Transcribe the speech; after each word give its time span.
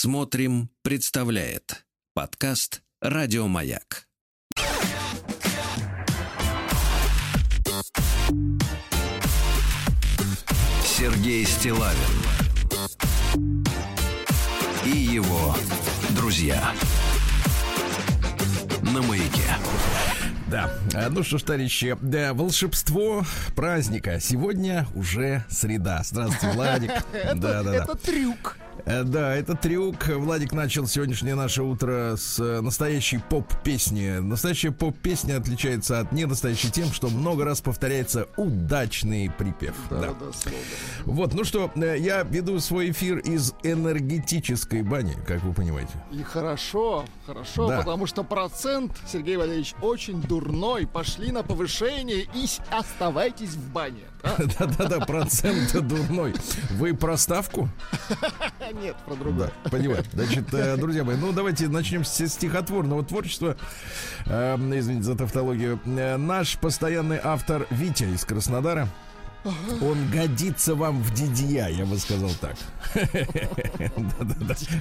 Смотрим, 0.00 0.70
представляет 0.82 1.84
подкаст 2.14 2.82
Радиомаяк. 3.00 4.06
Сергей 10.84 11.44
Стилавин 11.44 11.98
и 14.86 14.90
его 14.90 15.56
друзья 16.10 16.72
на 18.82 19.02
маяке. 19.02 19.50
Да. 20.46 20.70
А, 20.94 21.10
Ну 21.10 21.24
что 21.24 21.38
ж, 21.38 21.42
товарищи, 21.42 21.96
да, 22.00 22.34
волшебство 22.34 23.24
праздника. 23.56 24.20
Сегодня 24.20 24.86
уже 24.94 25.44
среда. 25.50 26.02
Здравствуйте, 26.04 26.54
Владик. 26.54 26.92
Да, 27.34 27.34
да, 27.34 27.62
да. 27.64 27.74
Это 27.82 27.96
трюк. 27.96 28.56
Э, 28.84 29.02
Да, 29.04 29.34
это 29.34 29.54
трюк. 29.54 30.06
Владик 30.08 30.52
начал 30.52 30.86
сегодняшнее 30.86 31.34
наше 31.34 31.62
утро 31.62 32.14
с 32.16 32.38
э, 32.38 32.60
настоящей 32.60 33.18
поп-песни. 33.18 34.18
Настоящая 34.18 34.70
поп-песня 34.72 35.36
отличается 35.38 36.00
от 36.00 36.12
ненастоящей 36.12 36.70
тем, 36.70 36.88
что 36.92 37.08
много 37.08 37.44
раз 37.44 37.60
повторяется 37.60 38.28
удачный 38.36 39.30
припев. 39.30 39.74
Да. 39.90 40.14
Вот, 41.04 41.34
ну 41.34 41.44
что, 41.44 41.70
э, 41.76 41.96
я 41.98 42.22
веду 42.22 42.58
свой 42.60 42.90
эфир 42.90 43.18
из 43.18 43.54
энергетической 43.62 44.82
бани, 44.82 45.16
как 45.26 45.42
вы 45.42 45.52
понимаете. 45.52 45.92
И 46.12 46.22
хорошо, 46.22 47.04
хорошо, 47.26 47.68
Да. 47.68 47.78
потому 47.78 48.06
что 48.06 48.22
процент, 48.24 48.92
Сергей 49.10 49.36
Валерьевич, 49.36 49.74
очень 49.82 50.20
дурной. 50.22 50.86
Пошли 50.86 51.32
на 51.32 51.42
повышение 51.42 52.26
и 52.34 52.46
оставайтесь 52.70 53.50
в 53.50 53.72
бане. 53.72 54.02
А? 54.22 54.36
Да-да-да, 54.58 55.00
процент 55.00 55.72
дурной. 55.86 56.34
Вы 56.70 56.94
про 56.94 57.16
ставку? 57.16 57.68
Нет, 58.82 58.96
про 59.06 59.14
другое. 59.14 59.50
Да, 59.64 59.70
понимаю. 59.70 60.04
Значит, 60.12 60.52
э, 60.52 60.76
друзья 60.76 61.04
мои, 61.04 61.16
ну 61.16 61.32
давайте 61.32 61.68
начнем 61.68 62.04
с 62.04 62.26
стихотворного 62.28 63.04
творчества. 63.04 63.56
Э, 64.26 64.56
Извините 64.56 65.04
за 65.04 65.16
тавтологию. 65.16 65.80
Э, 65.86 66.16
Наш 66.16 66.58
постоянный 66.58 67.20
автор 67.22 67.66
Витя 67.70 68.04
из 68.14 68.24
Краснодара. 68.24 68.88
Он 69.44 70.10
годится 70.10 70.74
вам 70.74 71.00
в 71.02 71.14
дидья, 71.14 71.68
я 71.68 71.86
бы 71.86 71.98
сказал 71.98 72.30
так. 72.40 72.56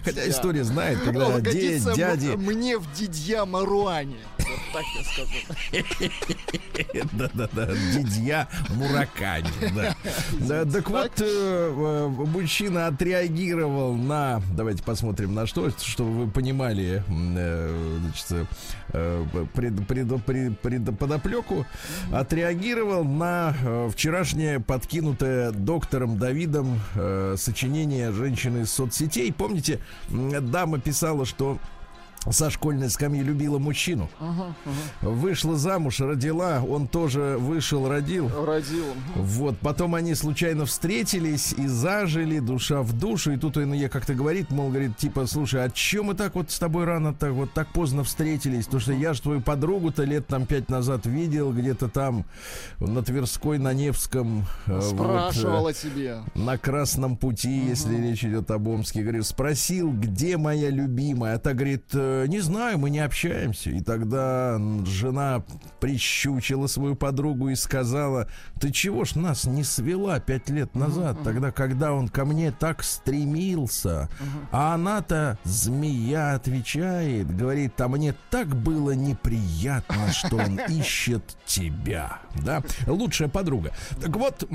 Хотя 0.03 0.27
история 0.27 0.63
знает, 0.63 0.99
когда 1.01 1.39
дяди... 1.39 2.35
мне 2.35 2.77
в 2.77 2.91
дидья 2.93 3.45
Маруане. 3.45 4.17
Вот 4.39 4.59
так 4.73 4.85
я 4.95 5.03
скажу. 5.03 5.37
Да-да-да, 7.13 7.69
дидья 7.93 8.47
Муракани. 8.69 9.49
Да. 10.41 10.65
Так 10.65 10.89
вот, 10.89 11.11
э, 11.19 11.25
э, 11.25 12.07
мужчина 12.07 12.87
отреагировал 12.87 13.95
на... 13.95 14.41
Давайте 14.55 14.83
посмотрим 14.83 15.33
на 15.33 15.47
что, 15.47 15.69
чтобы 15.71 16.25
вы 16.25 16.31
понимали 16.31 17.03
э, 17.07 17.99
значит, 18.01 18.47
подоплеку. 20.97 21.65
Отреагировал 22.11 23.03
на 23.03 23.55
э, 23.61 23.89
вчерашнее 24.47 24.59
подкинутое 24.59 25.51
доктором 25.51 26.17
Давидом 26.17 26.79
э, 26.95 27.35
сочинение 27.37 28.11
женщины 28.11 28.59
из 28.59 28.71
соцсетей. 28.71 29.31
Помните, 29.33 29.79
дама 30.09 30.79
писала, 30.79 31.25
что 31.25 31.57
со 32.29 32.49
школьной 32.49 32.89
скамьи 32.89 33.21
любила 33.23 33.57
мужчину. 33.57 34.09
Вышла 35.01 35.55
замуж, 35.57 35.99
родила, 35.99 36.61
он 36.67 36.87
тоже 36.87 37.37
вышел, 37.39 37.87
родил. 37.87 38.29
Родил. 38.45 38.85
Вот, 39.15 39.57
потом 39.59 39.95
они 39.95 40.13
случайно 40.15 40.65
встретились 40.65 41.53
и 41.53 41.67
зажили, 41.67 42.39
душа 42.39 42.81
в 42.81 42.93
душу. 42.93 43.31
И 43.31 43.37
тут 43.37 43.57
он 43.57 43.73
ей 43.73 43.87
как-то 43.89 44.13
говорит, 44.13 44.49
мол, 44.51 44.69
говорит, 44.69 44.97
типа, 44.97 45.25
слушай, 45.27 45.63
а 45.63 45.69
чё 45.69 46.03
мы 46.03 46.15
так 46.15 46.35
вот 46.35 46.51
с 46.51 46.59
тобой 46.59 46.85
рано 46.85 47.13
так 47.13 47.31
вот 47.31 47.53
так 47.53 47.67
поздно 47.69 48.03
встретились? 48.03 48.65
Потому 48.65 48.81
что 48.81 48.93
я 48.93 49.13
же 49.13 49.21
твою 49.21 49.41
подругу-то 49.41 50.03
лет 50.03 50.27
там 50.27 50.45
пять 50.45 50.69
назад 50.69 51.05
видел 51.05 51.53
где-то 51.53 51.87
там 51.87 52.25
на 52.79 53.03
Тверской, 53.03 53.57
на 53.57 53.73
Невском. 53.73 54.45
э, 54.65 54.73
вот, 54.73 54.83
э, 54.83 54.89
Спрашивала 54.89 55.73
тебе. 55.73 56.17
на 56.35 56.57
красном 56.57 57.15
пути, 57.15 57.65
если 57.67 57.95
речь 57.95 58.23
идет 58.25 58.51
об 58.51 58.67
Омске. 58.67 59.01
Говорю, 59.01 59.23
спросил, 59.23 59.91
где 59.91 60.37
моя 60.37 60.69
любимая. 60.69 61.35
А 61.35 61.39
та 61.39 61.53
говорит, 61.53 61.85
«Э, 61.93 62.06
не 62.27 62.39
знаю, 62.39 62.77
мы 62.77 62.89
не 62.89 62.99
общаемся. 62.99 63.69
И 63.69 63.81
тогда 63.81 64.59
жена 64.85 65.43
прищучила 65.79 66.67
свою 66.67 66.95
подругу 66.95 67.49
и 67.49 67.55
сказала, 67.55 68.27
ты 68.59 68.71
чего 68.71 69.05
ж 69.05 69.15
нас 69.15 69.45
не 69.45 69.63
свела 69.63 70.19
пять 70.19 70.49
лет 70.49 70.75
назад, 70.75 71.17
тогда, 71.23 71.51
когда 71.51 71.93
он 71.93 72.07
ко 72.07 72.25
мне 72.25 72.51
так 72.51 72.83
стремился. 72.83 74.09
А 74.51 74.75
она-то, 74.75 75.37
змея, 75.43 76.35
отвечает, 76.35 77.35
говорит, 77.35 77.79
а 77.81 77.87
мне 77.87 78.13
так 78.29 78.47
было 78.55 78.91
неприятно, 78.91 80.11
что 80.11 80.37
он 80.37 80.59
ищет 80.69 81.37
тебя. 81.45 82.19
Да, 82.35 82.63
лучшая 82.85 83.29
подруга. 83.29 83.71
Так 84.01 84.15
вот, 84.15 84.47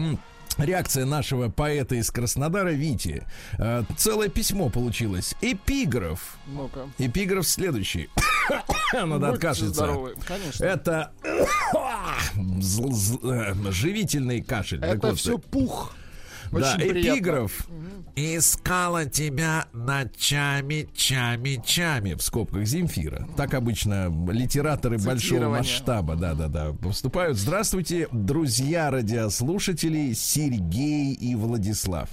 Реакция 0.58 1.06
нашего 1.06 1.48
поэта 1.48 1.96
из 1.96 2.10
Краснодара 2.10 2.70
Вити. 2.70 3.26
Э, 3.58 3.84
целое 3.96 4.28
письмо 4.28 4.68
получилось. 4.68 5.34
Эпиграф. 5.40 6.36
Ну-ка. 6.46 6.88
Эпиграф 6.98 7.46
следующий. 7.46 8.08
Надо 8.92 9.18
Будьте 9.18 9.26
откашляться. 9.34 9.74
здоровы. 9.74 10.14
Конечно. 10.26 10.64
Это 10.64 11.12
э, 13.22 13.54
живительный 13.70 14.42
кашель. 14.42 14.80
Так 14.80 14.96
Это 14.96 15.08
вот, 15.08 15.18
все 15.18 15.38
пух. 15.38 15.94
да, 16.50 16.74
приятно. 16.76 17.00
эпиграф. 17.00 17.66
Искала 18.14 19.06
тебя 19.06 19.68
ночами, 19.72 20.86
чами, 20.94 21.62
чами. 21.64 22.12
В 22.12 22.20
скобках 22.22 22.66
Земфира. 22.66 23.26
Так 23.38 23.54
обычно 23.54 24.12
литераторы 24.30 24.98
большого 24.98 25.48
масштаба, 25.48 26.14
да-да-да, 26.14 26.74
поступают. 26.74 27.38
Здравствуйте, 27.38 28.08
друзья 28.12 28.90
радиослушатели 28.90 30.12
Сергей 30.12 31.14
и 31.14 31.34
Владислав. 31.34 32.10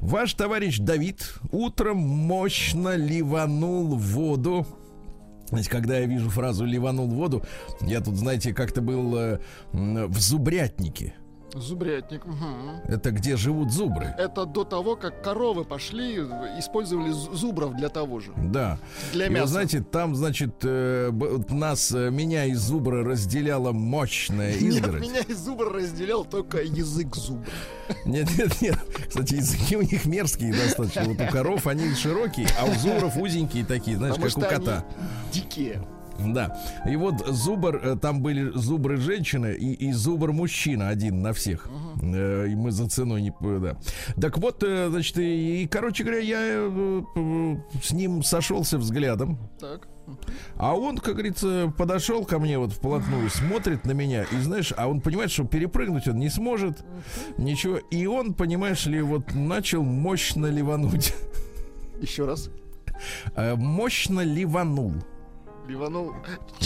Ваш 0.00 0.34
товарищ 0.34 0.78
Давид 0.78 1.34
утром 1.52 1.98
мощно 1.98 2.96
ливанул 2.96 3.94
воду 3.94 4.66
Знаете, 5.50 5.70
когда 5.70 5.98
я 5.98 6.06
вижу 6.06 6.30
фразу 6.30 6.64
«ливанул 6.64 7.06
воду», 7.06 7.44
я 7.82 8.00
тут, 8.00 8.16
знаете, 8.16 8.52
как-то 8.52 8.80
был 8.80 9.16
э, 9.16 9.38
в 9.72 10.18
зубрятнике. 10.18 11.14
Зубрятник. 11.54 12.24
мгм. 12.24 12.80
Это 12.88 13.10
где 13.10 13.36
живут 13.36 13.72
зубры. 13.72 14.14
Это 14.18 14.46
до 14.46 14.64
того, 14.64 14.96
как 14.96 15.22
коровы 15.22 15.64
пошли, 15.64 16.18
использовали 16.58 17.10
зу- 17.10 17.34
зубров 17.34 17.74
для 17.76 17.88
того 17.88 18.20
же. 18.20 18.32
Да. 18.36 18.78
Для 19.12 19.26
И 19.26 19.30
мяса. 19.30 19.46
знаете, 19.48 19.80
там, 19.82 20.14
значит, 20.16 20.54
э, 20.62 21.10
нас, 21.50 21.92
э, 21.92 22.10
меня 22.10 22.46
и 22.46 22.54
зубра 22.54 23.04
разделяла 23.04 23.72
мощная 23.72 24.52
Нет, 24.54 24.62
изгородь. 24.62 25.02
меня 25.02 25.20
из 25.20 25.38
зубра 25.38 25.70
разделял 25.70 26.24
только 26.24 26.62
язык 26.62 27.14
зубра. 27.16 27.50
Нет, 28.06 28.28
нет, 28.38 28.60
нет. 28.62 28.78
Кстати, 29.08 29.34
языки 29.34 29.76
у 29.76 29.82
них 29.82 30.04
мерзкие 30.06 30.52
достаточно. 30.54 31.04
Вот 31.04 31.20
у 31.20 31.30
коров 31.30 31.66
они 31.66 31.94
широкие, 31.94 32.46
а 32.58 32.64
у 32.64 32.72
зубров 32.74 33.16
узенькие 33.16 33.64
такие, 33.64 33.96
знаешь, 33.96 34.14
Потому 34.16 34.30
как 34.46 34.52
у 34.52 34.64
кота. 34.64 34.84
дикие. 35.32 35.82
Да. 36.18 36.56
И 36.88 36.96
вот 36.96 37.26
зубр, 37.26 37.76
э, 37.76 37.96
там 38.00 38.22
были 38.22 38.50
зубры 38.54 38.96
женщины 38.96 39.54
и, 39.54 39.72
и 39.72 39.92
зубр 39.92 40.32
мужчина 40.32 40.88
один 40.88 41.22
на 41.22 41.32
всех. 41.32 41.68
Э, 42.02 42.46
И 42.48 42.54
мы 42.54 42.70
за 42.70 42.88
ценой 42.88 43.22
не... 43.22 43.32
Да. 43.40 43.76
Так 44.20 44.38
вот, 44.38 44.62
э, 44.62 44.88
значит, 44.90 45.18
и, 45.18 45.62
и, 45.62 45.66
короче 45.66 46.04
говоря, 46.04 46.20
я 46.20 46.68
с 47.82 47.92
ним 47.92 48.22
сошелся 48.22 48.78
взглядом. 48.78 49.38
Так. 49.58 49.88
А 50.56 50.74
он, 50.74 50.98
как 50.98 51.14
говорится, 51.14 51.72
подошел 51.78 52.24
ко 52.24 52.38
мне 52.38 52.58
вот 52.58 52.72
вплотную, 52.72 53.30
смотрит 53.30 53.84
на 53.84 53.92
меня, 53.92 54.24
и 54.24 54.36
знаешь, 54.40 54.72
а 54.76 54.88
он 54.88 55.00
понимает, 55.00 55.30
что 55.30 55.44
перепрыгнуть 55.44 56.08
он 56.08 56.18
не 56.18 56.28
сможет, 56.28 56.84
ничего. 57.38 57.78
И 57.90 58.06
он, 58.06 58.34
понимаешь 58.34 58.86
ли, 58.86 59.00
вот 59.00 59.34
начал 59.34 59.82
мощно 59.82 60.46
ливануть. 60.46 61.14
Еще 62.00 62.26
раз. 62.26 62.50
Мощно 63.36 64.20
ливанул. 64.20 64.94
Ливанул. 65.72 66.12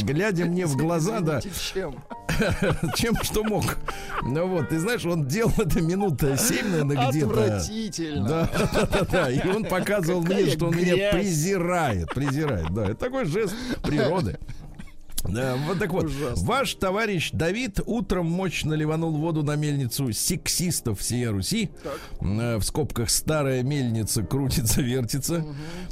Глядя 0.03 0.47
мне 0.47 0.67
в 0.67 0.76
глаза, 0.76 1.20
да, 1.20 1.41
Чем? 1.41 1.94
чем 2.97 3.14
что 3.23 3.44
мог. 3.44 3.79
Ну 4.25 4.49
вот, 4.49 4.69
ты 4.70 4.81
знаешь, 4.81 5.05
он 5.05 5.26
делал 5.29 5.53
это 5.58 5.81
минута 5.81 6.37
семь, 6.37 6.69
наверное, 6.69 7.08
где-то. 7.08 7.26
Отвратительно. 7.31 8.29
Да, 8.29 8.50
да, 8.73 8.87
да, 8.87 9.05
да. 9.05 9.31
И 9.31 9.47
он 9.49 9.64
показывал 9.64 10.23
мне, 10.23 10.38
Какая 10.38 10.50
что 10.50 10.67
он 10.67 10.76
меня 10.76 10.94
грязь. 10.97 11.14
презирает. 11.14 12.08
Презирает, 12.08 12.75
да. 12.75 12.85
Это 12.87 12.97
такой 12.97 13.26
жест 13.26 13.55
природы. 13.85 14.41
Да, 15.24 15.56
вот 15.66 15.78
так 15.78 15.92
вот. 15.92 16.04
Ужасно. 16.04 16.46
Ваш 16.46 16.74
товарищ 16.74 17.30
Давид 17.32 17.80
утром 17.84 18.26
мощно 18.26 18.74
ливанул 18.74 19.12
воду 19.16 19.42
на 19.42 19.56
мельницу 19.56 20.12
сексистов 20.12 21.00
всей 21.00 21.26
Руси. 21.28 21.70
Э, 22.20 22.58
В 22.58 22.62
скобках 22.62 23.10
старая 23.10 23.62
мельница 23.62 24.22
крутится, 24.22 24.82
вертится. 24.82 25.44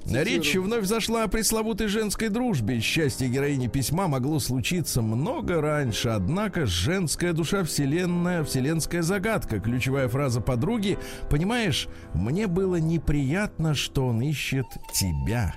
Речь 0.06 0.54
вновь 0.54 0.84
зашла 0.86 1.24
о 1.24 1.28
пресловутой 1.28 1.88
женской 1.88 2.28
дружбе. 2.28 2.80
Счастье 2.80 3.28
героини 3.28 3.66
письма 3.66 4.06
могло 4.06 4.38
случиться 4.38 5.02
много 5.02 5.60
раньше. 5.60 6.10
Однако 6.10 6.66
женская 6.66 7.32
душа 7.32 7.64
вселенная, 7.64 8.44
вселенская 8.44 9.02
загадка. 9.02 9.58
Ключевая 9.58 10.08
фраза 10.08 10.40
подруги. 10.40 10.98
Понимаешь, 11.28 11.88
мне 12.14 12.46
было 12.46 12.76
неприятно, 12.76 13.74
что 13.74 14.06
он 14.06 14.20
ищет 14.20 14.66
тебя. 14.92 15.54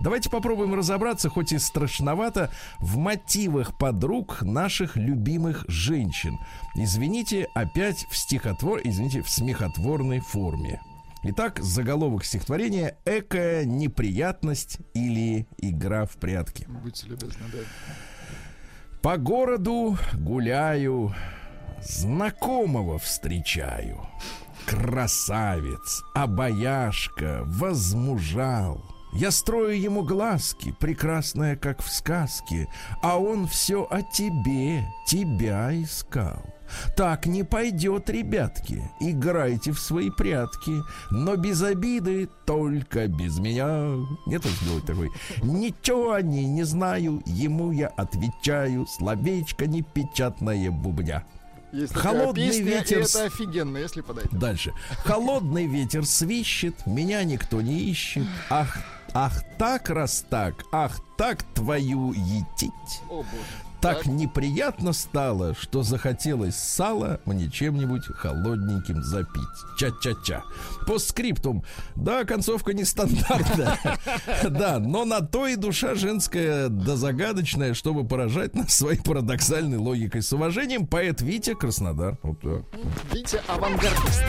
Давайте 0.00 0.30
попробуем 0.30 0.74
разобраться, 0.74 1.28
хоть 1.28 1.52
и 1.52 1.58
страшновато, 1.58 2.50
в 2.78 2.96
мотивах 2.98 3.76
подруг 3.76 4.42
наших 4.42 4.96
любимых 4.96 5.64
женщин. 5.68 6.38
Извините, 6.76 7.48
опять 7.54 8.06
в 8.10 8.16
стихотвор, 8.16 8.80
извините, 8.84 9.22
в 9.22 9.28
смехотворной 9.28 10.20
форме. 10.20 10.80
Итак, 11.24 11.58
заголовок 11.60 12.24
стихотворения 12.24 12.96
«Экая 13.04 13.64
неприятность» 13.64 14.78
или 14.94 15.48
«Игра 15.58 16.06
в 16.06 16.12
прятки». 16.12 16.64
Будьте 16.68 17.08
любезны, 17.08 17.44
да. 17.52 17.58
По 19.02 19.16
городу 19.16 19.98
гуляю, 20.14 21.12
знакомого 21.82 22.98
встречаю. 22.98 24.08
Красавец, 24.66 26.02
обаяшка, 26.14 27.42
возмужал. 27.46 28.97
Я 29.12 29.30
строю 29.30 29.80
ему 29.80 30.02
глазки, 30.02 30.74
прекрасная, 30.78 31.56
как 31.56 31.82
в 31.82 31.90
сказке, 31.90 32.68
а 33.02 33.18
он 33.18 33.46
все 33.46 33.86
о 33.90 34.02
тебе, 34.02 34.86
тебя 35.06 35.70
искал. 35.72 36.44
Так 36.96 37.26
не 37.26 37.44
пойдет, 37.44 38.10
ребятки, 38.10 38.82
играйте 39.00 39.72
в 39.72 39.80
свои 39.80 40.10
прятки, 40.10 40.82
но 41.10 41.36
без 41.36 41.62
обиды, 41.62 42.28
только 42.44 43.08
без 43.08 43.38
меня. 43.38 43.96
Нет, 44.26 44.44
он 44.44 44.52
сделать 44.52 44.84
такой. 44.84 45.10
Ничего 45.42 46.12
о 46.12 46.22
ней 46.22 46.44
не 46.44 46.64
знаю, 46.64 47.22
ему 47.24 47.72
я 47.72 47.88
отвечаю, 47.88 48.86
словечко 48.86 49.66
непечатное 49.66 50.70
бубня. 50.70 51.24
Есть 51.72 51.94
Холодный 51.94 52.48
песня, 52.48 52.62
ветер 52.62 52.98
это 53.00 53.24
офигенно, 53.24 53.76
если 53.76 54.00
подойти. 54.00 54.34
Дальше. 54.34 54.72
Холодный 55.04 55.66
ветер 55.66 56.06
свищет, 56.06 56.86
меня 56.86 57.24
никто 57.24 57.60
не 57.60 57.78
ищет. 57.78 58.24
Ах, 58.48 58.78
ах 59.14 59.42
так, 59.58 59.90
раз 59.90 60.24
так, 60.28 60.64
ах 60.72 61.00
так 61.16 61.42
твою 61.54 62.12
етить. 62.12 63.02
О, 63.10 63.16
боже. 63.16 63.26
Так 63.80 63.98
Так. 63.98 64.06
неприятно 64.06 64.92
стало, 64.92 65.54
что 65.54 65.84
захотелось 65.84 66.56
сало 66.56 67.20
мне 67.26 67.48
чем-нибудь 67.48 68.06
холодненьким 68.06 69.04
запить. 69.04 69.42
Ча-ча-ча. 69.78 70.42
По 70.84 70.98
скриптум. 70.98 71.62
Да, 71.94 72.24
концовка 72.24 72.72
нестандартная. 72.72 73.78
Да, 74.50 74.80
но 74.80 75.04
на 75.04 75.20
то 75.20 75.46
и 75.46 75.54
душа 75.54 75.94
женская 75.94 76.68
да 76.68 76.96
загадочная, 76.96 77.72
чтобы 77.74 78.04
поражать 78.04 78.56
нас 78.56 78.74
своей 78.74 79.00
парадоксальной 79.00 79.78
логикой. 79.78 80.22
С 80.22 80.32
уважением, 80.32 80.84
поэт 80.88 81.20
Витя 81.20 81.54
Краснодар. 81.54 82.18
Вот 82.24 82.40
так. 82.40 82.62
Витя 83.12 83.40
авангардист. 83.46 84.24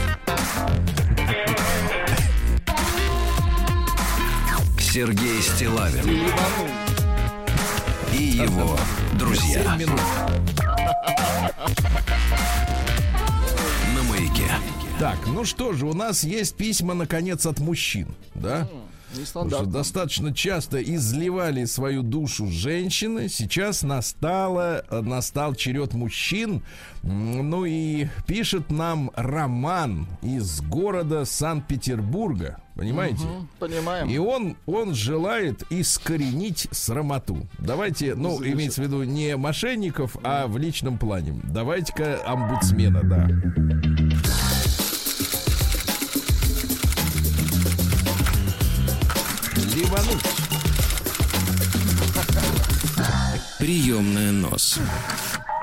Сергей 4.92 5.40
Стилавин 5.44 6.04
и 8.12 8.24
его 8.24 8.76
друзья 9.20 9.62
Семь 9.62 9.82
минут. 9.82 10.02
на 13.96 14.04
маяке. 14.10 14.50
Так, 14.98 15.20
ну 15.28 15.46
что 15.46 15.74
же, 15.74 15.86
у 15.86 15.94
нас 15.94 16.24
есть 16.24 16.56
письма, 16.56 16.96
наконец, 16.96 17.46
от 17.46 17.60
мужчин, 17.60 18.16
да? 18.34 18.68
Что 19.32 19.66
достаточно 19.66 20.34
часто 20.34 20.82
изливали 20.82 21.66
свою 21.66 22.02
душу 22.02 22.48
женщины. 22.48 23.30
Сейчас 23.30 23.84
настало, 23.84 24.84
э, 24.90 25.02
настал 25.02 25.54
черед 25.54 25.94
мужчин. 25.94 26.64
Ну 27.04 27.66
и 27.66 28.08
пишет 28.28 28.72
нам 28.72 29.12
Роман 29.16 30.08
из 30.24 30.62
города 30.62 31.26
Санкт-Петербурга. 31.26 32.60
Понимаете? 32.80 33.26
Мгм, 33.26 33.50
Понимаем. 33.60 34.10
И 34.10 34.18
он, 34.18 34.56
он 34.66 34.96
желает 34.96 35.64
искоренить 35.70 36.70
срамоту. 36.72 37.46
Давайте, 37.58 38.16
ну, 38.16 38.30
Замечательно. 38.38 38.56
имеется 38.56 38.82
в 38.82 38.84
виду 38.86 39.04
не 39.04 39.36
мошенников, 39.36 40.16
а 40.24 40.48
в 40.48 40.58
личном 40.58 40.98
плане. 40.98 41.38
Давайте-ка 41.44 42.22
омбудсмена, 42.26 43.02
да. 43.04 43.28
Ливануть. 49.76 50.24
Приемная 53.60 54.32
нос. 54.32 54.80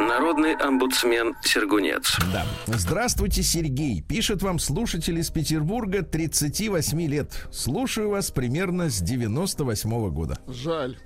Народный 0.06 0.54
омбудсмен 0.54 1.34
Сергунец. 1.42 2.16
Да. 2.32 2.46
Здравствуйте, 2.66 3.42
Сергей. 3.42 4.02
Пишет 4.02 4.40
вам 4.40 4.60
слушатель 4.60 5.18
из 5.18 5.30
Петербурга 5.30 6.02
38 6.02 7.00
лет. 7.06 7.48
Слушаю 7.50 8.10
вас 8.10 8.30
примерно 8.30 8.88
с 8.88 9.00
98 9.00 10.10
года. 10.10 10.38
Жаль. 10.46 10.96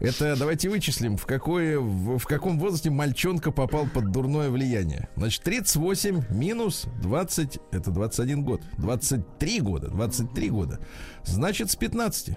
Это 0.00 0.34
давайте 0.36 0.68
вычислим, 0.68 1.16
в, 1.16 1.26
какое, 1.26 1.78
в, 1.78 2.18
в 2.18 2.26
каком 2.26 2.58
возрасте 2.58 2.90
мальчонка 2.90 3.52
попал 3.52 3.86
под 3.86 4.10
дурное 4.10 4.50
влияние. 4.50 5.08
Значит, 5.16 5.44
38 5.44 6.24
минус 6.30 6.86
20, 7.02 7.60
это 7.70 7.90
21 7.92 8.42
год. 8.42 8.62
23 8.78 9.60
года, 9.60 9.88
23 9.88 10.50
года. 10.50 10.80
Значит, 11.22 11.70
с 11.70 11.76
15. 11.76 12.36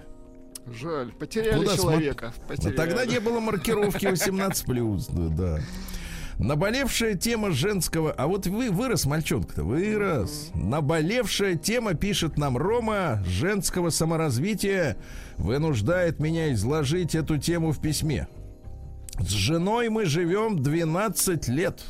Жаль. 0.66 1.12
Потеряли 1.12 1.58
Куда 1.58 1.76
человека. 1.76 2.34
Но 2.36 2.48
Потеряли. 2.48 2.76
тогда 2.76 3.06
не 3.06 3.20
было 3.20 3.40
маркировки 3.40 4.06
18 4.06 4.66
плюс, 4.66 5.06
да. 5.08 5.60
Наболевшая 6.38 7.14
тема 7.14 7.50
женского... 7.52 8.12
А 8.12 8.26
вот 8.26 8.46
вы 8.46 8.70
вырос, 8.70 9.06
мальчонка-то, 9.06 9.64
вырос. 9.64 10.50
Наболевшая 10.54 11.56
тема, 11.56 11.94
пишет 11.94 12.36
нам 12.36 12.58
Рома, 12.58 13.22
женского 13.26 13.88
саморазвития, 13.88 14.98
вынуждает 15.38 16.20
меня 16.20 16.52
изложить 16.52 17.14
эту 17.14 17.38
тему 17.38 17.72
в 17.72 17.80
письме. 17.80 18.28
С 19.18 19.30
женой 19.30 19.88
мы 19.88 20.04
живем 20.04 20.62
12 20.62 21.48
лет. 21.48 21.82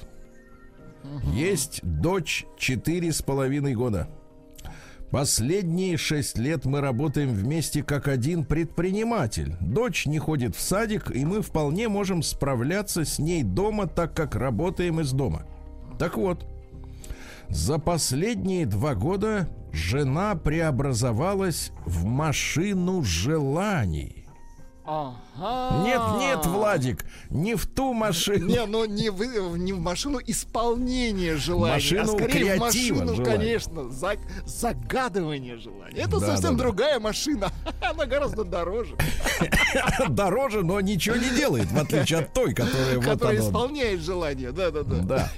Есть 1.33 1.81
дочь 1.83 2.47
четыре 2.57 3.13
с 3.13 3.23
половиной 3.23 3.75
года. 3.75 4.09
Последние 5.11 5.97
шесть 5.97 6.37
лет 6.37 6.65
мы 6.65 6.81
работаем 6.81 7.33
вместе 7.33 7.83
как 7.83 8.09
один 8.09 8.45
предприниматель. 8.45 9.57
Дочь 9.61 10.07
не 10.07 10.19
ходит 10.19 10.57
в 10.57 10.61
садик, 10.61 11.15
и 11.15 11.25
мы 11.25 11.43
вполне 11.43 11.89
можем 11.89 12.23
справляться 12.23 13.05
с 13.05 13.19
ней 13.19 13.43
дома, 13.43 13.87
так 13.87 14.15
как 14.15 14.35
работаем 14.35 15.01
из 15.01 15.13
дома. 15.13 15.47
Так 15.99 16.17
вот, 16.17 16.45
за 17.49 17.79
последние 17.79 18.67
два 18.67 18.95
года 18.95 19.49
жена 19.73 20.35
преобразовалась 20.35 21.71
в 21.85 22.05
машину 22.05 23.03
желаний. 23.03 24.16
Ага. 24.87 25.83
Нет, 25.85 26.01
нет, 26.19 26.47
Владик, 26.47 27.05
не 27.31 27.57
в 27.57 27.67
ту 27.67 27.93
машину. 27.93 28.47
Не, 28.47 28.65
ну 28.67 28.85
не 28.85 29.11
в, 29.11 29.57
не 29.57 29.73
в 29.73 29.81
машину 29.81 30.21
исполнения 30.25 31.37
желаний, 31.37 31.75
Машину 31.75 32.03
а 32.03 32.07
скорее 32.07 32.55
в 32.57 32.59
машину, 32.61 33.15
желаний. 33.17 33.25
конечно, 33.25 33.91
за- 33.91 34.17
загадывание 34.47 35.57
желаний. 35.59 35.99
Это 35.99 36.21
Да, 36.21 36.27
совсем 36.27 36.53
да, 36.57 36.59
да. 36.59 36.65
другая 36.65 37.01
машина. 37.01 37.51
Она 37.83 38.07
гораздо 38.07 38.45
дороже, 38.45 38.97
Дороже, 40.09 40.63
но 40.65 40.81
ничего 40.81 41.17
не 41.17 41.31
делает, 41.31 41.67
в 41.71 41.79
отличие 41.79 42.21
от 42.21 42.33
той, 42.33 42.55
которая 42.55 42.97
вот 42.97 43.05
которая 43.05 43.41
исполняет 43.41 44.01
желание. 44.01 44.53
Да-да-да. 44.53 44.99
Да. 45.03 45.31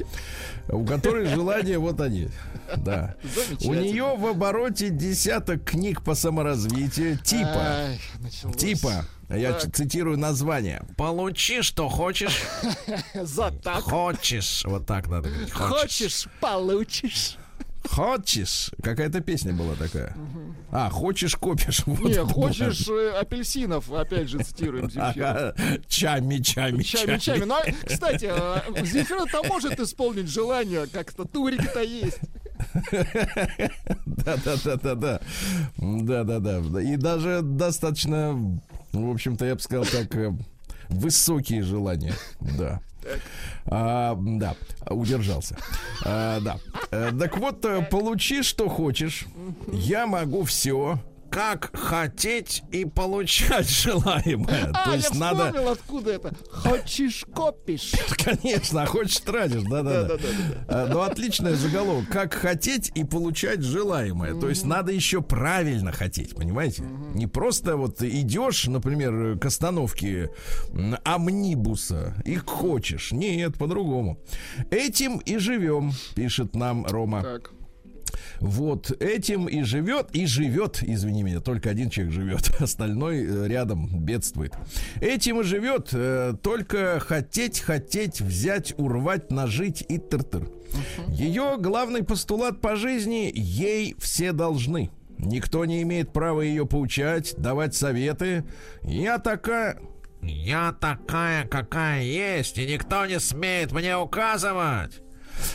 У 0.74 0.84
которой 0.84 1.24
желания 1.26 1.78
вот 1.78 2.00
они. 2.00 2.28
Да. 2.76 3.14
У 3.64 3.72
нее 3.72 4.14
в 4.16 4.26
обороте 4.26 4.90
десяток 4.90 5.64
книг 5.64 6.02
по 6.02 6.14
саморазвитию. 6.14 7.16
Типа. 7.18 7.88
Типа. 8.58 9.06
Я 9.28 9.52
Так. 9.52 9.74
цитирую 9.76 10.16
название. 10.18 10.82
Получи, 10.96 11.62
что 11.62 11.88
хочешь. 11.88 12.40
За 13.14 13.50
так. 13.50 13.82
Хочешь. 13.82 14.62
Вот 14.64 14.86
так 14.86 15.08
надо 15.08 15.28
говорить. 15.28 15.52
Хочешь, 15.52 16.26
получишь. 16.40 17.36
Хочешь. 17.84 18.70
Какая-то 18.82 19.20
песня 19.20 19.52
была 19.52 19.74
такая. 19.74 20.14
А, 20.70 20.90
хочешь, 20.90 21.34
копишь. 21.36 21.82
Вот 21.86 22.00
Не, 22.00 22.12
это 22.12 22.24
было. 22.24 22.32
хочешь 22.48 22.86
э, 22.88 23.18
апельсинов, 23.18 23.90
опять 23.92 24.28
же 24.28 24.38
цитируем 24.42 24.90
Земфира. 24.90 25.52
Ага. 25.56 25.80
Чами, 25.88 26.38
чами, 26.38 26.82
Чами, 26.82 27.18
чами. 27.18 27.44
Ну, 27.44 27.54
а, 27.54 27.62
кстати, 27.86 28.28
э, 28.30 28.84
Земфира-то 28.84 29.42
может 29.44 29.78
исполнить 29.80 30.28
желание, 30.28 30.86
как-то 30.86 31.24
турики-то 31.24 31.80
есть. 31.82 32.18
Да, 34.06 34.36
да, 34.44 34.56
да, 34.64 34.76
да, 34.76 34.94
да. 34.94 35.20
Да, 35.76 36.24
да, 36.24 36.40
да. 36.40 36.82
И 36.82 36.96
даже 36.96 37.40
достаточно, 37.42 38.60
в 38.92 39.10
общем-то, 39.10 39.44
я 39.44 39.54
бы 39.54 39.60
сказал 39.60 39.84
так, 39.84 40.14
э, 40.16 40.32
Высокие 40.88 41.62
желания, 41.62 42.14
да. 42.40 42.80
А, 43.66 44.16
да, 44.18 44.54
удержался. 44.88 45.56
А, 46.04 46.40
да. 46.40 46.58
А, 46.90 47.16
так 47.16 47.38
вот, 47.38 47.64
э, 47.64 47.82
получи, 47.90 48.42
что 48.42 48.68
хочешь. 48.68 49.26
Я 49.70 50.06
могу 50.06 50.44
все 50.44 50.98
как 51.30 51.76
хотеть 51.76 52.62
и 52.72 52.84
получать 52.84 53.68
желаемое. 53.70 54.70
А, 54.72 54.84
То 54.84 54.90
я 54.90 54.96
есть 54.96 55.10
вспомнил, 55.10 55.36
надо, 55.36 55.72
откуда 55.72 56.12
это. 56.12 56.32
Хочешь, 56.50 57.24
копишь. 57.34 57.92
конечно, 58.24 58.82
а 58.82 58.86
хочешь 58.86 59.18
тратишь, 59.18 59.62
да-да-да. 59.62 60.08
Да-да-да. 60.16 60.64
А, 60.68 60.86
Ну, 60.88 61.00
отличное 61.02 61.54
заголовок. 61.54 62.08
Как 62.08 62.34
хотеть 62.34 62.90
и 62.94 63.04
получать 63.04 63.60
желаемое. 63.62 64.34
То 64.40 64.48
есть 64.48 64.64
надо 64.64 64.92
еще 64.92 65.22
правильно 65.22 65.92
хотеть, 65.92 66.34
понимаете? 66.34 66.82
Не 67.14 67.26
просто 67.26 67.76
вот 67.76 68.02
идешь, 68.02 68.66
например, 68.66 69.38
к 69.38 69.44
остановке 69.46 70.30
амнибуса 71.04 72.14
и 72.24 72.36
хочешь. 72.36 73.12
Нет, 73.12 73.56
по-другому. 73.58 74.18
Этим 74.70 75.18
и 75.18 75.38
живем, 75.38 75.92
пишет 76.14 76.54
нам 76.54 76.86
Рома. 76.86 77.22
Так. 77.22 77.50
Вот 78.40 78.90
этим 79.02 79.46
и 79.46 79.62
живет, 79.62 80.08
и 80.12 80.26
живет, 80.26 80.82
извини 80.82 81.22
меня, 81.22 81.40
только 81.40 81.70
один 81.70 81.90
человек 81.90 82.14
живет, 82.14 82.50
остальной 82.60 83.24
э, 83.24 83.48
рядом 83.48 83.88
бедствует. 84.04 84.54
Этим 85.00 85.40
и 85.40 85.44
живет, 85.44 85.90
э, 85.92 86.34
только 86.42 87.00
хотеть, 87.00 87.60
хотеть, 87.60 88.20
взять, 88.20 88.74
урвать, 88.78 89.30
нажить 89.30 89.84
и 89.88 89.98
тыр-тыр. 89.98 90.48
Ее 91.08 91.56
главный 91.58 92.04
постулат 92.04 92.60
по 92.60 92.76
жизни– 92.76 93.30
ей 93.34 93.96
все 93.98 94.32
должны. 94.32 94.90
Никто 95.18 95.64
не 95.64 95.82
имеет 95.82 96.12
права 96.12 96.42
ее 96.42 96.66
поучать, 96.66 97.34
давать 97.36 97.74
советы. 97.74 98.44
Я 98.82 99.18
такая... 99.18 99.78
Я 100.20 100.72
такая, 100.72 101.46
какая 101.46 102.02
есть, 102.02 102.58
и 102.58 102.66
никто 102.66 103.06
не 103.06 103.20
смеет 103.20 103.70
мне 103.70 103.96
указывать. 103.96 105.00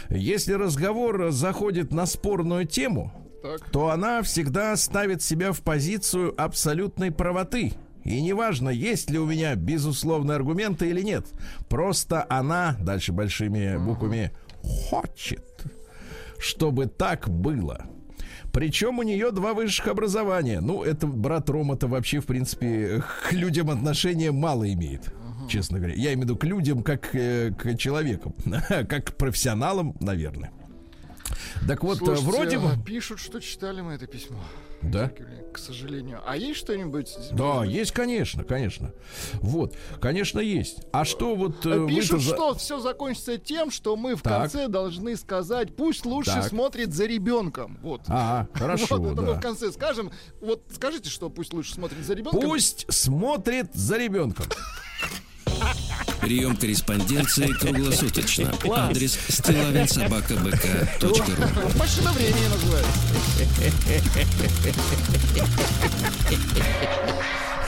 Если 0.10 0.54
разговор 0.54 1.32
заходит 1.32 1.92
на 1.92 2.06
спорную 2.06 2.66
тему, 2.66 3.12
Так. 3.42 3.70
то 3.72 3.90
она 3.90 4.22
всегда 4.22 4.76
ставит 4.76 5.22
себя 5.22 5.52
в 5.52 5.62
позицию 5.62 6.34
абсолютной 6.42 7.12
правоты. 7.12 7.74
И 8.04 8.22
неважно, 8.22 8.70
есть 8.70 9.10
ли 9.10 9.18
у 9.18 9.26
меня 9.26 9.56
безусловные 9.56 10.36
аргументы 10.36 10.90
или 10.90 11.02
нет. 11.02 11.26
Просто 11.70 12.26
она, 12.30 12.76
дальше 12.82 13.14
большими 13.14 13.78
буквами, 13.78 14.32
хочет, 14.62 15.64
чтобы 16.38 16.88
так 16.88 17.30
было. 17.30 17.86
Причем 18.52 19.00
у 19.00 19.04
нее 19.04 19.32
два 19.32 19.54
высших 19.54 19.88
образования. 19.88 20.60
Ну, 20.60 20.84
это 20.84 21.08
брат 21.08 21.50
Рома-то 21.50 21.88
вообще, 21.88 22.20
в 22.20 22.26
принципе, 22.26 23.02
к 23.30 23.32
людям 23.34 23.70
отношения 23.72 24.32
мало 24.32 24.72
имеет. 24.72 25.12
Честно 25.50 25.80
говоря. 25.80 25.96
Я 25.96 26.14
имею 26.14 26.20
в 26.20 26.24
виду 26.24 26.38
к 26.38 26.44
людям, 26.44 26.84
как 26.84 27.14
э, 27.16 27.52
к 27.52 27.78
человекам. 27.78 28.34
как 28.68 29.06
к 29.06 29.16
профессионалам, 29.16 29.96
наверное. 30.00 30.52
Так 31.68 31.84
вот, 31.84 32.02
э, 32.02 32.06
Слушайте, 32.06 32.26
вроде 32.26 32.60
бы... 32.60 32.70
а 32.72 32.78
пишут, 32.78 33.20
что 33.20 33.40
читали 33.40 33.82
мы 33.82 33.94
это 33.94 34.08
письмо. 34.08 34.40
Да. 34.82 35.12
К 35.54 35.58
сожалению. 35.58 36.22
А 36.26 36.36
есть 36.36 36.60
что-нибудь? 36.60 37.16
Да, 37.32 37.64
есть, 37.64 37.92
конечно, 37.92 38.44
конечно. 38.44 38.92
Вот, 39.36 39.78
конечно, 40.02 40.40
есть. 40.40 40.80
А 40.92 41.06
что 41.06 41.36
вот 41.36 41.66
э, 41.66 41.80
вы-то 41.80 41.96
Пишут, 41.96 42.22
за- 42.22 42.36
что 42.36 42.54
все 42.56 42.80
закончится 42.80 43.38
тем, 43.38 43.72
что 43.72 43.96
мы 43.96 44.16
в 44.16 44.22
Так. 44.22 44.42
конце 44.42 44.68
должны 44.68 45.16
сказать, 45.16 45.76
пусть 45.76 46.06
лучше 46.06 46.32
Так. 46.32 46.48
смотрит 46.48 46.94
за 46.94 47.06
ребенком. 47.06 47.78
Вот. 47.82 48.02
А, 48.08 48.48
хорошо, 48.54 48.98
вот 48.98 49.14
это 49.14 49.22
мы 49.22 49.34
да. 49.34 49.40
в 49.40 49.42
конце 49.42 49.72
скажем. 49.72 50.12
Вот 50.42 50.64
скажите, 50.74 51.10
что 51.10 51.30
пусть 51.30 51.54
лучше 51.54 51.74
смотрит 51.74 52.04
за 52.04 52.14
ребенком. 52.14 52.42
Пусть 52.42 52.86
смотрит 52.92 53.74
за 53.74 53.98
ребенком. 53.98 54.48
Прием 56.22 56.56
корреспонденции 56.56 57.48
круглосуточно. 57.48 58.54
Адрес 58.76 59.18
стилавинсобакабк.ру 59.28 61.10
Машина 61.78 62.12
времени 62.14 62.48
называется. 62.48 62.92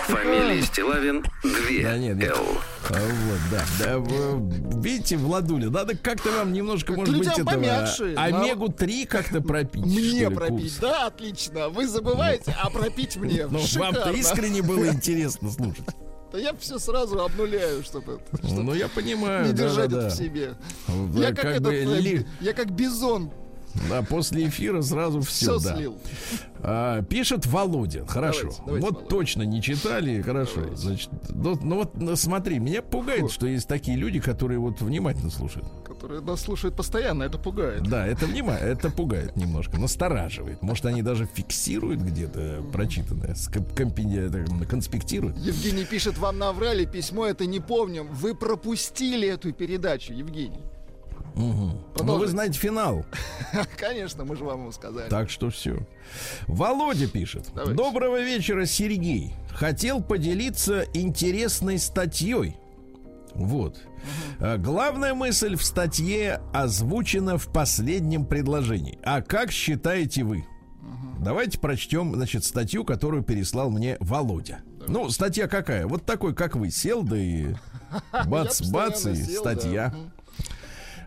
Фамилия 0.08 0.62
Стилавин 0.62 1.24
2 1.42 1.52
Да 1.84 1.98
нет, 1.98 2.16
нет. 2.18 2.30
Л. 2.30 2.46
А, 2.90 2.94
Вот, 2.94 3.40
да. 3.52 3.66
да 3.80 3.98
в- 3.98 4.82
видите, 4.84 5.18
Владуля, 5.18 5.72
надо 5.72 5.98
как-то 5.98 6.30
вам 6.32 6.54
немножко, 6.54 6.94
может 6.94 7.18
быть, 7.18 7.28
этого 7.28 7.50
помягче, 7.50 8.14
да. 8.16 8.26
омегу-3 8.26 9.08
как-то 9.08 9.42
пропить. 9.42 9.84
Мне 9.84 10.30
ли, 10.30 10.36
пропить. 10.36 10.60
курс. 10.62 10.78
Да, 10.80 11.08
отлично. 11.08 11.70
Вы 11.70 11.88
забываете, 11.88 12.56
а 12.62 12.70
пропить 12.70 13.16
мне. 13.16 13.48
Ну, 13.48 13.60
вам-то 13.78 14.12
искренне 14.12 14.62
было 14.62 14.88
интересно 14.90 15.50
слушать. 15.52 15.86
Да 16.36 16.42
я 16.42 16.54
все 16.60 16.80
сразу 16.80 17.22
обнуляю, 17.22 17.82
чтобы, 17.82 18.20
чтобы 18.44 18.64
Ну, 18.64 18.74
я 18.74 18.90
понимаю. 18.90 19.48
не 19.48 19.54
держать 19.54 19.90
да-да-да. 19.90 20.08
это 20.08 20.16
в 20.16 20.18
себе. 20.18 20.56
Да, 21.14 21.20
Я 21.22 21.28
как, 21.30 21.36
как 21.38 21.46
этот, 21.52 21.64
бы 21.64 21.74
э, 21.74 22.26
я 22.42 22.54
как 22.54 22.72
бизон 22.72 23.32
Да, 23.90 24.02
после 24.02 24.48
эфира 24.48 24.82
сразу 24.82 25.22
все, 25.22 25.58
все 25.58 25.70
да. 25.70 25.76
слил. 25.76 25.98
А, 26.60 27.02
пишет 27.04 27.46
Володя. 27.46 28.06
Хорошо. 28.08 28.42
Давайте, 28.42 28.62
давайте, 28.66 28.86
вот 28.86 28.94
Володя. 28.96 29.10
точно 29.10 29.42
не 29.44 29.62
читали. 29.62 30.22
Хорошо. 30.22 30.56
Давайте. 30.56 30.82
Значит, 30.82 31.10
ну, 31.30 31.60
ну 31.62 31.76
вот 31.76 31.96
ну, 31.96 32.16
смотри, 32.16 32.60
меня 32.60 32.82
пугает, 32.82 33.32
что 33.32 33.48
есть 33.48 33.68
такие 33.68 33.98
люди, 33.98 34.20
которые 34.20 34.60
вот 34.60 34.82
внимательно 34.82 35.30
слушают. 35.30 35.68
Которые 35.86 36.22
нас 36.22 36.42
слушают 36.42 36.76
постоянно, 36.76 37.24
это 37.24 37.38
пугает. 37.38 37.84
Да, 37.84 38.06
это 38.06 38.26
внимание, 38.26 38.68
это 38.68 38.90
пугает 38.90 39.36
немножко, 39.36 39.78
настораживает. 39.78 40.62
Может, 40.62 40.86
они 40.86 41.02
даже 41.02 41.28
фиксируют 41.32 42.02
где-то 42.02 42.64
прочитанное, 42.72 43.36
конспектируют. 44.68 45.38
Евгений 45.38 45.86
пишет, 45.86 46.18
вам 46.18 46.38
наврали 46.40 46.86
письмо, 46.86 47.26
это 47.28 47.46
не 47.46 47.60
помним. 47.60 48.08
Вы 48.12 48.36
пропустили 48.36 49.28
эту 49.28 49.54
передачу, 49.54 50.14
Евгений. 50.14 50.64
Мгм. 51.36 51.78
Но 52.00 52.18
вы 52.18 52.28
знаете 52.28 52.58
финал, 52.60 53.06
Конечно, 53.78 54.24
мы 54.26 54.36
же 54.36 54.44
вам 54.46 54.62
его 54.62 54.72
сказали. 54.72 55.10
так 55.10 55.30
что 55.30 55.50
все. 55.50 55.86
Володя 56.48 57.08
пишет. 57.08 57.48
Давайте. 57.54 57.74
Доброго 57.76 58.22
вечера, 58.22 58.66
Сергей. 58.66 59.34
Хотел 59.52 60.02
поделиться 60.02 60.86
интересной 60.94 61.78
статьей. 61.80 62.56
Вот. 63.34 63.78
А, 64.40 64.58
Главная 64.58 65.14
мысль 65.14 65.56
в 65.56 65.64
статье 65.66 66.42
озвучена 66.54 67.38
в 67.38 67.48
последнем 67.48 68.26
предложении. 68.26 68.98
А 69.04 69.22
как 69.22 69.52
считаете 69.52 70.24
вы? 70.24 70.46
Давайте 71.20 71.60
прочтем, 71.60 72.14
значит, 72.14 72.44
статью, 72.46 72.86
которую 72.86 73.24
переслал 73.24 73.70
мне 73.70 73.98
Володя. 74.00 74.60
Ну, 74.88 75.10
статья 75.10 75.48
какая? 75.48 75.88
Вот 75.88 76.06
такой, 76.06 76.36
как 76.36 76.56
вы, 76.56 76.70
сел, 76.70 77.04
да 77.04 77.18
и 77.18 77.48
бац-бац, 78.28 79.06
и 79.06 79.16
статья. 79.16 79.90
да. 79.90 80.15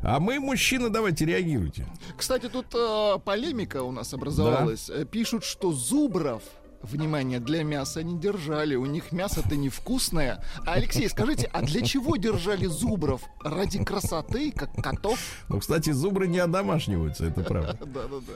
А 0.03 0.21
мы, 0.21 0.41
мужчины, 0.41 0.91
давайте 0.91 1.25
реагируйте. 1.25 1.87
Кстати, 2.17 2.49
тут 2.49 2.67
э, 2.75 3.19
полемика 3.25 3.83
у 3.83 3.93
нас 3.93 4.15
образовалась. 4.15 4.91
Э, 4.91 5.05
Пишут, 5.05 5.45
что 5.45 5.73
зубров 5.73 6.43
Внимание, 6.83 7.41
для 7.41 7.65
мяса 7.65 8.05
не 8.05 8.17
держали. 8.17 8.77
У 8.77 8.87
них 8.87 9.11
мясо-то 9.11 9.57
невкусное. 9.57 10.45
А, 10.65 10.75
Алексей, 10.75 11.09
скажите, 11.09 11.51
а 11.53 11.63
для 11.63 11.83
чего 11.83 12.17
держали 12.17 12.67
зубров? 12.67 13.23
Ради 13.43 13.83
красоты, 13.83 14.53
как 14.53 14.73
котов? 14.77 15.19
Ну, 15.49 15.59
кстати, 15.59 15.91
зубры 15.91 16.29
не 16.29 16.39
одомашниваются, 16.39 17.25
это 17.25 17.43
правда. 17.43 17.77
Да-да-да. 17.85 18.33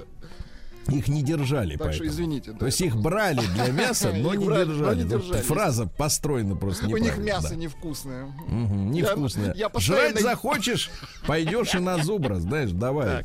Их 0.89 1.09
не 1.09 1.23
держали, 1.23 1.77
Так 1.77 1.93
что 1.93 2.01
поэтому. 2.03 2.11
извините. 2.11 2.53
да, 2.53 2.59
То 2.59 2.67
есть 2.67 2.81
их 2.81 2.97
брали 2.97 3.41
для 3.55 3.69
мяса, 3.73 4.13
но 4.13 4.35
не 4.35 4.45
брали, 4.45 4.65
но 4.65 4.73
держали. 4.75 5.03
не 5.03 5.09
держали. 5.09 5.43
Фраза 5.43 5.87
построена 5.87 6.57
просто 6.57 6.87
У 6.87 6.89
них 6.89 6.99
неправильно. 7.01 7.25
мясо 7.25 7.49
да. 7.51 7.55
невкусное. 7.57 8.27
Невкусное. 8.49 9.55
я 9.55 9.69
постоянно- 9.69 10.09
Жрать 10.11 10.23
захочешь, 10.23 10.91
пойдешь 11.27 11.75
и 11.75 11.79
на 11.79 12.03
зубра, 12.03 12.37
знаешь, 12.37 12.71
давай. 12.73 13.25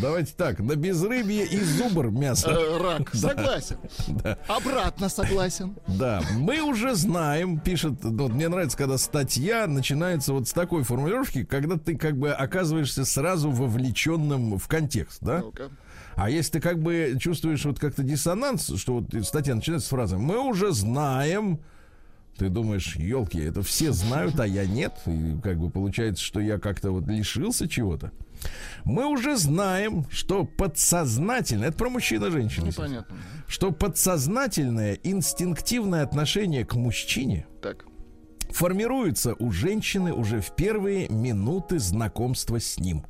Давайте 0.00 0.32
так, 0.36 0.58
на 0.60 0.76
безрыбье 0.76 1.46
и 1.46 1.60
зубр 1.60 2.10
мясо. 2.10 2.50
Э, 2.50 2.78
Рак, 2.78 3.14
согласен. 3.14 3.76
Да. 4.08 4.38
Обратно 4.48 5.08
согласен. 5.08 5.76
Да, 5.86 6.22
мы 6.36 6.60
уже 6.60 6.94
знаем, 6.94 7.60
пишет, 7.60 7.94
вот 8.02 8.32
мне 8.32 8.48
нравится, 8.48 8.76
когда 8.76 8.98
статья 8.98 9.66
начинается 9.66 10.32
вот 10.32 10.48
с 10.48 10.52
такой 10.52 10.82
формулировки, 10.82 11.44
когда 11.44 11.76
ты 11.76 11.96
как 11.96 12.16
бы 12.16 12.30
оказываешься 12.30 13.04
сразу 13.04 13.50
вовлеченным 13.50 14.58
в 14.58 14.68
контекст, 14.68 15.18
да? 15.20 15.40
Ну-ка. 15.40 15.70
А 16.14 16.30
если 16.30 16.52
ты 16.52 16.60
как 16.60 16.80
бы 16.80 17.16
чувствуешь 17.18 17.64
вот 17.64 17.78
как-то 17.78 18.02
диссонанс, 18.02 18.72
что 18.76 19.00
вот 19.00 19.26
статья 19.26 19.54
начинается 19.54 19.88
с 19.88 19.90
фразы 19.90 20.18
«Мы 20.18 20.38
уже 20.38 20.72
знаем», 20.72 21.60
ты 22.36 22.48
думаешь, 22.48 22.96
елки, 22.96 23.38
это 23.40 23.62
все 23.62 23.92
знают, 23.92 24.38
а 24.40 24.46
я 24.46 24.66
нет. 24.66 24.94
И 25.06 25.36
как 25.42 25.58
бы 25.58 25.70
получается, 25.70 26.22
что 26.22 26.40
я 26.40 26.58
как-то 26.58 26.90
вот 26.90 27.06
лишился 27.06 27.68
чего-то. 27.68 28.10
Мы 28.84 29.06
уже 29.06 29.36
знаем, 29.36 30.04
что 30.10 30.44
подсознательно, 30.44 31.66
это 31.66 31.76
про 31.76 31.88
мужчин 31.90 32.24
и 32.24 32.30
женщин, 32.30 32.62
Ну, 32.62 32.68
естественно, 32.68 33.04
понятно. 33.04 33.16
что 33.46 33.70
подсознательное 33.70 34.94
инстинктивное 35.04 36.02
отношение 36.02 36.64
к 36.66 36.74
мужчине 36.74 37.46
Так. 37.62 37.84
формируется 38.50 39.34
у 39.38 39.52
женщины 39.52 40.12
уже 40.12 40.40
в 40.40 40.56
первые 40.56 41.08
минуты 41.08 41.78
знакомства 41.78 42.58
с 42.58 42.78
ним. 42.78 43.04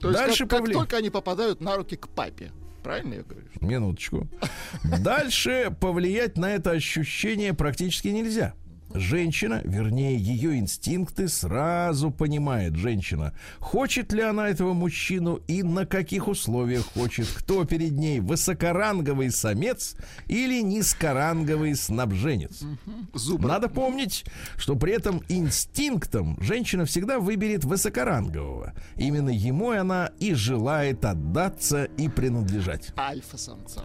То 0.00 0.10
есть 0.10 0.20
Дальше 0.20 0.46
как, 0.46 0.58
как 0.58 0.68
повли- 0.68 0.72
только 0.74 0.96
они 0.98 1.08
попадают 1.08 1.60
на 1.62 1.76
руки 1.76 1.96
к 1.96 2.08
папе. 2.08 2.52
Правильно 2.84 3.14
я 3.14 3.22
говорю? 3.22 3.46
Минуточку. 3.62 4.28
Дальше 5.00 5.74
повлиять 5.80 6.36
на 6.36 6.50
это 6.50 6.72
ощущение 6.72 7.54
практически 7.54 8.08
нельзя. 8.08 8.54
Женщина, 8.94 9.60
вернее, 9.64 10.16
ее 10.16 10.56
инстинкты 10.56 11.26
сразу 11.26 12.12
понимает 12.12 12.76
женщина, 12.76 13.34
хочет 13.58 14.12
ли 14.12 14.22
она 14.22 14.48
этого 14.48 14.72
мужчину 14.72 15.40
и 15.48 15.64
на 15.64 15.84
каких 15.84 16.28
условиях 16.28 16.84
хочет, 16.94 17.26
кто 17.26 17.64
перед 17.64 17.92
ней, 17.92 18.20
высокоранговый 18.20 19.32
самец 19.32 19.96
или 20.26 20.62
низкоранговый 20.62 21.74
снабженец. 21.74 22.62
Зубр. 23.12 23.48
Надо 23.48 23.68
помнить, 23.68 24.24
что 24.56 24.76
при 24.76 24.92
этом 24.92 25.22
инстинктом 25.28 26.38
женщина 26.40 26.84
всегда 26.84 27.18
выберет 27.18 27.64
высокорангового. 27.64 28.74
Именно 28.96 29.30
ему 29.30 29.70
она 29.70 30.12
и 30.20 30.34
желает 30.34 31.04
отдаться 31.04 31.84
и 31.84 32.08
принадлежать. 32.08 32.92
Альфа-самца. 32.96 33.82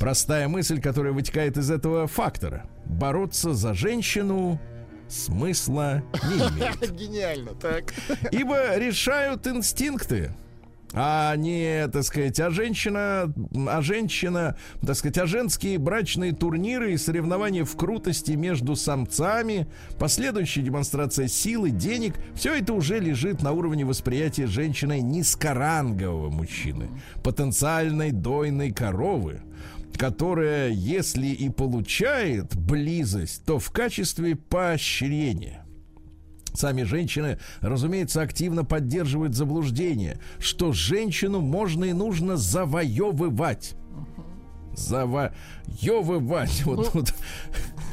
Простая 0.00 0.48
мысль, 0.48 0.80
которая 0.80 1.12
вытекает 1.12 1.58
из 1.58 1.70
этого 1.70 2.06
фактора. 2.06 2.66
Бороться 2.88 3.54
за 3.54 3.74
женщину 3.74 4.60
смысла 5.08 6.02
не 6.24 6.36
имеет. 6.58 6.92
Гениально, 6.94 7.54
так. 7.54 7.94
Ибо 8.32 8.76
решают 8.76 9.46
инстинкты. 9.46 10.32
А 10.94 11.36
не, 11.36 11.86
так 11.88 12.02
сказать, 12.02 12.40
а 12.40 12.50
женщина, 12.50 13.32
а 13.68 13.82
женщина, 13.82 14.56
так 14.80 14.96
сказать, 14.96 15.18
а 15.18 15.26
женские 15.26 15.76
брачные 15.76 16.32
турниры 16.32 16.94
и 16.94 16.96
соревнования 16.96 17.64
в 17.64 17.76
крутости 17.76 18.32
между 18.32 18.74
самцами, 18.74 19.68
последующая 19.98 20.62
демонстрация 20.62 21.28
силы, 21.28 21.70
денег, 21.70 22.14
все 22.34 22.54
это 22.54 22.72
уже 22.72 23.00
лежит 23.00 23.42
на 23.42 23.52
уровне 23.52 23.84
восприятия 23.84 24.46
женщиной 24.46 25.02
низкорангового 25.02 26.30
мужчины, 26.30 26.88
потенциальной 27.22 28.10
дойной 28.10 28.72
коровы, 28.72 29.42
которая, 29.96 30.70
если 30.70 31.28
и 31.28 31.48
получает 31.48 32.56
близость, 32.56 33.44
то 33.44 33.58
в 33.58 33.70
качестве 33.70 34.36
поощрения. 34.36 35.64
Сами 36.54 36.82
женщины, 36.82 37.38
разумеется, 37.60 38.20
активно 38.20 38.64
поддерживают 38.64 39.34
заблуждение, 39.34 40.18
что 40.40 40.72
женщину 40.72 41.40
можно 41.40 41.84
и 41.84 41.92
нужно 41.92 42.36
завоевывать. 42.36 43.74
Завоевывать. 44.74 46.62
Вот, 46.64 46.94
вот. 46.94 47.14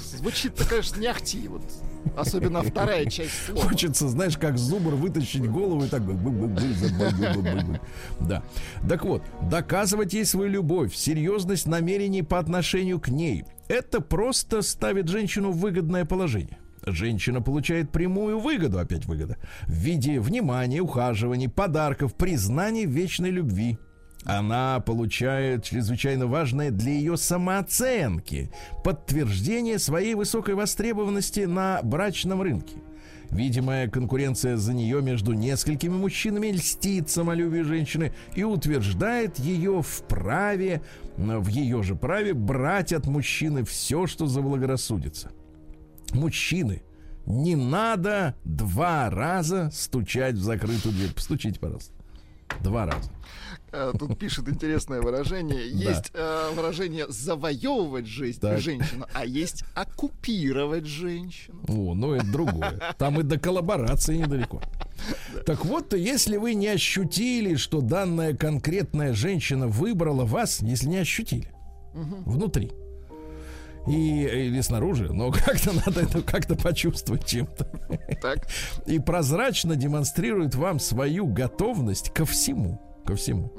Звучит-то, 0.02 0.66
конечно, 0.66 1.00
не 1.00 1.08
ахти. 1.08 1.48
Вот. 1.48 1.64
Особенно 2.16 2.62
вторая 2.62 3.06
часть 3.06 3.46
слова. 3.46 3.70
Хочется, 3.70 4.08
знаешь, 4.08 4.38
как 4.38 4.58
зубр 4.58 4.96
вытащить 4.96 5.50
голову 5.50 5.84
и 5.84 5.88
так... 5.88 6.04
Да. 8.20 8.44
Так 8.88 9.04
вот, 9.06 9.24
доказывать 9.42 10.14
ей 10.14 10.26
свою 10.26 10.50
любовь, 10.50 10.96
серьезность 10.96 11.68
намерений 11.68 12.24
по 12.24 12.40
отношению 12.40 13.00
к 13.00 13.10
ней. 13.10 13.46
Это 13.68 14.00
просто 14.02 14.62
ставит 14.62 15.08
женщину 15.08 15.52
в 15.52 15.58
выгодное 15.58 16.06
положение. 16.06 16.60
Женщина 16.86 17.42
получает 17.42 17.92
прямую 17.92 18.40
выгоду, 18.40 18.78
опять 18.80 19.06
выгода, 19.06 19.38
в 19.64 19.72
виде 19.72 20.20
внимания, 20.20 20.82
ухаживаний, 20.82 21.50
подарков, 21.50 22.14
признаний 22.14 22.86
вечной 22.86 23.32
любви. 23.32 23.80
Она 24.26 24.80
получает 24.80 25.64
чрезвычайно 25.64 26.26
важное 26.26 26.72
для 26.72 26.92
ее 26.92 27.16
самооценки 27.16 28.52
подтверждение 28.84 29.78
своей 29.78 30.16
высокой 30.16 30.56
востребованности 30.56 31.42
на 31.42 31.80
брачном 31.84 32.42
рынке. 32.42 32.78
Видимая 33.30 33.88
конкуренция 33.88 34.58
за 34.58 34.74
нее 34.74 35.02
между 35.02 35.34
несколькими 35.34 35.94
мужчинами 35.94 36.48
льстит 36.48 37.10
самолюбию 37.10 37.66
женщины 37.66 38.14
и 38.36 38.44
утверждает 38.44 39.38
ее 39.38 39.82
в 39.82 40.04
праве, 40.08 40.82
в 41.18 41.48
ее 41.48 41.84
же 41.84 41.96
праве 41.96 42.34
брать 42.34 42.94
от 42.94 43.06
мужчины 43.06 43.64
все, 43.64 44.08
что 44.08 44.26
заблагорассудится. 44.26 45.32
Мужчины, 46.14 46.82
не 47.26 47.56
надо 47.56 48.36
два 48.44 49.10
раза 49.10 49.70
стучать 49.72 50.36
в 50.36 50.44
закрытую 50.44 50.94
дверь. 50.94 51.14
Постучите, 51.14 51.60
пожалуйста. 51.60 51.94
Два 52.62 52.86
раза. 52.86 53.12
Э, 53.76 53.92
Тут 53.98 54.18
пишет 54.18 54.48
интересное 54.48 55.02
выражение. 55.02 55.70
Есть 55.70 56.12
э, 56.14 56.52
выражение 56.56 57.06
завоевывать 57.10 58.08
жизнь 58.08 58.40
Так. 58.40 58.60
женщину, 58.60 59.06
а 59.14 59.26
есть 59.26 59.64
оккупировать 59.74 60.86
женщину. 60.86 61.60
О, 61.68 61.94
ну 61.94 62.14
это 62.14 62.26
другое. 62.32 62.80
Там 62.98 63.20
и 63.20 63.24
до 63.24 63.38
коллаборации 63.38 64.16
недалеко. 64.18 64.62
Так 65.46 65.66
вот, 65.66 65.94
если 65.94 66.38
вы 66.38 66.54
не 66.54 66.68
ощутили, 66.68 67.56
что 67.56 67.82
данная 67.82 68.34
конкретная 68.36 69.14
женщина 69.14 69.68
выбрала 69.68 70.24
вас, 70.24 70.62
если 70.62 70.88
не 70.88 70.98
ощутили, 70.98 71.50
внутри. 71.94 72.72
И, 73.88 74.24
или 74.24 74.62
снаружи, 74.62 75.14
но 75.14 75.32
как-то 75.32 75.74
надо 75.74 76.02
это 76.02 76.22
как-то 76.22 76.56
почувствовать 76.56 77.26
чем-то. 77.26 77.66
Так. 78.22 78.48
И 78.88 79.00
прозрачно 79.00 79.76
демонстрирует 79.76 80.56
вам 80.56 80.80
свою 80.80 81.28
готовность 81.28 82.10
ко 82.10 82.26
всему. 82.26 82.82
Ко 83.06 83.16
всему. 83.16 83.52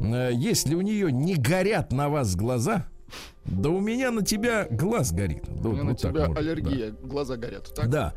Э, 0.00 0.30
Если 0.32 0.74
у 0.74 0.80
нее 0.80 1.12
не 1.12 1.36
горят 1.36 1.92
на 1.92 2.08
вас 2.08 2.34
глаза, 2.36 2.88
да 3.50 3.70
у 3.70 3.80
меня 3.80 4.10
на 4.10 4.22
тебя 4.24 4.66
глаз 4.70 5.12
горит. 5.12 5.44
Да, 5.46 5.68
У 5.68 5.72
вот- 5.72 5.72
меня 5.72 5.82
на 5.84 5.90
вот 5.90 6.00
так 6.00 6.12
тебя 6.12 6.26
может, 6.28 6.34
да. 6.34 6.40
аллергия, 6.40 6.90
глаза 7.02 7.36
горят. 7.36 7.74
Так? 7.74 7.88
Да, 7.90 8.14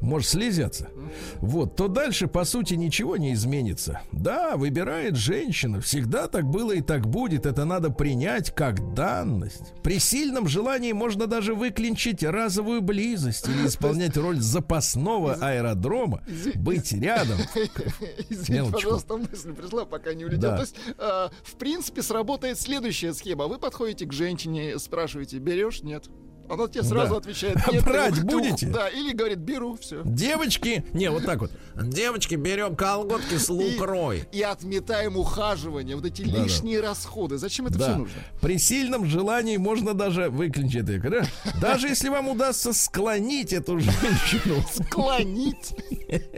может 0.00 0.28
слезаться. 0.28 0.88
Вот, 1.36 1.76
то 1.76 1.88
дальше, 1.88 2.26
по 2.26 2.44
сути, 2.44 2.74
ничего 2.74 3.16
не 3.16 3.32
изменится. 3.34 4.00
Да, 4.12 4.56
выбирает 4.56 5.16
женщина. 5.16 5.80
Всегда 5.80 6.28
так 6.28 6.44
было 6.44 6.72
и 6.72 6.80
так 6.80 7.06
будет. 7.06 7.46
Это 7.46 7.64
надо 7.64 7.90
принять 7.90 8.50
как 8.54 8.94
данность. 8.94 9.72
При 9.82 9.98
сильном 9.98 10.48
желании 10.48 10.92
можно 10.92 11.26
даже 11.26 11.54
выклинчить 11.54 12.22
разовую 12.22 12.82
близость 12.82 13.48
или 13.48 13.66
исполнять 13.66 14.16
роль 14.16 14.38
запасного 14.40 15.34
аэродрома, 15.34 16.22
быть 16.56 16.92
рядом. 16.92 17.38
Извините, 18.28 18.72
пожалуйста, 18.72 19.16
мысль 19.16 19.52
пришла, 19.52 19.84
пока 19.84 20.14
не 20.14 20.24
улетел. 20.24 20.40
Да. 20.50 20.56
То 20.56 20.62
есть, 20.62 20.76
э, 20.98 21.28
в 21.42 21.54
принципе, 21.56 22.02
сработает 22.02 22.58
следующая 22.60 23.12
схема. 23.14 23.46
Вы 23.46 23.58
подходите 23.58 24.06
к 24.06 24.12
женщине, 24.12 24.73
спрашиваете, 24.78 25.38
берешь? 25.38 25.82
Нет. 25.82 26.08
Она 26.48 26.68
тебе 26.68 26.82
сразу 26.84 27.12
Да. 27.14 27.16
отвечает, 27.18 27.56
нет. 27.72 27.84
брать 27.84 28.14
ты 28.14 28.20
ух- 28.20 28.30
будете? 28.32 28.66
Да, 28.66 28.88
или 28.88 29.12
говорит, 29.12 29.38
беру, 29.38 29.76
все. 29.80 30.02
Девочки, 30.04 30.84
не, 30.92 31.10
вот 31.10 31.24
так 31.24 31.40
вот. 31.40 31.50
Девочки, 31.74 32.34
берем 32.34 32.76
колготки 32.76 33.36
с 33.38 33.48
лукрой. 33.48 34.24
И 34.32 34.42
отметаем 34.42 35.16
ухаживание, 35.16 35.96
вот 35.96 36.04
эти 36.04 36.22
Да-да. 36.22 36.42
лишние 36.44 36.80
расходы. 36.80 37.38
Зачем 37.38 37.66
это 37.66 37.78
все 37.78 37.88
Да. 37.88 37.96
нужно? 37.98 38.14
При 38.40 38.58
сильном 38.58 39.06
желании 39.06 39.56
можно 39.56 39.94
даже 39.94 40.28
выключить 40.30 40.88
это. 40.88 41.10
да? 41.10 41.26
Даже 41.60 41.88
если 41.88 42.08
вам 42.08 42.28
удастся 42.28 42.72
склонить 42.72 43.52
эту 43.52 43.78
женщину 43.78 44.62
Склонить. 44.72 45.74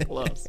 Класс. 0.07 0.47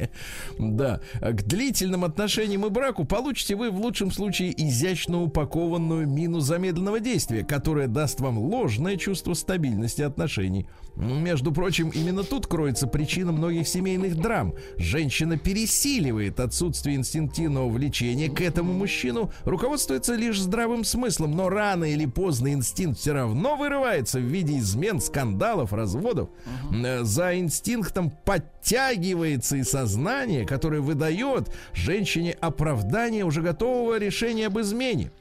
Да. 0.60 1.02
К 1.20 1.44
длительным 1.44 2.04
отношениям 2.06 2.66
и 2.66 2.70
браку 2.70 3.06
получите 3.06 3.56
вы 3.56 3.70
в 3.72 3.80
лучшем 3.80 4.12
случае 4.12 4.54
изящно 4.68 5.22
упакованную 5.22 6.08
мину 6.08 6.40
замедленного 6.40 7.00
действия, 7.00 7.44
которая 7.44 7.88
даст 7.88 8.20
вам 8.20 8.38
ложное 8.38 8.98
чувство 8.98 9.34
стабильности 9.48 10.02
отношений. 10.02 10.68
Между 10.98 11.54
прочим, 11.54 11.90
именно 11.90 12.24
тут 12.24 12.48
кроется 12.48 12.86
причина 12.86 13.32
многих 13.32 13.66
семейных 13.68 14.18
драм. 14.18 14.54
Женщина 14.78 15.38
пересиливает 15.38 16.42
отсутствие 16.42 16.98
инстинктивного 16.98 17.70
влечения 17.70 18.30
к 18.30 18.42
этому 18.42 18.74
мужчину, 18.74 19.32
руководствуется 19.46 20.16
лишь 20.16 20.42
здравым 20.42 20.84
смыслом, 20.84 21.32
но 21.32 21.48
рано 21.48 21.86
или 21.86 22.06
поздно 22.06 22.52
инстинкт 22.52 23.00
все 23.00 23.14
равно 23.14 23.56
вырывается 23.56 24.20
в 24.20 24.24
виде 24.24 24.58
измен, 24.58 25.00
скандалов, 25.00 25.72
разводов. 25.72 26.30
Э, 26.74 27.04
За 27.04 27.38
инстинктом 27.40 28.12
подтягивается 28.26 29.56
и 29.56 29.64
сознание, 29.64 30.46
которое 30.46 30.82
выдает 30.82 31.54
женщине 31.74 32.36
оправдание 32.42 33.24
уже 33.24 33.42
готового 33.42 33.98
решения 33.98 34.48
об 34.48 34.60
измене. 34.60 35.12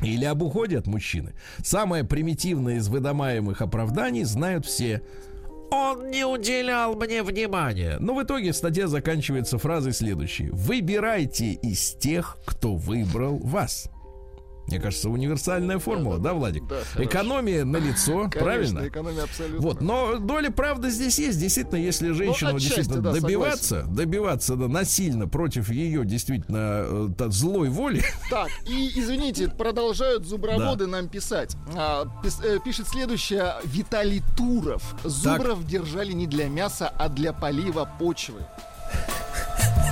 Или 0.00 0.24
об 0.24 0.42
уходе 0.42 0.78
от 0.78 0.86
мужчины. 0.86 1.34
Самое 1.62 2.04
примитивное 2.04 2.76
из 2.76 2.88
выдаваемых 2.88 3.62
оправданий 3.62 4.24
знают 4.24 4.66
все. 4.66 5.02
Он 5.70 6.10
не 6.10 6.24
уделял 6.24 6.94
мне 6.94 7.22
внимания. 7.22 7.96
Но 7.98 8.14
в 8.14 8.22
итоге 8.22 8.52
статья 8.52 8.86
заканчивается 8.86 9.58
фразой 9.58 9.92
следующей. 9.92 10.50
Выбирайте 10.50 11.52
из 11.52 11.94
тех, 11.94 12.36
кто 12.44 12.76
выбрал 12.76 13.38
вас. 13.38 13.90
Мне 14.66 14.80
кажется, 14.80 15.10
универсальная 15.10 15.78
формула, 15.78 16.18
да, 16.18 16.32
Владик? 16.32 16.66
Да. 16.66 16.80
Экономия 16.96 17.64
на 17.64 17.76
лицо, 17.76 18.28
правильно? 18.30 18.88
Экономия 18.88 19.24
абсолютно. 19.24 19.60
Вот, 19.60 19.80
но 19.80 20.18
доля 20.18 20.50
правды 20.50 20.90
здесь 20.90 21.18
есть. 21.18 21.38
Действительно, 21.38 21.78
если 21.78 22.12
женщину 22.12 22.50
Ну, 22.52 22.56
отчасти, 22.56 22.76
действительно 22.76 23.12
да, 23.12 23.20
добиваться, 23.20 23.82
добиваться 23.82 24.56
да, 24.56 24.68
насильно 24.68 25.28
против 25.28 25.70
ее 25.70 26.04
действительно 26.04 27.12
э, 27.18 27.28
злой 27.28 27.68
воли, 27.68 28.02
Так, 28.30 28.48
и 28.66 28.98
извините, 28.98 29.48
продолжают 29.48 30.24
зуброводы 30.26 30.86
нам 30.86 31.08
писать. 31.08 31.56
А, 31.76 32.04
пис- 32.22 32.42
э, 32.44 32.58
пишет 32.64 32.88
следующее 32.88 33.54
Виталий 33.64 34.22
Туров. 34.36 34.82
Зубров 35.04 35.66
держали 35.66 36.12
не 36.12 36.26
для 36.26 36.48
мяса, 36.48 36.88
а 36.88 37.08
для 37.08 37.32
полива 37.32 37.88
почвы. 37.98 38.40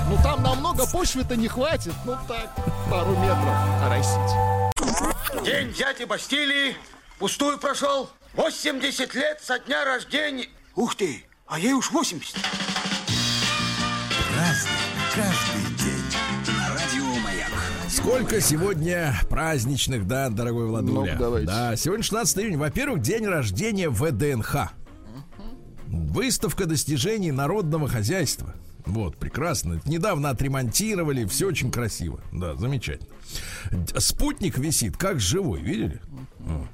Ну 0.09 0.17
там 0.21 0.43
намного 0.43 0.85
почвы-то 0.85 1.35
не 1.35 1.47
хватит. 1.47 1.93
Ну 2.05 2.15
так, 2.27 2.55
пару 2.89 3.11
метров 3.17 3.55
оросить. 3.83 5.45
День 5.45 5.73
дяди 5.73 6.03
Бастилии 6.03 6.75
пустую 7.19 7.57
прошел. 7.57 8.09
80 8.35 9.13
лет 9.15 9.39
со 9.41 9.59
дня 9.59 9.85
рождения. 9.85 10.47
Ух 10.75 10.95
ты, 10.95 11.23
а 11.47 11.59
ей 11.59 11.73
уж 11.73 11.91
80. 11.91 12.35
Разный, 14.35 14.71
каждый 15.13 15.75
день. 15.77 16.03
Радио 16.69 17.21
Маяк. 17.21 17.51
Сколько 17.89 18.41
сегодня 18.41 19.15
праздничных, 19.29 20.07
да, 20.07 20.29
дорогой 20.29 20.67
Владуля? 20.67 21.13
Ну, 21.13 21.19
давайте. 21.19 21.47
Да, 21.47 21.75
сегодня 21.75 22.03
16 22.03 22.37
июня. 22.39 22.57
Во-первых, 22.57 23.01
день 23.01 23.25
рождения 23.25 23.89
ВДНХ. 23.89 24.71
Выставка 25.87 26.65
достижений 26.65 27.31
народного 27.31 27.87
хозяйства. 27.87 28.55
Вот, 28.85 29.15
прекрасно. 29.17 29.81
Недавно 29.85 30.29
отремонтировали, 30.29 31.25
все 31.25 31.47
очень 31.47 31.71
красиво. 31.71 32.19
Да, 32.31 32.55
замечательно. 32.55 33.09
Спутник 33.97 34.57
висит 34.57 34.97
как 34.97 35.19
живой, 35.19 35.61
видели? 35.61 36.01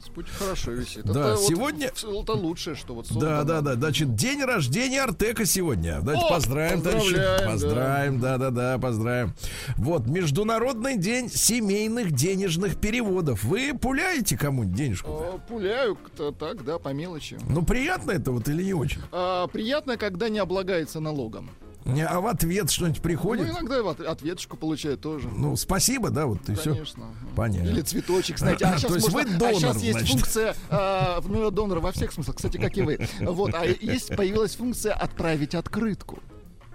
Спутник 0.03 0.33
хорошо 0.33 0.71
висит. 0.71 1.03
Да, 1.05 1.11
это 1.33 1.35
вот 1.35 1.47
сегодня- 1.47 1.91
в- 1.93 2.03
это 2.23 2.33
лучшее, 2.33 2.75
что 2.75 2.95
вот 2.95 3.07
Да, 3.11 3.43
да, 3.43 3.61
да. 3.61 3.75
Значит, 3.75 4.15
день 4.15 4.43
рождения 4.43 5.03
Артека 5.03 5.45
сегодня. 5.45 5.99
Давайте 6.01 6.25
О, 6.25 6.29
поздравим, 6.29 6.81
товарищи. 6.81 7.13
поздравляем, 7.13 7.39
да. 7.39 7.51
Поздравим, 7.51 8.19
да, 8.19 8.37
да, 8.37 8.49
да, 8.49 8.77
поздравим. 8.79 9.33
Вот, 9.77 10.07
Международный 10.07 10.97
день 10.97 11.29
семейных 11.29 12.11
денежных 12.11 12.77
переводов. 12.79 13.43
Вы 13.43 13.77
пуляете 13.79 14.35
кому-нибудь 14.37 14.75
денежку? 14.75 15.11
О, 15.11 15.39
Пуляю 15.47 15.95
кто 15.95 16.31
так, 16.31 16.63
да, 16.65 16.79
по 16.79 16.89
мелочи. 16.89 17.37
Ну, 17.47 17.63
приятно 17.63 18.11
это 18.11 18.31
вот 18.31 18.49
или 18.49 18.63
не 18.63 18.73
очень? 18.73 19.01
А, 19.11 19.45
приятно, 19.47 19.97
когда 19.97 20.29
не 20.29 20.39
облагается 20.39 20.99
налогом. 20.99 21.51
Не, 21.85 22.05
А 22.05 22.19
в 22.19 22.27
ответ 22.27 22.69
что-нибудь 22.69 23.01
приходит? 23.01 23.47
Ну, 23.47 23.53
иногда 23.53 24.11
ответочку 24.11 24.57
получаю 24.57 24.97
тоже. 24.97 25.27
Ну, 25.29 25.55
спасибо, 25.55 26.09
да, 26.09 26.25
вот 26.25 26.47
и 26.49 26.55
все. 26.55 26.73
Конечно. 26.73 27.05
Понятно. 27.35 27.69
Или 27.69 27.81
цветочек, 27.81 28.37
знаете. 28.37 28.65
А 28.65 28.71
То 28.73 28.77
сейчас, 28.79 28.95
есть 28.95 29.11
можно, 29.11 29.31
вы 29.31 29.37
донор, 29.37 29.53
а 29.55 29.59
сейчас 29.59 29.81
есть 29.81 29.97
значит. 29.99 30.13
функция 30.13 30.55
а, 30.69 31.21
ну, 31.25 31.49
донора 31.51 31.79
во 31.79 31.91
всех 31.91 32.11
смыслах, 32.11 32.35
кстати, 32.35 32.57
как 32.57 32.77
и 32.77 32.81
вы. 32.81 32.99
Вот, 33.21 33.53
а 33.53 33.65
есть 33.65 34.15
появилась 34.15 34.55
функция 34.55 34.93
отправить 34.93 35.55
открытку. 35.55 36.19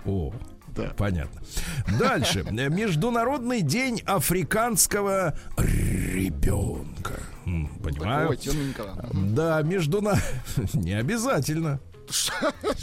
О, 0.05 0.33
Да. 0.75 0.93
понятно. 0.97 1.41
Дальше. 1.99 2.43
Международный 2.51 3.61
день 3.63 4.03
африканского 4.07 5.39
ребенка. 5.57 7.21
Понимаю. 7.45 8.31
Такого 8.31 8.37
темненького. 8.37 9.09
Да, 9.13 9.63
междуна... 9.63 10.19
Не 10.73 10.93
обязательно. 10.95 11.79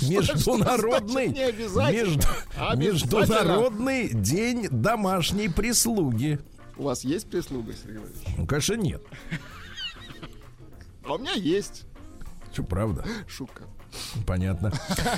Международный, 0.02 1.30
не 1.30 1.42
обязательно? 1.44 2.24
Обязательно. 2.56 2.76
международный 2.76 4.10
день 4.10 4.68
домашней 4.70 5.50
прислуги. 5.50 6.40
У 6.78 6.84
вас 6.84 7.04
есть 7.04 7.30
прислуга, 7.30 7.74
Сергей 7.74 8.00
Валерьевич? 8.00 8.28
Ну, 8.38 8.48
конечно, 8.48 8.74
нет. 8.76 9.02
А 11.06 11.14
у 11.14 11.18
меня 11.18 11.34
есть. 11.34 11.84
Что, 12.52 12.64
правда? 12.64 13.06
Шутка. 13.28 13.64
Понятно. 14.26 14.72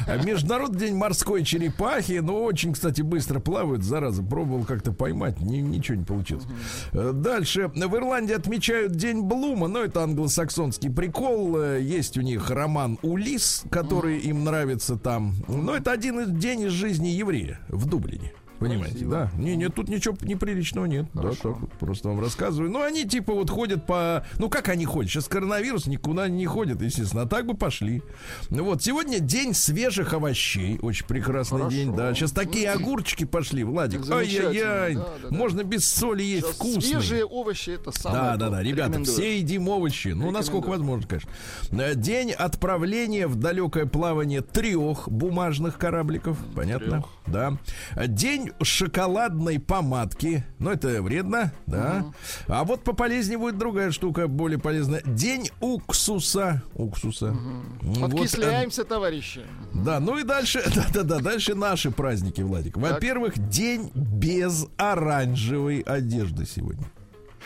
А 0.07 0.17
Международный 0.23 0.79
день 0.79 0.95
морской 0.95 1.43
черепахи. 1.43 2.19
Ну, 2.23 2.43
очень, 2.43 2.73
кстати, 2.73 3.01
быстро 3.01 3.39
плавают. 3.39 3.83
Зараза, 3.83 4.23
пробовал 4.23 4.63
как-то 4.65 4.91
поймать. 4.91 5.39
ни- 5.41 5.57
ничего 5.57 5.97
не 5.97 6.03
получилось. 6.05 6.45
Э, 6.91 7.11
Дальше. 7.13 7.67
В 7.73 7.95
Ирландии 7.95 8.33
отмечают 8.33 8.93
День 8.95 9.21
Блума. 9.21 9.67
Но 9.67 9.79
это 9.79 10.03
англосаксонский 10.03 10.89
прикол. 10.91 11.57
Э, 11.57 11.81
Есть 11.81 12.17
у 12.17 12.21
них 12.21 12.49
роман 12.49 12.97
«Улис», 13.01 13.63
который 13.69 14.19
им 14.19 14.43
нравится 14.43 14.95
там. 14.97 15.35
Но 15.47 15.75
это 15.75 15.91
один 15.91 16.37
день 16.39 16.61
из 16.61 16.71
жизни 16.71 17.07
еврея 17.09 17.59
в 17.69 17.85
Дублине. 17.87 18.31
Понимаете, 18.59 19.05
да? 19.05 19.29
Не, 19.37 19.55
нет, 19.55 19.75
тут 19.75 19.89
ничего 19.89 20.15
неприличного 20.21 20.85
нет. 20.85 21.05
Да, 21.13 21.31
так 21.31 21.59
вот 21.59 21.71
просто 21.73 22.09
вам 22.09 22.19
рассказываю. 22.21 22.71
Ну, 22.71 22.81
они 22.81 23.05
типа 23.05 23.33
вот 23.33 23.49
ходят 23.49 23.85
по... 23.85 24.25
Ну, 24.37 24.49
как 24.49 24.69
они 24.69 24.85
ходят? 24.85 25.11
Сейчас 25.11 25.27
коронавирус, 25.27 25.87
никуда 25.87 26.27
не 26.29 26.45
ходят, 26.45 26.81
естественно. 26.81 27.23
А 27.23 27.27
так 27.27 27.45
бы 27.45 27.55
пошли. 27.55 28.01
Ну 28.49 28.63
вот, 28.63 28.83
сегодня 28.83 29.19
день 29.19 29.53
свежих 29.53 30.13
овощей. 30.13 30.79
Очень 30.81 31.05
прекрасный 31.07 31.69
день, 31.69 31.95
да. 31.95 32.13
Сейчас 32.13 32.31
такие 32.31 32.71
огурчики 32.71 33.25
пошли, 33.25 33.63
Владик. 33.63 34.09
Ай-яй-яй. 34.09 34.95
да, 34.95 35.01
да, 35.01 35.29
да. 35.29 35.35
Можно 35.35 35.63
без 35.63 35.85
соли 35.85 36.23
есть 36.23 36.47
Сейчас. 36.53 36.83
Свежие 36.85 37.25
овощи 37.25 37.71
это 37.71 37.91
самое. 37.91 38.23
Да, 38.23 38.37
да, 38.37 38.49
да, 38.49 38.63
ребята, 38.63 38.89
Рекомендую. 38.89 39.17
все 39.17 39.37
едим 39.39 39.67
овощи. 39.67 40.09
Ну, 40.09 40.31
насколько 40.31 40.67
возможно, 40.67 41.07
конечно. 41.07 41.31
Э, 41.71 41.95
День 41.95 42.31
отправления 42.31 43.27
в 43.27 43.35
далекое 43.35 43.85
плавание 43.85 44.41
трех 44.41 45.09
бумажных 45.09 45.77
корабликов. 45.77 46.37
Понятно? 46.55 47.03
Да. 47.27 47.57
Э, 47.95 48.07
День 48.43 48.53
шоколадной 48.61 49.59
помадки. 49.59 50.43
Ну, 50.59 50.71
это 50.71 51.01
вредно, 51.01 51.53
да. 51.65 52.05
А 52.47 52.63
вот 52.63 52.83
пополезнее 52.83 53.37
будет 53.37 53.57
другая 53.57 53.91
штука, 53.91 54.27
более 54.27 54.59
полезная. 54.59 55.01
День 55.05 55.49
уксуса. 55.61 56.61
Уксуса. 56.75 57.35
Вот, 57.81 58.09
э, 58.09 58.11
Подкисляемся, 58.11 58.83
товарищи. 58.83 59.41
да, 59.73 59.99
ну 59.99 60.17
и 60.17 60.23
дальше, 60.23 60.61
да-да-да, 60.75 61.19
дальше 61.19 61.55
наши 61.55 61.91
праздники, 61.91 62.41
Владик. 62.41 62.77
Во-первых, 62.77 63.37
день 63.49 63.91
без 63.93 64.65
оранжевой 64.77 65.79
одежды 65.81 66.45
сегодня. 66.45 66.85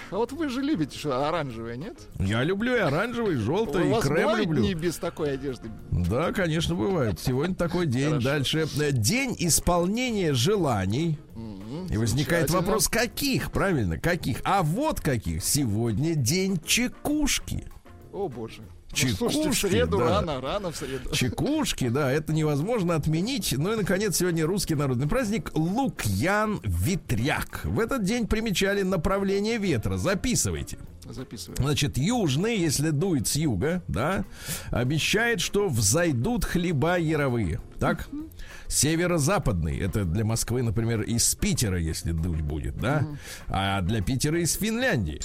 А 0.09 0.15
вот 0.15 0.31
вы 0.31 0.47
же 0.49 0.61
любите 0.61 0.97
что, 0.97 1.27
оранжевое, 1.27 1.75
нет? 1.75 1.97
Я 2.19 2.43
люблю 2.43 2.75
и 2.75 2.79
оранжевый, 2.79 3.33
и 3.33 3.37
желтый, 3.37 3.83
У 3.83 3.87
и 3.87 3.91
вас 3.91 4.03
крем 4.03 4.37
люблю. 4.37 4.61
дни 4.61 4.73
без 4.73 4.95
такой 4.97 5.33
одежды? 5.33 5.69
Да, 5.91 6.31
конечно, 6.31 6.75
бывает. 6.75 7.19
Сегодня 7.19 7.55
такой 7.55 7.87
день. 7.87 8.19
Дальше. 8.21 8.67
День 8.93 9.35
исполнения 9.39 10.33
желаний. 10.33 11.19
И 11.89 11.97
возникает 11.97 12.49
вопрос, 12.49 12.87
каких? 12.87 13.51
Правильно, 13.51 13.97
каких? 13.99 14.39
А 14.43 14.63
вот 14.63 15.01
каких. 15.01 15.43
Сегодня 15.43 16.15
день 16.15 16.59
чекушки. 16.65 17.65
О, 18.13 18.27
боже. 18.29 18.61
Чекушки, 18.93 19.37
ну, 19.37 19.43
слушайте, 19.43 19.67
в 19.67 19.71
среду 19.71 19.97
да. 19.97 20.05
рано, 20.05 20.41
рано 20.41 20.71
в 20.71 20.75
среду. 20.75 21.11
Чекушки, 21.11 21.89
да, 21.89 22.11
это 22.11 22.33
невозможно 22.33 22.95
отменить. 22.95 23.53
Ну 23.57 23.73
и, 23.73 23.75
наконец, 23.75 24.17
сегодня 24.17 24.45
русский 24.45 24.75
народный 24.75 25.07
праздник 25.07 25.51
Лукьян 25.53 26.59
Ветряк. 26.63 27.61
В 27.65 27.79
этот 27.79 28.03
день 28.03 28.27
примечали 28.27 28.83
направление 28.83 29.57
ветра. 29.57 29.97
Записывайте. 29.97 30.77
Записываю. 31.09 31.57
Значит, 31.57 31.97
южный, 31.97 32.57
если 32.57 32.89
дует 32.89 33.27
с 33.27 33.35
юга, 33.35 33.81
да, 33.87 34.25
обещает, 34.71 35.41
что 35.41 35.69
взойдут 35.69 36.43
хлеба 36.43 36.97
яровые. 36.97 37.61
Так? 37.79 38.09
Северо-западный, 38.67 39.77
это 39.77 40.03
для 40.03 40.25
Москвы, 40.25 40.63
например, 40.63 41.01
из 41.01 41.33
Питера, 41.35 41.79
если 41.79 42.11
дуть 42.11 42.41
будет, 42.41 42.77
да? 42.77 43.07
А 43.47 43.81
для 43.81 44.01
Питера 44.01 44.41
из 44.41 44.55
Финляндии. 44.55 45.21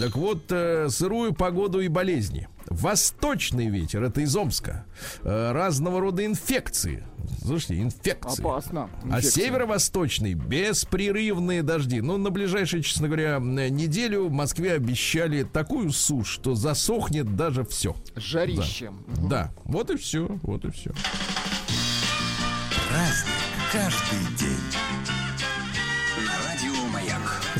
Так 0.00 0.16
вот, 0.16 0.44
э, 0.50 0.88
сырую 0.88 1.34
погоду 1.34 1.80
и 1.80 1.88
болезни. 1.88 2.48
Восточный 2.68 3.68
ветер, 3.68 4.02
это 4.02 4.20
из 4.20 4.34
Омска. 4.36 4.84
Э, 5.22 5.52
разного 5.52 6.00
рода 6.00 6.24
инфекции. 6.24 7.04
Слушайте, 7.42 7.80
инфекции. 7.82 8.40
Опасно. 8.42 8.90
А 9.04 9.18
Инфекция. 9.18 9.44
северо-восточный 9.44 10.34
беспрерывные 10.34 11.62
дожди. 11.62 12.00
Ну, 12.00 12.16
на 12.18 12.30
ближайшую, 12.30 12.82
честно 12.82 13.06
говоря, 13.08 13.38
неделю 13.40 14.26
в 14.28 14.32
Москве 14.32 14.72
обещали 14.72 15.42
такую 15.42 15.90
сушь, 15.90 16.28
что 16.28 16.54
засохнет 16.54 17.36
даже 17.36 17.64
все. 17.64 17.94
Жарищем. 18.14 19.04
Да, 19.28 19.52
вот 19.64 19.90
и 19.90 19.96
все, 19.96 20.26
вот 20.42 20.64
и 20.64 20.70
все. 20.70 20.92
Праздник 22.88 23.34
каждый 23.72 24.36
день. 24.38 25.15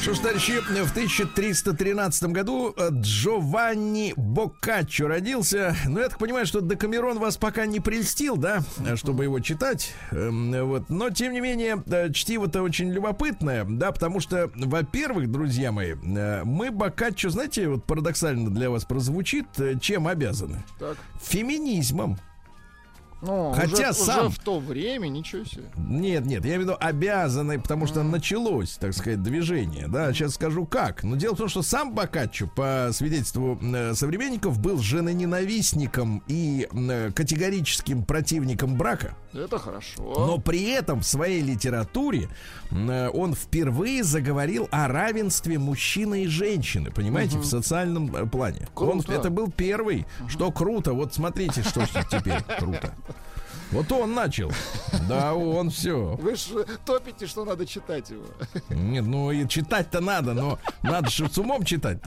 Что 0.06 0.14
ж, 0.14 0.18
товарищи, 0.20 0.60
в 0.60 0.90
1313 0.92 2.30
году 2.30 2.72
э, 2.76 2.90
Джованни 2.92 4.14
Боккаччо 4.16 5.08
родился. 5.08 5.74
Ну, 5.84 5.98
я 5.98 6.08
так 6.08 6.20
понимаю, 6.20 6.46
что 6.46 6.60
Декамерон 6.60 7.18
вас 7.18 7.36
пока 7.36 7.66
не 7.66 7.80
прельстил, 7.80 8.36
да, 8.36 8.60
чтобы 8.94 9.24
его 9.24 9.40
читать. 9.40 9.92
Эм, 10.12 10.52
Вот. 10.68 10.90
Но, 10.90 11.10
тем 11.10 11.32
не 11.32 11.40
менее, 11.40 11.82
э, 11.86 12.12
чтиво-то 12.12 12.62
очень 12.62 12.92
любопытное, 12.92 13.64
да, 13.64 13.90
потому 13.90 14.20
что, 14.20 14.48
во-первых, 14.54 15.28
друзья 15.28 15.72
мои, 15.72 15.94
э, 15.94 16.44
мы 16.44 16.70
Боккаччо, 16.70 17.30
знаете, 17.30 17.68
вот 17.68 17.82
парадоксально 17.84 18.50
для 18.50 18.70
вас 18.70 18.84
прозвучит, 18.84 19.46
чем 19.80 20.06
обязаны? 20.06 20.62
Так. 20.78 20.98
Феминизмом. 21.20 22.16
Ну, 23.26 23.52
Хотя 23.54 23.90
уже, 23.90 23.92
сам- 23.94 24.26
уже 24.26 24.36
в 24.36 24.38
то 24.38 24.58
время, 24.60 25.08
ничего 25.08 25.44
себе. 25.44 25.64
Нет, 25.76 26.24
нет, 26.26 26.44
я 26.44 26.50
имею 26.52 26.60
в 26.60 26.62
виду 26.64 26.76
обязаны, 26.78 27.60
потому 27.60 27.86
что 27.86 28.02
началось, 28.02 28.76
так 28.78 28.92
сказать, 28.94 29.22
движение. 29.22 29.88
Да, 29.88 30.12
сейчас 30.12 30.34
скажу 30.34 30.64
как. 30.66 31.02
Но 31.02 31.16
дело 31.16 31.34
в 31.34 31.38
том, 31.38 31.48
что 31.48 31.62
сам 31.62 31.92
Бокаччо, 31.94 32.46
по 32.54 32.90
свидетельству 32.92 33.58
э, 33.60 33.94
современников, 33.94 34.58
был 34.60 34.78
женоненавистником 34.78 36.22
и 36.28 36.68
э, 36.72 37.10
категорическим 37.14 38.04
противником 38.04 38.76
брака. 38.76 39.14
Это 39.32 39.58
хорошо. 39.58 39.96
Но 39.98 40.38
при 40.38 40.70
этом 40.70 41.00
в 41.00 41.06
своей 41.06 41.42
литературе 41.42 42.28
э, 42.70 43.08
он 43.12 43.34
впервые 43.34 44.04
заговорил 44.04 44.68
о 44.70 44.88
равенстве 44.88 45.58
мужчины 45.58 46.24
и 46.24 46.26
женщины, 46.26 46.90
понимаете, 46.90 47.38
в 47.38 47.44
социальном 47.44 48.14
э, 48.14 48.26
плане. 48.26 48.68
Он, 48.76 49.00
Круто. 49.02 49.12
это 49.12 49.30
был 49.30 49.50
первый, 49.50 50.06
что 50.28 50.50
круто. 50.52 50.92
Вот 50.92 51.14
смотрите, 51.14 51.62
что 51.62 51.84
теперь 52.10 52.42
круто. 52.58 52.94
Вот 53.72 53.90
он 53.92 54.14
начал. 54.14 54.50
Да, 55.08 55.34
он 55.34 55.70
все. 55.70 56.16
Вы 56.20 56.34
же 56.34 56.66
топите, 56.84 57.26
что 57.28 57.44
надо 57.44 57.64
читать 57.64 58.10
его. 58.10 58.24
Нет, 58.70 59.04
ну 59.06 59.30
и 59.30 59.46
читать-то 59.46 60.00
надо, 60.00 60.32
но 60.34 60.58
надо 60.82 61.10
же 61.10 61.28
с 61.30 61.38
умом 61.38 61.64
читать. 61.64 61.98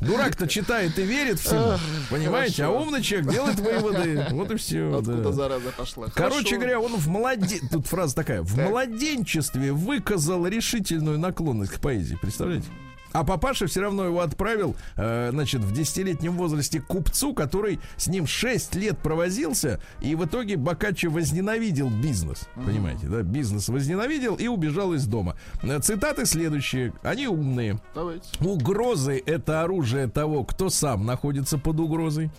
Дурак-то 0.00 0.48
читает 0.48 0.98
и 0.98 1.02
верит 1.02 1.38
всему, 1.38 1.78
понимаете? 2.10 2.64
А 2.64 2.70
умный 2.70 3.00
человек 3.00 3.30
делает 3.30 3.60
выводы. 3.60 4.26
Вот 4.30 4.50
и 4.50 4.56
все. 4.56 4.98
Откуда 4.98 5.30
зараза 5.32 5.70
пошла? 5.76 6.08
Короче 6.12 6.38
Хорошо. 6.38 6.56
говоря, 6.56 6.80
он 6.80 6.96
в 6.96 7.06
младе... 7.08 7.60
Тут 7.70 7.86
фраза 7.86 8.16
такая. 8.16 8.42
В 8.42 8.56
Так. 8.56 8.68
младенчестве 8.70 9.70
выказал 9.72 10.44
решительную 10.46 11.18
наклонность 11.20 11.72
к 11.72 11.80
поэзии. 11.80 12.16
Представляете? 12.20 12.66
А 13.12 13.24
папаша 13.24 13.66
все 13.66 13.80
равно 13.82 14.04
его 14.04 14.20
отправил, 14.20 14.76
э, 14.96 15.30
значит, 15.32 15.60
в 15.62 15.72
десятилетнем 15.72 16.36
возрасте 16.36 16.80
купцу, 16.80 17.34
который 17.34 17.80
с 17.96 18.06
ним 18.06 18.26
6 18.26 18.74
лет 18.74 18.98
провозился, 18.98 19.80
и 20.00 20.14
в 20.14 20.24
итоге 20.24 20.56
Бокаччо 20.56 21.10
возненавидел 21.10 21.90
бизнес. 21.90 22.48
Понимаете, 22.54 23.06
да? 23.06 23.22
Бизнес 23.22 23.68
возненавидел 23.68 24.36
и 24.36 24.46
убежал 24.48 24.94
из 24.94 25.06
дома. 25.06 25.36
Э, 25.62 25.78
Цитаты 25.80 26.26
следующие. 26.26 26.92
Они 27.02 27.26
умные. 27.26 27.80
Давайте. 27.94 28.28
Угрозы— 28.40 29.22
это 29.26 29.62
оружие 29.62 30.08
того, 30.08 30.44
кто 30.44 30.70
сам 30.70 31.04
находится 31.06 31.58
под 31.58 31.80
угрозой. 31.80 32.30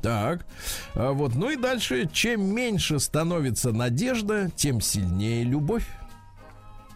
Так, 0.00 0.46
А 0.94 1.10
вот, 1.12 1.34
ну 1.34 1.50
и 1.50 1.56
дальше, 1.56 2.08
чем 2.12 2.54
меньше 2.54 3.00
становится 3.00 3.72
надежда, 3.72 4.48
тем 4.54 4.80
сильнее 4.80 5.42
любовь. 5.42 5.84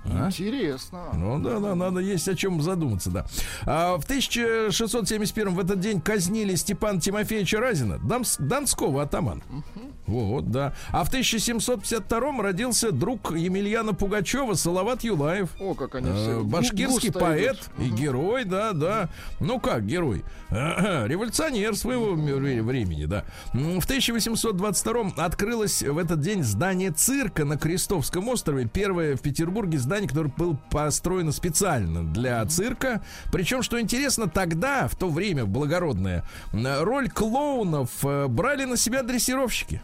А? 0.04 0.26
Интересно. 0.26 1.00
Ну 1.14 1.38
да, 1.38 1.58
да, 1.60 1.74
надо 1.74 2.00
есть 2.00 2.28
о 2.28 2.34
чем 2.34 2.60
задуматься, 2.60 3.10
да. 3.10 3.26
А 3.66 3.96
в 3.98 4.04
1671 4.04 5.54
в 5.54 5.60
этот 5.60 5.80
день 5.80 6.00
казнили 6.00 6.54
Степана 6.54 7.00
Тимофеевича 7.00 7.60
Разина, 7.60 7.94
дамс- 8.02 8.36
донского 8.40 9.02
атамана. 9.02 9.42
Вот, 10.06 10.50
да. 10.50 10.74
А 10.90 11.04
в 11.04 11.08
1752 11.08 12.42
родился 12.42 12.90
друг 12.90 13.34
Емельяна 13.36 13.94
Пугачева, 13.94 14.54
Салават 14.54 15.04
Юлаев. 15.04 15.50
О, 15.60 15.74
как 15.74 15.94
они 15.94 16.10
все. 16.12 16.40
гу- 16.40 16.44
Башкирский 16.48 17.12
поэт 17.12 17.70
идут. 17.78 17.86
и 17.86 17.90
герой, 17.90 18.44
да, 18.44 18.72
да. 18.72 19.08
Ну 19.38 19.60
как 19.60 19.86
герой? 19.86 20.24
Революционер 20.50 21.76
своего 21.76 22.14
времени, 22.14 23.04
да. 23.06 23.24
В 23.52 23.84
1822 23.84 25.12
открылось 25.16 25.82
в 25.82 25.96
этот 25.98 26.20
день 26.20 26.42
здание 26.42 26.90
цирка 26.90 27.44
на 27.44 27.56
Крестовском 27.56 28.28
острове. 28.28 28.68
Первое 28.72 29.16
в 29.16 29.20
Петербурге 29.22 29.78
здание, 29.78 29.91
которое 30.00 30.28
было 30.28 30.56
построено 30.70 31.32
специально 31.32 32.04
для 32.04 32.44
цирка. 32.46 33.02
Причем, 33.30 33.62
что 33.62 33.80
интересно, 33.80 34.28
тогда, 34.28 34.88
в 34.88 34.96
то 34.96 35.08
время 35.08 35.44
благородное, 35.44 36.24
роль 36.52 37.10
клоунов 37.10 37.90
э, 38.04 38.26
брали 38.28 38.64
на 38.64 38.76
себя 38.76 39.02
дрессировщики. 39.02 39.82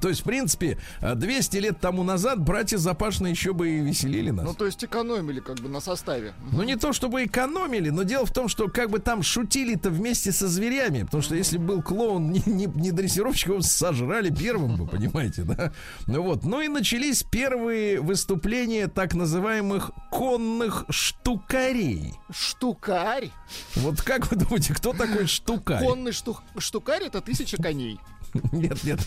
То 0.00 0.08
есть, 0.08 0.20
в 0.20 0.24
принципе, 0.24 0.78
э, 1.00 1.14
200 1.14 1.56
лет 1.58 1.80
тому 1.80 2.02
назад 2.04 2.40
братья 2.40 2.78
Запашные 2.78 3.32
еще 3.32 3.52
бы 3.52 3.68
и 3.68 3.80
веселили 3.80 4.30
нас. 4.30 4.44
Ну, 4.46 4.54
то 4.54 4.66
есть 4.66 4.84
экономили 4.84 5.40
как 5.40 5.56
бы 5.58 5.68
на 5.68 5.80
составе. 5.80 6.32
Ну, 6.52 6.62
не 6.62 6.76
то 6.76 6.92
чтобы 6.92 7.24
экономили, 7.24 7.90
но 7.90 8.02
дело 8.04 8.26
в 8.26 8.32
том, 8.32 8.48
что 8.48 8.68
как 8.68 8.90
бы 8.90 8.98
там 8.98 9.22
шутили-то 9.22 9.90
вместе 9.90 10.32
со 10.32 10.48
зверями. 10.48 11.02
Потому 11.02 11.22
что 11.22 11.34
если 11.34 11.58
был 11.58 11.82
клоун 11.82 12.30
не, 12.32 12.42
не, 12.46 12.66
не 12.66 12.92
дрессировщик, 12.92 13.48
его 13.48 13.60
сожрали 13.62 14.30
первым 14.34 14.76
бы, 14.76 14.86
понимаете, 14.86 15.42
да? 15.42 15.72
Ну 16.06 16.22
вот. 16.22 16.44
Ну 16.44 16.60
и 16.60 16.68
начались 16.68 17.22
первые 17.22 18.00
выступления 18.00 18.86
так 18.88 19.14
называемых 19.14 19.90
конных 20.10 20.84
штукарей. 20.90 22.14
Штукарь. 22.30 23.30
Вот 23.76 24.00
как 24.02 24.30
вы 24.30 24.36
думаете, 24.36 24.74
кто 24.74 24.92
такой 24.92 25.26
штукарь? 25.26 25.84
Конный 25.84 26.12
штук- 26.12 26.42
штукарь 26.58 27.04
это 27.04 27.20
тысяча 27.20 27.56
коней. 27.56 27.98
Нет, 28.52 28.84
нет. 28.84 29.00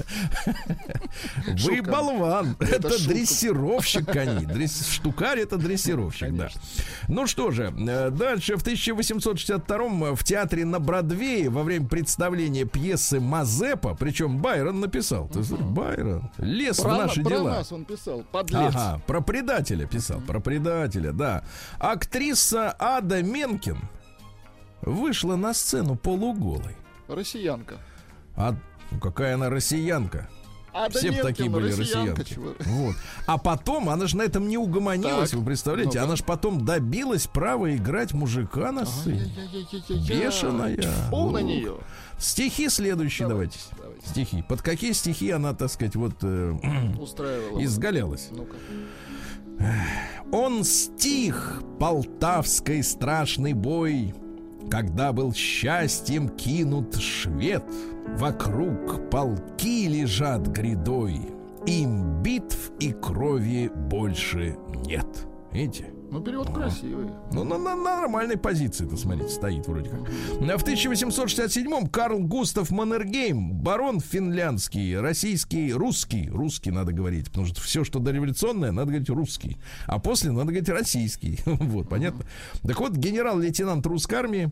Вы 1.66 1.82
болван. 1.82 2.56
Это 2.60 2.90
дрессировщик 3.08 4.06
коней. 4.06 4.46
Дресс- 4.46 4.90
Штукарь 4.92 5.40
это 5.40 5.58
дрессировщик, 5.58 6.36
да. 6.36 6.50
Ну 7.08 7.28
что 7.28 7.52
же, 7.52 7.74
э, 7.78 8.10
дальше 8.10 8.58
в 8.58 8.62
1862 8.62 10.16
в 10.16 10.24
театре 10.24 10.66
на 10.66 10.80
Бродвее 10.80 11.50
во 11.50 11.64
время 11.64 11.88
представления 11.88 12.66
пьесы 12.66 13.20
Мазепа, 13.20 13.96
причем 13.96 14.40
Байрон 14.40 14.80
написал. 14.80 15.28
Ты 15.30 15.44
знаешь, 15.44 15.66
Байрон 15.66 16.32
лез 16.38 16.80
в 16.80 16.84
Про, 16.84 16.98
наши 16.98 17.22
про 17.22 17.30
дела. 17.30 17.50
нас 17.52 17.72
он 17.72 17.86
писал. 17.86 18.24
Подлец. 18.32 18.74
Ага, 18.76 19.02
про 19.06 19.22
предателя 19.22 19.86
писал, 19.86 20.20
про 20.22 20.40
предателя, 20.40 21.12
да. 21.12 21.44
Актриса 21.80 22.76
Ада 22.80 23.22
Менкин 23.22 23.78
вышла 24.82 25.36
на 25.36 25.54
сцену 25.54 25.96
полуголой. 25.96 26.76
Россиянка. 27.08 27.76
А 28.36 28.56
ну, 28.92 29.00
какая 29.00 29.36
она 29.36 29.50
россиянка? 29.50 30.30
А 30.74 30.88
да 30.88 31.00
Все 31.00 31.10
б 31.10 31.16
нет, 31.16 31.24
такие 31.24 31.50
ну, 31.50 31.58
были 31.58 31.74
россиянки. 31.74 32.34
чего. 32.34 32.54
Вот. 32.60 32.96
А 33.26 33.38
потом, 33.38 33.90
она 33.90 34.08
же 34.08 34.16
на 34.16 34.22
этом 34.22 34.48
не 34.48 34.58
угомонилась, 34.58 35.32
Так. 35.32 35.40
вы 35.40 35.46
представляете? 35.46 35.98
Ну-ка. 36.00 36.04
Она 36.06 36.16
же 36.16 36.24
потом 36.24 36.64
добилась 36.66 37.28
права 37.28 37.76
играть 37.76 38.14
мужика 38.14 38.72
на 38.72 38.86
сцене. 38.86 39.30
Бешеная. 40.08 40.78
Тьфу 40.78 41.30
на 41.32 41.40
нее. 41.40 41.76
Стихи 42.18 42.70
следующие 42.70 43.28
давайте. 43.28 43.60
Давайте. 43.78 44.08
Стихи. 44.08 44.44
Под 44.48 44.62
какие 44.62 44.94
стихи 44.94 45.30
она, 45.32 45.54
так 45.54 45.70
сказать, 45.72 45.96
вот 45.98 46.14
э, 46.22 46.54
Устраивала. 47.02 47.62
изгалялась? 47.62 48.30
Ну-ка. 48.32 48.56
Он 50.32 50.64
стих 50.64 51.62
полтавской 51.80 52.82
страшный 52.84 53.54
бой, 53.54 54.16
когда 54.70 55.14
был 55.14 55.34
счастьем 55.34 56.30
кинут 56.30 56.96
швед, 56.96 57.64
вокруг 58.18 59.10
полки 59.10 59.88
лежат 59.88 60.48
грядой, 60.48 61.22
им 61.66 62.22
битв 62.22 62.72
и 62.80 62.92
крови 62.92 63.72
больше 63.74 64.58
нет. 64.86 65.08
Видите? 65.52 66.01
Ну, 66.12 66.20
перевод 66.20 66.54
красивый. 66.54 67.08
Ну, 67.32 67.46
на, 67.46 67.58
на- 67.58 67.76
на 67.76 68.02
нормальной 68.02 68.36
позиции, 68.38 68.86
это 68.86 68.98
смотрите, 68.98 69.30
стоит 69.30 69.66
вроде 69.66 69.90
как. 69.90 70.02
В 70.10 70.64
1867-м 70.64 71.88
Карл 71.88 72.20
Густав 72.20 72.70
Маннергейм, 72.70 73.54
барон 73.54 74.02
финляндский, 74.02 74.98
российский, 75.00 75.72
русский, 75.74 76.30
русский 76.30 76.70
надо 76.72 76.92
говорить, 76.92 77.28
потому 77.28 77.48
что 77.48 77.62
все, 77.62 77.86
что 77.86 78.00
дореволюционное, 78.00 78.74
надо 78.74 78.88
говорить 78.92 79.10
русский, 79.10 79.58
а 79.88 80.00
после 80.00 80.32
надо 80.32 80.48
говорить 80.52 80.68
российский. 80.70 81.40
Вот, 81.46 81.88
понятно? 81.88 82.26
Так 82.64 82.80
вот, 82.82 82.92
генерал-лейтенант 82.92 83.86
русской 83.86 84.16
армии, 84.16 84.52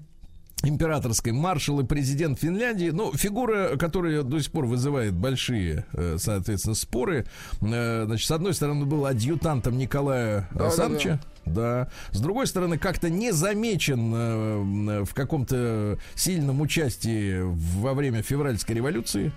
императорской 0.63 1.31
маршал 1.31 1.79
и 1.79 1.85
президент 1.85 2.39
Финляндии, 2.39 2.89
ну, 2.89 3.13
фигура, 3.13 3.77
которая 3.77 4.23
до 4.23 4.39
сих 4.39 4.51
пор 4.51 4.65
вызывает 4.65 5.13
большие, 5.13 5.85
э, 5.93 6.17
соответственно, 6.19 6.75
споры. 6.75 7.25
Э, 7.61 8.05
Значит, 8.05 8.27
с 8.27 8.31
одной 8.31 8.53
стороны, 8.53 8.85
был 8.85 9.05
адъютантом 9.05 9.77
Николая 9.77 10.41
Да-да-да. 10.51 10.65
Александровича, 10.65 11.19
да. 11.45 11.89
С 12.11 12.19
другой 12.19 12.47
стороны, 12.47 12.77
как-то 12.77 13.09
не 13.09 13.31
замечен 13.31 14.13
э, 14.13 15.03
в 15.03 15.13
каком-то 15.13 15.97
сильном 16.15 16.61
участии 16.61 17.41
во 17.41 17.93
время 17.93 18.21
февральской 18.21 18.75
революции. 18.75 19.31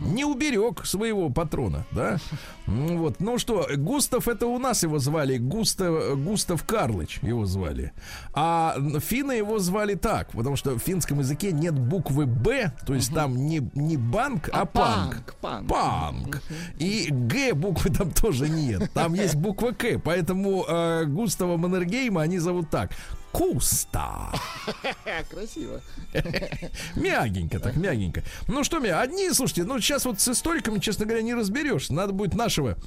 Не 0.00 0.24
уберег 0.24 0.84
своего 0.86 1.30
патрона, 1.30 1.84
да? 1.92 2.16
Ну 2.66 2.98
Вот. 2.98 3.20
Ну 3.20 3.38
что, 3.38 3.68
Густав, 3.76 4.26
это 4.26 4.46
у 4.46 4.58
нас 4.58 4.82
его 4.82 4.98
звали, 4.98 5.38
Густав, 5.38 6.18
Густав 6.18 6.64
Карлыч 6.64 7.20
его 7.22 7.46
звали. 7.46 7.92
А 8.34 8.76
финны 9.00 9.32
его 9.32 9.60
звали 9.60 9.94
так, 9.94 10.32
потому 10.32 10.56
что 10.56 10.74
в 10.74 10.78
финском 10.80 11.20
языке 11.20 11.52
нет 11.52 11.78
буквы 11.78 12.26
Б, 12.26 12.72
то 12.84 12.94
есть 12.94 13.14
там 13.14 13.36
не, 13.46 13.70
не 13.74 13.96
банк, 13.96 14.48
а, 14.52 14.62
А 14.62 14.66
панк. 14.66 15.34
панк, 15.40 15.68
панк. 15.68 15.68
Панк. 15.68 16.42
И 16.78 17.06
Г 17.10 17.54
буквы 17.54 17.90
там 17.90 18.10
тоже 18.10 18.48
нет. 18.48 18.90
Там 18.92 19.14
есть 19.14 19.36
буква 19.36 19.70
К. 19.70 20.00
Поэтому 20.02 20.64
э, 20.66 21.04
Густава 21.04 21.56
Маннергейма 21.56 22.22
они 22.22 22.38
зовут 22.38 22.68
так. 22.70 22.90
Куста. 23.36 24.32
Красиво. 25.30 25.82
Мягенько, 26.96 27.60
так 27.60 27.76
мягенько. 27.76 28.22
Ну 28.48 28.64
что, 28.64 28.78
меня, 28.78 29.00
одни, 29.00 29.30
слушайте, 29.30 29.64
ну 29.64 29.78
сейчас 29.78 30.06
вот 30.06 30.20
с 30.20 30.28
историками, 30.28 30.78
честно 30.78 31.04
говоря, 31.04 31.22
не 31.22 31.34
разберешься. 31.34 31.92
Надо 31.92 32.14
будет 32.14 32.34
нашего 32.34 32.78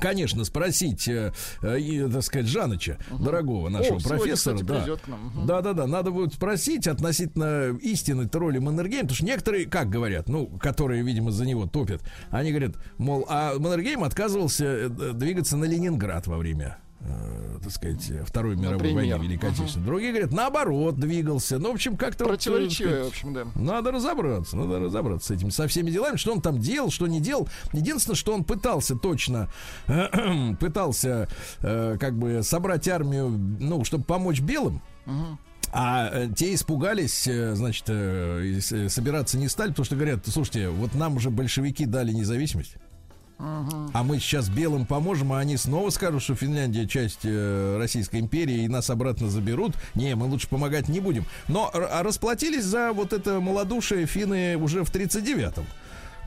Конечно, 0.00 0.44
спросить, 0.44 1.08
э, 1.08 1.32
э, 1.62 2.08
так 2.12 2.22
сказать, 2.22 2.46
Жаныча, 2.46 2.98
дорогого 3.18 3.68
нашего 3.70 3.96
О, 3.96 4.00
сегодня, 4.00 4.18
профессора, 4.18 4.54
кстати, 4.58 5.00
да. 5.06 5.16
Мгм. 5.16 5.46
Да, 5.46 5.60
да, 5.62 5.72
да, 5.72 5.86
надо 5.86 6.10
будет 6.12 6.34
спросить 6.34 6.86
относительно 6.86 7.76
истинной 7.80 8.28
роли 8.32 8.58
Маннергейма, 8.58 9.02
потому 9.02 9.16
что 9.16 9.24
некоторые, 9.24 9.66
как 9.66 9.88
говорят, 9.88 10.28
ну, 10.28 10.46
которые, 10.46 11.02
видимо, 11.02 11.32
за 11.32 11.44
него 11.44 11.66
топят, 11.66 12.02
они 12.30 12.50
говорят, 12.50 12.76
мол, 12.98 13.26
а 13.28 13.58
Маннергейм 13.58 14.04
отказывался 14.04 14.64
э, 14.64 14.88
двигаться 14.88 15.56
на 15.56 15.64
Ленинград 15.64 16.26
во 16.28 16.36
время 16.36 16.78
э, 17.00 17.58
так 17.62 17.72
сказать, 17.72 18.12
Второй 18.26 18.56
мировой 18.56 18.76
Например. 18.76 18.96
войны 18.96 19.24
Великой 19.24 19.50
Отечественной. 19.50 19.86
Другие 19.86 20.12
говорят, 20.12 20.32
наоборот, 20.32 20.98
двигался. 20.98 21.58
Ну, 21.58 21.70
в 21.70 21.74
общем, 21.74 21.96
как-то... 21.96 22.24
вот, 22.24 22.30
Противоречивое, 22.30 23.04
в 23.04 23.08
общем, 23.08 23.34
да. 23.34 23.46
надо 23.54 23.92
разобраться, 23.92 24.56
надо 24.56 24.78
разобраться 24.78 25.28
с 25.28 25.36
этим, 25.36 25.50
со 25.50 25.66
всеми 25.68 25.90
делами, 25.90 26.16
что 26.16 26.32
он 26.32 26.40
там 26.40 26.58
делал, 26.58 26.90
что 26.90 27.06
не 27.06 27.20
делал. 27.20 27.48
Единственное, 27.72 28.16
что 28.16 28.34
он 28.34 28.44
пытался 28.44 28.96
точно, 28.96 29.48
пытался 30.60 31.28
э, 31.60 31.96
как 31.98 32.18
бы 32.18 32.42
собрать 32.42 32.88
армию, 32.88 33.28
ну, 33.28 33.84
чтобы 33.84 34.04
помочь 34.04 34.40
белым. 34.40 34.82
А 35.72 36.10
э, 36.12 36.28
те 36.34 36.54
испугались, 36.54 37.28
э, 37.28 37.54
значит, 37.54 37.84
э, 37.88 38.58
собираться 38.88 39.38
не 39.38 39.48
стали, 39.48 39.70
потому 39.70 39.84
что 39.84 39.94
говорят, 39.94 40.26
слушайте, 40.26 40.68
вот 40.68 40.94
нам 40.94 41.16
уже 41.16 41.30
большевики 41.30 41.86
дали 41.86 42.12
независимость. 42.12 42.74
А 43.92 44.02
мы 44.04 44.18
сейчас 44.18 44.48
белым 44.48 44.86
поможем, 44.86 45.32
а 45.32 45.38
они 45.38 45.56
снова 45.56 45.90
скажут, 45.90 46.22
что 46.22 46.34
Финляндия 46.34 46.86
часть 46.86 47.20
э, 47.24 47.76
Российской 47.78 48.20
империи 48.20 48.64
и 48.64 48.68
нас 48.68 48.90
обратно 48.90 49.30
заберут. 49.30 49.74
Не, 49.94 50.14
мы 50.14 50.26
лучше 50.26 50.48
помогать 50.48 50.88
не 50.88 51.00
будем. 51.00 51.24
Но 51.48 51.70
а 51.72 52.02
расплатились 52.02 52.64
за 52.64 52.92
вот 52.92 53.12
это 53.12 53.40
малодушие 53.40 54.06
финны 54.06 54.56
уже 54.56 54.84
в 54.84 54.92
39-м. 54.92 55.64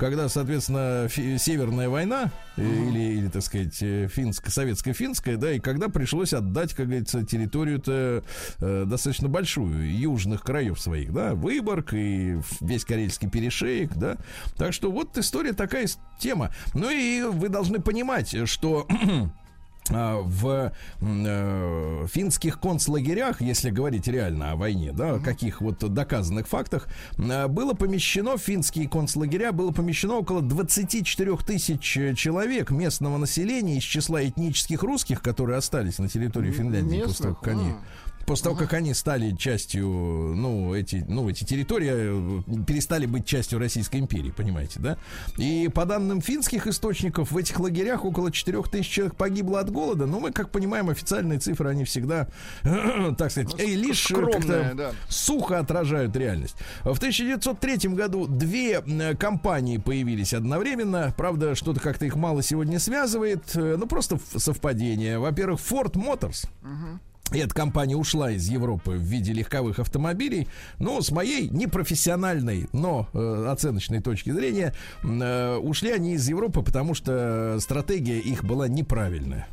Когда, 0.04 0.28
соответственно, 0.28 1.08
Северная 1.10 1.88
война, 1.88 2.30
э, 2.58 2.62
или, 2.62 3.20
или, 3.20 3.30
так 3.30 3.42
сказать, 3.42 3.82
э, 3.82 4.10
финско 4.12 4.52
советско-финская, 4.52 5.38
да, 5.38 5.54
и 5.54 5.62
когда 5.62 5.88
пришлось 5.88 6.34
отдать, 6.34 6.74
как 6.74 6.88
говорится, 6.88 7.24
территорию-то 7.24 8.22
э, 8.60 8.84
достаточно 8.86 9.30
большую, 9.30 9.98
южных 9.98 10.42
краев 10.42 10.78
своих, 10.78 11.14
да, 11.14 11.36
Выборг 11.36 11.94
и 11.94 12.38
весь 12.60 12.84
Карельский 12.84 13.30
перешеек, 13.30 13.94
да. 13.96 14.18
Так 14.58 14.74
что 14.74 14.92
вот 14.92 15.18
история 15.18 15.54
такая 15.54 15.88
тема. 16.20 16.54
Ну 16.74 16.90
и 16.90 17.22
вы 17.22 17.48
должны 17.48 17.80
понимать, 17.80 18.36
что 18.50 18.86
в 19.90 20.72
м, 21.02 21.24
э, 21.26 22.08
финских 22.08 22.60
концлагерях, 22.60 23.42
если 23.42 23.70
говорить 23.70 24.08
реально 24.08 24.52
о 24.52 24.56
войне, 24.56 24.92
да, 24.94 25.16
о 25.16 25.20
каких 25.20 25.62
вот 25.62 25.80
доказанных 25.94 26.48
фактах, 26.48 26.88
э, 27.18 27.48
было 27.48 27.74
помещено, 27.74 28.38
в 28.38 28.42
финские 28.42 28.88
концлагеря 28.88 29.52
было 29.52 29.72
помещено 29.72 30.16
около 30.16 30.42
24 30.42 31.38
тысяч 31.38 31.98
э, 31.98 32.14
человек 32.16 32.72
местного 32.72 33.18
населения 33.18 33.78
из 33.78 33.84
числа 33.84 34.24
этнических 34.24 34.84
русских, 34.84 35.22
которые 35.22 35.58
остались 35.58 36.00
на 36.00 36.08
территории 36.08 36.52
Финляндии 36.52 37.02
после 37.08 37.24
того, 37.24 37.36
как 37.36 37.48
они 37.50 37.72
А. 37.72 37.78
После 38.26 38.46
того, 38.46 38.56
как 38.56 38.74
они 38.74 38.94
стали 38.94 39.36
частью, 39.36 39.88
ну, 39.88 40.74
эти, 40.74 41.06
ну, 41.08 41.30
эти 41.30 41.44
территории 41.44 41.92
э, 41.94 42.64
перестали 42.66 43.06
быть 43.06 43.26
частью 43.26 43.60
Российской 43.60 43.98
империи, 43.98 44.32
понимаете, 44.32 44.80
да? 44.80 44.98
И 45.38 45.70
по 45.74 45.86
данным 45.86 46.22
финских 46.22 46.68
источников, 46.68 47.32
в 47.32 47.38
этих 47.38 47.60
лагерях 47.60 48.06
около 48.06 48.32
4 48.32 48.62
тысяч 48.64 48.90
человек 48.90 49.16
погибло 49.16 49.60
от 49.60 49.70
голода. 49.70 50.06
Но 50.06 50.20
мы, 50.20 50.32
как 50.32 50.52
понимаем, 50.52 50.90
официальные 50.90 51.40
цифры, 51.40 51.70
они 51.70 51.84
всегда, 51.84 52.28
так 53.18 53.32
сказать, 53.32 53.56
э, 53.60 53.66
лишь 53.66 54.06
э, 54.06 54.14
скромные, 54.14 54.40
как-то 54.40 54.76
да. 54.76 54.92
сухо 55.10 55.60
отражают 55.60 56.16
реальность. 56.16 56.56
В 56.84 56.98
1903 56.98 57.90
году 57.90 58.28
две 58.28 58.82
компании 59.16 59.78
появились 59.78 60.34
одновременно. 60.34 61.14
Правда, 61.18 61.56
что-то 61.56 61.82
как-то 61.82 62.06
их 62.06 62.16
мало 62.16 62.42
сегодня 62.42 62.80
связывает. 62.80 63.54
Ну, 63.54 63.86
просто 63.88 64.18
совпадение. 64.38 65.20
Во-первых, 65.20 65.60
Ford 65.60 65.94
Motors. 65.94 66.48
И 66.64 67.13
эта 67.32 67.54
компания 67.54 67.96
ушла 67.96 68.32
из 68.32 68.48
Европы 68.48 68.92
в 68.92 69.02
виде 69.02 69.34
легковых 69.34 69.80
автомобилей. 69.80 70.48
Но 70.80 71.02
с 71.02 71.12
моей 71.12 71.50
непрофессиональной, 71.50 72.68
но 72.74 73.08
э, 73.14 73.48
оценочной 73.50 74.02
точки 74.02 74.32
зрения, 74.32 74.74
э, 75.04 75.58
ушли 75.58 75.92
они 75.92 76.14
из 76.14 76.28
Европы, 76.28 76.62
потому 76.62 76.94
что 76.94 77.58
стратегия 77.60 78.20
их 78.20 78.44
была 78.44 78.68
неправильная. 78.68 79.48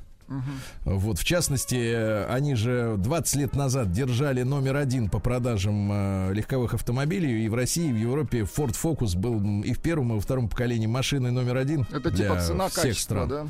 Вот, 0.84 1.18
в 1.18 1.24
частности, 1.24 2.24
они 2.30 2.54
же 2.54 2.94
20 2.98 3.34
лет 3.36 3.56
назад 3.56 3.90
держали 3.92 4.42
номер 4.42 4.76
один 4.76 5.08
по 5.08 5.18
продажам 5.18 5.90
э, 5.92 6.32
легковых 6.34 6.74
автомобилей, 6.74 7.44
и 7.44 7.48
в 7.48 7.54
России, 7.54 7.88
и 7.90 7.92
в 7.92 7.96
Европе 7.96 8.40
Ford 8.40 8.76
Focus 8.80 9.16
был 9.16 9.62
и 9.62 9.72
в 9.72 9.80
первом, 9.80 10.12
и 10.12 10.14
во 10.16 10.20
втором 10.20 10.48
поколении 10.48 10.86
машиной 10.86 11.30
номер 11.32 11.56
один. 11.56 11.86
Это 11.92 12.10
для 12.10 12.24
типа 12.26 12.36
всех 12.36 12.48
цена-качество, 12.48 13.14
стран. 13.24 13.28
да? 13.28 13.46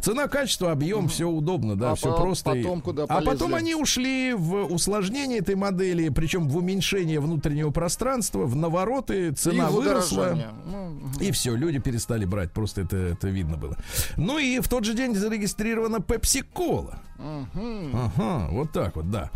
Цена, 0.00 0.28
качество, 0.28 0.70
объем, 0.72 1.08
все 1.08 1.28
удобно, 1.28 1.76
да, 1.76 1.92
А 1.92 1.94
все 1.94 2.10
по- 2.12 2.20
просто. 2.22 2.50
потом 2.50 2.80
куда 2.80 3.04
а 3.04 3.20
потом 3.20 3.54
они 3.54 3.74
ушли 3.74 4.32
в 4.34 4.64
усложнение 4.72 5.38
этой 5.40 5.54
модели, 5.54 6.08
причем 6.08 6.48
в 6.48 6.56
уменьшение 6.56 7.20
внутреннего 7.20 7.70
пространства, 7.70 8.44
в 8.44 8.56
навороты, 8.56 9.32
цена 9.32 9.68
И 9.68 9.72
выросла. 9.72 10.38
Ну, 10.64 10.98
И 11.20 11.30
все, 11.32 11.54
люди 11.54 11.78
перестали 11.78 12.24
брать, 12.24 12.52
просто 12.52 12.82
это, 12.82 12.96
это 12.96 13.28
видно 13.28 13.56
было. 13.56 13.76
Ну 14.16 14.38
и 14.38 14.60
в 14.60 14.68
тот 14.68 14.84
же 14.84 14.94
день 14.94 15.14
зарегистрирована 15.14 16.00
Пепси-Кола. 16.22 16.98
Ага, 17.18 18.48
вот 18.50 18.72
так 18.72 18.96
вот, 18.96 19.10
да. 19.10 19.30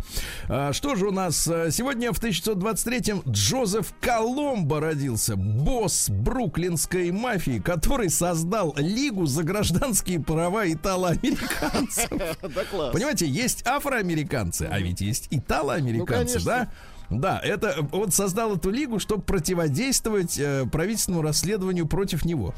А, 0.49 0.73
что 0.73 0.95
же 0.95 1.07
у 1.07 1.11
нас? 1.11 1.47
а, 1.47 1.69
Сегодня 1.71 2.11
в 2.11 2.21
1923-м 2.21 3.23
Джозеф 3.27 3.93
Коломбо 4.01 4.79
родился, 4.81 5.35
босс 5.37 6.09
бруклинской 6.09 7.11
мафии, 7.11 7.59
который 7.59 8.09
создал 8.09 8.73
Лигу 8.77 9.25
за 9.25 9.43
гражданские 9.43 10.19
права 10.21 10.69
итало-американцев. 10.71 12.09
Понимаете, 12.93 13.27
есть 13.27 13.65
афроамериканцы, 13.65 14.67
а 14.71 14.79
ведь 14.79 15.01
есть 15.01 15.27
итало-американцы, 15.31 16.39
Ну, 16.39 16.45
да? 16.45 16.69
Да, 17.09 17.39
это 17.41 17.87
он 17.93 18.11
создал 18.11 18.57
эту 18.57 18.69
лигу, 18.69 18.99
чтобы 18.99 19.21
противодействовать 19.21 20.37
э, 20.37 20.65
правительственному 20.69 21.23
расследованию 21.23 21.87
против 21.87 22.25
него. 22.25 22.53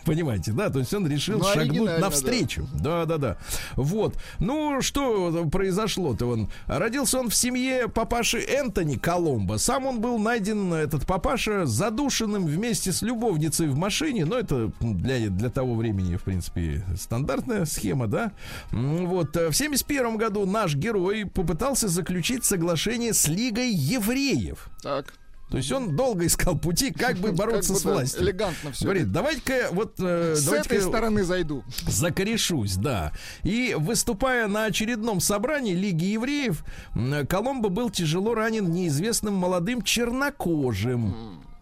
Понимаете, 0.04 0.52
да? 0.52 0.70
То 0.70 0.78
есть 0.78 0.92
он 0.94 1.06
решил 1.06 1.38
Ну, 1.38 1.44
шагнуть 1.44 1.98
навстречу. 1.98 2.68
Да, 2.74 3.04
да, 3.04 3.18
да. 3.18 3.36
Вот. 3.76 4.16
Ну, 4.38 4.80
что 4.82 5.48
произошло-то? 5.50 6.26
Он 6.26 6.50
родился 6.66 7.18
он 7.18 7.28
в 7.28 7.34
семье 7.34 7.88
папаши 7.88 8.38
Энтони 8.38 8.96
Коломбо. 8.96 9.58
Сам 9.58 9.86
он 9.86 10.00
был 10.00 10.18
найден, 10.18 10.72
этот 10.72 11.06
папаша, 11.06 11.66
задушенным 11.66 12.46
вместе 12.46 12.92
с 12.92 13.02
любовницей 13.02 13.68
в 13.68 13.76
машине. 13.76 14.24
Но 14.24 14.38
это 14.38 14.72
для, 14.80 15.28
для 15.28 15.50
того 15.50 15.74
времени, 15.74 16.16
в 16.16 16.22
принципе, 16.22 16.84
стандартная 16.98 17.64
схема, 17.64 18.06
да? 18.06 18.32
Вот. 18.72 19.36
В 19.36 19.52
71 19.52 20.16
году 20.16 20.46
наш 20.46 20.74
герой 20.74 21.26
попытался 21.26 21.88
заключить 21.88 22.44
соглашение 22.44 23.12
с 23.12 23.28
Лигой 23.28 23.70
евреев. 23.70 24.68
Так. 24.82 25.14
То 25.50 25.56
есть 25.56 25.70
он 25.72 25.96
долго 25.96 26.26
искал 26.26 26.56
пути, 26.58 26.92
как 26.92 27.16
бы 27.16 27.32
бороться 27.32 27.72
бы, 27.72 27.78
с 27.78 27.82
да, 27.82 27.92
властью. 27.92 28.22
элегантно 28.22 28.72
всё. 28.72 28.84
Говорит, 28.84 29.10
давайте-ка 29.12 29.68
вот 29.72 29.94
э, 29.98 30.34
С 30.36 30.44
давайте-ка 30.44 30.74
этой 30.76 30.86
стороны 30.86 31.24
зайду. 31.24 31.64
закорешусь, 31.86 32.76
да. 32.76 33.12
И 33.42 33.74
выступая 33.76 34.46
на 34.46 34.66
очередном 34.66 35.20
собрании 35.20 35.74
Лиги 35.74 36.04
евреев, 36.04 36.64
Коломбо 37.28 37.68
был 37.68 37.90
тяжело 37.90 38.34
ранен 38.34 38.70
неизвестным 38.70 39.34
молодым 39.34 39.82
чернокожим 39.82 41.14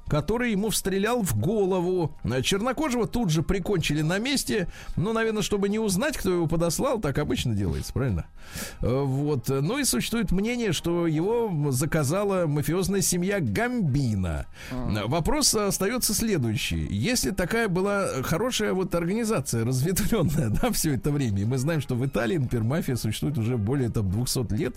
который 0.08 0.52
ему 0.52 0.70
встрелял 0.70 1.22
в 1.22 1.38
голову. 1.38 2.16
Э, 2.24 2.42
Чернокожего 2.42 3.06
тут 3.06 3.30
же 3.30 3.42
прикончили 3.42 4.02
на 4.02 4.18
месте. 4.18 4.68
Ну, 4.96 5.12
наверное, 5.12 5.42
чтобы 5.42 5.68
не 5.68 5.78
узнать, 5.78 6.16
кто 6.16 6.32
его 6.32 6.46
подослал, 6.46 6.98
так 7.00 7.18
обычно 7.18 7.54
делается, 7.54 7.92
правильно? 7.92 8.26
Э, 8.80 9.02
Вот. 9.04 9.48
Ну 9.48 9.78
и 9.78 9.84
существует 9.84 10.32
мнение, 10.32 10.72
что 10.72 11.06
его 11.06 11.70
заказала 11.70 12.46
мафиозная 12.46 13.02
семья 13.02 13.40
Гамбина. 13.40 14.46
Э, 14.70 15.06
Вопрос 15.06 15.54
остается 15.54 16.14
следующий. 16.14 16.86
Если 16.90 17.30
такая 17.30 17.68
была 17.68 18.22
хорошая 18.22 18.72
вот 18.72 18.94
организация, 18.94 19.64
разветвленная, 19.64 20.48
да, 20.62 20.70
все 20.72 20.94
это 20.94 21.10
время, 21.10 21.42
и 21.42 21.44
мы 21.44 21.58
знаем, 21.58 21.80
что 21.80 21.94
в 21.94 22.04
Италии, 22.06 22.38
например, 22.38 22.64
мафия 22.64 22.96
существует 22.96 23.36
уже 23.38 23.56
более 23.56 23.90
там 23.90 24.10
200 24.10 24.54
лет, 24.54 24.74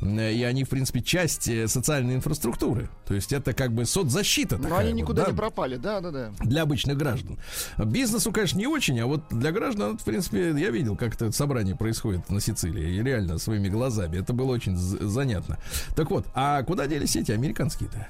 и 0.00 0.44
они, 0.48 0.64
в 0.64 0.68
принципе, 0.68 1.00
часть 1.00 1.48
социальной 1.70 2.16
инфраструктуры. 2.16 2.88
То 3.06 3.14
есть 3.14 3.32
это 3.32 3.52
как 3.52 3.72
бы 3.72 3.84
соцзащита 3.84 4.56
Но 4.58 4.68
такая 4.72 4.90
они 4.90 4.94
вот, 4.94 5.08
никуда 5.08 5.24
да, 5.24 5.30
не 5.30 5.36
пропали. 5.36 5.76
Да, 5.76 6.00
да, 6.00 6.10
да. 6.10 6.32
для 6.40 6.62
обычных 6.62 6.96
граждан. 6.96 7.38
Бизнесу, 7.78 8.32
конечно, 8.32 8.58
не 8.58 8.66
очень, 8.66 8.98
а 9.00 9.06
вот 9.06 9.22
для 9.30 9.52
граждан, 9.52 9.98
в 9.98 10.04
принципе, 10.04 10.50
я 10.50 10.70
видел, 10.70 10.96
как 10.96 11.14
это 11.14 11.32
собрание 11.32 11.76
происходит 11.76 12.28
на 12.30 12.40
Сицилии, 12.40 12.96
и 12.96 13.02
реально 13.02 13.38
своими 13.38 13.68
глазами. 13.68 14.18
Это 14.18 14.32
было 14.32 14.52
очень 14.52 14.76
занятно. 14.76 15.58
Так 15.96 16.10
вот, 16.10 16.26
а 16.34 16.62
куда 16.62 16.86
делись 16.86 17.16
эти 17.16 17.32
американские-то? 17.32 18.08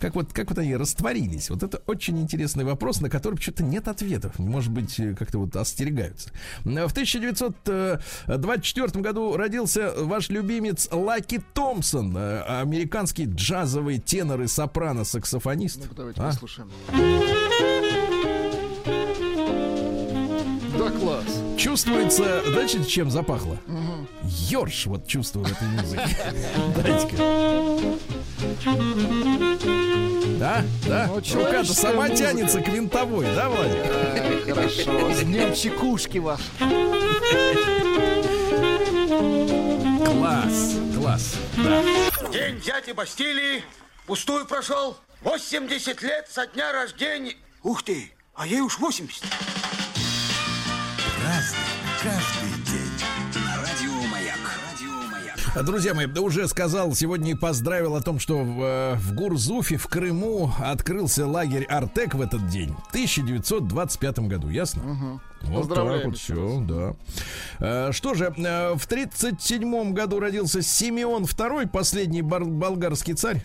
Как 0.00 0.14
вот, 0.16 0.32
как 0.32 0.48
вот 0.50 0.58
они 0.58 0.74
растворились? 0.76 1.50
Вот 1.50 1.62
это 1.62 1.80
очень 1.86 2.18
интересный 2.20 2.64
вопрос, 2.64 3.00
на 3.00 3.08
который 3.08 3.36
что-то 3.40 3.62
нет 3.62 3.86
ответов. 3.88 4.38
Может 4.38 4.72
быть, 4.72 4.98
э, 4.98 5.14
как-то 5.14 5.38
вот 5.38 5.54
остерегаются. 5.56 6.30
Э, 6.64 6.86
В 6.86 6.92
1924 6.92 9.00
году 9.02 9.36
родился 9.36 9.92
ваш 9.96 10.28
любимец 10.30 10.88
Лаки 10.90 11.40
Томпсон, 11.54 12.16
э, 12.16 12.40
американский 12.42 13.24
джазовый 13.26 13.98
тенор 13.98 14.40
и 14.42 14.46
сопрано-саксофонист. 14.46 15.80
Ну, 15.88 15.94
давайте 15.96 16.20
А? 16.20 16.24
послушаем. 16.30 16.70
Да, 20.76 20.90
класс. 20.90 21.40
Чувствуется, 21.64 22.42
знаете, 22.44 22.84
чем 22.84 23.10
запахло? 23.10 23.56
Ёрш, 24.50 24.84
вот 24.84 25.06
чувствую 25.06 25.46
в 25.46 25.52
этой 25.52 25.66
музыке. 25.66 26.14
Дайте-ка. 26.76 27.16
Да, 30.38 30.62
да. 30.86 31.06
Ну, 31.06 31.14
Рука-то 31.14 31.72
сама 31.72 32.08
музыка. 32.08 32.16
тянется 32.18 32.60
к 32.60 32.68
винтовой, 32.68 33.24
да, 33.34 33.48
Владик? 33.48 33.76
Ай, 33.86 34.40
хорошо. 34.42 35.10
С 35.14 35.20
днем 35.20 35.54
чекушки 35.54 36.18
ваш. 36.18 36.40
Класс, 40.04 40.76
класс. 40.94 41.36
Да. 41.56 41.82
День 42.30 42.60
дяди 42.60 42.92
Бастилии 42.92 43.64
пустую 44.04 44.44
прошел. 44.44 44.98
80 45.22 46.02
лет 46.02 46.28
со 46.30 46.46
дня 46.46 46.72
рождения. 46.72 47.36
Ух 47.62 47.82
ты, 47.82 48.12
а 48.34 48.46
ей 48.46 48.60
уж 48.60 48.78
80. 48.78 49.24
Друзья 55.62 55.94
мои, 55.94 56.06
уже 56.06 56.48
сказал 56.48 56.94
сегодня 56.94 57.30
и 57.30 57.34
поздравил 57.34 57.94
о 57.94 58.00
том, 58.00 58.18
что 58.18 58.38
в, 58.38 58.60
э, 58.60 58.94
в 58.96 59.14
Гурзуфе, 59.14 59.76
в 59.76 59.86
Крыму 59.86 60.52
открылся 60.58 61.28
лагерь 61.28 61.64
Артек 61.64 62.14
в 62.14 62.20
этот 62.20 62.48
день, 62.48 62.74
в 62.88 62.88
1925 62.88 64.18
году, 64.28 64.48
ясно? 64.48 65.20
Вот 65.42 65.68
Поздравляем 65.68 65.98
так 65.98 66.06
вот 66.10 66.18
все, 66.18 66.60
да. 66.60 66.94
Э, 67.60 67.92
Что 67.92 68.14
же, 68.14 68.34
э, 68.36 68.74
в 68.74 68.84
37 68.86 69.92
году 69.92 70.18
родился 70.18 70.60
Симеон 70.60 71.22
II, 71.24 71.68
последний 71.68 72.22
бар- 72.22 72.44
болгарский 72.44 73.14
царь. 73.14 73.44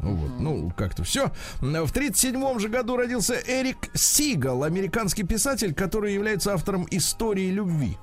Ну 0.00 0.14
вот, 0.14 0.30
ну 0.38 0.72
как-то 0.76 1.04
все. 1.04 1.32
В 1.62 1.90
37 1.90 2.58
же 2.58 2.68
году 2.68 2.98
родился 2.98 3.34
Эрик 3.46 3.88
Сигал, 3.94 4.62
американский 4.62 5.22
писатель, 5.22 5.72
который 5.72 6.12
является 6.12 6.52
автором 6.52 6.86
истории 6.90 7.50
любви. 7.50 7.96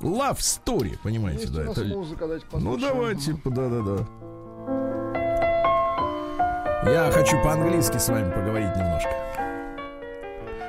Love 0.00 0.38
Story, 0.38 0.98
понимаете, 1.02 1.42
Есть 1.42 1.54
да? 1.54 1.62
это- 1.62 1.84
музыка, 1.84 2.20
давайте 2.26 2.46
ну 2.52 2.76
давайте, 2.76 3.32
да-да-да. 3.44 4.06
Я 6.90 7.10
хочу 7.10 7.42
по-английски 7.42 7.96
с 7.98 8.08
вами 8.08 8.30
поговорить 8.32 8.76
немножко. 8.76 9.10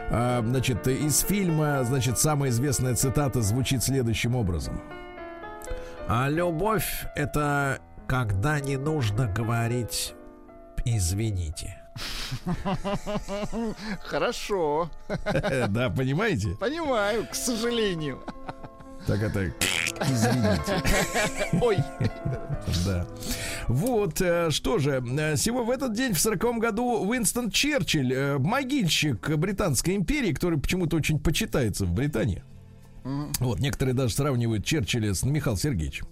А, 0.09 0.41
значит, 0.43 0.88
из 0.88 1.19
фильма, 1.19 1.84
значит, 1.84 2.17
самая 2.17 2.49
известная 2.49 2.95
цитата 2.95 3.41
звучит 3.41 3.84
следующим 3.84 4.36
образом. 4.36 4.82
А 6.07 6.30
любовь 6.30 7.05
это 7.15 7.80
когда 8.07 8.59
не 8.61 8.78
нужно 8.78 9.28
говорить 9.28 10.15
извините. 10.86 11.78
Хорошо. 14.01 14.89
Да, 15.67 15.89
понимаете? 15.89 16.55
Понимаю, 16.59 17.28
к 17.30 17.36
сожалению. 17.36 18.23
Так 19.07 19.23
это 19.23 19.51
извините. 20.01 20.83
Ой. 21.61 21.77
Да. 22.85 23.07
Вот, 23.67 24.21
э, 24.21 24.51
что 24.51 24.77
же, 24.79 25.03
э, 25.05 25.35
всего 25.35 25.63
в 25.63 25.71
этот 25.71 25.93
день, 25.93 26.13
в 26.13 26.19
сороковом 26.19 26.59
году, 26.59 27.07
Уинстон 27.07 27.49
Черчилль, 27.49 28.13
э, 28.13 28.37
могильщик 28.37 29.29
Британской 29.37 29.95
империи, 29.95 30.33
который 30.33 30.59
почему-то 30.59 30.97
очень 30.97 31.19
почитается 31.19 31.85
в 31.85 31.93
Британии. 31.93 32.43
Вот, 33.39 33.59
некоторые 33.59 33.95
даже 33.95 34.13
сравнивают 34.13 34.65
Черчилля 34.65 35.13
с 35.13 35.23
Михаилом 35.23 35.57
Сергеевичем. 35.57 36.07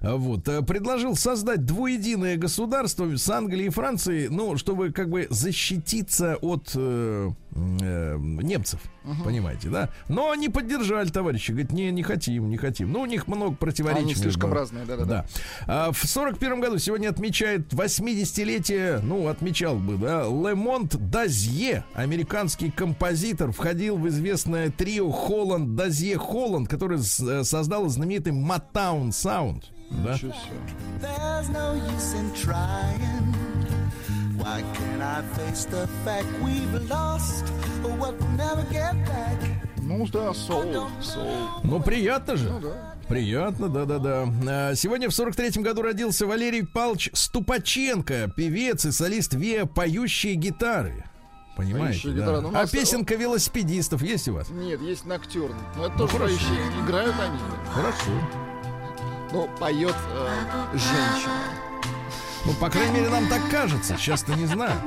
А 0.00 0.16
Вот, 0.16 0.46
э, 0.48 0.62
предложил 0.62 1.16
создать 1.16 1.64
двуединое 1.64 2.36
государство 2.36 3.16
с 3.16 3.28
Англией 3.30 3.66
и 3.68 3.70
Францией, 3.70 4.28
ну, 4.28 4.56
чтобы 4.56 4.92
как 4.92 5.08
бы 5.08 5.26
защититься 5.30 6.36
от 6.36 6.72
э, 6.74 7.30
э, 7.54 8.16
немцев, 8.18 8.80
понимаете, 9.24 9.68
да? 9.68 9.88
Но 10.08 10.30
они 10.30 10.48
поддержали, 10.48 11.08
товарищи, 11.08 11.50
говорят, 11.52 11.72
не, 11.72 11.90
не 11.90 12.02
хотим, 12.02 12.48
не 12.50 12.56
хотим. 12.56 12.92
Ну, 12.92 13.00
у 13.00 13.06
них 13.06 13.26
много 13.26 13.56
противоречий. 13.56 14.02
Они 14.04 14.14
слишком 14.14 14.50
между- 14.50 14.60
разные, 14.60 14.84
да-да-да. 14.84 15.26
да. 15.66 15.86
А 15.88 15.92
в 15.92 15.98
41 16.06 16.60
году 16.60 16.78
сегодня 16.78 17.08
отмечает 17.08 17.72
80-летие, 17.72 19.00
ну, 19.02 19.28
отмечал 19.28 19.76
бы, 19.76 19.96
да, 19.96 20.24
Лемонт 20.24 20.96
Дазье, 21.10 21.84
американский 21.94 22.70
композитор, 22.70 23.52
входил 23.52 23.96
в 23.96 24.06
известное 24.08 24.70
трио 24.70 25.10
Холланд 25.10 25.74
Дазье 25.74 26.18
Холланд, 26.18 26.68
который 26.68 26.98
э, 26.98 27.44
создал 27.44 27.88
знаменитый 27.88 28.32
Motown 28.32 29.08
Sound. 29.08 29.64
Да? 29.90 30.14
Ничего 30.14 30.32
себе. 30.32 30.60
Ну 39.78 40.06
да, 40.08 40.34
соул, 40.34 40.88
соул. 41.00 41.48
Ну, 41.62 41.80
приятно 41.80 42.36
же. 42.36 42.50
Ну 42.50 42.60
да. 42.60 42.94
Приятно, 43.08 43.68
да-да-да. 43.68 44.26
А, 44.48 44.74
Сегодня 44.74 45.08
в 45.08 45.12
43-м 45.12 45.62
году 45.62 45.82
родился 45.82 46.26
Валерий 46.26 46.66
Павлович 46.66 47.10
Ступаченко, 47.12 48.32
певец 48.36 48.84
и 48.84 48.90
солист 48.90 49.34
ВИА 49.34 49.64
«Поющие 49.66 50.34
гитары». 50.34 51.04
Понимаете, 51.56 51.86
«Поющие 52.02 52.12
да? 52.14 52.20
гитары». 52.20 52.40
Ну, 52.40 52.50
А 52.52 52.66
песенка 52.66 53.14
велосипедистов 53.14 54.02
есть 54.02 54.26
у 54.28 54.34
вас? 54.34 54.50
Нет, 54.50 54.80
есть 54.82 55.06
ноктюрн. 55.06 55.54
Но 55.76 55.84
это 55.86 55.92
Ну, 55.92 55.98
тоже 55.98 56.12
хорошо. 56.18 56.34
поющие. 56.36 56.84
Играют 56.84 57.14
они. 57.20 57.38
Хорошо. 57.72 58.10
Но 59.32 59.48
поет 59.58 59.94
э, 60.12 60.28
женщина. 60.72 61.32
Ну, 62.44 62.52
по 62.54 62.70
крайней 62.70 62.92
мере, 63.00 63.08
нам 63.08 63.26
так 63.28 63.40
кажется. 63.50 63.96
Сейчас-то 63.96 64.34
не 64.34 64.46
знаю. 64.46 64.80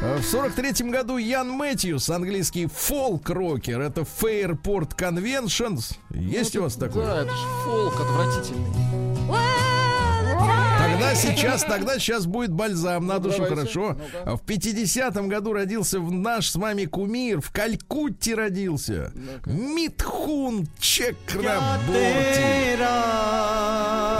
Э, 0.00 0.18
В 0.18 0.34
43-м 0.34 0.90
году 0.90 1.16
Ян 1.16 1.50
Мэтьюс, 1.50 2.08
английский 2.10 2.66
фолк-рокер. 2.66 3.80
Это 3.80 4.02
Fairport 4.02 4.96
Conventions. 4.96 5.96
Есть 6.10 6.54
у 6.56 6.62
вас 6.62 6.74
такой? 6.74 7.02
Ну, 7.02 7.08
Да, 7.08 7.22
это 7.22 7.30
же 7.34 7.46
фолк 7.64 7.94
отвратительный. 8.00 8.72
Тогда 10.92 11.14
сейчас, 11.14 11.62
тогда 11.64 11.98
сейчас 11.98 12.26
будет 12.26 12.52
бальзам 12.52 13.06
на 13.06 13.18
душу, 13.18 13.44
хорошо. 13.44 13.96
Ну 14.26 14.36
в 14.36 14.42
50-м 14.42 15.28
году 15.28 15.52
родился 15.52 16.00
в 16.00 16.10
наш 16.12 16.50
с 16.50 16.56
вами 16.56 16.84
кумир, 16.84 17.40
в 17.40 17.50
Калькутте 17.50 18.34
родился. 18.34 19.12
Митхун 19.46 20.68
Чакраборти. 20.78 22.76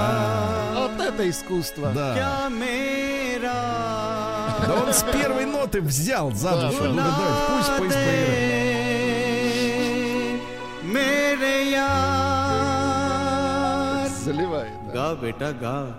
А. 0.04 0.74
Вот 0.74 1.00
это 1.00 1.28
искусство. 1.28 1.92
Да. 1.94 2.14
Да 4.66 4.74
он 4.86 4.92
с 4.92 5.02
первой 5.02 5.44
ноты 5.44 5.80
взял 5.80 6.32
за 6.32 6.52
душу. 6.60 6.84
Ну, 6.84 6.96
да, 6.96 7.46
пусть 7.48 7.70
пусть 7.78 7.94
поиграет. 7.94 8.62
Заливает. 14.24 14.72
Га, 14.92 15.14
бета, 15.16 15.52
га. 15.52 15.96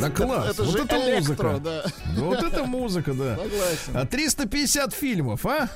Да 0.00 0.10
класс. 0.10 0.50
Это 0.50 0.64
вот 0.64 0.72
же 0.72 0.84
это 0.84 0.96
электро, 0.96 1.50
музыка. 1.52 1.60
да. 1.60 1.84
Вот 2.16 2.42
это 2.42 2.64
музыка, 2.64 3.14
да. 3.14 3.36
Согласен. 3.36 3.92
А 3.94 4.06
350 4.06 4.92
фильмов, 4.92 5.46
а? 5.46 5.68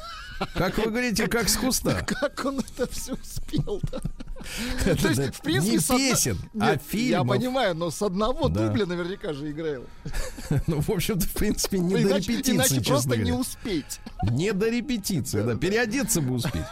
Как 0.54 0.78
вы 0.78 0.84
говорите, 0.84 1.26
как 1.26 1.48
с 1.48 1.56
куста. 1.56 2.02
Как 2.06 2.44
он 2.44 2.60
это 2.60 2.90
все 2.90 3.14
успел-то? 3.14 4.02
То 4.84 5.08
есть, 5.08 5.34
в 5.36 5.40
принципе, 5.42 5.94
не 5.96 6.10
песен, 6.10 6.38
а 6.60 6.72
Нет, 6.72 6.82
Я 6.92 6.98
фильмов. 6.98 7.36
понимаю, 7.36 7.74
но 7.74 7.90
с 7.90 8.00
одного 8.02 8.48
дубля 8.48 8.86
наверняка 8.86 9.32
же 9.32 9.50
играл. 9.50 9.82
Ну, 10.66 10.80
в 10.80 10.90
общем-то, 10.90 11.26
в 11.26 11.32
принципе, 11.32 11.78
не 11.78 11.94
до 11.94 12.02
Иначе, 12.02 12.32
репетиции, 12.32 12.56
иначе 12.56 12.80
просто 12.80 13.16
не 13.16 13.32
успеть. 13.32 14.00
Не 14.30 14.52
до 14.52 14.70
репетиции, 14.70 15.42
да. 15.42 15.56
Переодеться 15.56 16.20
бы 16.20 16.34
успеть. 16.34 16.64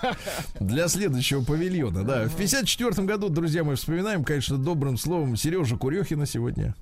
Для 0.61 0.89
следующего 0.89 1.43
павильона, 1.45 2.05
да. 2.05 2.25
В 2.27 2.37
54 2.37 3.07
году, 3.07 3.29
друзья 3.29 3.64
мои, 3.64 3.77
вспоминаем, 3.77 4.25
конечно, 4.25 4.57
добрым 4.57 4.97
словом 4.97 5.37
Сережа 5.37 5.77
Курехина 5.77 6.25
сегодня. 6.27 6.75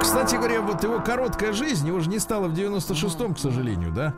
Кстати 0.00 0.36
говоря, 0.36 0.60
вот 0.60 0.84
его 0.84 1.00
короткая 1.00 1.52
жизнь, 1.52 1.86
его 1.86 2.00
же 2.00 2.08
не 2.08 2.18
стало 2.18 2.48
в 2.48 2.54
96-м, 2.54 3.34
к 3.34 3.38
сожалению, 3.38 3.92
да? 3.92 4.14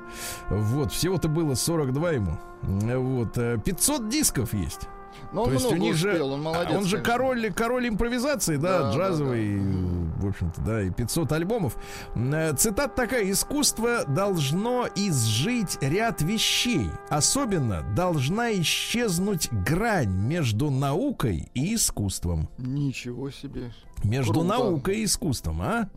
Вот, 0.50 0.92
всего-то 0.92 1.28
было 1.28 1.54
42 1.54 2.10
ему. 2.12 2.38
Вот, 2.62 3.38
э, 3.38 3.58
500 3.64 4.08
дисков 4.08 4.52
есть. 4.52 4.88
Но 5.32 5.42
То 5.44 5.48
он 5.48 5.52
есть 5.54 5.66
у 5.72 5.76
них 5.76 5.94
же, 5.96 6.10
успел, 6.12 6.32
он 6.32 6.42
молодец. 6.42 6.76
он 6.76 6.84
же 6.84 6.96
конечно. 6.98 7.12
король, 7.12 7.52
король 7.52 7.88
импровизации, 7.88 8.56
да, 8.56 8.78
Да, 8.78 8.90
да, 8.92 8.96
джазовый, 8.96 9.58
в 9.58 10.26
общем-то, 10.28 10.60
да, 10.62 10.82
и 10.82 10.90
500 10.90 11.32
альбомов. 11.32 11.76
Э, 12.14 12.52
Цитата 12.56 12.94
такая: 12.94 13.30
искусство 13.30 14.04
должно 14.06 14.88
изжить 14.94 15.78
ряд 15.80 16.22
вещей, 16.22 16.88
особенно 17.10 17.82
должна 17.94 18.52
исчезнуть 18.60 19.48
грань 19.52 20.10
между 20.12 20.70
наукой 20.70 21.50
и 21.54 21.74
искусством. 21.74 22.48
Ничего 22.58 23.30
себе. 23.30 23.72
Между 24.04 24.32
Круто. 24.34 24.48
наукой 24.48 24.98
и 24.98 25.04
искусством, 25.04 25.62
а? 25.62 25.88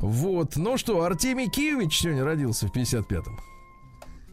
Вот. 0.00 0.56
Ну 0.56 0.76
что, 0.78 1.02
Артемий 1.02 1.48
Киевич 1.50 2.00
сегодня 2.00 2.24
родился 2.24 2.66
в 2.68 2.74
55-м. 2.74 3.38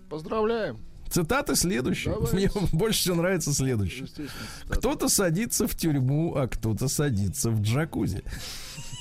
Поздравляем. 0.10 0.78
Цитаты 1.12 1.56
следующие. 1.56 2.14
Давайте. 2.14 2.36
Мне 2.36 2.50
больше 2.72 3.00
всего 3.00 3.16
нравится 3.16 3.54
следующее. 3.54 4.08
Кто-то 4.70 5.10
садится 5.10 5.68
в 5.68 5.76
тюрьму, 5.76 6.36
а 6.36 6.48
кто-то 6.48 6.88
садится 6.88 7.52
в 7.52 7.62
джакузи. 7.62 8.24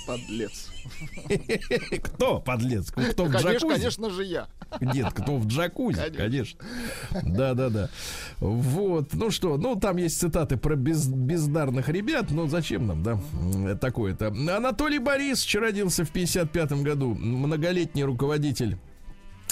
Подлец. 0.07 0.69
Кто, 2.03 2.41
подлец? 2.41 2.91
Кто 2.91 3.25
в 3.27 3.31
Конечно, 3.31 3.51
джакузи? 3.53 3.75
конечно 3.75 4.11
же 4.11 4.25
я. 4.25 4.49
Нет, 4.81 5.13
кто 5.13 5.37
в 5.37 5.47
джакузи, 5.47 5.99
Конечно. 5.99 6.17
конечно. 6.19 6.61
Да, 7.25 7.55
да, 7.55 7.69
да. 7.69 7.91
Вот. 8.41 9.13
Ну 9.13 9.31
что, 9.31 9.57
ну 9.57 9.77
там 9.77 9.99
есть 9.99 10.19
цитаты 10.19 10.57
про 10.57 10.75
без- 10.75 11.07
бездарных 11.07 11.89
ребят, 11.89 12.31
но 12.31 12.47
зачем 12.49 12.87
нам, 12.87 13.03
да, 13.03 13.21
такое-то. 13.77 14.29
Анатолий 14.29 14.99
Борисович 14.99 15.57
родился 15.57 16.05
в 16.05 16.11
55 16.11 16.73
году, 16.83 17.15
многолетний 17.15 18.03
руководитель 18.03 18.79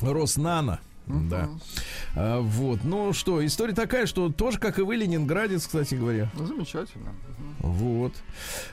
Роснана. 0.01 0.81
Да. 1.09 1.49
А, 2.15 2.41
вот. 2.41 2.85
Ну 2.85 3.13
что, 3.13 3.45
история 3.45 3.75
такая, 3.75 4.07
что 4.07 4.31
тоже, 4.31 4.59
как 4.59 4.79
и 4.79 4.83
вы, 4.83 4.97
ленинградец, 4.97 5.67
кстати 5.67 5.95
говоря. 5.95 6.31
Ну, 6.35 6.47
замечательно. 6.47 7.11
Мгм. 7.11 7.73
Вот. 7.73 8.13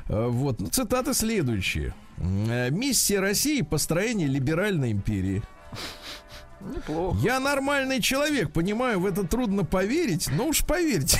А, 0.10 0.28
Вот. 0.28 0.60
Ну, 0.60 0.68
цитаты 0.68 1.14
следующие. 1.14 1.94
Миссия 2.18 3.20
России 3.20 3.62
построение 3.62 4.28
либеральной 4.28 4.92
империи. 4.92 5.44
Неплохо. 6.62 7.18
Я 7.22 7.40
нормальный 7.40 8.02
человек, 8.02 8.52
понимаю, 8.52 9.00
в 9.00 9.06
это 9.06 9.24
трудно 9.24 9.64
поверить, 9.64 10.30
но 10.32 10.48
уж 10.48 10.66
поверьте. 10.66 11.20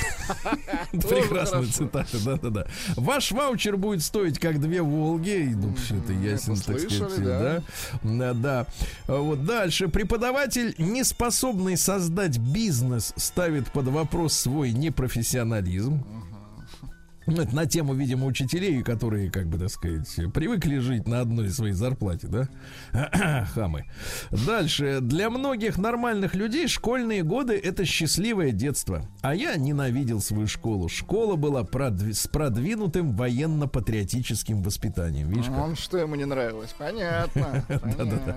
Прекрасная 0.92 1.62
хорошо. 1.62 1.72
цитата, 1.72 2.24
да-да-да. 2.24 2.66
Ваш 2.96 3.32
ваучер 3.32 3.76
будет 3.76 4.02
стоить 4.02 4.38
как 4.38 4.60
две 4.60 4.82
Волги. 4.82 5.52
Ну, 5.54 5.74
все 5.74 5.96
это 5.96 6.12
ясно, 6.12 6.52
это 6.52 6.64
так 6.64 6.78
сказать, 6.80 6.98
слышали, 6.98 7.24
да. 7.24 7.40
да. 7.40 7.62
Да, 8.02 8.34
да. 8.34 8.66
А 9.06 9.18
Вот 9.20 9.44
дальше. 9.44 9.88
Преподаватель, 9.88 10.74
не 10.78 11.04
способный 11.04 11.76
создать 11.76 12.38
бизнес, 12.38 13.12
ставит 13.16 13.70
под 13.70 13.88
вопрос 13.88 14.34
свой 14.34 14.72
непрофессионализм. 14.72 16.04
Ну, 17.26 17.42
Это 17.42 17.54
на 17.54 17.66
тему, 17.66 17.94
видимо, 17.94 18.26
учителей, 18.26 18.82
которые, 18.82 19.30
как 19.30 19.46
бы, 19.46 19.58
так 19.58 19.70
сказать, 19.70 20.08
привыкли 20.32 20.78
жить 20.78 21.06
на 21.06 21.20
одной 21.20 21.50
своей 21.50 21.74
зарплате, 21.74 22.28
да? 22.28 22.48
Хамы. 23.54 23.84
Дальше. 24.30 25.00
Для 25.00 25.30
многих 25.30 25.78
нормальных 25.78 26.34
людей 26.34 26.68
школьные 26.68 27.22
годы— 27.22 27.54
это 27.62 27.84
счастливое 27.84 28.52
детство. 28.52 29.06
А 29.22 29.34
я 29.34 29.56
ненавидел 29.56 30.20
свою 30.20 30.46
школу. 30.46 30.88
Школа 30.88 31.36
была 31.36 31.62
продви- 31.62 32.12
с 32.12 32.26
продвинутым 32.26 33.16
военно-патриотическим 33.16 34.62
воспитанием. 34.62 35.28
Видишь, 35.28 35.46
как? 35.46 35.58
Он 35.58 35.76
что 35.76 35.98
ему 35.98 36.14
не 36.14 36.24
нравилось? 36.24 36.74
Понятно. 36.78 37.64
понятно. 37.68 38.36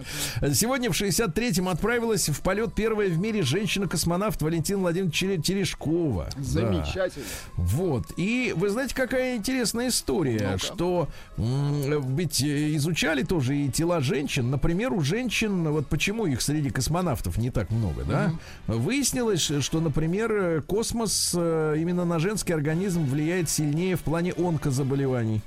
Сегодня 0.54 0.92
в 0.92 1.00
63-м 1.00 1.70
отправилась 1.70 2.30
в 2.30 2.42
полет 2.42 2.74
первая 2.74 3.10
в 3.10 3.20
мире 3.20 3.44
женщина-космонавт 3.44 4.42
Валентина 4.42 4.80
Владимировна 4.80 5.42
Терешкова. 5.44 6.30
Замечательно. 6.38 7.26
Вот. 7.56 8.06
И 8.18 8.54
вы 8.56 8.70
знаете, 8.70 8.79
какая 8.88 9.36
интересная 9.36 9.90
история, 9.90 10.52
Ну-ка. 10.54 10.58
что 10.60 11.08
ведь 11.38 12.42
э, 12.42 12.76
изучали 12.76 13.24
тоже 13.24 13.56
и 13.58 13.70
тела 13.70 14.02
женщин. 14.02 14.50
Например, 14.50 14.94
у 14.94 15.02
женщин, 15.02 15.70
вот 15.70 15.88
почему 15.88 16.26
их 16.26 16.42
среди 16.42 16.70
космонавтов 16.70 17.38
не 17.38 17.50
так 17.52 17.70
много, 17.72 18.04
да? 18.04 18.32
Выяснилось, 18.68 19.52
что, 19.62 19.80
например, 19.82 20.32
э, 20.32 20.62
космос 20.62 21.34
э, 21.36 21.76
именно 21.78 22.06
на 22.06 22.20
женский 22.20 22.54
организм 22.54 23.06
влияет 23.06 23.50
сильнее 23.50 23.96
в 23.96 24.02
плане 24.02 24.34
онкозаболеваний. 24.38 25.42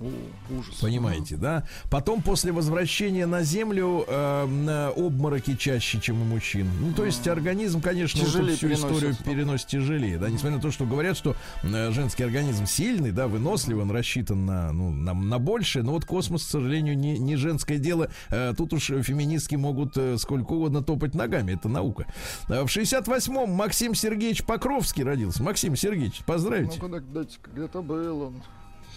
О, 0.00 0.06
ужас. 0.50 0.76
Понимаете, 0.80 1.36
да? 1.36 1.64
Потом 1.90 2.22
после 2.22 2.52
возвращения 2.52 3.26
на 3.26 3.42
Землю 3.42 4.04
э, 4.06 4.46
на 4.46 4.90
обмороки 4.90 5.56
чаще, 5.56 6.00
чем 6.00 6.22
у 6.22 6.24
мужчин. 6.24 6.68
Ну, 6.80 6.92
то 6.92 7.04
есть 7.04 7.26
организм, 7.26 7.80
конечно, 7.80 8.20
Тяжелее 8.20 8.56
всю 8.56 8.72
историю 8.72 9.16
переносит 9.24 9.66
тяжелее, 9.66 10.18
да, 10.18 10.30
несмотря 10.30 10.56
на 10.56 10.62
то, 10.62 10.70
что 10.70 10.86
говорят, 10.86 11.16
что 11.16 11.34
э, 11.64 11.90
женский 11.90 12.22
организм 12.22 12.66
сильный, 12.66 13.10
да, 13.10 13.26
выносливый, 13.26 13.82
он 13.82 13.90
рассчитан 13.90 14.46
на, 14.46 14.72
ну, 14.72 14.90
на, 14.90 15.14
на 15.14 15.38
большее, 15.40 15.82
но 15.82 15.92
вот 15.92 16.04
космос, 16.04 16.44
к 16.44 16.48
сожалению, 16.48 16.96
не, 16.96 17.18
не 17.18 17.34
женское 17.34 17.78
дело. 17.78 18.08
Э, 18.30 18.54
тут 18.56 18.72
уж 18.72 18.86
феминистки 18.86 19.56
могут 19.56 19.96
э, 19.96 20.16
сколько 20.18 20.52
угодно 20.52 20.80
топать 20.80 21.16
ногами, 21.16 21.54
это 21.54 21.68
наука. 21.68 22.06
В 22.46 22.66
68-м 22.66 23.50
Максим 23.50 23.96
Сергеевич 23.96 24.44
Покровский 24.44 25.02
родился. 25.02 25.42
Максим 25.42 25.74
Сергеевич, 25.74 26.20
поздравьте. 26.24 26.78
Ну-ка, 26.80 27.00
дайте-ка, 27.00 27.50
где-то 27.50 27.82
был 27.82 28.22
он. 28.22 28.42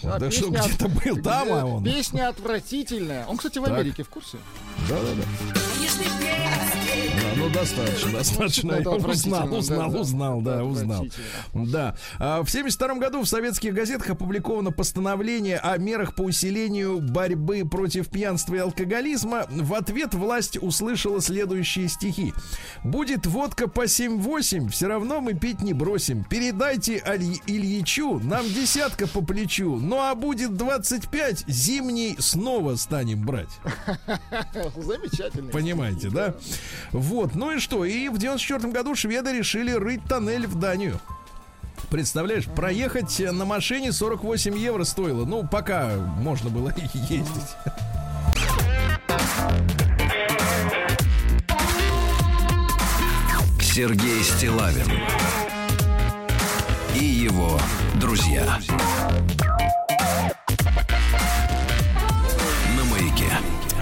Да 0.03 0.31
что, 0.31 0.51
песня 0.51 0.59
где-то 0.67 0.87
был 0.87 1.21
там, 1.21 1.53
а 1.53 1.65
он? 1.65 1.83
Песня 1.83 2.29
отвратительная. 2.29 3.25
Он, 3.27 3.37
кстати, 3.37 3.59
в 3.59 3.63
Так. 3.63 3.73
Америке 3.73 4.03
в 4.03 4.09
курсе? 4.09 4.37
Да-да-да. 4.89 5.23
Да, 6.91 7.33
ну 7.37 7.49
достаточно, 7.49 8.11
достаточно. 8.17 8.71
Это 8.73 8.89
Узнал, 8.91 9.53
узнал, 9.53 9.89
да, 9.91 9.99
узнал, 9.99 10.41
да, 10.41 10.63
узнал. 10.63 11.05
Да. 11.53 11.95
А, 12.19 12.43
В 12.43 12.49
72 12.49 12.95
году 12.95 13.21
в 13.21 13.27
советских 13.27 13.73
газетах 13.73 14.09
опубликовано 14.09 14.71
постановление 14.71 15.57
о 15.57 15.77
мерах 15.77 16.15
по 16.15 16.21
усилению 16.23 16.99
борьбы 16.99 17.63
против 17.69 18.09
пьянства 18.09 18.55
и 18.55 18.57
алкоголизма. 18.59 19.45
В 19.49 19.73
ответ 19.73 20.13
власть 20.13 20.57
услышала 20.61 21.21
следующие 21.21 21.87
стихи. 21.87 22.33
«Будет 22.83 23.25
водка 23.25 23.67
по 23.67 23.85
7-8, 23.85 24.69
все 24.69 24.87
равно 24.87 25.21
мы 25.21 25.33
пить 25.33 25.61
не 25.61 25.73
бросим. 25.73 26.23
Передайте 26.23 27.01
Аль- 27.05 27.39
Ильичу, 27.47 28.19
нам 28.19 28.45
десятка 28.45 29.07
по 29.07 29.21
плечу. 29.21 29.77
Ну 29.77 29.99
а 30.01 30.15
будет 30.15 30.55
25, 30.57 31.45
зимний 31.47 32.15
снова 32.19 32.75
станем 32.75 33.25
брать». 33.25 33.49
Замечательно. 34.75 35.51
Понимаете, 35.51 36.09
да? 36.09 36.35
Вот, 36.91 37.35
ну 37.35 37.51
и 37.51 37.59
что? 37.59 37.85
И 37.85 38.09
в 38.09 38.17
94 38.17 38.71
году 38.71 38.95
шведы 38.95 39.31
решили 39.31 39.71
рыть 39.71 40.03
тоннель 40.05 40.47
в 40.47 40.59
Данию. 40.59 40.99
Представляешь, 41.89 42.45
проехать 42.45 43.19
на 43.19 43.45
машине 43.45 43.91
48 43.91 44.57
евро 44.57 44.83
стоило. 44.83 45.25
Ну, 45.25 45.47
пока 45.47 45.97
можно 46.17 46.49
было 46.49 46.73
ездить. 46.93 47.55
Сергей 53.61 54.21
Стилавин 54.23 54.87
и 56.93 57.03
его 57.03 57.59
друзья. 57.95 58.59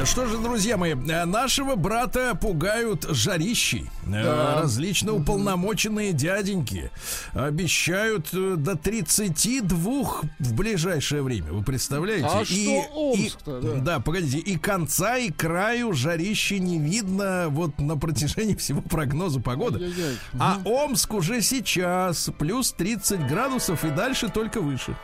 Что 0.05 0.25
же, 0.25 0.37
друзья 0.37 0.77
мои, 0.77 0.93
э, 0.93 1.25
нашего 1.25 1.75
брата 1.75 2.35
пугают 2.35 3.05
жарищей. 3.09 3.89
Э, 4.07 4.61
Различно 4.61 5.13
уполномоченные 5.13 6.13
дяденьки 6.13 6.89
обещают 7.33 8.29
э, 8.33 8.55
до 8.57 8.75
32 8.75 10.21
в 10.39 10.53
ближайшее 10.53 11.21
время. 11.21 11.51
Вы 11.51 11.63
представляете? 11.63 12.27
А 12.29 12.45
что 12.45 12.81
Омск-то, 12.93 13.59
да? 13.59 13.73
да, 13.75 13.99
погодите, 13.99 14.39
и 14.39 14.57
конца, 14.57 15.17
и 15.17 15.31
краю 15.31 15.93
жарища 15.93 16.59
не 16.59 16.79
видно 16.79 17.47
вот 17.49 17.77
на 17.79 17.97
протяжении 17.97 18.55
всего 18.55 18.81
прогноза 18.81 19.41
погоды. 19.41 19.83
Ай-яй-яй. 19.83 20.17
А 20.39 20.59
Омск 20.65 21.13
уже 21.13 21.41
сейчас 21.41 22.29
плюс 22.37 22.71
30 22.71 23.27
градусов 23.27 23.83
и 23.83 23.89
дальше 23.89 24.29
только 24.29 24.61
выше. 24.61 24.95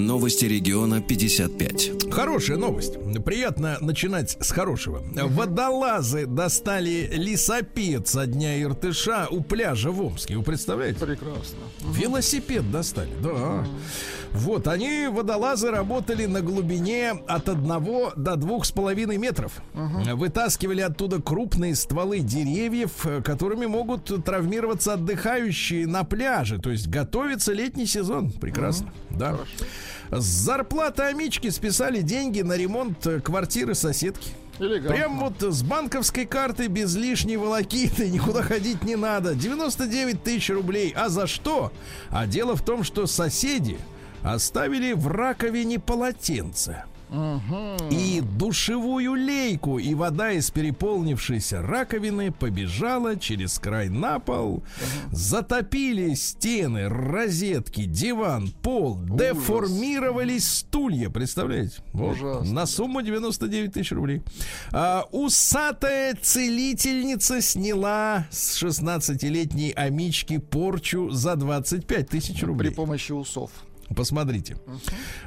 Новости 0.00 0.46
региона 0.46 1.00
55. 1.00 2.10
Хорошая 2.12 2.56
новость. 2.56 2.94
Приятно 3.24 3.76
начинать 3.80 4.36
с 4.40 4.50
хорошего. 4.50 5.02
Водолазы 5.14 6.26
достали 6.26 7.08
лесопед 7.12 8.08
со 8.08 8.26
дня 8.26 8.60
Иртыша 8.60 9.28
у 9.30 9.42
пляжа 9.42 9.90
в 9.90 10.00
Омске. 10.00 10.36
Вы 10.36 10.42
представляете? 10.42 10.98
Прекрасно. 10.98 11.58
Велосипед 11.92 12.70
достали, 12.70 13.10
да. 13.22 13.66
Вот, 14.32 14.68
они, 14.68 15.08
водолазы, 15.08 15.70
работали 15.70 16.26
на 16.26 16.40
глубине 16.40 17.10
от 17.26 17.48
одного 17.48 18.12
до 18.16 18.36
двух 18.36 18.64
с 18.64 18.70
половиной 18.72 19.18
метров. 19.18 19.60
Вытаскивали 19.74 20.80
оттуда 20.80 21.20
крупные 21.20 21.74
стволы 21.74 22.20
деревьев, 22.20 23.04
э, 23.04 23.22
которыми 23.22 23.66
могут 23.66 24.24
травмироваться 24.24 24.94
отдыхающие 24.94 25.86
на 25.86 26.04
пляже. 26.04 26.58
То 26.58 26.70
есть 26.70 26.88
готовится 26.88 27.52
летний 27.52 27.86
сезон. 27.86 28.30
Прекрасно, 28.30 28.92
да. 29.10 29.36
С 30.10 30.24
зарплаты 30.24 31.04
Амички 31.04 31.50
списали 31.50 32.00
деньги 32.00 32.40
на 32.42 32.56
ремонт 32.56 33.06
э, 33.06 33.20
квартиры 33.20 33.74
соседки. 33.74 34.30
Элегантно. 34.58 34.94
Прям 34.94 35.18
вот 35.18 35.40
с 35.40 35.62
банковской 35.62 36.26
карты 36.26 36.66
без 36.66 36.94
лишней 36.94 37.36
волокиты 37.36 38.08
никуда 38.10 38.42
ходить 38.42 38.82
не 38.84 38.96
надо. 38.96 39.34
99 39.34 40.22
тысяч 40.22 40.50
рублей. 40.50 40.92
А 40.96 41.08
за 41.08 41.26
что? 41.26 41.72
А 42.10 42.26
дело 42.26 42.56
в 42.56 42.62
том, 42.62 42.84
что 42.84 43.06
соседи 43.06 43.78
оставили 44.22 44.92
в 44.92 45.06
раковине 45.06 45.78
полотенце. 45.78 46.84
И 47.90 48.22
душевую 48.38 49.14
лейку, 49.14 49.80
и 49.80 49.94
вода 49.94 50.30
из 50.30 50.48
переполнившейся 50.52 51.60
раковины 51.60 52.30
побежала 52.30 53.16
через 53.16 53.58
край 53.58 53.88
на 53.88 54.20
пол. 54.20 54.62
Затопили 55.10 56.14
стены, 56.14 56.88
розетки, 56.88 57.84
диван, 57.84 58.52
пол, 58.62 58.96
деформировались 59.02 60.46
стулья. 60.48 61.10
Представляете? 61.10 61.82
Вот. 61.92 62.12
Ужасно. 62.12 62.52
На 62.54 62.66
сумму 62.66 63.02
99 63.02 63.72
тысяч 63.72 63.90
рублей. 63.90 64.22
А, 64.70 65.04
усатая 65.10 66.14
целительница 66.14 67.40
сняла 67.40 68.26
с 68.30 68.62
16-летней 68.62 69.72
амички 69.72 70.38
порчу 70.38 71.10
за 71.10 71.34
25 71.34 72.08
тысяч 72.08 72.36
При 72.38 72.46
рублей. 72.46 72.70
помощи 72.72 73.10
усов. 73.10 73.50
Посмотрите. 73.94 74.56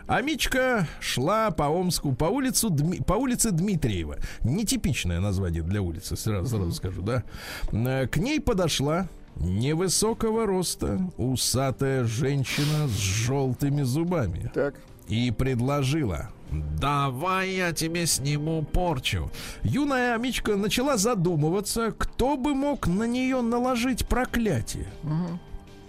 Амичка 0.08 0.88
шла 1.00 1.52
по 1.52 1.64
Омску 1.64 2.14
по, 2.14 2.26
улицу, 2.26 2.70
Дми- 2.70 3.04
по 3.04 3.14
улице 3.14 3.52
Дмитриева. 3.52 4.18
Нетипичное 4.44 5.20
название 5.20 5.64
для 5.64 5.82
улицы, 5.82 6.16
сразу, 6.16 6.48
сразу 6.48 6.72
скажу, 6.72 7.02
да. 7.02 7.24
Э, 7.72 8.08
К 8.08 8.18
ней 8.18 8.40
подошла 8.40 9.08
невысокого 9.36 10.46
роста 10.46 11.00
усатая 11.18 12.04
женщина 12.06 12.88
с 12.88 12.92
желтыми 12.98 13.82
зубами 13.82 14.52
Так. 14.54 14.76
и 15.08 15.32
предложила 15.32 16.30
Давай 16.80 17.50
я 17.56 17.72
тебе 17.74 18.06
сниму 18.06 18.62
порчу. 18.62 19.32
Юная 19.64 20.14
Амичка 20.14 20.56
начала 20.56 20.98
задумываться, 20.98 21.92
кто 21.98 22.38
бы 22.38 22.54
мог 22.54 22.86
на 22.86 23.06
нее 23.08 23.42
наложить 23.42 24.06
проклятие. 24.08 24.86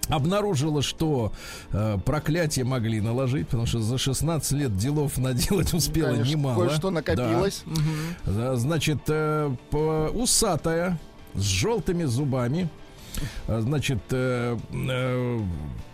Обнаружила, 0.08 0.82
что 0.82 1.32
э, 1.72 1.98
проклятие 2.04 2.64
могли 2.64 3.00
наложить, 3.00 3.46
потому 3.48 3.66
что 3.66 3.80
за 3.80 3.96
16 3.98 4.52
лет 4.52 4.76
делов 4.76 5.16
наделать 5.18 5.72
успела 5.72 6.10
Конечно, 6.10 6.30
немало. 6.30 6.66
Кое-что 6.66 6.90
накопилось. 6.90 7.64
Да, 8.26 8.56
Значит, 8.56 8.98
э, 9.08 9.54
по- 9.70 10.10
усатая, 10.12 10.98
с 11.34 11.42
желтыми 11.42 12.04
зубами. 12.04 12.68
А, 13.46 13.60
Значит, 13.60 13.98
э, 14.10 14.56
э, 14.72 15.40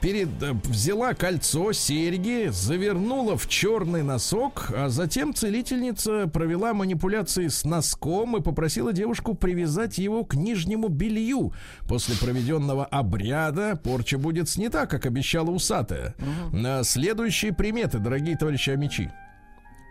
перед, 0.01 0.43
э, 0.43 0.53
взяла 0.65 1.15
кольцо, 1.15 1.73
серьги, 1.73 2.49
завернула 2.51 3.37
в 3.37 3.49
черный 3.49 4.03
носок, 4.03 4.71
а 4.75 4.89
затем 4.89 5.35
целительница 5.35 6.27
провела 6.29 6.73
манипуляции 6.75 7.49
с 7.49 7.65
носком 7.65 8.37
и 8.37 8.41
попросила 8.41 8.93
девушку 8.93 9.35
привязать 9.35 9.99
его 9.99 10.25
к 10.25 10.35
нижнему 10.35 10.89
белью. 10.89 11.53
После 11.89 12.17
проведенного 12.17 12.85
обряда 12.85 13.77
порча 13.77 14.19
будет 14.19 14.49
снята, 14.49 14.87
как 14.87 15.07
обещала 15.07 15.51
усатая. 15.51 16.15
А, 16.53 16.83
Следующие 16.83 17.53
приметы, 17.53 17.99
дорогие 17.99 18.37
товарищи 18.37 18.71
Амичи. 18.71 19.11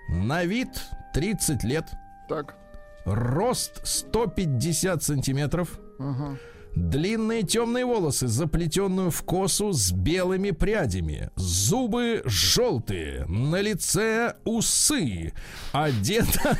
На 0.10 0.44
вид 0.44 0.70
30 1.14 1.64
лет. 1.64 1.86
Так. 2.28 2.56
Рост 3.06 3.86
150 3.86 5.04
сантиметров. 5.04 5.80
Ага. 6.00 6.38
Длинные 6.76 7.44
темные 7.44 7.86
волосы, 7.86 8.28
заплетенную 8.28 9.12
в 9.12 9.24
косу 9.24 9.74
с 9.74 9.92
белыми 9.92 10.52
прядями. 10.52 11.30
Зубы 11.36 12.22
желтые. 12.26 13.26
На 13.26 13.60
лице 13.62 14.36
усы. 14.46 15.34
Одета... 15.72 16.58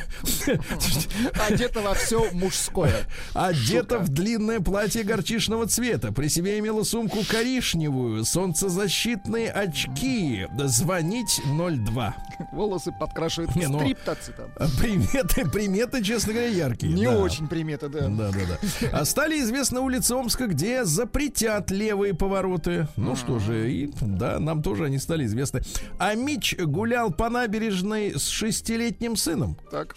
Одета 1.48 1.80
во 1.80 1.94
все 1.94 2.30
мужское. 2.32 3.06
Одета 3.34 3.98
в 3.98 4.08
длинное 4.08 4.60
платье 4.60 5.04
горчичного 5.04 5.66
цвета. 5.66 6.12
При 6.12 6.28
себе 6.28 6.58
имела 6.58 6.82
сумку 6.82 7.18
коричневую, 7.28 8.24
солнцезащитные 8.24 9.50
очки. 9.50 10.46
Звонить 10.58 11.40
02. 11.46 12.16
Волосы 12.52 12.92
подкрашивают 12.98 13.54
Не, 13.54 13.68
ну. 13.68 13.78
Приметы, 13.78 15.48
приметы, 15.48 16.02
честно 16.02 16.32
говоря, 16.32 16.48
яркие. 16.48 16.92
Не 16.92 17.06
да. 17.06 17.18
очень 17.18 17.48
приметы, 17.48 17.88
да. 17.88 18.08
Да, 18.08 18.30
да, 18.30 18.38
да. 18.48 18.88
А 18.98 19.04
стали 19.04 19.40
известны 19.40 19.80
улицы 19.80 19.99
Омска, 20.08 20.46
где 20.46 20.84
запретят 20.84 21.72
левые 21.72 22.14
повороты. 22.14 22.86
Ну 22.96 23.16
что 23.16 23.40
же, 23.40 23.72
и 23.72 23.90
да, 24.00 24.38
нам 24.38 24.62
тоже 24.62 24.84
они 24.84 24.98
стали 24.98 25.24
известны. 25.24 25.62
А 25.98 26.14
Мич 26.14 26.56
гулял 26.56 27.10
по 27.10 27.28
набережной 27.28 28.14
с 28.16 28.28
шестилетним 28.28 29.16
сыном 29.16 29.56
Так. 29.72 29.96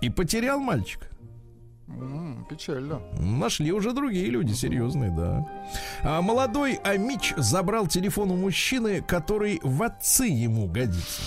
и 0.00 0.10
потерял 0.10 0.58
мальчика. 0.58 1.06
М, 1.88 2.46
Печально. 2.48 3.00
Нашли 3.18 3.72
уже 3.72 3.92
другие 3.92 4.26
люди, 4.26 4.52
серьезные, 4.52 5.10
да. 5.10 5.46
А 6.02 6.22
молодой 6.22 6.74
Амич 6.84 7.34
забрал 7.36 7.86
телефон 7.88 8.30
у 8.30 8.36
мужчины, 8.36 9.02
который 9.02 9.60
в 9.62 9.82
отцы 9.82 10.24
ему 10.26 10.66
годится. 10.68 11.22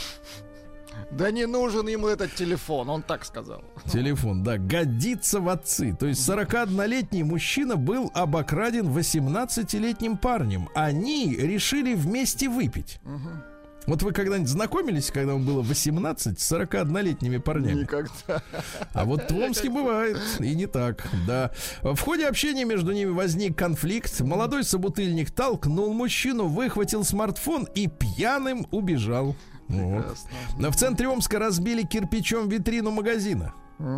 Да 1.18 1.30
не 1.30 1.46
нужен 1.46 1.88
ему 1.88 2.08
этот 2.08 2.34
телефон, 2.34 2.90
он 2.90 3.04
так 3.04 3.24
сказал. 3.24 3.64
Телефон, 3.92 4.44
да, 4.44 4.58
годится 4.58 5.40
в 5.40 5.50
отцы. 5.50 5.96
То 6.00 6.08
есть 6.08 6.28
41-летний 6.28 7.24
мужчина 7.24 7.76
был 7.76 8.12
обокраден 8.16 8.88
18-летним 8.88 10.18
парнем. 10.18 10.70
Они 10.74 11.36
решили 11.36 11.94
вместе 11.94 12.50
выпить. 12.50 13.00
Вот 13.86 14.02
вы 14.02 14.14
когда-нибудь 14.14 14.50
знакомились, 14.50 15.12
когда 15.12 15.34
вам 15.34 15.46
было 15.46 15.62
18, 15.62 16.40
с 16.40 16.52
41-летними 16.54 17.38
парнями? 17.38 17.82
Никогда. 17.82 18.42
А 18.94 19.04
вот 19.04 19.30
в 19.30 19.38
Омске 19.38 19.70
бывает, 19.70 20.18
и 20.40 20.56
не 20.56 20.68
так, 20.68 21.06
да. 21.28 21.52
В 21.82 22.00
ходе 22.00 22.28
общения 22.28 22.64
между 22.64 22.94
ними 22.94 23.10
возник 23.10 23.58
конфликт. 23.58 24.22
Молодой 24.22 24.64
собутыльник 24.64 25.32
толкнул 25.32 25.94
мужчину, 25.94 26.48
выхватил 26.48 27.04
смартфон 27.04 27.68
и 27.76 27.88
пьяным 27.88 28.68
убежал. 28.72 29.36
Вот. 29.68 30.18
Но 30.58 30.72
в 30.72 30.76
центре 30.76 31.08
Омска 31.08 31.40
разбили 31.40 31.84
кирпичом 31.84 32.50
витрину 32.50 32.92
магазина. 32.92 33.54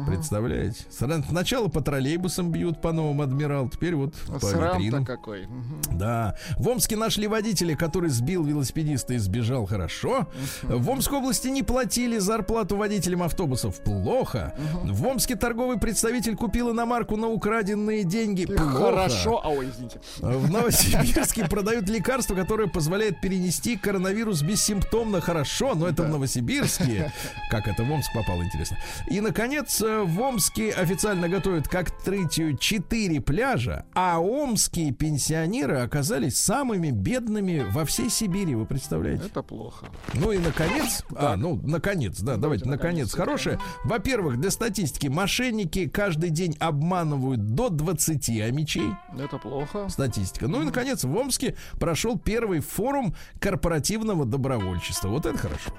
Представляете? 0.08 0.86
Сра- 0.90 1.24
Сначала 1.28 1.68
по 1.68 1.82
троллейбусам 1.82 2.52
бьют 2.52 2.82
по 2.82 2.92
новому 2.92 3.22
адмирал, 3.24 3.70
теперь 3.70 3.96
вот 3.96 4.14
по 4.28 4.40
Срам-то 4.40 4.78
витринам. 4.78 5.06
какой. 5.06 5.48
Мгм. 5.48 5.82
Да. 5.98 6.36
В 6.58 6.68
Омске 6.68 6.96
нашли 6.96 7.28
водителя, 7.28 7.76
который 7.76 8.10
сбил 8.10 8.44
велосипедиста 8.44 9.14
и 9.14 9.18
сбежал 9.18 9.66
хорошо. 9.66 10.28
В 10.64 10.90
Омской 10.90 11.20
области 11.20 11.48
не 11.50 11.62
платили 11.64 12.18
зарплату 12.18 12.78
водителям 12.78 13.24
автобусов. 13.24 13.82
Плохо. 13.84 14.56
В 14.84 15.06
Омске 15.06 15.36
торговый 15.36 15.78
представитель 15.80 16.36
купил 16.36 16.72
иномарку 16.72 17.16
на 17.18 17.28
украденные 17.28 18.04
деньги. 18.04 18.46
Плохо. 18.46 18.72
Хорошо. 18.86 19.42
А, 19.44 19.50
ой, 19.50 19.70
извините. 19.70 20.00
В 20.20 20.50
Новосибирске 20.50 21.46
продают 21.48 21.88
лекарство, 21.90 22.34
которое 22.36 22.68
позволяет 22.68 23.22
перенести 23.22 23.78
коронавирус 23.78 24.42
бессимптомно 24.42 25.22
хорошо, 25.22 25.76
но 25.76 25.88
это 25.88 26.04
в 26.04 26.10
Новосибирске. 26.10 27.12
Как 27.52 27.68
это 27.68 27.84
в 27.84 27.92
Омск 27.92 28.12
попало, 28.14 28.42
интересно. 28.44 28.78
И, 29.10 29.22
наконец, 29.22 29.65
э, 29.82 30.04
в 30.04 30.20
Омске 30.22 30.72
официально 30.72 31.30
готовят 31.30 31.68
к 31.68 31.76
открытию 31.76 32.58
4 32.58 33.22
пляжа, 33.22 33.86
а 33.94 34.20
омские 34.20 34.92
пенсионеры 34.92 35.78
оказались 35.80 36.40
самыми 36.40 36.92
бедными 36.92 37.66
во 37.72 37.86
всей 37.86 38.10
Сибири, 38.10 38.56
вы 38.56 38.66
представляете? 38.66 39.26
Это 39.26 39.44
плохо. 39.44 39.88
Ну 40.14 40.32
и 40.32 40.38
наконец, 40.38 41.04
а, 41.16 41.36
ну, 41.36 41.60
наконец, 41.64 42.20
да, 42.20 42.38
давайте, 42.38 42.66
наконец, 42.66 43.14
хорошее. 43.14 43.60
Во-первых, 43.84 44.40
для 44.40 44.52
статистики, 44.52 45.08
мошенники 45.08 45.88
каждый 45.88 46.30
день 46.30 46.56
обманывают 46.60 47.56
до 47.56 47.70
20 47.70 48.30
амичей. 48.42 48.92
Это 49.18 49.38
плохо. 49.38 49.90
Статистика. 49.90 50.48
Ну 50.48 50.62
и, 50.62 50.66
наконец, 50.66 51.04
в 51.04 51.16
Омске 51.16 51.56
прошел 51.80 52.18
первый 52.18 52.60
форум 52.60 53.16
корпоративного 53.40 54.26
добровольчества. 54.26 55.10
Вот 55.10 55.26
это 55.26 55.38
хорошо. 55.38 55.72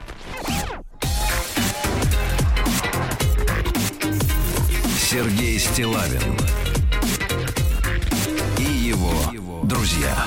Сергей 5.08 5.56
Стилавин 5.60 6.36
и 8.58 8.64
его 8.64 9.62
друзья. 9.62 10.26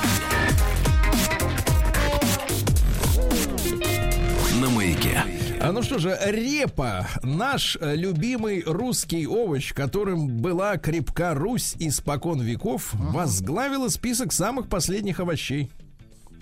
На 4.58 4.70
маяке. 4.70 5.22
А 5.60 5.72
ну 5.72 5.82
что 5.82 5.98
же, 5.98 6.18
репа, 6.24 7.06
наш 7.22 7.76
э, 7.78 7.94
любимый 7.94 8.62
русский 8.64 9.26
овощ, 9.26 9.74
которым 9.74 10.38
была 10.38 10.78
крепка 10.78 11.34
Русь 11.34 11.74
испокон 11.78 12.40
веков, 12.40 12.94
возглавила 12.94 13.88
список 13.88 14.32
самых 14.32 14.70
последних 14.70 15.20
овощей. 15.20 15.70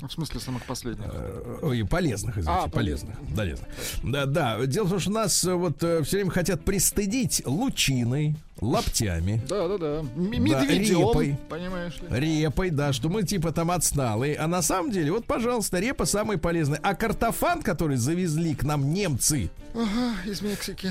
В 0.00 0.12
смысле 0.12 0.40
самых 0.40 0.64
последних. 0.64 1.06
Э, 1.12 1.58
Ой, 1.62 1.84
полезных, 1.84 2.38
извините, 2.38 2.62
А, 2.64 2.68
полезных. 2.68 3.16
полезных. 3.36 3.68
Да, 4.02 4.26
да. 4.26 4.66
Дело 4.66 4.84
в 4.86 4.90
том, 4.90 5.00
что 5.00 5.10
нас 5.10 5.44
э, 5.44 5.54
вот 5.54 5.78
все 5.78 6.16
время 6.16 6.30
хотят 6.30 6.64
пристыдить 6.64 7.42
лучиной, 7.44 8.36
лаптями, 8.60 9.40
Да, 9.48 9.68
да, 9.68 9.78
да. 9.78 10.02
Медведем, 10.16 11.00
репой. 11.00 11.36
понимаешь 11.48 11.94
ли? 12.00 12.42
репой, 12.42 12.70
да, 12.70 12.92
что 12.92 13.08
мы 13.08 13.22
типа 13.22 13.52
там 13.52 13.70
отсталые. 13.70 14.36
А 14.36 14.46
на 14.46 14.62
самом 14.62 14.90
деле, 14.90 15.12
вот, 15.12 15.26
пожалуйста, 15.26 15.78
репа 15.78 16.04
самый 16.06 16.38
полезный. 16.38 16.78
А 16.82 16.94
картофан, 16.94 17.62
который 17.62 17.96
завезли 17.96 18.54
к 18.54 18.62
нам 18.64 18.92
немцы 18.92 19.50
Ага, 19.74 20.14
из 20.26 20.40
Мексики. 20.42 20.90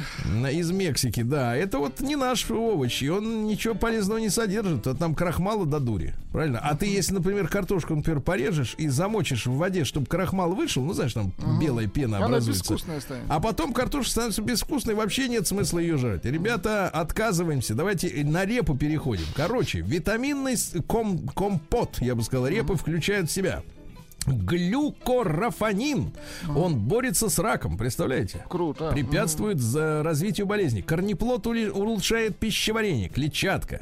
из 0.52 0.72
Мексики, 0.72 1.24
да, 1.24 1.56
это 1.56 1.80
вот 1.80 2.00
не 2.00 2.16
наш 2.16 2.50
овощ, 2.50 3.02
и 3.02 3.10
он 3.10 3.46
ничего 3.46 3.74
полезного 3.76 4.20
не 4.20 4.30
содержит. 4.30 4.88
А 4.88 4.94
там 4.96 5.14
крахмала 5.16 5.66
до 5.66 5.80
дури, 5.80 6.14
правильно? 6.32 6.60
А 6.60 6.76
ты, 6.76 6.86
если, 6.86 7.16
например, 7.16 7.48
картошку, 7.50 7.96
например, 7.96 8.22
порежешь 8.22 8.76
и 8.78 8.88
замочишь 8.98 9.46
в 9.46 9.54
воде, 9.56 9.86
чтобы 9.86 10.08
крахмал 10.08 10.54
вышел, 10.54 10.84
ну, 10.84 10.94
знаешь, 10.94 11.14
там 11.14 11.32
белая 11.62 11.88
пена 11.88 12.18
Она 12.18 12.26
образуется. 12.26 12.64
безвкусная 12.64 13.00
станет. 13.00 13.24
А 13.30 13.40
потом 13.40 13.72
картошка 13.74 14.12
становится 14.12 14.42
безвкусной, 14.42 14.96
вообще 14.96 15.30
нет 15.30 15.48
смысла 15.48 15.80
ее 15.80 15.98
жрать. 15.98 16.26
Ребята, 16.26 16.90
отказываемся. 16.90 17.76
Давайте 17.76 18.12
на 18.26 18.46
репу 18.46 18.76
переходим. 18.76 19.26
Короче, 19.36 19.80
витаминный 19.82 20.56
ком- 20.88 21.28
компот, 21.30 21.98
я 22.02 22.16
бы 22.16 22.24
сказал, 22.24 22.48
репы 22.48 22.76
включают 22.76 23.30
в 23.30 23.34
себя. 23.34 23.64
Глюкорафанин. 24.28 26.12
Он 26.56 26.76
борется 26.80 27.30
с 27.30 27.40
раком, 27.40 27.78
представляете? 27.78 28.44
Круто. 28.50 28.92
Препятствует 28.92 29.60
за 29.60 30.04
развитию 30.04 30.46
болезней. 30.48 30.82
Корнеплод 30.82 31.48
улучшает 31.48 32.38
пищеварение, 32.38 33.10
клетчатка. 33.10 33.82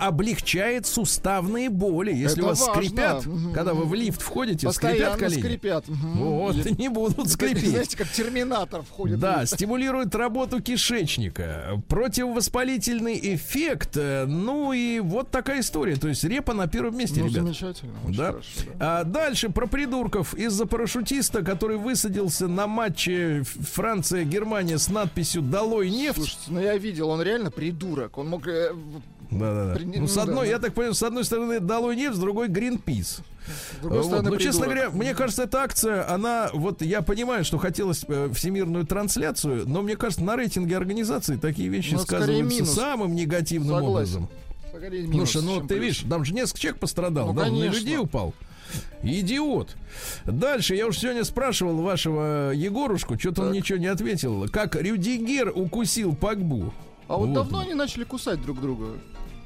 Облегчает 0.00 0.86
суставные 0.86 1.70
боли. 1.70 2.12
Если 2.12 2.38
Это 2.38 2.42
у 2.46 2.48
вас 2.50 2.60
важно. 2.66 2.82
скрипят, 2.82 3.26
Мгм. 3.26 3.52
когда 3.52 3.74
вы 3.74 3.84
в 3.84 3.94
лифт 3.94 4.20
входите, 4.22 4.66
Постоянно 4.66 5.14
скрипят 5.14 5.18
колени. 5.20 5.40
скрипят. 5.40 5.88
Мгм. 5.88 6.18
Вот, 6.18 6.56
Или- 6.56 6.74
не 6.80 6.88
будут 6.88 7.28
скрипеть. 7.30 7.68
Знаете, 7.70 7.96
как 7.96 8.08
терминатор 8.08 8.82
входит. 8.82 9.18
Да, 9.20 9.46
стимулирует 9.46 10.14
работу 10.14 10.60
кишечника, 10.60 11.82
противовоспалительный 11.88 13.18
эффект. 13.34 13.96
Ну 13.96 14.72
и 14.72 15.00
вот 15.00 15.30
такая 15.30 15.60
история. 15.60 15.96
То 15.96 16.08
есть 16.08 16.24
репа 16.24 16.52
на 16.52 16.66
первом 16.66 16.96
месте, 16.98 17.20
Ну, 17.20 17.26
ребят. 17.28 17.42
замечательно. 17.44 17.92
Да. 18.08 18.26
хорошо, 18.32 18.48
да. 18.78 19.00
А 19.00 19.04
дальше 19.04 19.48
про 19.50 19.66
придурков 19.88 20.34
из-за 20.34 20.66
парашютиста, 20.66 21.42
который 21.42 21.76
высадился 21.76 22.48
на 22.48 22.66
матче 22.66 23.42
Франция-Германия 23.72 24.78
с 24.78 24.88
надписью 24.88 25.42
«Долой 25.42 25.90
нефть». 25.90 26.16
Слушайте, 26.16 26.42
ну 26.48 26.60
я 26.60 26.76
видел, 26.78 27.10
он 27.10 27.20
реально 27.22 27.50
придурок. 27.50 28.16
Он 28.18 28.28
мог... 28.28 28.46
э, 28.48 28.72
Да-да-да. 29.30 29.74
При- 29.74 29.84
Ну, 29.84 29.92
ну 30.00 30.06
с 30.08 30.14
да, 30.14 30.22
одной, 30.22 30.46
ну. 30.46 30.50
я 30.50 30.58
так 30.58 30.72
понимаю, 30.74 30.94
с 30.94 31.02
одной 31.02 31.24
стороны 31.24 31.60
«Долой 31.60 31.96
нефть», 31.96 32.16
с 32.16 32.18
другой 32.18 32.48
«Гринпис». 32.48 33.20
Вот. 33.82 33.92
Но, 34.22 34.36
честно 34.38 34.62
придурок. 34.62 34.64
говоря, 34.64 34.90
мне 34.90 35.14
кажется, 35.14 35.42
эта 35.42 35.60
акция, 35.62 36.10
она, 36.10 36.48
вот 36.54 36.80
я 36.80 37.02
понимаю, 37.02 37.44
что 37.44 37.58
хотелось 37.58 38.04
э, 38.08 38.30
всемирную 38.34 38.86
трансляцию, 38.86 39.68
но 39.68 39.82
мне 39.82 39.96
кажется, 39.96 40.24
на 40.24 40.34
рейтинге 40.36 40.76
организации 40.78 41.36
такие 41.36 41.68
вещи 41.68 41.92
Ну, 41.92 41.98
скорее 41.98 42.22
сказываются 42.42 42.64
самым 42.64 43.14
негативным 43.14 43.76
Согласен. 43.76 44.22
образом. 44.24 44.28
Скорее 44.74 45.06
минус, 45.06 45.30
Слушай, 45.30 45.44
ну 45.46 45.60
ты 45.60 45.66
плюс. 45.74 45.80
видишь, 45.80 46.04
там 46.08 46.24
же 46.24 46.32
несколько 46.34 46.58
человек 46.60 46.80
пострадал, 46.80 47.26
Ну, 47.28 47.32
да, 47.34 47.42
он 47.42 47.52
на 47.52 47.58
конечно. 47.60 47.78
людей 47.78 47.98
упал. 47.98 48.32
Идиот. 49.02 49.76
Дальше, 50.24 50.74
я 50.74 50.86
уж 50.86 50.98
сегодня 50.98 51.24
спрашивал 51.24 51.82
вашего 51.82 52.52
Егорушку, 52.52 53.18
что-то 53.18 53.42
он 53.42 53.48
Так. 53.48 53.56
ничего 53.56 53.78
не 53.78 53.86
ответил. 53.86 54.48
Как 54.50 54.76
Рюдигер 54.76 55.52
укусил 55.54 56.14
Пагбу. 56.14 56.72
А 57.08 57.16
вот, 57.16 57.28
Вот. 57.28 57.34
давно 57.34 57.60
они 57.60 57.74
начали 57.74 58.04
кусать 58.04 58.40
друг 58.42 58.60
друга. 58.60 58.86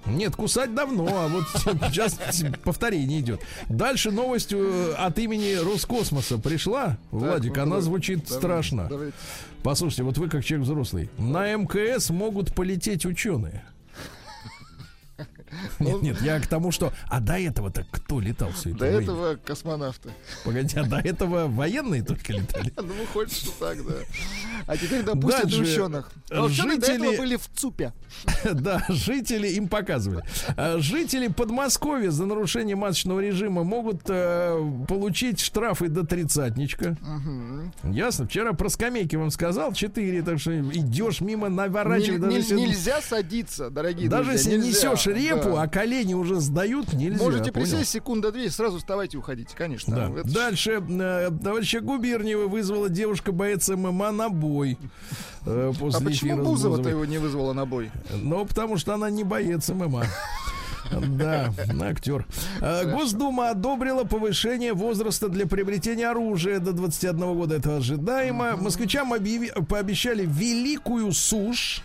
Нет, 0.07 0.37
кусать 0.37 0.75
давно, 0.75 1.07
а 1.07 1.29
вот 1.29 1.45
сейчас 1.91 2.19
повторение 2.65 3.21
идет. 3.21 3.41
Дальше 3.69 4.11
новость 4.11 4.53
э, 4.53 4.95
от 4.97 5.19
имени 5.19 5.55
Роскосмоса 5.57 6.39
пришла. 6.39 6.97
Владик, 7.11 7.57
ну, 7.57 7.63
она 7.63 7.71
давай, 7.71 7.83
звучит 7.83 8.25
давай, 8.25 8.39
страшно. 8.39 8.87
давайте. 8.89 9.17
Послушайте, 9.63 10.05
вот 10.05 10.17
вы 10.17 10.29
как 10.31 10.45
человек 10.45 10.67
взрослый. 10.67 11.11
На 11.19 11.53
МКС 11.53 12.11
могут 12.11 12.55
полететь 12.55 13.05
ученые. 13.05 13.65
Нет, 15.79 16.03
нет, 16.03 16.23
я 16.23 16.41
к 16.41 16.47
тому, 16.47 16.71
что... 16.73 16.93
А 17.09 17.21
до 17.21 17.39
этого-то 17.39 17.85
кто 17.91 18.21
летал 18.21 18.51
все 18.53 18.71
это 18.71 18.79
До 18.79 18.85
время? 18.87 19.03
этого 19.03 19.35
космонавты. 19.37 20.11
Погоди, 20.45 20.77
а 20.79 20.85
до 20.85 20.97
этого 20.99 21.47
военные 21.49 22.03
только 22.03 22.33
летали? 22.33 22.73
Ну, 23.15 23.27
что 23.29 23.51
так, 23.59 23.85
да. 23.87 23.95
А 24.67 24.77
теперь 24.77 25.03
допустят 25.03 25.43
Дальше. 25.45 25.61
ученых. 25.63 26.11
А 26.31 26.45
ученые 26.45 26.79
до 26.79 26.87
Жители- 26.87 27.07
этого 27.09 27.17
были 27.23 27.37
в 27.37 27.49
ЦУПе. 27.55 27.93
Да, 28.53 28.85
жители 28.89 29.49
им 29.49 29.69
показывали. 29.69 30.25
А, 30.57 30.79
Жители 30.79 31.29
Подмосковья 31.29 32.11
за 32.11 32.27
нарушение 32.27 32.77
масочного 32.77 33.21
режима 33.21 33.65
могут 33.65 34.03
э, 34.09 34.59
получить 34.89 35.41
штрафы 35.41 35.89
до 35.89 36.05
тридцатничка. 36.07 36.97
Ясно? 37.85 38.27
Вчера 38.27 38.53
про 38.53 38.69
скамейки 38.69 39.17
вам 39.17 39.31
сказал, 39.31 39.73
4, 39.73 40.23
так 40.23 40.39
что 40.39 40.59
идешь 40.61 41.21
мимо, 41.21 41.49
наворачивай. 41.49 42.19
Нельзя 42.19 43.01
садиться, 43.01 43.71
дорогие 43.71 44.09
даже 44.09 44.31
друзья, 44.31 44.53
если 44.53 44.67
нельзя. 44.67 44.91
несешь 44.93 45.07
репу, 45.07 45.38
Да. 45.45 45.63
а 45.63 45.69
колени 45.69 46.15
уже 46.15 46.41
сдают, 46.41 46.93
нельзя. 46.93 47.23
Можете 47.23 47.53
понял? 47.53 47.67
присесть 47.67 47.91
секунда 47.91 48.33
две, 48.33 48.51
сразу 48.51 48.79
вставайте 48.79 49.17
и 49.17 49.21
уходите, 49.21 49.55
конечно. 49.57 49.95
Да. 49.95 50.21
Это 50.21 50.33
Дальше 50.33 50.83
э, 50.89 51.31
товарища 51.43 51.81
Губерниева 51.81 52.49
вызвала 52.49 52.89
девушка 52.89 53.33
боец 53.33 53.69
ММА 53.69 54.11
на 54.13 54.29
бой. 54.29 54.79
э, 55.47 55.73
После 55.79 56.01
А 56.07 56.09
почему 56.09 56.45
Бузова-то 56.45 56.89
его 56.89 57.05
не 57.05 57.19
вызвала 57.19 57.53
на 57.53 57.67
бой? 57.67 57.91
Ну, 58.15 58.45
потому 58.47 58.77
что 58.79 58.95
она 58.95 59.11
не 59.11 59.25
боец 59.25 59.69
ММА. 59.69 60.05
Да, 60.91 61.53
актер. 61.83 62.27
Э, 62.63 62.91
Госдума 62.91 63.51
одобрила 63.51 64.05
повышение 64.05 64.73
возраста 64.73 65.29
для 65.29 65.47
приобретения 65.47 66.09
оружия 66.09 66.61
до 66.61 66.73
21 66.73 67.35
года. 67.35 67.57
Это 67.57 67.77
ожидаемо. 67.77 68.57
Москвичам 68.57 69.13
объяви- 69.13 69.53
пообещали 69.67 70.25
великую 70.27 71.13
сушь. 71.13 71.83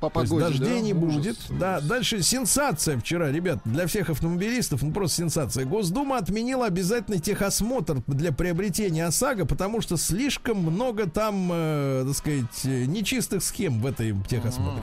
По 0.00 0.10
То 0.10 0.20
есть 0.20 0.30
погоде, 0.32 0.48
дождей 0.50 0.80
да? 0.80 0.80
не 0.80 0.92
Ужас, 0.92 1.16
будет. 1.16 1.36
ужас. 1.38 1.58
Да, 1.58 1.80
дальше 1.80 2.22
сенсация 2.22 2.98
вчера, 2.98 3.32
ребят, 3.32 3.60
для 3.64 3.86
всех 3.86 4.10
автомобилистов, 4.10 4.82
ну 4.82 4.92
просто 4.92 5.16
сенсация. 5.16 5.64
Госдума 5.64 6.18
отменила 6.18 6.66
обязательный 6.66 7.18
техосмотр 7.18 8.02
для 8.06 8.32
приобретения 8.32 9.06
ОСАГО, 9.06 9.46
потому 9.46 9.80
что 9.80 9.96
слишком 9.96 10.58
много 10.58 11.08
там, 11.08 11.50
э, 11.50 12.04
так 12.06 12.16
сказать, 12.16 12.64
э, 12.64 12.84
нечистых 12.84 13.42
схем 13.42 13.80
в 13.80 13.86
этой 13.86 14.14
техосмотре. 14.28 14.82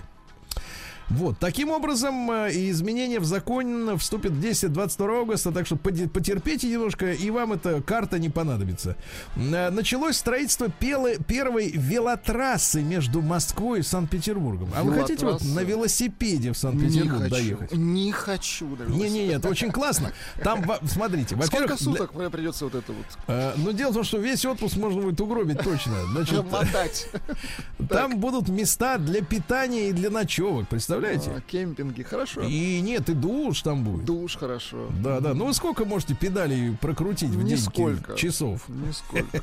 Вот, 1.10 1.38
таким 1.39 1.70
образом, 1.70 2.32
э, 2.32 2.49
изменения 2.70 3.20
в 3.20 3.26
закон 3.26 3.97
вступят 3.97 4.32
в 4.32 4.39
действие 4.39 4.72
22 4.72 5.20
августа, 5.20 5.51
так 5.51 5.66
что 5.66 5.76
потерпите 5.76 6.68
немножко, 6.70 7.12
и 7.12 7.30
вам 7.30 7.54
эта 7.54 7.82
карта 7.82 8.20
не 8.20 8.30
понадобится. 8.30 8.95
Э, 9.36 9.70
Началось 9.70 10.18
строительство 10.18 10.70
первой 10.70 11.72
велотрассы 11.72 12.82
между 12.82 13.22
Москвой 13.22 13.80
и 13.80 13.84
Санкт-Петербургом. 13.84 14.70
А 14.76 14.84
вы 14.84 14.93
хотите 14.93 15.26
вот 15.26 15.43
на 15.43 15.60
велосипеде 15.62 16.51
в 16.51 16.58
Санкт-Петербург 16.58 17.28
доехать? 17.30 17.74
не 17.74 18.12
хочу. 18.12 18.78
Не-не-не, 18.88 19.34
это 19.34 19.49
очень 19.49 19.72
классно. 19.72 20.12
Там, 20.43 20.64
смотрите, 20.86 21.36
Сколько 21.36 21.45
во-первых, 21.45 21.68
для- 21.68 21.78
суток 21.78 22.16
мне 22.16 22.30
придется 22.30 22.66
вот 22.66 22.76
это 22.76 22.93
вот 22.93 23.06
э, 23.28 23.54
ну 23.58 23.72
дело 23.74 23.91
в 23.91 23.95
том, 23.95 24.04
что 24.04 24.18
весь 24.18 24.45
отпуск 24.45 24.78
можно 24.78 25.01
будет 25.01 25.20
угробить 25.22 25.60
точно. 25.60 25.93
Значит, 26.12 26.43
там 27.89 28.18
будут 28.20 28.49
места 28.49 28.97
для 28.97 29.22
питания 29.22 29.89
и 29.89 29.91
для 29.91 30.10
ночевок, 30.10 30.68
представляете? 30.68 30.93
А, 30.98 31.41
Кемпинги, 31.41 32.04
хорошо. 32.04 32.41
И 32.41 32.82
нет, 32.82 33.10
и 33.10 33.14
душ 33.14 33.62
там 33.62 33.84
будет. 33.84 34.06
Душ, 34.06 34.38
хорошо. 34.38 34.89
Да, 35.04 35.20
да. 35.20 35.34
Ну 35.34 35.48
вы 35.48 35.54
сколько 35.54 35.86
можете 35.86 36.16
педалей 36.16 36.76
прокрутить 36.78 37.30
в 37.30 37.38
день? 37.38 37.54
Нисколько. 37.54 38.16
Часов. 38.16 38.68
Нисколько. 38.68 39.41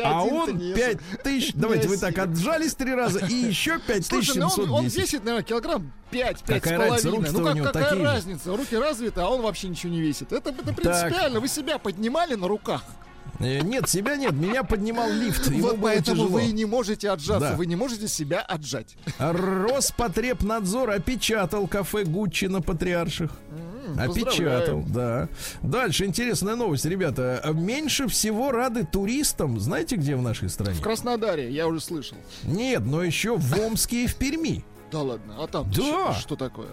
А 0.03 0.23
он 0.23 0.57
5 0.73 0.97
тысяч... 1.23 1.51
Давайте 1.53 1.87
вы 1.87 1.97
так 1.97 2.17
отжались 2.17 2.73
три 2.75 2.93
раза 2.95 3.19
и 3.25 3.33
еще 3.33 3.79
Слушай, 4.03 4.37
ну 4.37 4.47
он, 4.47 4.71
он 4.71 4.83
5710. 4.85 4.97
весит, 4.97 5.23
наверное, 5.23 5.43
килограмм 5.43 5.91
5, 6.11 6.43
пять 6.43 6.61
Какая 6.63 6.77
с 6.77 7.03
разница, 7.03 7.09
половиной. 7.09 7.17
руки-то 7.19 7.33
Ну 7.37 7.43
у 7.43 7.45
как, 7.47 7.55
него 7.55 7.65
какая 7.65 7.83
такие 7.83 7.99
же. 7.99 8.03
разница? 8.05 8.57
Руки 8.57 8.75
развиты, 8.77 9.21
а 9.21 9.27
он 9.29 9.41
вообще 9.41 9.67
ничего 9.67 9.91
не 9.91 10.01
весит. 10.01 10.31
Это, 10.31 10.49
это 10.49 10.73
принципиально. 10.73 11.39
Вы 11.39 11.47
себя 11.47 11.77
поднимали 11.77 12.35
на 12.35 12.47
руках. 12.47 12.83
Э, 13.39 13.59
Нет, 13.61 13.87
себя 13.87 14.15
нет. 14.17 14.33
Меня 14.33 14.63
поднимал 14.63 15.09
лифт. 15.11 15.47
Ему 15.51 15.67
вот 15.69 15.79
поэтому 15.81 16.15
тяжело. 16.23 16.29
вы 16.29 16.45
и 16.47 16.51
не 16.51 16.65
можете 16.65 17.09
отжаться. 17.09 17.51
Да. 17.51 17.55
Вы 17.55 17.67
не 17.67 17.75
можете 17.75 18.07
себя 18.07 18.41
отжать. 18.41 18.97
Роспотребнадзор 19.19 20.89
опечатал 20.89 21.67
кафе 21.67 22.03
Гуччи 22.05 22.45
на 22.45 22.61
Патриарших. 22.61 23.31
Опечатал, 23.97 24.83
да. 24.87 25.29
Дальше 25.61 26.05
интересная 26.05 26.55
новость, 26.55 26.85
ребята. 26.85 27.41
Меньше 27.53 28.07
всего 28.07 28.51
рады 28.51 28.85
туристам, 28.85 29.59
знаете, 29.59 29.95
где 29.95 30.15
в 30.15 30.21
нашей 30.21 30.49
стране? 30.49 30.73
В 30.77 30.81
Краснодаре, 30.81 31.49
я 31.51 31.67
уже 31.67 31.79
слышал. 31.79 32.17
Нет, 32.43 32.81
но 32.85 33.03
еще 33.03 33.37
в 33.37 33.59
Омске 33.59 34.03
и 34.03 34.07
в 34.07 34.15
Перми. 34.15 34.63
Да 34.91 35.01
ладно, 35.01 35.35
а 35.37 35.47
там 35.47 35.69
Да. 35.69 36.13
что, 36.13 36.13
что 36.13 36.35
такое? 36.35 36.67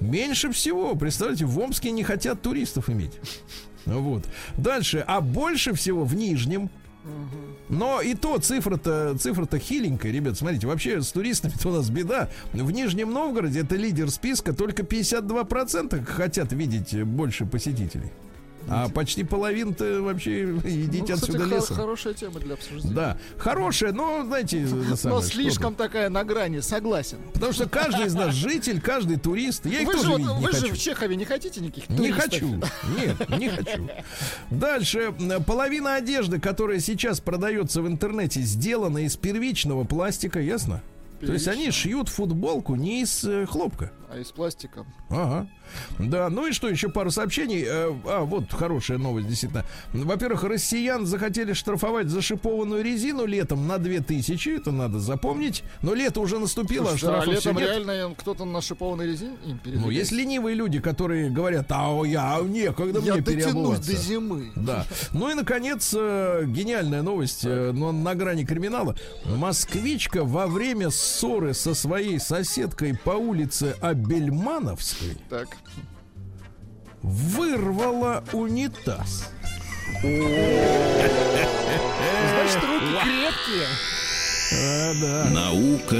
Ну, 0.00 0.08
Меньше 0.08 0.50
всего, 0.52 0.94
представляете, 0.94 1.44
в 1.44 1.58
Омске 1.58 1.90
не 1.90 2.02
хотят 2.02 2.40
туристов 2.40 2.88
иметь. 2.88 3.12
Вот. 3.84 4.24
Дальше, 4.56 5.04
а 5.06 5.20
больше 5.20 5.74
всего 5.74 6.04
в 6.04 6.14
Нижнем. 6.14 6.70
Но 7.68 8.00
и 8.00 8.14
то 8.14 8.38
цифра-то 8.38 9.16
цифра-то 9.18 9.58
хиленькая, 9.58 10.10
ребят. 10.10 10.38
Смотрите, 10.38 10.66
вообще 10.66 11.02
с 11.02 11.12
туристами 11.12 11.52
у 11.64 11.70
нас 11.70 11.90
беда. 11.90 12.28
В 12.52 12.70
Нижнем 12.70 13.12
Новгороде 13.12 13.60
это 13.60 13.76
лидер 13.76 14.10
списка, 14.10 14.52
только 14.52 14.82
52% 14.82 16.04
хотят 16.06 16.52
видеть 16.52 17.02
больше 17.04 17.44
посетителей. 17.44 18.10
А 18.70 18.88
почти 18.88 19.24
половина-то 19.24 20.02
вообще 20.02 20.44
идите 20.44 20.98
ну, 20.98 21.04
кстати, 21.16 21.30
отсюда 21.30 21.44
хо- 21.48 21.54
лесом. 21.56 21.76
хорошая 21.76 22.14
тема 22.14 22.40
для 22.40 22.54
обсуждения. 22.54 22.94
Да, 22.94 23.18
хорошая, 23.38 23.92
но, 23.92 24.24
знаете, 24.24 24.60
Но 24.60 24.96
самое, 24.96 25.22
что 25.22 25.30
слишком 25.32 25.74
тут. 25.74 25.78
такая 25.86 26.08
на 26.10 26.24
грани, 26.24 26.60
согласен. 26.60 27.18
Потому 27.32 27.52
что 27.52 27.68
каждый 27.68 28.06
из 28.06 28.14
нас 28.14 28.34
житель, 28.34 28.80
каждый 28.80 29.16
турист. 29.18 29.66
Я 29.66 29.80
их 29.80 29.86
Вы, 29.86 29.92
тоже 29.94 30.04
же, 30.06 30.12
видеть 30.18 30.26
не 30.38 30.46
вы 30.46 30.52
же 30.52 30.60
хочу. 30.60 30.74
в 30.74 30.78
Чехове 30.78 31.16
не 31.16 31.24
хотите 31.24 31.60
никаких 31.60 31.88
Не 31.88 31.96
туристов? 31.96 32.24
хочу. 32.24 32.46
Нет, 32.98 33.38
не 33.38 33.48
хочу. 33.48 33.88
Дальше. 34.50 35.14
Половина 35.46 35.94
одежды, 35.96 36.40
которая 36.40 36.80
сейчас 36.80 37.20
продается 37.20 37.82
в 37.82 37.86
интернете, 37.88 38.40
сделана 38.42 38.98
из 38.98 39.16
первичного 39.16 39.84
пластика, 39.84 40.40
ясно? 40.40 40.82
То 41.20 41.32
есть 41.32 41.48
они 41.48 41.70
шьют 41.70 42.08
футболку 42.08 42.76
не 42.76 43.02
из 43.02 43.24
э, 43.24 43.44
хлопка. 43.46 43.90
А 44.10 44.18
из 44.18 44.28
пластика? 44.32 44.86
Ага. 45.10 45.46
Да, 45.98 46.30
ну 46.30 46.46
и 46.46 46.52
что, 46.52 46.66
еще 46.68 46.88
пару 46.88 47.10
сообщений. 47.10 47.62
Э, 47.66 47.92
А, 48.06 48.24
вот 48.24 48.50
хорошая 48.50 48.96
новость, 48.96 49.28
действительно. 49.28 49.66
Во-первых, 49.92 50.44
россиян 50.44 51.04
захотели 51.04 51.52
штрафовать 51.52 52.08
за 52.08 52.22
шипованную 52.22 52.82
резину 52.82 53.26
летом 53.26 53.66
на 53.66 53.76
2000, 53.76 54.48
это 54.56 54.72
надо 54.72 54.98
запомнить. 54.98 55.62
Но 55.82 55.92
лето 55.92 56.20
уже 56.20 56.38
наступило, 56.38 56.86
а 56.86 56.96
Слушайте, 56.96 57.06
а 57.08 57.20
штрафов 57.20 57.38
всё 57.40 57.50
летом 57.50 57.62
нет. 57.62 57.70
реально 57.86 58.14
кто-то 58.14 58.44
на 58.46 58.62
шипованной 58.62 59.06
резине 59.08 59.36
им 59.44 59.60
Ну, 59.66 59.90
есть 59.90 60.10
ленивые 60.10 60.54
люди, 60.56 60.80
которые 60.80 61.28
говорят, 61.28 61.66
а 61.70 62.02
я 62.06 62.38
некогда 62.42 63.00
Я 63.00 63.14
мне 63.14 63.22
переобуваться. 63.22 63.90
до 63.92 63.96
зимы. 63.98 64.52
Да. 64.56 64.86
Ну 65.12 65.30
и, 65.30 65.34
наконец, 65.34 65.92
э, 65.94 66.44
гениальная 66.46 67.02
новость, 67.02 67.44
э, 67.44 67.72
но 67.72 67.92
на 67.92 68.14
грани 68.14 68.44
криминала. 68.46 68.96
Москвичка 69.26 70.24
во 70.24 70.46
время 70.46 70.88
ссоры 70.90 71.52
со 71.52 71.74
своей 71.74 72.18
соседкой 72.18 72.96
по 72.96 73.10
улице 73.10 73.76
Бельмановской 73.98 75.16
Так. 75.28 75.48
вырвала 77.02 78.24
унитаз. 78.32 79.30
Значит, 82.30 82.62
руки 82.62 82.94
крепкие. 83.02 83.66
А, 84.54 84.94
да. 85.00 85.30
Наука 85.30 85.96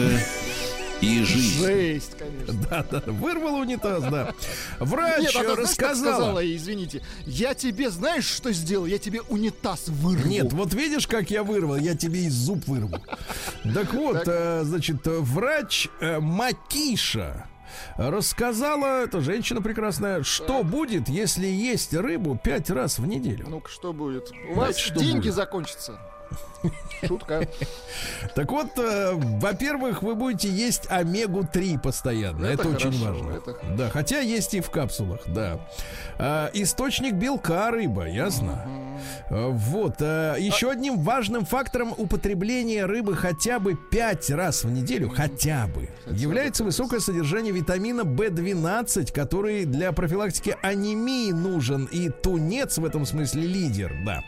и 1.00 1.22
жизнь. 1.22 1.64
Жесть, 1.64 2.12
конечно. 2.18 2.54
Да, 2.68 2.84
да, 2.90 3.02
вырвала 3.12 3.58
унитаз, 3.58 4.02
да. 4.04 4.32
Врач 4.78 5.22
Нет, 5.22 5.36
она, 5.36 5.44
знаешь, 5.44 5.58
рассказала. 5.58 6.12
сказала 6.14 6.38
ей, 6.40 6.56
извините, 6.56 7.02
я 7.26 7.54
тебе, 7.54 7.90
знаешь, 7.90 8.26
что 8.26 8.52
сделал? 8.52 8.86
Я 8.86 8.98
тебе 8.98 9.20
унитаз 9.22 9.88
вырву. 9.88 10.28
Нет, 10.28 10.52
вот 10.52 10.74
видишь, 10.74 11.06
как 11.06 11.30
я 11.30 11.42
вырвал, 11.44 11.76
я 11.76 11.94
тебе 11.94 12.24
и 12.24 12.28
зуб 12.28 12.66
вырву. 12.66 13.00
Так 13.74 13.92
вот, 13.94 14.22
э, 14.26 14.62
значит, 14.64 15.00
врач 15.04 15.88
э, 16.00 16.18
Макиша 16.20 17.46
рассказала, 17.96 19.02
это 19.02 19.20
женщина 19.20 19.60
прекрасная, 19.62 20.22
что 20.22 20.62
будет, 20.62 21.08
если 21.08 21.46
есть 21.46 21.94
рыбу 21.94 22.38
пять 22.42 22.70
раз 22.70 22.98
в 22.98 23.06
неделю. 23.06 23.46
Ну-ка, 23.48 23.70
что 23.70 23.92
будет? 23.92 24.30
У 24.50 24.54
вас 24.54 24.76
что 24.76 24.98
деньги 24.98 25.22
будет? 25.22 25.34
закончатся. 25.34 25.98
Шутка. 27.06 27.46
Так 28.34 28.50
вот, 28.50 28.66
э, 28.76 29.12
во-первых, 29.14 30.02
вы 30.02 30.16
будете 30.16 30.48
есть 30.48 30.86
омегу-3 30.90 31.80
постоянно. 31.80 32.46
Это, 32.46 32.62
Это 32.62 32.68
очень 32.70 32.98
хорошо, 32.98 33.22
важно. 33.24 33.36
это 33.36 33.56
Да, 33.76 33.90
хотя 33.90 34.18
есть 34.20 34.54
и 34.54 34.60
в 34.60 34.68
капсулах, 34.70 35.20
да. 35.26 35.60
А, 36.18 36.50
источник 36.52 37.14
белка 37.14 37.70
рыба, 37.70 38.08
ясно? 38.08 38.64
А, 39.30 39.48
Вот. 39.50 39.96
а, 40.00 40.34
еще 40.36 40.70
одним 40.72 40.98
важным 40.98 41.44
фактором 41.44 41.94
употребления 41.96 42.84
рыбы 42.86 43.14
хотя 43.14 43.60
бы 43.60 43.76
5 43.76 44.30
раз 44.30 44.64
в 44.64 44.70
неделю, 44.70 45.08
хотя 45.10 45.68
бы, 45.68 45.88
является 46.10 46.64
высокое 46.64 46.98
содержание 46.98 47.52
витамина 47.52 48.00
В12, 48.00 49.12
который 49.12 49.64
для 49.64 49.92
профилактики 49.92 50.56
анемии 50.62 51.30
нужен. 51.30 51.84
И 51.84 52.08
тунец 52.08 52.78
в 52.78 52.84
этом 52.84 53.06
смысле 53.06 53.42
лидер, 53.42 53.94
да. 54.04 54.20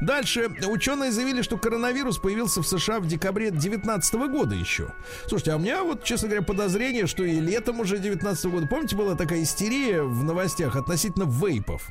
Дальше 0.00 0.50
ученые 0.66 1.10
заявили, 1.12 1.42
что 1.42 1.58
коронавирус 1.58 2.18
появился 2.18 2.62
в 2.62 2.66
США 2.66 3.00
в 3.00 3.06
декабре 3.06 3.50
2019 3.50 4.14
года 4.30 4.54
еще. 4.54 4.92
Слушайте, 5.26 5.52
а 5.52 5.56
у 5.56 5.58
меня 5.58 5.82
вот, 5.82 6.04
честно 6.04 6.28
говоря, 6.28 6.44
подозрение, 6.44 7.06
что 7.06 7.24
и 7.24 7.40
летом 7.40 7.80
уже 7.80 7.96
2019 7.98 8.44
года. 8.46 8.66
Помните, 8.66 8.96
была 8.96 9.14
такая 9.14 9.42
истерия 9.42 10.02
в 10.02 10.24
новостях 10.24 10.76
относительно 10.76 11.24
вейпов? 11.24 11.88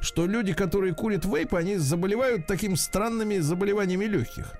Что 0.00 0.26
люди, 0.26 0.52
которые 0.52 0.94
курят 0.94 1.24
вейпы, 1.24 1.56
они 1.56 1.76
заболевают 1.76 2.46
такими 2.46 2.74
странными 2.74 3.38
заболеваниями 3.38 4.04
легких. 4.04 4.52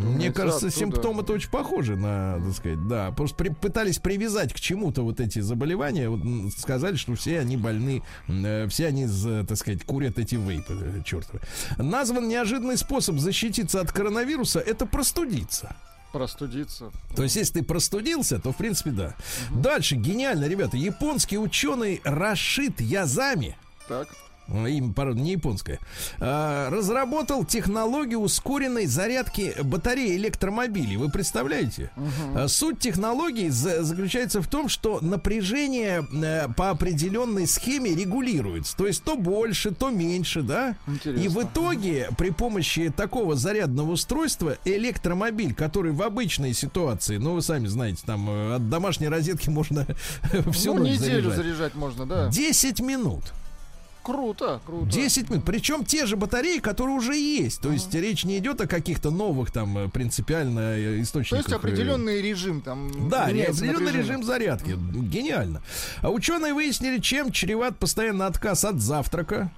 Мне 0.00 0.28
это 0.28 0.36
кажется, 0.42 0.66
оттуда. 0.66 0.80
симптомы-то 0.80 1.32
очень 1.32 1.50
похожи 1.50 1.96
на, 1.96 2.40
так 2.44 2.54
сказать, 2.54 2.86
да. 2.88 3.10
Просто 3.12 3.36
при- 3.36 3.48
пытались 3.50 3.98
привязать 3.98 4.52
к 4.52 4.60
чему-то 4.60 5.02
вот 5.02 5.20
эти 5.20 5.40
заболевания. 5.40 6.08
Вот, 6.08 6.20
сказали, 6.58 6.96
что 6.96 7.14
все 7.14 7.40
они 7.40 7.56
больны, 7.56 8.02
э, 8.28 8.66
все 8.68 8.86
они, 8.88 9.08
так 9.46 9.56
сказать, 9.58 9.84
курят 9.84 10.18
эти 10.18 10.34
вейпы 10.34 10.72
э, 10.80 11.02
чертовы. 11.04 11.40
Назван 11.78 12.28
неожиданный 12.28 12.76
способ 12.76 13.18
защититься 13.18 13.80
от 13.80 13.92
коронавируса– 13.92 14.58
это 14.66 14.86
простудиться. 14.86 15.76
Простудиться. 16.12 16.90
То 17.14 17.24
есть, 17.24 17.36
если 17.36 17.60
ты 17.60 17.62
простудился, 17.62 18.38
то, 18.38 18.52
в 18.52 18.56
принципе, 18.56 18.90
да. 18.90 19.14
Дальше, 19.50 19.96
гениально, 19.96 20.46
ребята. 20.46 20.76
Японский 20.76 21.36
ученый 21.36 22.00
Рашид 22.04 22.80
Язами 22.80 23.56
Так. 23.88 24.08
Э, 24.48 24.70
имя, 24.70 24.92
правда, 24.92 25.20
не 25.20 25.32
японское, 25.32 25.78
а, 26.20 26.70
разработал 26.70 27.44
технологию 27.44 28.20
ускоренной 28.20 28.86
зарядки 28.86 29.54
батареи 29.62 30.16
электромобилей. 30.16 30.96
Вы 30.96 31.10
представляете? 31.10 31.90
А, 32.34 32.48
Суть 32.48 32.78
технологии 32.78 33.48
за- 33.48 33.82
заключается 33.82 34.40
в 34.42 34.48
том, 34.48 34.68
что 34.68 35.00
напряжение 35.00 36.06
э, 36.12 36.48
по 36.56 36.70
определенной 36.70 37.46
схеме 37.46 37.94
регулируется. 37.94 38.76
То 38.76 38.86
есть 38.86 39.02
то 39.02 39.16
больше, 39.16 39.70
то 39.72 39.90
меньше, 39.90 40.42
да? 40.42 40.76
Интересно. 40.86 41.22
И 41.22 41.28
в 41.28 41.42
итоге 41.42 42.08
при 42.18 42.30
помощи 42.30 42.92
такого 42.96 43.36
зарядного 43.36 43.92
устройства 43.92 44.56
электромобиль, 44.64 45.54
который 45.54 45.92
в 45.92 46.02
обычной 46.02 46.52
ситуации, 46.54 47.16
ну 47.18 47.34
вы 47.34 47.42
сами 47.42 47.66
знаете, 47.66 48.02
там 48.06 48.28
э, 48.30 48.54
от 48.56 48.68
домашней 48.70 49.08
розетки 49.08 49.48
можно 49.50 49.86
всю 50.52 50.74
ну, 50.74 50.80
ночь 50.82 50.92
неделю 51.00 51.30
заряжать. 51.30 51.36
заряжать 51.36 51.74
можно, 51.74 52.06
да. 52.06 52.28
10 52.28 52.80
минут. 52.80 53.24
Круто, 54.06 54.60
круто. 54.64 54.86
10 54.86 55.30
минут. 55.30 55.44
Причем 55.44 55.84
те 55.84 56.06
же 56.06 56.16
батареи, 56.16 56.60
которые 56.60 56.94
уже 56.94 57.16
есть. 57.16 57.60
То 57.60 57.72
есть 57.72 57.92
речь 57.92 58.24
не 58.24 58.38
идет 58.38 58.60
о 58.60 58.68
каких-то 58.68 59.10
новых 59.10 59.50
там 59.50 59.76
э, 59.76 59.88
принципиально 59.88 60.76
э, 60.76 60.94
То 60.94 61.02
источниках. 61.02 61.38
есть 61.38 61.52
э, 61.52 61.56
определенный 61.56 62.22
режим 62.22 62.60
там. 62.60 63.08
Да, 63.08 63.24
определенный 63.24 63.90
режим 63.90 64.22
зарядки. 64.22 64.76
Гениально. 64.76 65.60
А 66.02 66.10
ученые 66.10 66.54
выяснили, 66.54 67.00
чем 67.00 67.32
чреват 67.32 67.80
постоянно 67.80 68.26
отказ 68.26 68.64
от 68.64 68.80
завтрака. 68.80 69.50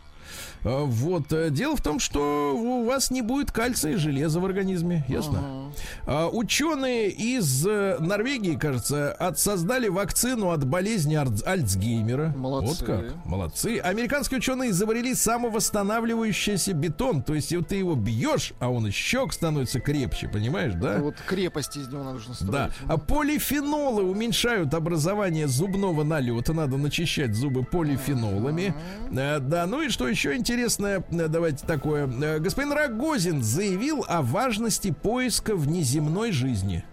А, 0.64 0.84
Вот. 0.84 1.32
э, 1.32 1.50
Дело 1.50 1.76
в 1.76 1.82
том, 1.82 1.98
что 2.00 2.54
у 2.56 2.84
вас 2.84 3.10
не 3.10 3.22
будет 3.22 3.52
кальция 3.52 3.92
и 3.92 3.96
железа 3.96 4.40
в 4.40 4.44
организме. 4.46 5.04
Ясно? 5.08 5.72
А, 6.06 6.28
Ученые 6.28 7.10
из 7.10 7.66
э, 7.66 7.96
Норвегии, 8.00 8.56
кажется, 8.56 9.12
от, 9.12 9.38
создали 9.38 9.88
вакцину 9.88 10.50
от 10.50 10.64
болезни 10.64 11.16
Альц- 11.16 11.44
Альцгеймера. 11.44 12.34
Молодцы. 12.36 12.68
Вот 12.68 12.86
как. 12.86 13.24
Молодцы. 13.26 13.78
Американские 13.78 14.38
ученые 14.38 14.70
изобрели 14.70 15.14
самовосстанавливающийся 15.14 16.72
бетон. 16.72 17.22
То 17.22 17.34
есть, 17.34 17.54
вот 17.54 17.68
ты 17.68 17.76
его 17.76 17.94
бьешь, 17.94 18.52
а 18.60 18.70
он 18.70 18.90
щек 18.90 19.32
становится 19.32 19.80
крепче, 19.80 20.28
понимаешь, 20.28 20.74
да? 20.74 20.98
Вот 20.98 21.14
крепость 21.26 21.76
из 21.76 21.88
него 21.88 22.02
нужно 22.04 22.34
строить. 22.34 22.52
Да. 22.52 22.70
А 22.86 22.98
полифенолы 22.98 24.02
уменьшают 24.02 24.74
образование 24.74 25.46
зубного 25.48 26.02
налета. 26.04 26.52
Надо 26.52 26.76
начищать 26.76 27.34
зубы 27.34 27.64
полифенолами. 27.64 28.74
Э, 29.12 29.38
Да, 29.40 29.66
ну 29.66 29.82
и 29.82 29.88
что 29.88 30.08
еще 30.08 30.36
интересное, 30.48 31.04
э, 31.10 31.28
давайте 31.28 31.66
такое. 31.66 32.06
Э, 32.22 32.38
Господин 32.38 32.72
Рогозин 32.72 33.42
заявил 33.42 34.04
о 34.08 34.22
важности 34.22 34.90
поиска 34.90 35.54
внеземной 35.54 36.32
жизни. 36.32 36.84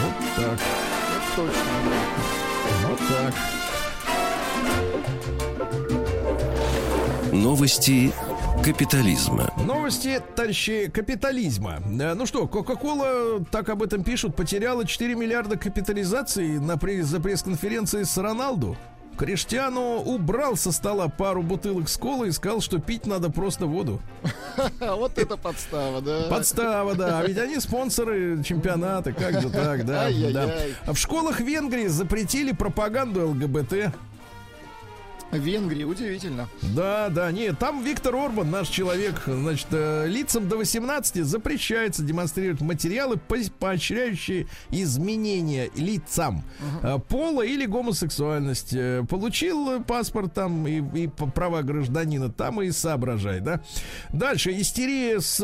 Вот 0.00 0.14
так. 0.36 0.54
Это 0.54 1.36
точно. 1.36 1.62
Вот 2.88 2.98
так. 3.08 3.34
Новости 7.32 8.12
капитализма. 8.64 9.52
Новости, 9.66 10.20
товарищи, 10.36 10.88
капитализма. 10.92 11.78
Э, 12.00 12.14
Ну 12.14 12.26
что, 12.26 12.46
Кока-Кола, 12.46 13.44
так 13.50 13.68
об 13.70 13.82
этом 13.82 14.04
пишут, 14.04 14.36
потеряла 14.36 14.86
4 14.86 15.14
миллиарда 15.16 15.56
капитализации 15.56 16.58
на 16.58 16.74
пресс- 16.76 17.02
за 17.02 17.18
пресс-конференции 17.20 18.04
с 18.04 18.16
Роналду. 18.16 18.76
Криштиану 19.18 19.96
убрал 19.96 20.56
со 20.56 20.70
стола 20.70 21.08
пару 21.08 21.42
бутылок 21.42 21.88
с 21.88 21.96
колой 21.96 22.28
и 22.28 22.32
сказал, 22.32 22.60
что 22.60 22.78
пить 22.78 23.04
надо 23.04 23.30
просто 23.30 23.66
воду. 23.66 24.00
Вот 24.80 25.18
это 25.18 25.36
подстава, 25.36 26.00
да. 26.00 26.26
Подстава, 26.30 26.94
да. 26.94 27.18
А 27.18 27.26
ведь 27.26 27.38
они 27.38 27.58
спонсоры 27.58 28.42
чемпионата, 28.44 29.12
как 29.12 29.40
же 29.40 29.50
так, 29.50 29.84
да. 29.84 30.08
Да. 30.32 30.54
А 30.86 30.92
В 30.92 30.98
школах 30.98 31.40
Венгрии 31.40 31.88
запретили 31.88 32.52
пропаганду 32.52 33.28
ЛГБТ. 33.30 33.92
Венгрия, 35.32 35.84
удивительно. 35.84 36.48
Да, 36.74 37.08
да, 37.10 37.30
нет, 37.32 37.58
там 37.58 37.82
Виктор 37.84 38.14
Орбан, 38.16 38.50
наш 38.50 38.68
человек, 38.68 39.22
значит, 39.26 39.66
э, 39.72 40.06
лицам 40.08 40.48
до 40.48 40.56
18 40.56 41.24
запрещается 41.24 42.02
демонстрировать 42.02 42.60
материалы, 42.62 43.16
по- 43.18 43.36
поощряющие 43.58 44.46
изменения 44.70 45.70
лицам 45.76 46.42
э, 46.82 46.98
пола 47.08 47.42
или 47.42 47.66
гомосексуальность. 47.66 48.72
Э, 48.72 49.04
Получил 49.08 49.82
паспорт 49.84 50.32
там 50.34 50.66
и, 50.66 50.82
и 51.04 51.08
права 51.08 51.62
гражданина, 51.62 52.30
там 52.30 52.62
и 52.62 52.70
соображай, 52.70 53.40
да. 53.40 53.60
Дальше, 54.12 54.52
истерия 54.58 55.20
с 55.20 55.38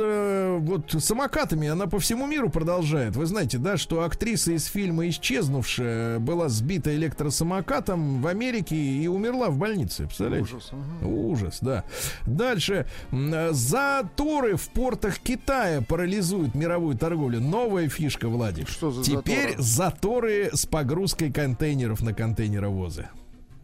вот 0.60 0.94
самокатами, 0.98 1.68
она 1.68 1.86
по 1.86 1.98
всему 1.98 2.26
миру 2.26 2.48
продолжает. 2.50 3.16
Вы 3.16 3.26
знаете, 3.26 3.58
да, 3.58 3.76
что 3.76 4.02
актриса 4.04 4.52
из 4.52 4.64
фильма 4.66 5.08
«Исчезнувшая» 5.08 6.18
была 6.18 6.48
сбита 6.48 6.94
электросамокатом 6.94 8.22
в 8.22 8.26
Америке 8.26 8.76
и 8.76 9.06
умерла 9.08 9.50
в 9.50 9.58
больнице, 9.58 9.73
представляете? 10.06 10.54
Ужас. 10.54 10.72
мгм. 10.72 11.06
Ужас, 11.06 11.58
да. 11.60 11.84
Дальше. 12.26 12.86
Э, 13.12 13.52
Заторы 13.52 14.56
в 14.56 14.68
портах 14.68 15.18
Китая 15.18 15.82
парализуют 15.82 16.54
мировую 16.54 16.96
торговлю. 16.96 17.40
Новая 17.40 17.88
фишка, 17.88 18.28
Владик. 18.28 18.68
Что 18.68 18.90
за 18.90 19.02
Теперь 19.02 19.54
заторы 19.58 20.50
с 20.52 20.66
погрузкой 20.66 21.32
контейнеров 21.32 22.02
на 22.02 22.12
контейнеровозы. 22.14 23.08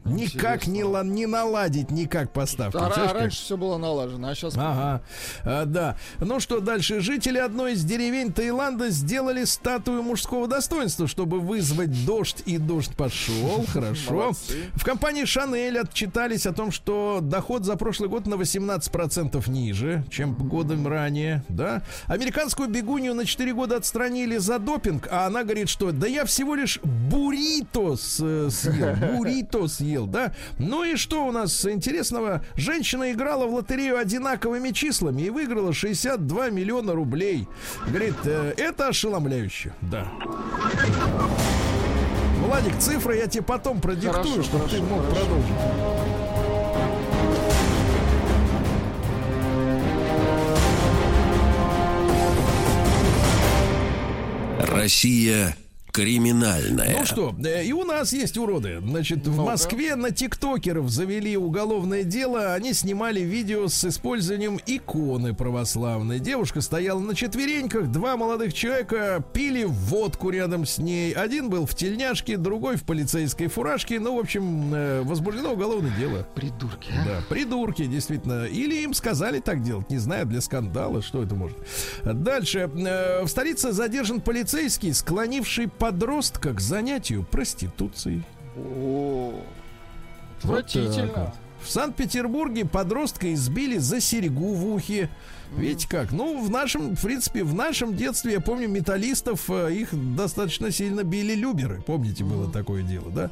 Никак 0.04 0.66
не, 0.66 0.82
ла- 0.84 1.04
не 1.04 1.26
наладить 1.26 1.90
никак 1.90 2.32
поставки. 2.32 2.76
А, 2.76 2.88
как? 2.90 3.12
раньше 3.14 3.36
все 3.42 3.56
было 3.56 3.76
налажено, 3.78 4.28
а 4.28 4.34
сейчас... 4.34 4.54
Ага, 4.56 5.02
А, 5.44 5.64
да. 5.66 5.96
Ну 6.18 6.40
что 6.40 6.60
дальше? 6.60 7.00
Жители 7.00 7.38
одной 7.38 7.74
из 7.74 7.84
деревень 7.84 8.32
Таиланда 8.32 8.88
сделали 8.90 9.44
статую 9.44 10.02
мужского 10.02 10.48
достоинства, 10.48 11.06
чтобы 11.06 11.38
вызвать 11.40 12.04
дождь, 12.06 12.42
и 12.46 12.58
дождь 12.58 12.94
пошел. 12.96 13.64
Хорошо. 13.72 14.32
В 14.74 14.84
компании 14.84 15.24
Шанель 15.24 15.78
отчитались 15.78 16.46
о 16.46 16.52
том, 16.52 16.70
что 16.72 17.18
доход 17.22 17.64
за 17.64 17.76
прошлый 17.76 18.08
год 18.08 18.26
на 18.26 18.34
18% 18.34 19.50
ниже, 19.50 20.04
чем 20.10 20.34
годом 20.34 20.86
ранее, 20.88 21.44
да. 21.48 21.82
Американскую 22.06 22.68
бегунью 22.68 23.14
на 23.14 23.24
4 23.26 23.52
года 23.54 23.76
отстранили 23.76 24.38
за 24.38 24.58
допинг, 24.58 25.08
а 25.10 25.26
она 25.26 25.42
говорит, 25.44 25.68
что 25.68 25.92
да 25.92 26.06
я 26.06 26.24
всего 26.24 26.54
лишь 26.54 26.80
буррито 26.82 27.96
с- 27.96 28.50
съел, 28.50 28.96
буррито 29.16 29.68
съел, 29.68 29.89
да. 30.06 30.32
Ну 30.58 30.84
и 30.84 30.96
что 30.96 31.24
у 31.26 31.32
нас 31.32 31.64
интересного? 31.66 32.42
Женщина 32.56 33.12
играла 33.12 33.46
в 33.46 33.54
лотерею 33.54 33.98
одинаковыми 33.98 34.70
числами 34.70 35.22
и 35.22 35.30
выиграла 35.30 35.72
62 35.72 36.50
миллиона 36.50 36.92
рублей. 36.94 37.46
Говорит, 37.86 38.14
э, 38.24 38.54
это 38.56 38.88
ошеломляюще, 38.88 39.72
да. 39.82 40.06
Владик, 42.46 42.78
цифры 42.78 43.16
я 43.16 43.26
тебе 43.26 43.42
потом 43.42 43.80
продиктую, 43.80 44.12
Хорошо, 44.24 44.42
чтобы 44.42 44.64
ты 44.68 44.76
хорошо, 44.76 44.84
мог 44.94 45.04
хорошо. 45.04 45.20
продолжить. 45.26 46.60
Россия 54.60 55.56
криминальная. 55.92 56.96
Ну 56.98 57.04
что, 57.06 57.34
э, 57.44 57.64
и 57.64 57.72
у 57.72 57.84
нас 57.84 58.12
есть 58.12 58.36
уроды. 58.38 58.80
Значит, 58.80 59.26
в 59.26 59.36
Ну-ка. 59.36 59.50
Москве 59.50 59.94
на 59.96 60.10
тиктокеров 60.10 60.88
завели 60.90 61.36
уголовное 61.36 62.02
дело. 62.04 62.54
Они 62.54 62.72
снимали 62.72 63.20
видео 63.20 63.68
с 63.68 63.84
использованием 63.84 64.58
иконы 64.66 65.34
православной. 65.34 66.18
Девушка 66.20 66.60
стояла 66.60 67.00
на 67.00 67.14
четвереньках, 67.14 67.88
два 67.90 68.16
молодых 68.16 68.52
человека 68.54 69.24
пили 69.32 69.64
водку 69.64 70.30
рядом 70.30 70.66
с 70.66 70.78
ней. 70.78 71.12
Один 71.12 71.50
был 71.50 71.66
в 71.66 71.74
тельняшке, 71.74 72.36
другой 72.36 72.76
в 72.76 72.84
полицейской 72.84 73.48
фуражке. 73.48 73.98
Ну, 74.00 74.16
в 74.16 74.20
общем, 74.20 74.72
э, 74.74 75.02
возбуждено 75.02 75.52
уголовное 75.52 75.92
дело. 75.98 76.26
Придурки, 76.34 76.92
а? 76.92 77.04
Да, 77.04 77.20
придурки, 77.28 77.84
действительно. 77.86 78.44
Или 78.46 78.82
им 78.82 78.94
сказали 78.94 79.40
так 79.40 79.62
делать, 79.62 79.90
не 79.90 79.98
знаю, 79.98 80.26
для 80.26 80.40
скандала, 80.40 81.02
что 81.02 81.22
это 81.22 81.34
может. 81.34 81.56
Дальше. 82.04 82.70
Э, 82.74 83.22
В 83.24 83.28
столице 83.28 83.72
задержан 83.72 84.20
полицейский, 84.20 84.92
склонивший 84.94 85.68
подростка 85.80 86.52
к 86.52 86.60
занятию 86.60 87.24
проституцией. 87.24 88.22
О, 88.56 89.32
Вот 90.42 90.58
Отвратительно. 90.60 91.12
вот. 91.16 91.34
В 91.66 91.70
Санкт-Петербурге 91.70 92.64
подростка 92.66 93.32
избили 93.34 93.78
за 93.78 94.00
серьгу 94.00 94.54
в 94.54 94.66
ухе. 94.74 95.10
Видите 95.56 95.88
как? 95.88 96.12
Ну, 96.12 96.42
в 96.42 96.50
нашем, 96.50 96.96
в 96.96 97.02
принципе, 97.02 97.42
в 97.42 97.54
нашем 97.54 97.96
детстве, 97.96 98.32
я 98.34 98.40
помню, 98.40 98.68
металлистов, 98.68 99.50
э, 99.50 99.72
их 99.74 99.88
достаточно 100.16 100.70
сильно 100.70 101.02
били 101.02 101.34
люберы. 101.34 101.82
Помните, 101.84 102.24
было 102.24 102.50
такое 102.50 102.82
дело, 102.82 103.10
да? 103.10 103.30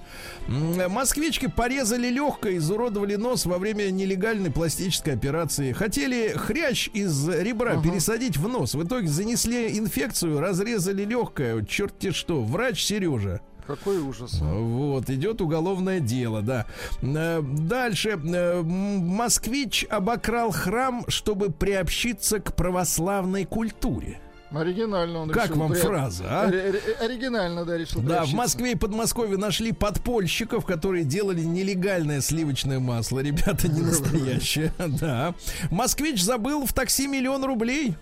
Э, 0.49 0.89
Москвички 0.89 1.47
порезали 1.47 2.09
легкое, 2.09 2.57
изуродовали 2.57 3.17
нос 3.17 3.47
во 3.47 3.59
время 3.59 3.91
нелегальной 3.91 4.51
пластической 4.51 5.15
операции. 5.15 5.73
Хотели 5.73 6.35
хрящ 6.37 6.89
из 6.93 7.29
ребра 7.29 7.81
пересадить 7.81 8.37
в 8.37 8.49
нос. 8.49 8.75
В 8.75 8.85
итоге 8.85 9.09
занесли 9.09 9.79
инфекцию, 9.79 10.41
разрезали 10.41 11.05
легкое. 11.05 11.65
Черт-те 11.65 12.13
что. 12.13 12.43
Врач 12.43 12.85
Сережа. 12.85 13.41
Какой 13.69 13.99
ужас. 13.99 14.39
а. 14.43 14.45
Вот, 14.45 15.09
идет 15.11 15.41
уголовное 15.41 16.01
дело, 16.01 16.43
да. 16.43 16.67
Э, 17.03 17.41
Дальше. 17.43 18.19
Э, 18.25 18.63
Москвич 18.63 19.85
обокрал 19.89 20.51
храм, 20.51 21.05
чтобы 21.09 21.51
приобщиться 21.51 22.41
к 22.41 22.57
православной 22.57 23.45
культуре. 23.45 24.21
Оригинально 24.51 25.19
он 25.19 25.29
Как 25.29 25.49
решил 25.51 25.57
вам 25.61 25.73
при- 25.73 25.79
фраза, 25.81 26.25
а? 26.27 26.49
Ори- 26.49 26.71
ори- 26.71 27.05
Оригинально, 27.05 27.67
да, 27.67 27.77
решил 27.77 28.01
Да, 28.01 28.25
в. 28.25 28.33
Москве 28.33 28.73
и 28.73 28.75
Подмосковье 28.77 29.37
нашли 29.37 29.73
подпольщиков, 29.73 30.65
которые 30.65 31.05
делали 31.05 31.43
нелегальное 31.43 32.23
сливочное 32.23 32.79
масло. 32.81 33.19
Ребята, 33.21 33.69
не 33.69 33.83
настоящее. 33.83 34.73
Да. 34.99 35.35
Москвич 35.71 36.23
забыл 36.23 36.65
в 36.67 36.73
такси 36.73 37.07
миллион 37.07 37.45
рублей. 37.45 37.95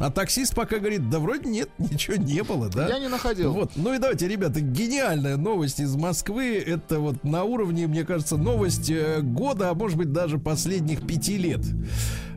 А 0.00 0.10
таксист 0.10 0.54
пока 0.54 0.78
говорит, 0.78 1.10
да 1.10 1.18
вроде 1.18 1.48
нет, 1.48 1.68
ничего 1.78 2.16
не 2.16 2.42
было, 2.42 2.68
да? 2.68 2.88
Я 2.88 2.98
не 2.98 3.08
находил. 3.08 3.52
Вот, 3.52 3.72
ну 3.76 3.92
и 3.94 3.98
давайте, 3.98 4.26
ребята, 4.26 4.60
гениальная 4.60 5.36
новость 5.36 5.78
из 5.80 5.94
Москвы. 5.94 6.56
Это 6.56 7.00
вот 7.00 7.22
на 7.22 7.44
уровне, 7.44 7.86
мне 7.86 8.04
кажется, 8.04 8.36
новость 8.36 8.90
э, 8.90 9.20
года, 9.20 9.70
а 9.70 9.74
может 9.74 9.98
быть 9.98 10.10
даже 10.12 10.38
последних 10.38 11.06
пяти 11.06 11.36
лет. 11.36 11.60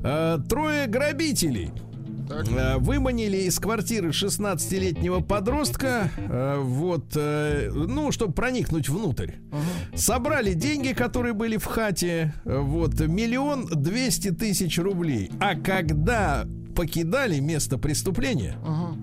Э, 0.03 0.39
Трое 0.49 0.87
грабителей 0.87 1.71
Так. 2.27 2.47
э, 2.49 2.77
выманили 2.79 3.37
из 3.37 3.57
квартиры 3.59 4.09
16-летнего 4.09 5.21
подростка, 5.21 6.09
вот, 6.57 7.15
ну, 7.15 8.11
чтобы 8.11 8.33
проникнуть 8.33 8.89
внутрь. 8.89 9.31
Собрали 9.95 10.53
деньги, 10.53 10.89
которые 10.93 11.33
были 11.33 11.55
в 11.57 11.65
хате, 11.65 12.33
вот, 12.43 12.99
миллион 12.99 13.67
двести 13.67 14.31
тысяч 14.31 14.77
рублей. 14.79 15.31
А 15.39 15.55
когда 15.55 16.45
покидали 16.75 17.39
место 17.39 17.77
преступления, 17.77 18.57
Ага. 18.63 18.97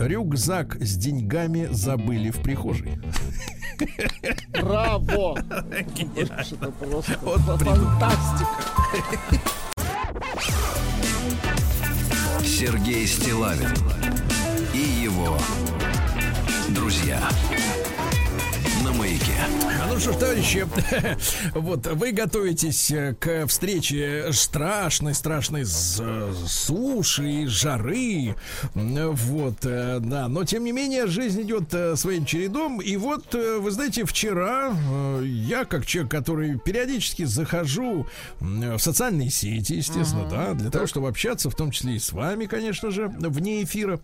рюкзак 0.00 0.76
с 0.80 0.96
деньгами 0.96 1.68
забыли 1.70 2.30
в 2.30 2.42
прихожей. 2.42 2.98
Браво! 4.52 5.36
Это 6.16 6.70
просто 6.72 7.18
Вот 7.22 7.40
фантастика. 7.40 8.48
Сергей 12.42 13.06
Стилавин 13.06 13.68
и 14.72 14.78
его 14.78 15.36
друзья 16.70 17.20
маяке. 18.98 19.32
А 19.82 19.88
ну 19.92 19.98
что 19.98 20.12
ж, 20.12 20.16
товарищи, 20.16 20.66
вот 21.54 21.86
вы 21.86 22.12
готовитесь 22.12 22.90
э, 22.90 23.14
к 23.18 23.46
встрече 23.46 24.26
страшной, 24.32 25.14
страшной 25.14 25.64
с- 25.64 26.02
суши 26.46 27.42
и 27.42 27.46
жары. 27.46 28.34
Вот, 28.74 29.58
э, 29.64 29.98
да. 30.00 30.28
Но 30.28 30.44
тем 30.44 30.64
не 30.64 30.72
менее, 30.72 31.06
жизнь 31.06 31.42
идет 31.42 31.72
э, 31.74 31.96
своим 31.96 32.24
чередом. 32.24 32.80
И 32.80 32.96
вот, 32.96 33.34
вы 33.34 33.70
знаете, 33.70 34.04
вчера 34.04 34.72
я, 35.22 35.64
как 35.64 35.86
человек, 35.86 36.10
который 36.10 36.58
периодически 36.58 37.24
захожу 37.24 38.06
в 38.40 38.78
социальные 38.78 39.30
сети, 39.30 39.74
естественно, 39.74 40.28
да, 40.28 40.54
для 40.54 40.70
того, 40.70 40.86
чтобы 40.86 41.08
общаться, 41.08 41.50
в 41.50 41.54
том 41.54 41.70
числе 41.70 41.96
и 41.96 41.98
с 41.98 42.12
вами, 42.12 42.46
конечно 42.46 42.90
же, 42.90 43.08
вне 43.08 43.62
эфира. 43.62 44.00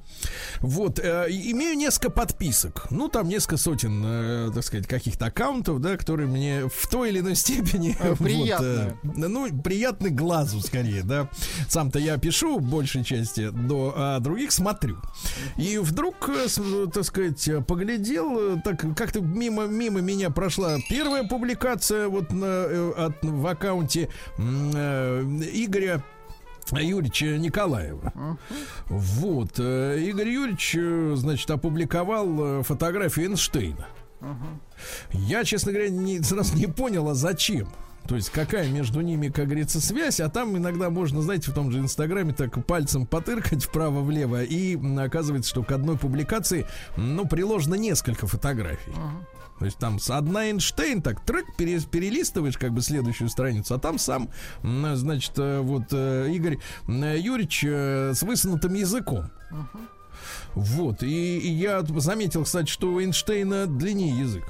Вот, 0.60 0.98
имею 0.98 1.76
несколько 1.76 2.10
подписок. 2.10 2.86
Ну, 2.90 3.08
там 3.08 3.28
несколько 3.28 3.56
сотен, 3.56 4.52
так 4.52 4.64
сказать, 4.64 4.79
каких-то 4.86 5.26
аккаунтов, 5.26 5.80
да, 5.80 5.96
которые 5.96 6.28
мне 6.28 6.68
в 6.68 6.88
той 6.88 7.10
или 7.10 7.20
иной 7.20 7.34
степени 7.34 7.96
Э, 8.00 8.14
вот, 8.18 8.60
э, 8.60 8.94
ну, 9.02 9.62
приятны 9.62 10.10
глазу 10.10 10.60
скорее, 10.60 11.02
да. 11.02 11.28
Сам-то 11.68 11.98
я 11.98 12.16
пишу 12.18 12.58
в 12.58 12.62
большей 12.62 13.04
части, 13.04 13.50
но 13.52 13.92
а 13.94 14.20
других 14.20 14.52
смотрю. 14.52 14.98
И 15.56 15.78
вдруг, 15.78 16.28
э, 16.28 16.46
так 16.92 17.04
сказать, 17.04 17.66
поглядел, 17.66 18.56
э, 18.56 18.62
так 18.64 18.80
как-то 18.96 19.20
мимо, 19.20 19.66
мимо 19.66 20.00
меня 20.00 20.30
прошла 20.30 20.78
первая 20.88 21.24
публикация 21.24 22.08
вот 22.08 22.32
на, 22.32 22.64
от, 22.96 23.22
в 23.22 23.46
аккаунте 23.46 24.08
Игоря 24.38 26.02
Юрьевича 26.72 27.38
Николаева. 27.38 28.38
Вот. 28.86 29.58
э, 29.58 29.98
Игорь 30.00 30.28
Юрьевич, 30.28 30.76
значит, 31.18 31.50
опубликовал 31.50 32.62
фотографию 32.62 33.30
Эйнштейна. 33.30 33.86
Я, 35.12 35.44
честно 35.44 35.72
говоря, 35.72 35.90
не, 35.90 36.22
сразу 36.22 36.56
не 36.56 36.66
понял, 36.66 37.08
а 37.08 37.14
зачем. 37.14 37.68
То 38.08 38.16
есть 38.16 38.30
какая 38.30 38.68
между 38.68 39.02
ними, 39.02 39.28
как 39.28 39.44
говорится, 39.46 39.80
связь, 39.80 40.20
а 40.20 40.28
там 40.28 40.56
иногда 40.56 40.90
можно, 40.90 41.22
знаете, 41.22 41.50
в 41.50 41.54
том 41.54 41.70
же 41.70 41.78
Инстаграме 41.78 42.32
так 42.32 42.64
пальцем 42.66 43.06
потыркать 43.06 43.64
вправо-влево, 43.64 44.42
и 44.42 44.76
оказывается, 44.98 45.50
что 45.50 45.62
к 45.62 45.70
одной 45.70 45.96
публикации, 45.96 46.66
ну, 46.96 47.26
приложено 47.26 47.74
несколько 47.74 48.26
фотографий. 48.26 48.92
То 49.58 49.66
есть 49.66 49.76
там 49.76 49.98
с 49.98 50.08
одна 50.10 50.46
Эйнштейн, 50.46 51.02
так 51.02 51.22
трек 51.26 51.44
пере- 51.58 51.78
перелистываешь 51.82 52.56
как 52.56 52.72
бы 52.72 52.80
следующую 52.80 53.28
страницу, 53.28 53.74
а 53.74 53.78
там 53.78 53.98
сам, 53.98 54.30
значит, 54.62 55.32
э, 55.36 55.60
вот 55.60 55.84
э, 55.92 56.30
Игорь 56.32 56.56
м, 56.88 57.02
Юрьевич 57.14 57.62
э, 57.68 58.12
с 58.14 58.22
высунутым 58.22 58.72
языком. 58.72 59.30
Вот, 60.54 61.02
и, 61.02 61.38
и 61.38 61.48
я 61.52 61.82
заметил, 61.82 62.44
кстати, 62.44 62.70
что 62.70 62.90
у 62.92 63.00
Эйнштейна 63.00 63.66
длиннее 63.66 64.18
язык. 64.18 64.44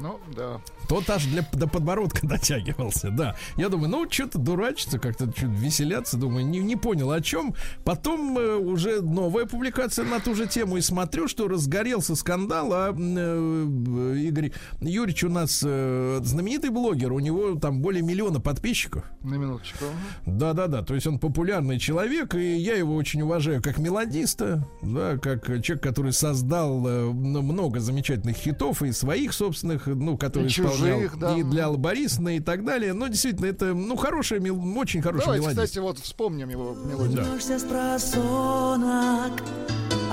Ну, 0.00 0.18
да. 0.34 0.60
Тот 0.88 1.08
аж 1.10 1.24
для, 1.26 1.46
до 1.52 1.66
подбородка 1.66 2.26
дотягивался, 2.26 3.10
да. 3.10 3.36
Я 3.56 3.68
думаю, 3.68 3.90
ну, 3.90 4.06
что-то 4.10 4.38
дурачиться, 4.38 4.98
как-то 4.98 5.30
что-то 5.30 5.52
веселяться. 5.52 6.16
Думаю, 6.16 6.46
не, 6.46 6.58
не 6.60 6.76
понял, 6.76 7.10
о 7.10 7.20
чем. 7.20 7.54
Потом 7.84 8.38
э, 8.38 8.56
уже 8.56 9.00
новая 9.00 9.46
публикация 9.46 10.04
на 10.04 10.20
ту 10.20 10.34
же 10.34 10.46
тему. 10.46 10.76
И 10.76 10.80
смотрю, 10.80 11.28
что 11.28 11.48
разгорелся 11.48 12.14
скандал. 12.14 12.72
А 12.72 12.94
э, 12.96 14.16
Игорь 14.18 14.52
Юрьевич 14.80 15.24
у 15.24 15.28
нас 15.28 15.62
э, 15.64 16.20
знаменитый 16.22 16.70
блогер. 16.70 17.12
У 17.12 17.18
него 17.18 17.54
там 17.54 17.80
более 17.80 18.02
миллиона 18.02 18.40
подписчиков. 18.40 19.04
На 19.22 19.34
минуточку. 19.34 19.84
Да-да-да, 20.26 20.82
то 20.82 20.94
есть 20.94 21.06
он 21.06 21.18
популярный 21.18 21.78
человек, 21.78 22.34
и 22.34 22.56
я 22.56 22.76
его 22.76 22.94
очень 22.94 23.22
уважаю 23.22 23.62
как 23.62 23.78
мелодиста, 23.78 24.66
да, 24.82 25.18
как 25.18 25.46
человек, 25.46 25.82
который 25.82 26.12
создал 26.12 26.86
э, 26.86 27.04
много 27.12 27.80
замечательных 27.80 28.36
хитов 28.36 28.82
и 28.82 28.92
своих 28.92 29.32
собственных, 29.32 29.77
ну, 29.86 30.16
которые 30.16 30.48
И 30.48 30.52
исполнял 30.52 30.98
чужих, 30.98 31.18
да. 31.18 31.36
и 31.36 31.42
для 31.42 31.66
Аллы 31.66 31.78
Борисовны 31.78 32.36
и 32.36 32.40
так 32.40 32.64
далее. 32.64 32.92
Но 32.92 33.08
действительно, 33.08 33.46
это, 33.46 33.74
ну, 33.74 33.96
хорошая, 33.96 34.40
мел- 34.40 34.60
очень 34.78 35.00
хорошая 35.02 35.26
Давайте, 35.26 35.44
мелодия. 35.46 35.64
кстати, 35.64 35.78
вот 35.82 35.98
вспомним 35.98 36.48
его 36.48 36.74
мелодию. 36.84 37.24
Просонок, 37.68 39.32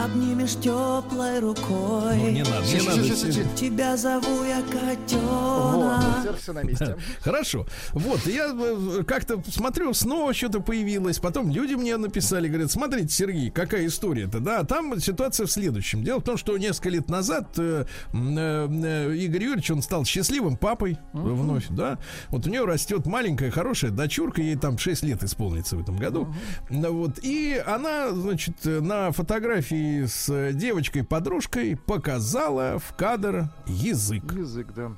обнимешь 0.03 0.55
теплой 0.55 1.39
рукой. 1.39 2.17
Ну, 2.17 2.29
не 2.29 2.43
надо, 2.43 2.65
не 2.65 2.81
надо. 2.87 3.03
ща, 3.03 3.15
ща, 3.15 3.31
ща. 3.31 3.41
Тебя 3.55 3.97
зову 3.97 4.43
я 4.43 4.59
Вот, 4.59 4.71
котенок. 4.71 6.37
все 6.39 6.53
на 6.53 6.63
месте. 6.63 6.97
Хорошо. 7.21 7.65
Вот, 7.93 8.25
я 8.27 8.53
э, 8.53 9.03
как-то 9.07 9.41
смотрю, 9.49 9.93
снова 9.93 10.33
что-то 10.33 10.59
появилось. 10.59 11.19
Потом 11.19 11.49
люди 11.49 11.75
мне 11.75 11.97
написали, 11.97 12.47
говорят, 12.47 12.71
смотрите, 12.71 13.09
Сергей, 13.09 13.49
какая 13.51 13.87
история-то, 13.87 14.39
да? 14.39 14.63
Там 14.63 14.99
ситуация 14.99 15.45
в 15.45 15.51
следующем. 15.51 16.03
Дело 16.03 16.19
в 16.19 16.23
том, 16.23 16.37
что 16.37 16.57
несколько 16.57 16.89
лет 16.89 17.09
назад 17.09 17.53
э, 17.57 17.85
э, 18.13 19.15
Игорь 19.15 19.43
Юрьевич, 19.43 19.71
он 19.71 19.81
стал 19.81 20.05
счастливым 20.05 20.57
папой 20.57 20.97
вновь, 21.13 21.67
да? 21.69 21.99
Вот 22.29 22.45
у 22.47 22.49
нее 22.49 22.65
растет 22.65 23.05
маленькая, 23.05 23.51
хорошая 23.51 23.91
дочурка, 23.91 24.41
ей 24.41 24.55
там 24.55 24.77
6 24.77 25.03
лет 25.03 25.23
исполнится 25.23 25.77
в 25.77 25.81
этом 25.81 25.95
году. 25.97 26.27
Вот, 26.69 27.19
и 27.21 27.61
она, 27.65 28.11
значит, 28.11 28.65
на 28.65 29.11
фотографии 29.11 29.84
с 30.07 30.29
э, 30.29 30.53
девочкой-подружкой 30.53 31.75
показала 31.75 32.79
в 32.79 32.95
кадр 32.95 33.49
язык. 33.67 34.23
Язык, 34.33 34.73
да. 34.75 34.91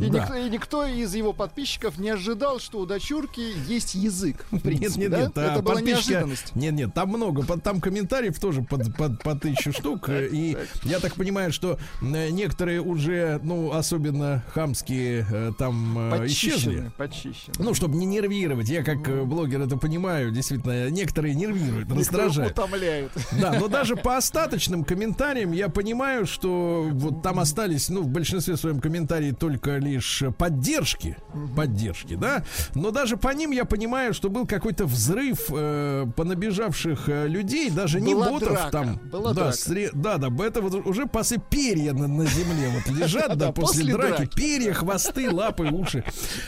И, 0.00 0.10
Да. 0.10 0.20
никто, 0.20 0.34
и 0.34 0.50
никто 0.50 0.86
из 0.86 1.14
его 1.14 1.32
подписчиков 1.32 1.98
не 1.98 2.10
ожидал, 2.10 2.58
что 2.60 2.78
у 2.80 2.86
дочурки 2.86 3.40
есть 3.68 3.94
язык. 3.94 4.46
В 4.50 4.60
принципе, 4.60 5.02
нет, 5.02 5.10
нет, 5.10 5.10
да? 5.10 5.20
нет, 5.44 5.52
Это 5.52 5.62
была 5.62 5.80
неожиданность. 5.80 6.54
Нет, 6.54 6.72
нет, 6.74 6.94
там 6.94 7.08
много, 7.10 7.42
там 7.58 7.80
комментариев 7.80 8.38
тоже 8.40 8.62
под, 8.62 8.94
под, 8.96 9.22
по 9.22 9.34
тысячу 9.34 9.72
штук. 9.72 10.08
э, 10.08 10.28
И 10.32 10.56
я 10.84 11.00
так 11.00 11.14
понимаю, 11.14 11.52
что 11.52 11.78
некоторые 12.00 12.80
уже, 12.80 13.40
ну, 13.42 13.72
особенно 13.72 14.42
хамские, 14.52 15.26
э, 15.30 15.52
там 15.58 16.12
э, 16.14 16.26
исчезли. 16.26 16.90
Почищены. 16.96 17.54
Ну, 17.58 17.74
чтобы 17.74 17.96
не 17.96 18.06
нервировать, 18.06 18.68
я 18.68 18.82
как 18.82 19.26
блогер 19.26 19.60
это 19.60 19.76
понимаю, 19.76 20.30
действительно, 20.30 20.90
некоторые 20.90 21.34
нервируют, 21.34 21.90
раздражают. 21.96 22.52
утомляют. 22.52 23.12
Да, 23.40 23.52
но 23.58 23.68
даже 23.68 23.96
по 23.96 24.16
остаточным 24.16 24.84
комментариям 24.84 25.52
я 25.52 25.68
понимаю, 25.68 26.26
что 26.26 26.88
вот 26.92 27.22
там 27.22 27.38
остались, 27.38 27.88
ну, 27.88 28.02
в 28.02 28.08
большинстве 28.08 28.56
своем 28.56 28.80
комментарии 28.80 29.32
только 29.32 29.78
лишь 29.90 30.22
поддержки, 30.38 31.16
поддержки, 31.56 32.14
да. 32.14 32.44
Но 32.74 32.90
даже 32.90 33.16
по 33.16 33.28
ним 33.28 33.50
я 33.50 33.64
понимаю, 33.64 34.14
что 34.14 34.30
был 34.30 34.46
какой-то 34.46 34.86
взрыв 34.86 35.46
э, 35.50 36.06
понабежавших 36.16 37.08
э, 37.08 37.28
людей, 37.28 37.70
даже 37.70 38.00
не 38.00 38.14
Была 38.14 38.30
ботов 38.30 38.52
драка, 38.52 38.70
там. 38.70 39.00
была 39.10 39.32
да, 39.32 39.44
драка. 39.44 39.56
сре- 39.56 39.90
да, 39.92 40.18
да, 40.18 40.28
это 40.44 40.62
вот 40.62 40.86
уже 40.86 41.06
после 41.06 41.38
перья 41.38 41.92
на, 41.92 42.06
на 42.06 42.24
земле 42.26 42.70
вот 42.74 42.94
лежат, 42.96 43.36
да, 43.36 43.52
после 43.52 43.92
драки, 43.92 44.28
перья, 44.34 44.72
хвосты, 44.72 45.30
лапы, 45.30 45.64
уши. 45.64 46.04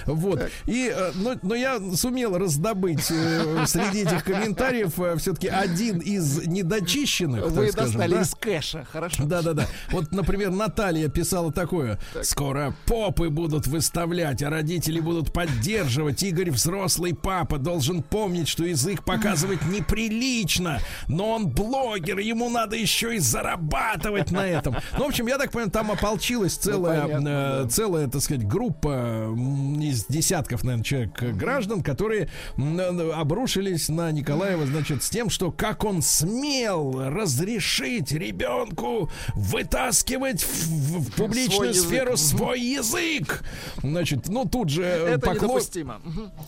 Вот. 0.06 0.48
И, 0.66 0.92
э, 0.94 1.12
но, 1.14 1.34
но 1.42 1.54
я 1.54 1.78
сумел 1.94 2.38
раздобыть 2.38 3.10
э, 3.10 3.64
среди 3.66 4.02
этих 4.02 4.24
комментариев 4.24 4.92
все-таки 5.18 5.48
один 5.48 5.98
из 5.98 6.46
недочищенных, 6.46 7.46
Вы 7.46 7.72
скажем, 7.72 7.92
достали 7.92 8.14
да. 8.14 8.20
из 8.22 8.34
кэша, 8.34 8.86
хорошо. 8.90 9.24
Да, 9.24 9.42
да, 9.42 9.52
да. 9.52 9.66
Вот, 9.90 10.12
например, 10.12 10.50
Наталья 10.50 11.08
писала 11.08 11.52
такое: 11.52 11.98
скоро 12.22 12.74
попы 13.22 13.30
будут 13.30 13.66
выставлять, 13.66 14.42
а 14.42 14.50
родители 14.50 15.00
будут 15.00 15.32
поддерживать. 15.32 16.22
Игорь 16.22 16.50
взрослый 16.50 17.14
папа 17.14 17.58
должен 17.58 18.02
помнить, 18.02 18.48
что 18.48 18.64
язык 18.64 19.04
показывать 19.04 19.64
неприлично, 19.66 20.78
но 21.08 21.30
он 21.32 21.48
блогер, 21.48 22.18
ему 22.18 22.48
надо 22.48 22.76
еще 22.76 23.14
и 23.16 23.18
зарабатывать 23.18 24.30
на 24.30 24.46
этом. 24.46 24.76
Ну, 24.98 25.04
в 25.04 25.08
общем, 25.08 25.26
я 25.26 25.38
так 25.38 25.50
понимаю, 25.52 25.70
там 25.70 25.90
ополчилась 25.90 26.54
целая, 26.54 27.02
понятно, 27.02 27.28
э, 27.28 27.62
да. 27.64 27.68
целая, 27.68 28.08
так 28.08 28.22
сказать, 28.22 28.46
группа 28.46 29.28
из 29.80 30.06
десятков, 30.06 30.64
наверное, 30.64 30.84
человек 30.84 31.22
э, 31.22 31.32
граждан, 31.32 31.82
которые 31.82 32.28
обрушились 33.14 33.88
на 33.88 34.10
Николаева, 34.10 34.66
значит, 34.66 35.02
с 35.02 35.10
тем, 35.10 35.30
что 35.30 35.50
как 35.52 35.84
он 35.84 36.02
смел 36.02 37.08
разрешить 37.08 38.12
ребенку 38.12 39.10
вытаскивать 39.34 40.42
в, 40.42 40.98
в- 40.98 41.12
публичную 41.12 41.52
Свой 41.52 41.68
язык. 41.68 41.88
сферу 41.88 42.16
свой 42.16 42.60
язык. 42.60 43.11
Значит, 43.82 44.28
ну 44.28 44.44
тут 44.44 44.68
же 44.68 44.82
э, 44.82 45.14
Это 45.14 45.26
поклон- 45.26 45.34
недопустимо. 45.34 46.00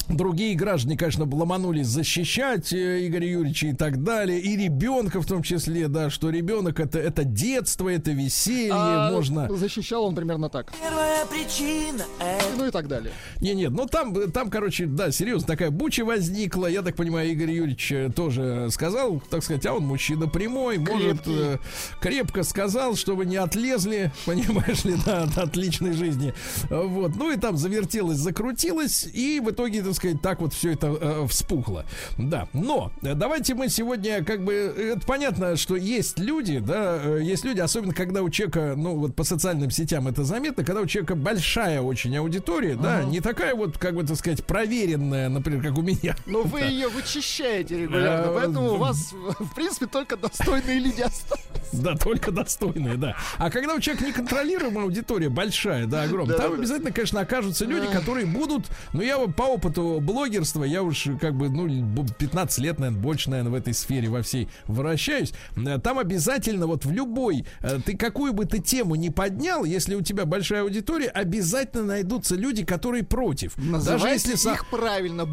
Другие 0.09 0.55
граждане, 0.55 0.97
конечно, 0.97 1.25
ломанулись 1.25 1.87
защищать 1.87 2.73
э, 2.73 3.07
Игоря 3.07 3.27
Юрьевича 3.29 3.69
и 3.69 3.73
так 3.73 4.03
далее. 4.03 4.41
И 4.41 4.57
ребенка 4.57 5.21
в 5.21 5.27
том 5.27 5.43
числе, 5.43 5.89
да, 5.89 6.11
что 6.11 6.31
ребенок 6.31 6.81
это, 6.81 6.99
это 6.99 7.25
детство, 7.25 7.89
это 7.89 8.11
веселье, 8.13 8.73
А 8.73 9.11
можно... 9.11 9.49
Защищал 9.55 10.05
он 10.05 10.15
примерно 10.15 10.49
так. 10.49 10.73
Первая 10.81 11.25
причина 11.27 12.05
это 12.21 12.45
Ну 12.57 12.67
и 12.67 12.71
так 12.71 12.89
далее. 12.89 13.13
Не, 13.41 13.55
нет, 13.55 13.71
ну 13.73 13.87
там, 13.87 14.31
там, 14.33 14.51
короче, 14.51 14.87
да, 14.87 15.11
серьезно, 15.11 15.47
такая 15.47 15.71
буча 15.71 16.05
возникла. 16.05 16.67
Я 16.67 16.83
так 16.83 16.97
понимаю, 16.97 17.31
Игорь 17.31 17.51
Юрьевич 17.51 17.93
э, 17.93 18.11
тоже 18.15 18.69
сказал, 18.71 19.23
так 19.31 19.43
сказать, 19.43 19.67
а 19.67 19.75
он 19.75 19.85
мужчина 19.85 20.29
прямой, 20.29 20.79
может, 20.79 21.27
э, 21.27 21.59
крепко 22.01 22.43
сказал, 22.43 22.97
чтобы 22.97 23.27
не 23.27 23.37
отлезли, 23.37 24.13
понимаешь 24.27 24.85
ли, 24.85 24.95
да, 25.05 25.23
от, 25.25 25.39
от 25.39 25.57
личной 25.57 25.93
жизни. 25.93 26.35
Э, 26.71 26.83
Вот, 26.85 27.17
ну 27.17 27.31
и 27.31 27.37
там 27.37 27.57
завертелось, 27.57 28.19
закрутилось, 28.19 29.07
и 29.13 29.41
в 29.41 29.51
итоге, 29.51 29.83
так 29.83 29.95
сказать, 29.95 30.21
так 30.23 30.41
вот 30.41 30.53
все 30.55 30.73
это 30.73 30.97
э, 31.01 31.27
вспухло. 31.29 31.85
Да, 32.19 32.49
но 32.53 32.93
э, 33.03 33.15
давайте 33.15 33.55
мы 33.55 33.69
сегодня, 33.69 34.25
как 34.25 34.45
бы, 34.45 34.53
э, 34.77 34.93
это 34.97 35.07
понятно, 35.07 35.57
что 35.57 35.77
есть 35.77 36.19
люди, 36.19 36.59
да, 36.59 37.03
есть 37.19 37.45
люди, 37.45 37.61
особенно 37.61 37.95
когда 37.95 38.23
у 38.23 38.31
человека, 38.31 38.75
ну 38.77 38.97
вот 38.97 39.15
по 39.15 39.25
социальным 39.25 39.71
сетям 39.71 40.09
это 40.09 40.25
заметно, 40.25 40.65
когда 40.65 40.81
у 40.81 40.87
человека 40.87 41.15
большая 41.15 41.81
очень 41.81 42.17
аудитория, 42.17 42.75
да, 42.77 43.03
не 43.05 43.21
такая 43.21 43.55
вот, 43.55 43.79
как 43.79 43.95
бы, 43.95 44.05
так 44.05 44.17
сказать, 44.17 44.45
проверенная, 44.45 45.29
например, 45.29 45.63
как 45.63 45.79
у 45.79 45.83
меня. 45.83 46.17
Но 46.27 46.43
вы 46.43 46.61
ее 46.61 46.89
вычищаете 46.89 47.79
регулярно, 47.83 48.15
Э, 48.15 48.35
поэтому 48.35 48.73
у 48.73 48.77
вас, 48.77 49.13
в 49.13 49.55
принципе, 49.55 49.87
только 49.87 50.17
достойные 50.17 50.79
люди 50.79 51.03
остались. 51.03 51.45
Да, 51.73 51.97
только 51.97 52.31
достойные, 52.31 52.97
да. 52.97 53.17
А 53.39 53.51
когда 53.51 53.75
у 53.75 53.81
человека 53.81 54.07
неконтролируемая 54.07 54.85
аудитория 54.85 55.29
большая, 55.29 55.87
да, 55.87 56.03
огромная, 56.03 56.37
там 56.45 56.51
Да-да-да. 56.53 56.63
обязательно, 56.63 56.93
конечно, 56.93 57.21
окажутся 57.21 57.65
люди, 57.65 57.87
которые 57.93 58.27
будут, 58.27 58.67
ну, 58.93 59.03
я 59.03 59.19
по 59.19 59.43
опыту 59.43 59.99
блогерства, 60.01 60.65
я 60.65 60.83
уж 60.83 61.09
как 61.21 61.35
бы, 61.35 61.49
ну, 61.49 61.67
б- 61.69 62.09
15 62.19 62.59
лет, 62.59 62.79
наверное, 62.79 63.01
больше, 63.03 63.31
наверное, 63.31 63.53
в 63.53 63.55
этой 63.55 63.75
сфере 63.75 64.09
во 64.09 64.23
всей 64.23 64.49
вращаюсь. 64.67 65.33
Э, 65.57 65.79
Там 65.79 65.99
обязательно 65.99 66.67
вот 66.67 66.85
в 66.85 66.91
любой, 66.93 67.45
э, 67.61 67.79
ты 67.85 67.97
какую 67.97 68.33
бы 68.33 68.45
ты 68.47 68.59
тему 68.59 68.95
не 68.95 69.11
поднял, 69.11 69.65
если 69.65 69.95
у 69.95 70.03
тебя 70.03 70.25
большая 70.25 70.63
аудитория, 70.63 71.09
обязательно 71.09 71.85
найдутся 71.85 72.35
люди, 72.37 72.65
которые 72.65 73.05
против. 73.05 73.55
Даже 73.57 73.71
Называйте 73.71 74.31
если 74.31 74.51
са- 74.51 74.55
их 74.55 74.67
правильно, 74.71 75.25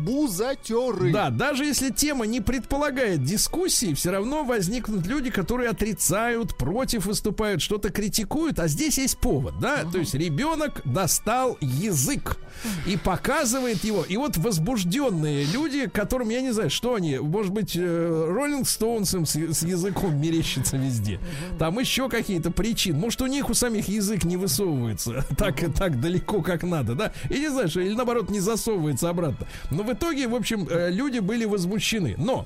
бузатеры. 0.42 1.12
да, 1.12 1.30
даже 1.30 1.66
если 1.66 1.90
тема 1.90 2.26
не 2.26 2.42
предполагает 2.42 3.24
дискуссии, 3.24 3.94
все 3.94 4.12
равно 4.12 4.44
возникнут 4.44 5.06
люди, 5.08 5.30
которые 5.30 5.70
отрицают, 5.70 6.58
против 6.58 7.06
выступают, 7.06 7.62
что-то 7.62 7.90
критикуют, 7.90 8.60
а 8.60 8.68
здесь 8.68 8.98
есть 8.98 9.18
повод, 9.18 9.60
да? 9.60 9.84
То 9.92 10.00
есть 10.00 10.14
ребенок 10.14 10.82
достал 11.02 11.58
язык 11.62 12.38
и 12.86 12.96
показывает 12.96 13.84
его. 13.84 14.04
И 14.04 14.18
вот 14.18 14.38
возбужденные 14.38 15.46
люди, 15.46 15.88
которым, 15.88 16.30
я 16.30 16.42
не 16.42 16.52
знаю, 16.52 16.70
что 16.70 16.94
они, 16.94 17.18
может 17.18 17.52
быть, 17.52 17.76
Роллинг 17.76 18.68
Стоунсом 18.68 19.26
с, 19.26 19.36
с 19.36 19.64
языком 19.64 20.16
мерещится 20.22 20.78
везде. 20.78 21.20
Там 21.58 21.80
еще 21.80 22.08
какие-то 22.08 22.52
причины. 22.52 23.00
Может, 23.00 23.22
у 23.24 23.26
них 23.26 23.50
у 23.50 23.56
самих 23.56 23.88
язык 23.88 24.26
не 24.26 24.38
высовывается 24.38 25.26
так, 25.38 25.56
так 25.74 26.00
далеко, 26.00 26.44
как 26.44 26.62
надо, 26.62 26.94
да? 26.94 27.14
И 27.30 27.40
не 27.40 27.50
знаю, 27.50 27.68
что, 27.70 27.82
или 27.82 27.96
наоборот, 27.96 28.30
не 28.30 28.40
засовывается 28.40 29.10
обратно. 29.10 29.48
Но 29.72 29.82
в 29.82 29.92
итоге, 29.92 30.28
в 30.28 30.36
общем, 30.36 30.68
э, 30.70 30.92
люди 30.92 31.18
были 31.18 31.46
возмущены. 31.46 32.14
Но 32.20 32.46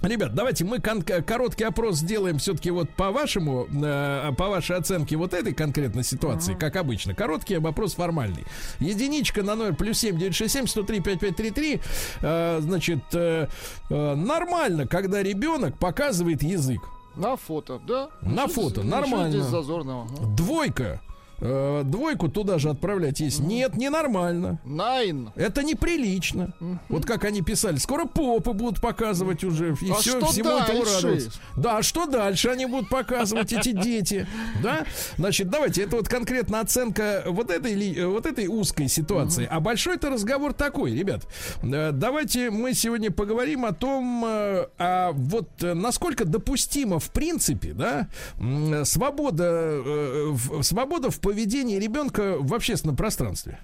Ребят, 0.00 0.32
давайте 0.32 0.64
мы 0.64 0.78
кон- 0.78 1.02
короткий 1.02 1.64
опрос 1.64 1.96
сделаем 1.96 2.38
все-таки 2.38 2.70
вот 2.70 2.88
по 2.90 3.10
вашему, 3.10 3.66
э, 3.82 4.30
по 4.38 4.48
вашей 4.48 4.76
оценке 4.76 5.16
вот 5.16 5.34
этой 5.34 5.52
конкретной 5.52 6.04
ситуации, 6.04 6.54
как 6.54 6.76
обычно. 6.76 7.14
Короткий 7.14 7.58
вопрос 7.58 7.94
формальный. 7.94 8.44
Единичка 8.78 9.42
на 9.42 9.56
номер 9.56 9.74
плюс 9.74 9.98
семь 9.98 10.16
девять 10.16 10.36
шесть 10.36 10.54
семь 10.54 10.68
сто 10.68 10.84
три 10.84 11.00
пять 11.00 11.18
пять 11.18 11.34
три 11.36 11.50
три. 11.50 11.80
Э, 12.22 12.58
Значит, 12.60 13.00
э, 13.12 13.48
э, 13.90 14.14
нормально, 14.14 14.86
когда 14.86 15.22
ребенок 15.22 15.76
показывает 15.78 16.42
язык. 16.44 16.80
На 17.16 17.36
фото, 17.36 17.80
да? 17.84 18.08
На 18.22 18.44
Ничего- 18.44 18.62
фото, 18.62 18.82
ничего 18.82 19.00
нормально. 19.00 19.30
здесь 19.30 19.44
зазорного. 19.46 20.06
Двойка. 20.36 21.00
Э, 21.40 21.82
двойку 21.84 22.28
туда 22.28 22.58
же 22.58 22.70
отправлять 22.70 23.20
есть. 23.20 23.38
Нет, 23.40 23.76
ненормально. 23.76 24.58
Найн. 24.64 25.30
Это 25.36 25.62
неприлично. 25.62 26.52
Вот 26.88 27.06
как 27.06 27.24
они 27.24 27.42
писали, 27.42 27.76
скоро 27.76 28.06
попы 28.06 28.52
будут 28.52 28.80
показывать 28.80 29.44
уже. 29.44 29.74
И 29.80 29.90
А 29.90 29.94
все, 29.94 30.20
всему 30.26 30.50
этому 30.50 30.82
дальше? 30.84 30.96
радоваться. 31.06 31.30
Да, 31.56 31.76
а 31.78 31.82
что 31.82 32.06
дальше 32.06 32.48
они 32.48 32.66
будут 32.66 32.88
показывать, 32.88 33.52
эти 33.52 33.72
дети? 33.72 34.26
Да? 34.62 34.84
Значит, 35.16 35.48
давайте, 35.48 35.82
это 35.82 35.96
вот 35.96 36.08
конкретно 36.08 36.60
оценка 36.60 37.22
вот 37.26 37.50
этой, 37.50 38.04
вот 38.06 38.26
этой 38.26 38.48
узкой 38.48 38.88
ситуации. 38.88 39.46
А 39.48 39.60
большой-то 39.60 40.10
разговор 40.10 40.52
такой, 40.52 40.92
ребят. 40.94 41.26
Э, 41.62 41.92
Давайте 41.92 42.50
мы 42.50 42.74
сегодня 42.74 43.10
поговорим 43.10 43.64
о 43.64 43.72
том, 43.72 44.24
э, 44.26 44.66
а 44.78 45.12
вот 45.12 45.48
насколько 45.60 46.24
допустимо 46.24 46.98
в 46.98 47.10
принципе, 47.10 47.72
да, 47.72 48.08
свобода, 48.84 49.82
свобода 50.62 51.10
в 51.10 51.20
поведении 51.28 51.78
ребенка 51.78 52.36
в 52.40 52.54
общественном 52.54 52.96
пространстве. 52.96 53.58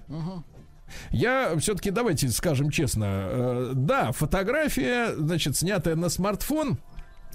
Я 1.09 1.57
все-таки, 1.57 1.89
давайте 1.89 2.29
скажем 2.29 2.69
честно, 2.69 3.05
э, 3.07 3.71
да, 3.73 4.11
фотография, 4.11 5.15
значит, 5.15 5.57
снятая 5.57 5.95
на 5.95 6.09
смартфон. 6.09 6.77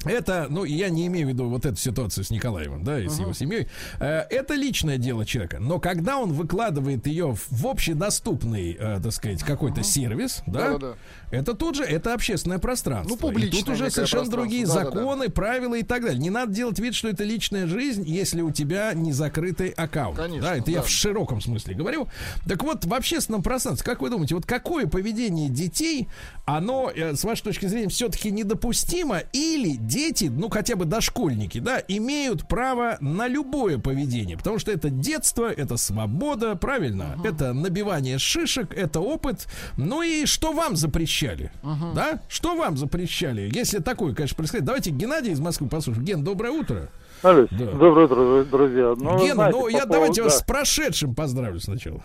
Это, 0.04 0.46
ну, 0.48 0.64
я 0.64 0.88
не 0.88 1.06
имею 1.08 1.26
в 1.26 1.30
виду 1.30 1.48
вот 1.48 1.66
эту 1.66 1.76
ситуацию 1.76 2.24
с 2.24 2.30
Николаевым, 2.30 2.82
да, 2.84 2.98
и 3.00 3.08
с 3.08 3.18
его 3.18 3.32
семьей. 3.34 3.68
Э, 3.98 4.22
Это 4.30 4.54
личное 4.54 4.96
дело 4.96 5.26
человека. 5.26 5.58
Но 5.60 5.78
когда 5.78 6.16
он 6.18 6.32
выкладывает 6.32 7.06
ее 7.06 7.34
в- 7.50 7.66
общедоступный, 7.66 8.76
э, 8.78 9.00
так 9.02 9.12
сказать, 9.12 9.42
какой-то 9.42 9.82
сервис, 9.82 10.42
да, 10.46 10.70
Да-да-да. 10.72 10.94
это 11.36 11.54
тут 11.54 11.76
же, 11.76 11.84
это 11.84 12.14
общественное 12.14 12.58
пространство. 12.58 13.10
Ну, 13.10 13.16
публичное 13.20 13.60
И 13.60 13.64
тут 13.64 13.74
уже 13.74 13.90
совершенно 13.90 14.30
другие 14.30 14.66
Да-да-да. 14.66 14.90
законы, 14.90 15.28
правила 15.28 15.74
и 15.74 15.82
так 15.82 16.02
далее. 16.02 16.18
Не 16.18 16.30
надо 16.30 16.52
делать 16.52 16.78
вид, 16.78 16.94
что 16.94 17.08
это 17.08 17.24
личная 17.24 17.66
жизнь, 17.66 18.04
если 18.06 18.40
у 18.40 18.50
тебя 18.50 18.92
не 18.94 19.12
закрытый 19.12 19.68
аккаунт. 19.68 20.16
Конечно, 20.16 20.48
да, 20.48 20.56
это 20.56 20.70
я 20.70 20.78
да. 20.78 20.82
в 20.84 20.88
широком 20.88 21.40
смысле 21.40 21.74
говорю. 21.74 22.08
Так 22.48 22.62
вот, 22.62 22.84
в 22.84 22.94
общественном 22.94 23.42
пространстве, 23.42 23.84
как 23.84 24.00
вы 24.00 24.08
думаете, 24.10 24.34
вот 24.34 24.46
какое 24.46 24.86
поведение 24.86 25.50
детей, 25.50 26.08
оно, 26.46 26.90
э, 26.94 27.14
с 27.14 27.24
вашей 27.24 27.42
точки 27.42 27.66
зрения, 27.66 27.88
все-таки 27.88 28.30
недопустимо, 28.30 29.18
или 29.32 29.76
дети, 29.90 30.30
ну, 30.32 30.48
хотя 30.48 30.76
бы 30.76 30.84
дошкольники, 30.84 31.58
да, 31.58 31.82
имеют 31.88 32.46
право 32.48 32.96
на 33.00 33.26
любое 33.26 33.78
поведение, 33.78 34.36
потому 34.36 34.58
что 34.58 34.70
это 34.70 34.88
детство, 34.90 35.50
это 35.50 35.76
свобода, 35.76 36.54
правильно? 36.56 37.16
Это 37.24 37.52
набивание 37.52 38.18
шишек, 38.18 38.72
это 38.76 39.00
опыт. 39.00 39.46
Ну 39.76 40.02
и 40.02 40.24
что 40.26 40.52
вам 40.52 40.76
запрещали? 40.76 41.50
Да? 41.94 42.20
Что 42.28 42.54
вам 42.56 42.76
запрещали? 42.76 43.50
Если 43.52 43.78
такое, 43.78 44.14
конечно, 44.14 44.36
происходит. 44.36 44.64
Давайте 44.66 44.90
Геннадий 44.90 45.32
из 45.32 45.40
Москвы 45.40 45.68
послушаем. 45.68 46.04
Ген, 46.04 46.24
доброе 46.24 46.50
утро. 46.52 46.88
Алло, 47.22 47.46
Да. 47.50 47.66
доброе 47.72 48.06
утро, 48.06 48.44
друзья. 48.44 48.94
Ну, 48.96 49.18
Гена, 49.18 49.34
знаете, 49.34 49.58
ну 49.58 49.62
по 49.64 49.68
я 49.68 49.78
поводу- 49.80 49.92
давайте 49.92 50.22
вас 50.22 50.34
да, 50.34 50.38
с 50.38 50.42
прошедшим 50.42 51.14
поздравлю 51.14 51.60
сначала. 51.60 52.02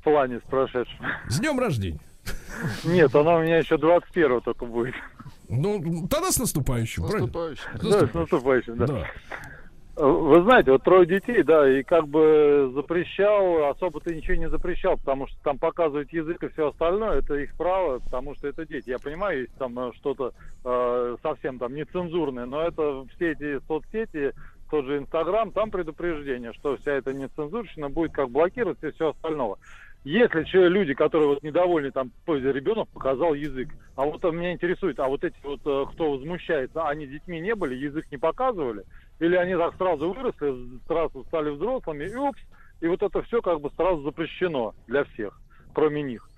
в 0.00 0.04
плане 0.04 0.38
с 0.38 0.48
прошедшим. 0.50 0.98
С 1.28 1.38
днем 1.40 1.58
рождения. 1.58 2.00
Нет, 2.84 3.14
она 3.14 3.36
у 3.36 3.42
меня 3.42 3.58
еще 3.58 3.76
21 3.76 4.40
только 4.40 4.64
будет. 4.64 4.94
Ну, 5.48 6.06
тогда 6.08 6.30
с 6.30 6.38
наступающим, 6.38 7.04
правильно? 7.04 7.26
Наступающим. 7.26 7.70
С 7.74 7.88
Да, 7.88 8.06
с 8.06 8.14
наступающим. 8.14 8.76
да. 8.76 8.86
Да. 8.86 9.06
Вы 9.96 10.42
знаете, 10.42 10.72
вот 10.72 10.82
трое 10.84 11.06
детей, 11.06 11.42
да, 11.42 11.66
и 11.66 11.82
как 11.82 12.06
бы 12.06 12.70
запрещал, 12.74 13.70
особо 13.70 13.98
ты 14.00 14.14
ничего 14.14 14.36
не 14.36 14.50
запрещал, 14.50 14.98
потому 14.98 15.26
что 15.26 15.38
там 15.42 15.58
показывать 15.58 16.12
язык 16.12 16.42
и 16.42 16.48
все 16.48 16.68
остальное, 16.68 17.20
это 17.20 17.34
их 17.36 17.54
право, 17.54 18.00
потому 18.00 18.34
что 18.34 18.46
это 18.46 18.66
дети. 18.66 18.90
Я 18.90 18.98
понимаю, 18.98 19.40
есть 19.40 19.54
там 19.54 19.78
э, 19.78 19.92
что-то 19.94 20.34
э, 20.66 21.16
совсем 21.22 21.58
там 21.58 21.74
нецензурное, 21.74 22.44
но 22.44 22.60
это 22.60 23.06
все 23.14 23.32
эти 23.32 23.58
соцсети, 23.66 24.34
тот 24.70 24.84
же 24.84 24.98
Инстаграм, 24.98 25.50
там 25.50 25.70
предупреждение, 25.70 26.52
что 26.52 26.76
вся 26.76 26.92
эта 26.92 27.14
нецензурщина 27.14 27.88
будет 27.88 28.12
как 28.12 28.28
блокировать 28.28 28.82
и 28.82 28.90
все 28.90 29.10
остального. 29.10 29.58
Если 30.06 30.68
люди, 30.68 30.94
которые 30.94 31.30
вот 31.30 31.42
недовольны, 31.42 31.90
там, 31.90 32.12
ребенок 32.28 32.88
показал 32.90 33.34
язык, 33.34 33.70
а 33.96 34.04
вот 34.04 34.24
а, 34.24 34.30
меня 34.30 34.52
интересует, 34.52 35.00
а 35.00 35.08
вот 35.08 35.24
эти 35.24 35.34
вот, 35.42 35.58
э, 35.64 35.84
кто 35.92 36.12
возмущается, 36.12 36.86
они 36.86 37.08
детьми 37.08 37.40
не 37.40 37.56
были, 37.56 37.74
язык 37.74 38.06
не 38.12 38.16
показывали, 38.16 38.84
или 39.18 39.34
они 39.34 39.56
так 39.56 39.74
сразу 39.76 40.12
выросли, 40.12 40.78
сразу 40.86 41.24
стали 41.24 41.50
взрослыми, 41.50 42.04
и 42.04 42.14
упс, 42.14 42.40
и 42.82 42.86
вот 42.86 43.02
это 43.02 43.20
все 43.22 43.42
как 43.42 43.60
бы 43.60 43.68
сразу 43.74 44.02
запрещено 44.02 44.76
для 44.86 45.02
всех, 45.06 45.40
кроме 45.74 46.02
них. 46.02 46.30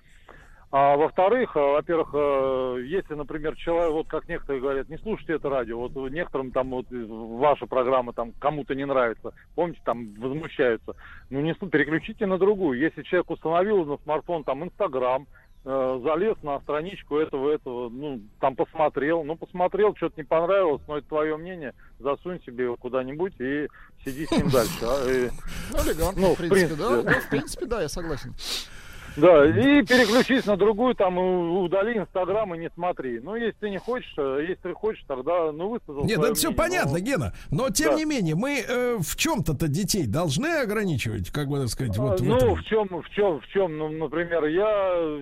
А 0.71 0.95
во-вторых, 0.97 1.55
э, 1.55 1.59
во-первых, 1.59 2.09
э, 2.13 2.83
если, 2.85 3.15
например, 3.15 3.55
человек, 3.55 3.91
вот 3.91 4.07
как 4.07 4.29
некоторые 4.29 4.61
говорят, 4.61 4.87
не 4.87 4.97
слушайте 4.99 5.33
это 5.33 5.49
радио, 5.49 5.79
вот 5.79 5.95
некоторым 6.11 6.51
там 6.51 6.69
вот 6.69 6.85
ваша 6.91 7.65
программа 7.65 8.13
там 8.13 8.33
кому-то 8.39 8.75
не 8.75 8.85
нравится, 8.85 9.33
помните, 9.55 9.81
там 9.83 10.13
возмущаются, 10.19 10.95
ну 11.31 11.41
не 11.41 11.53
переключите 11.55 12.27
на 12.27 12.37
другую. 12.37 12.77
Если 12.79 13.01
человек 13.01 13.31
установил 13.31 13.83
на 13.83 13.97
смартфон 13.97 14.43
там 14.43 14.63
Инстаграм, 14.63 15.25
э, 15.65 15.99
залез 16.03 16.37
на 16.43 16.59
страничку 16.61 17.17
этого, 17.17 17.49
этого, 17.51 17.89
ну, 17.89 18.21
там 18.39 18.55
посмотрел, 18.55 19.23
ну, 19.23 19.35
посмотрел, 19.35 19.95
что-то 19.95 20.21
не 20.21 20.23
понравилось, 20.23 20.83
но 20.87 20.99
это 20.99 21.07
твое 21.07 21.35
мнение, 21.35 21.73
засунь 21.97 22.39
себе 22.45 22.65
его 22.65 22.75
куда-нибудь 22.77 23.33
и 23.39 23.67
сиди 24.05 24.27
с 24.27 24.31
ним 24.31 24.49
дальше. 24.51 24.83
а, 24.83 25.03
и- 25.09 25.29
Ну, 25.71 25.77
элегантно, 25.83 26.21
Ну, 26.21 26.35
в 26.35 26.37
принципе, 26.37 26.75
в 26.75 26.77
да? 26.77 27.01
Да, 27.01 27.11
В 27.21 27.29
принципе, 27.31 27.65
да, 27.65 27.81
я 27.81 27.89
согласен. 27.89 28.35
Да, 29.19 29.45
и 29.45 29.83
переключись 29.83 30.45
на 30.45 30.57
другую, 30.57 30.95
там, 30.95 31.17
удали 31.17 31.97
Инстаграм 31.97 32.53
и 32.55 32.57
не 32.57 32.69
смотри. 32.71 33.19
Ну, 33.19 33.35
если 33.35 33.57
ты 33.59 33.69
не 33.69 33.77
хочешь, 33.77 34.13
э, 34.17 34.39
если 34.41 34.61
ты 34.61 34.73
хочешь, 34.73 35.03
тогда, 35.07 35.51
ну, 35.51 35.69
высказал 35.69 36.03
Нет, 36.05 36.19
это 36.19 36.33
все 36.33 36.49
мнение. 36.49 36.57
понятно, 36.57 36.97
Ну, 36.99 37.03
Гена. 37.05 37.33
Но 37.51 37.69
тем 37.69 37.91
Да. 37.91 37.95
не 37.97 38.05
менее, 38.05 38.35
мы 38.35 38.59
э, 38.67 38.97
в 38.99 39.15
чем-то-то 39.15 39.67
детей 39.67 40.07
должны 40.07 40.47
ограничивать, 40.61 41.29
как 41.31 41.47
бы 41.47 41.59
так 41.59 41.69
сказать, 41.69 41.97
вот 41.97 42.19
в 42.19 42.23
ну, 42.25 42.35
этом. 42.37 42.55
в 42.55 42.63
чем, 42.65 42.87
в 42.87 43.09
чем, 43.11 43.39
в 43.41 43.47
чем, 43.47 43.77
ну, 43.77 43.89
например, 43.89 44.45
я, 44.45 45.19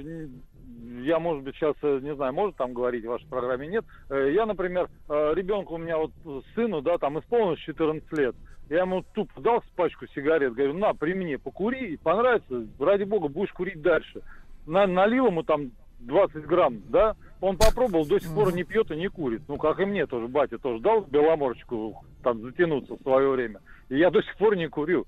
я, 1.04 1.20
может 1.20 1.44
быть, 1.44 1.56
сейчас, 1.56 1.76
э, 1.82 2.00
не 2.02 2.16
знаю, 2.16 2.34
может 2.34 2.56
там 2.58 2.74
говорить 2.74 3.06
в 3.06 3.10
вашей 3.10 3.28
программе, 3.28 3.68
нет. 3.68 3.86
Э, 4.10 4.32
Я, 4.34 4.46
например, 4.46 4.90
ребенку 5.10 5.76
у 5.76 5.78
меня 5.78 5.98
вот 5.98 6.12
сыну, 6.56 6.82
да, 6.82 6.98
там 6.98 7.20
исполнилось 7.20 7.60
14 7.60 8.12
лет. 8.14 8.36
Я 8.70 8.82
ему 8.82 9.04
тупо 9.14 9.40
дал 9.40 9.64
пачку 9.76 10.08
сигарет, 10.08 10.54
говорю, 10.54 10.74
на, 10.74 10.94
при 10.94 11.14
мне, 11.14 11.38
покури, 11.38 11.98
понравится, 11.98 12.68
ради 12.80 13.04
бога, 13.04 13.30
будешь 13.30 13.54
курить 13.54 13.82
дальше. 13.82 14.22
На, 14.66 14.86
налил 14.86 15.28
ему 15.28 15.44
там 15.44 15.72
20 16.00 16.46
грамм, 16.46 16.82
да, 16.90 17.16
он 17.40 17.58
попробовал, 17.58 18.06
до 18.06 18.20
сих 18.20 18.34
пор 18.34 18.54
не 18.54 18.64
пьет 18.64 18.92
и 18.92 18.96
не 18.96 19.08
курит. 19.08 19.42
Ну, 19.48 19.58
как 19.58 19.80
и 19.80 19.86
мне 19.86 20.06
тоже, 20.06 20.28
батя 20.28 20.58
тоже 20.58 20.82
дал 20.82 21.02
беломорочку 21.02 22.04
там 22.24 22.42
затянуться 22.42 22.96
в 22.96 23.02
свое 23.02 23.30
время. 23.30 23.62
И 23.90 23.98
я 23.98 24.10
до 24.10 24.22
сих 24.22 24.36
пор 24.38 24.56
не 24.56 24.68
курю. 24.68 25.06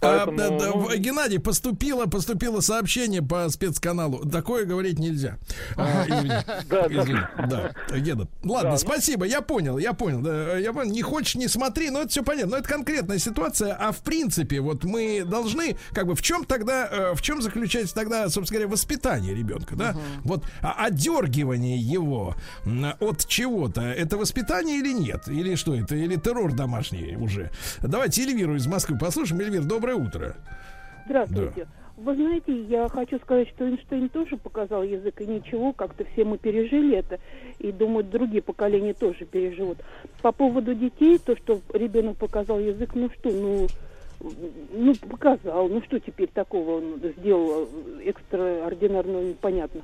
А, 0.00 0.26
Поэтому, 0.26 0.36
да, 0.36 0.50
да, 0.50 0.70
ну, 0.74 0.96
Геннадий, 0.96 1.38
поступило, 1.38 2.06
поступило 2.06 2.60
сообщение 2.60 3.22
по 3.22 3.48
спецканалу. 3.48 4.28
Такое 4.28 4.64
говорить 4.64 4.98
нельзя. 4.98 5.38
А, 5.76 6.04
извини. 6.08 6.28
Да, 6.28 6.64
да. 6.68 6.88
Извини. 6.88 7.20
Да, 7.48 7.98
Гена. 7.98 8.28
Ладно, 8.42 8.76
спасибо, 8.76 9.24
я 9.24 9.40
понял, 9.40 9.78
я 9.78 9.92
понял. 9.92 10.24
Я 10.56 10.72
понял. 10.72 10.90
Не 10.90 11.02
хочешь, 11.02 11.36
не 11.36 11.48
смотри, 11.48 11.90
но 11.90 12.00
это 12.00 12.08
все 12.08 12.22
понятно. 12.22 12.52
Но 12.52 12.56
это 12.58 12.68
конкретная 12.68 13.18
ситуация. 13.18 13.74
А 13.74 13.92
в 13.92 13.98
принципе, 13.98 14.60
вот 14.60 14.84
мы 14.84 15.24
должны, 15.24 15.76
как 15.92 16.06
бы, 16.06 16.14
в 16.14 16.22
чем 16.22 16.44
тогда, 16.44 16.88
э, 16.90 17.14
в 17.14 17.22
чем 17.22 17.40
заключается 17.40 17.94
тогда, 17.94 18.28
собственно 18.28 18.60
говоря, 18.60 18.72
воспитание 18.72 19.34
ребенка, 19.34 19.76
да? 19.76 19.96
Вот 20.24 20.44
а, 20.60 20.84
отдергивание 20.84 21.78
его 21.78 22.34
от 23.00 23.26
чего-то, 23.26 23.80
это 23.80 24.16
воспитание 24.16 24.78
или 24.78 24.92
нет? 24.92 25.28
Или 25.28 25.54
что 25.54 25.74
это? 25.74 25.96
Или 25.96 26.16
террор 26.16 26.52
домашний 26.52 27.16
уже? 27.16 27.50
Давайте 27.80 28.22
Эльвиру 28.22 28.56
из 28.56 28.66
Москвы 28.66 28.98
послушаем. 28.98 29.40
Эльвир, 29.40 29.64
доброе 29.84 29.96
утро. 29.96 30.34
Здравствуйте. 31.04 31.66
Вы 31.98 32.14
знаете, 32.14 32.58
я 32.62 32.88
хочу 32.88 33.18
сказать, 33.18 33.48
что 33.50 33.66
Эйнштейн 33.66 34.08
тоже 34.08 34.36
показал 34.38 34.82
язык, 34.82 35.20
и 35.20 35.26
ничего, 35.26 35.72
как-то 35.74 36.04
все 36.12 36.24
мы 36.24 36.38
пережили 36.38 36.96
это, 36.96 37.20
и 37.58 37.70
думаю, 37.70 38.02
другие 38.02 38.42
поколения 38.42 38.94
тоже 38.94 39.26
переживут. 39.26 39.78
По 40.22 40.32
поводу 40.32 40.74
детей, 40.74 41.18
то, 41.18 41.36
что 41.36 41.60
ребенок 41.72 42.16
показал 42.16 42.58
язык, 42.58 42.94
ну 42.94 43.10
что, 43.10 43.30
ну, 43.30 43.66
ну, 44.72 44.94
показал, 45.08 45.68
ну 45.68 45.82
что 45.82 46.00
теперь 46.00 46.30
такого 46.32 46.78
он 46.78 47.00
сделал 47.18 47.68
экстраординарного, 48.04 49.22
непонятно. 49.22 49.82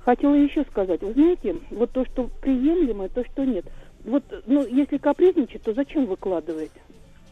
Хотела 0.00 0.34
еще 0.34 0.64
сказать, 0.64 1.00
вы 1.00 1.14
знаете, 1.14 1.56
вот 1.70 1.90
то, 1.90 2.04
что 2.04 2.28
приемлемо, 2.42 3.08
то, 3.08 3.24
что 3.24 3.44
нет. 3.44 3.64
Вот, 4.04 4.22
ну, 4.46 4.66
если 4.66 4.98
капризничать, 4.98 5.62
то 5.62 5.72
зачем 5.72 6.04
выкладывать? 6.06 6.72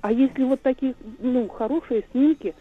А 0.01 0.13
если 0.13 0.45
вот 0.45 0.63
такие, 0.63 0.95
ну, 1.21 1.49
хорошие 1.49 2.05
снимки, 2.13 2.55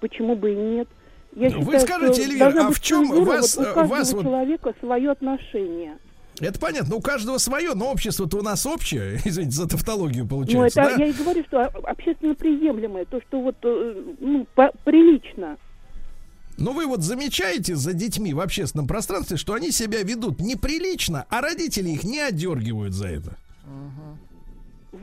почему 0.00 0.36
бы 0.36 0.52
и 0.52 0.56
нет? 0.56 0.88
Я 1.34 1.48
Ну, 1.50 1.60
Вы 1.62 1.78
считаю, 1.78 1.80
скажите, 2.10 2.12
что 2.12 2.32
Эльвира, 2.32 2.66
а 2.66 2.70
в 2.70 2.80
чем 2.80 3.06
цензура 3.06 3.24
вас, 3.24 3.56
вот 3.56 3.66
э, 3.66 3.70
у 3.70 3.74
каждого 3.74 3.96
вас 3.96 4.12
вот- 4.12 4.22
человека 4.22 4.74
свое 4.80 5.10
отношение. 5.10 5.98
Это 6.40 6.58
понятно, 6.58 6.96
у 6.96 7.00
каждого 7.00 7.38
свое, 7.38 7.74
но 7.74 7.90
общество-то 7.92 8.38
у 8.38 8.42
нас 8.42 8.66
общее. 8.66 9.18
Извините 9.24 9.56
за 9.56 9.68
тавтологию 9.68 10.24
Ну, 10.24 10.28
получается, 10.28 10.80
это 10.82 10.96
да? 10.96 11.04
я 11.04 11.10
и 11.10 11.12
говорю, 11.12 11.44
что 11.44 11.62
общественно 11.62 12.34
приемлемое, 12.34 13.04
то, 13.06 13.20
что 13.28 13.40
вот, 13.40 13.56
э, 13.62 14.02
ну, 14.20 14.46
по- 14.54 14.72
прилично. 14.84 15.56
Но 16.58 16.72
вы 16.72 16.86
вот 16.86 17.02
замечаете 17.02 17.76
за 17.76 17.94
детьми 17.94 18.34
в 18.34 18.40
общественном 18.40 18.86
пространстве, 18.86 19.36
что 19.38 19.54
они 19.54 19.70
себя 19.70 20.02
ведут 20.02 20.38
неприлично, 20.40 21.24
а 21.30 21.40
родители 21.40 21.88
их 21.90 22.04
не 22.04 22.20
отдергивают 22.20 22.92
за 22.92 23.08
это. 23.08 23.36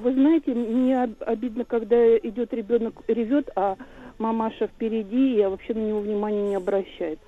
Вы 0.01 0.13
знаете, 0.13 0.53
мне 0.53 1.03
об- 1.03 1.21
обидно, 1.25 1.65
когда 1.65 2.17
идет 2.17 2.53
ребенок 2.53 3.01
ревет, 3.07 3.49
а 3.55 3.75
мамаша 4.17 4.67
впереди, 4.67 5.35
и 5.39 5.45
вообще 5.45 5.73
на 5.73 5.79
него 5.79 5.99
внимания 5.99 6.41
не 6.49 6.55
обращает. 6.55 7.19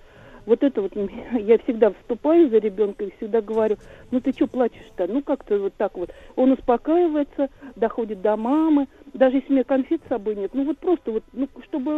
Вот 0.45 0.63
это 0.63 0.81
вот 0.81 0.93
я 1.39 1.57
всегда 1.59 1.91
вступаю 1.91 2.49
за 2.49 2.57
ребенка 2.59 3.03
и 3.03 3.13
всегда 3.17 3.41
говорю, 3.41 3.77
ну 4.09 4.21
ты 4.21 4.31
что 4.31 4.47
плачешь-то? 4.47 5.07
Ну 5.07 5.21
как-то 5.21 5.59
вот 5.59 5.73
так 5.75 5.97
вот. 5.97 6.11
Он 6.35 6.53
успокаивается, 6.53 7.49
доходит 7.75 8.21
до 8.21 8.37
мамы, 8.37 8.87
даже 9.13 9.37
если 9.37 9.49
у 9.49 9.53
меня 9.53 9.63
конфет 9.65 10.01
с 10.05 10.09
собой 10.09 10.35
нет, 10.35 10.51
ну 10.53 10.63
вот 10.63 10.79
просто 10.79 11.11
вот, 11.11 11.23
ну 11.33 11.49
чтобы 11.67 11.91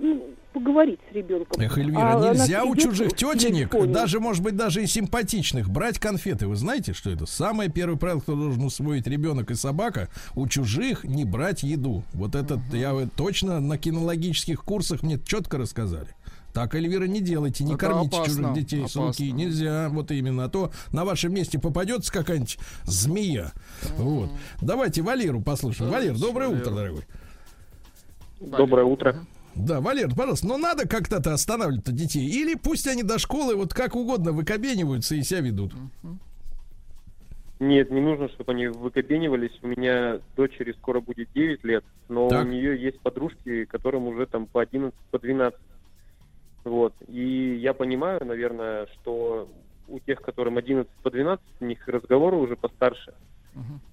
ну, 0.00 0.22
поговорить 0.52 1.00
с 1.10 1.14
ребенком. 1.14 1.60
Эх, 1.60 1.78
Эльвира, 1.78 2.18
А 2.18 2.34
нельзя 2.34 2.64
у 2.64 2.74
чужих 2.76 3.14
тетенек, 3.14 3.70
даже, 3.90 4.20
может 4.20 4.42
быть, 4.42 4.56
даже 4.56 4.82
и 4.82 4.86
симпатичных, 4.86 5.68
брать 5.68 5.98
конфеты. 5.98 6.46
Вы 6.46 6.56
знаете, 6.56 6.92
что 6.92 7.10
это? 7.10 7.26
Самое 7.26 7.70
первое 7.70 7.96
правило, 7.96 8.20
кто 8.20 8.34
должен 8.34 8.64
усвоить 8.64 9.06
ребенок 9.06 9.50
и 9.50 9.54
собака, 9.54 10.08
у 10.34 10.46
чужих 10.48 11.04
не 11.04 11.24
брать 11.24 11.62
еду. 11.62 12.02
Вот 12.12 12.34
это 12.34 12.60
я 12.72 12.92
вот 12.92 13.12
точно 13.14 13.60
на 13.60 13.78
кинологических 13.78 14.62
курсах 14.64 15.02
мне 15.02 15.18
четко 15.18 15.58
рассказали. 15.58 16.08
Так, 16.52 16.74
Эльвира, 16.74 17.04
не 17.04 17.20
делайте, 17.20 17.62
не 17.62 17.74
Это 17.74 17.86
кормите 17.86 18.16
опасно, 18.16 18.34
чужих 18.34 18.54
детей 18.54 18.88
с 18.88 18.96
руки. 18.96 19.06
опасно. 19.06 19.24
Нельзя, 19.24 19.88
вот 19.88 20.10
именно. 20.10 20.44
А 20.44 20.48
то 20.48 20.72
на 20.92 21.04
вашем 21.04 21.32
месте 21.32 21.60
попадется 21.60 22.12
какая-нибудь 22.12 22.58
змея. 22.84 23.52
Вот. 23.96 24.30
Давайте 24.60 25.02
Валеру 25.02 25.40
послушаем. 25.40 25.92
Валер, 25.92 26.18
доброе 26.18 26.48
утро, 26.48 26.72
дорогой. 26.72 27.04
Доброе 28.40 28.84
утро. 28.84 29.16
Да, 29.54 29.80
Валер, 29.80 30.08
пожалуйста, 30.14 30.46
но 30.46 30.56
надо 30.58 30.86
как-то-то 30.88 31.32
останавливать 31.34 31.84
детей. 31.94 32.26
Или 32.26 32.54
пусть 32.54 32.86
они 32.86 33.02
до 33.02 33.18
школы 33.18 33.56
вот 33.56 33.74
как 33.74 33.96
угодно 33.96 34.32
выкобениваются 34.32 35.14
и 35.14 35.22
себя 35.22 35.40
ведут. 35.40 35.72
Нет, 37.58 37.90
не 37.90 38.00
нужно, 38.00 38.28
чтобы 38.30 38.52
они 38.52 38.68
выкобенивались. 38.68 39.52
У 39.62 39.66
меня 39.66 40.20
дочери 40.34 40.72
скоро 40.72 41.00
будет 41.00 41.28
9 41.34 41.62
лет, 41.64 41.84
но 42.08 42.28
Так. 42.28 42.46
у 42.46 42.48
нее 42.48 42.80
есть 42.80 43.00
подружки, 43.00 43.66
которым 43.66 44.06
уже 44.06 44.26
там 44.26 44.46
по 44.46 44.62
11, 44.62 44.98
по 45.10 45.18
12. 45.18 45.58
Вот. 46.64 46.94
И 47.06 47.58
я 47.60 47.74
понимаю, 47.74 48.24
наверное, 48.24 48.86
что 48.94 49.48
у 49.88 49.98
тех, 49.98 50.22
которым 50.22 50.56
11 50.56 50.90
по 51.02 51.10
12, 51.10 51.44
у 51.60 51.64
них 51.66 51.86
разговоры 51.86 52.36
уже 52.36 52.56
постарше. 52.56 53.12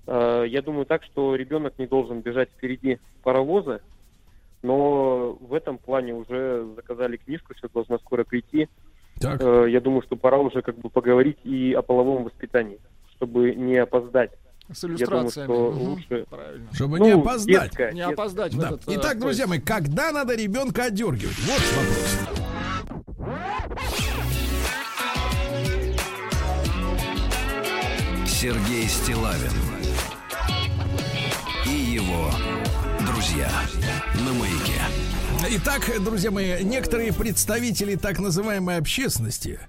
Э, 0.06 0.46
Я 0.48 0.62
думаю 0.62 0.86
так, 0.86 1.04
что 1.04 1.36
ребенок 1.36 1.78
не 1.80 1.88
должен 1.88 2.22
бежать 2.22 2.50
впереди 2.56 3.00
паровоза, 3.24 3.82
но 4.64 5.34
в 5.40 5.54
этом 5.54 5.78
плане 5.78 6.14
уже 6.14 6.66
заказали 6.76 7.18
книжку, 7.18 7.54
сейчас 7.56 7.72
должна 7.72 7.98
скоро 8.00 8.24
прийти. 8.24 8.68
Так. 9.20 9.42
Э, 9.42 9.66
Я 9.70 9.82
думаю, 9.82 10.02
что 10.04 10.16
пора 10.16 10.38
уже 10.38 10.62
как 10.62 10.78
бы 10.78 10.90
поговорить 10.90 11.38
и 11.44 11.74
о 11.74 11.82
половом 11.82 12.24
воспитании, 12.24 12.80
чтобы 13.16 13.56
не 13.56 13.78
опоздать. 13.78 14.32
С 14.70 14.84
Я 14.84 14.90
думаю, 14.90 14.98
иллюстрациями. 15.24 15.46
что 15.46 15.72
Мгм. 15.72 15.82
лучше... 15.82 16.26
Правильно. 16.30 16.68
Чтобы 16.74 17.00
Ну, 17.00 17.06
не 17.06 17.12
опоздать. 17.14 17.64
детская, 17.64 17.92
Не 17.92 17.98
детская. 17.98 18.14
опоздать 18.14 18.58
Да. 18.58 18.68
этот... 18.68 18.88
э, 18.90 18.92
Итак, 18.96 19.20
друзья 19.20 19.48
мои, 19.48 19.60
когда 19.60 20.12
надо 20.12 20.36
ребенка 20.36 20.84
одергивать? 20.86 21.38
Вот 21.40 21.62
вопрос. 21.78 23.28
Сергей 28.26 28.88
Стилавин 28.88 29.52
и 31.66 31.70
его 31.70 32.30
друзья 33.28 33.52
на 34.26 34.34
маяке. 34.34 34.82
Итак, 35.58 35.92
друзья 36.02 36.32
мои, 36.32 36.64
некоторые 36.64 37.12
представители 37.12 37.96
так 37.96 38.20
называемой 38.20 38.78
общественности 38.78 39.60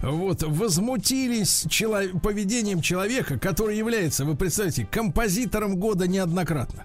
вот, 0.00 0.44
возмутились 0.44 1.66
чело- 1.68 2.16
поведением 2.20 2.80
человека, 2.80 3.38
который 3.38 3.76
является, 3.76 4.24
вы 4.24 4.36
представляете, 4.36 4.86
композитором 4.88 5.76
года 5.76 6.06
неоднократно. 6.06 6.84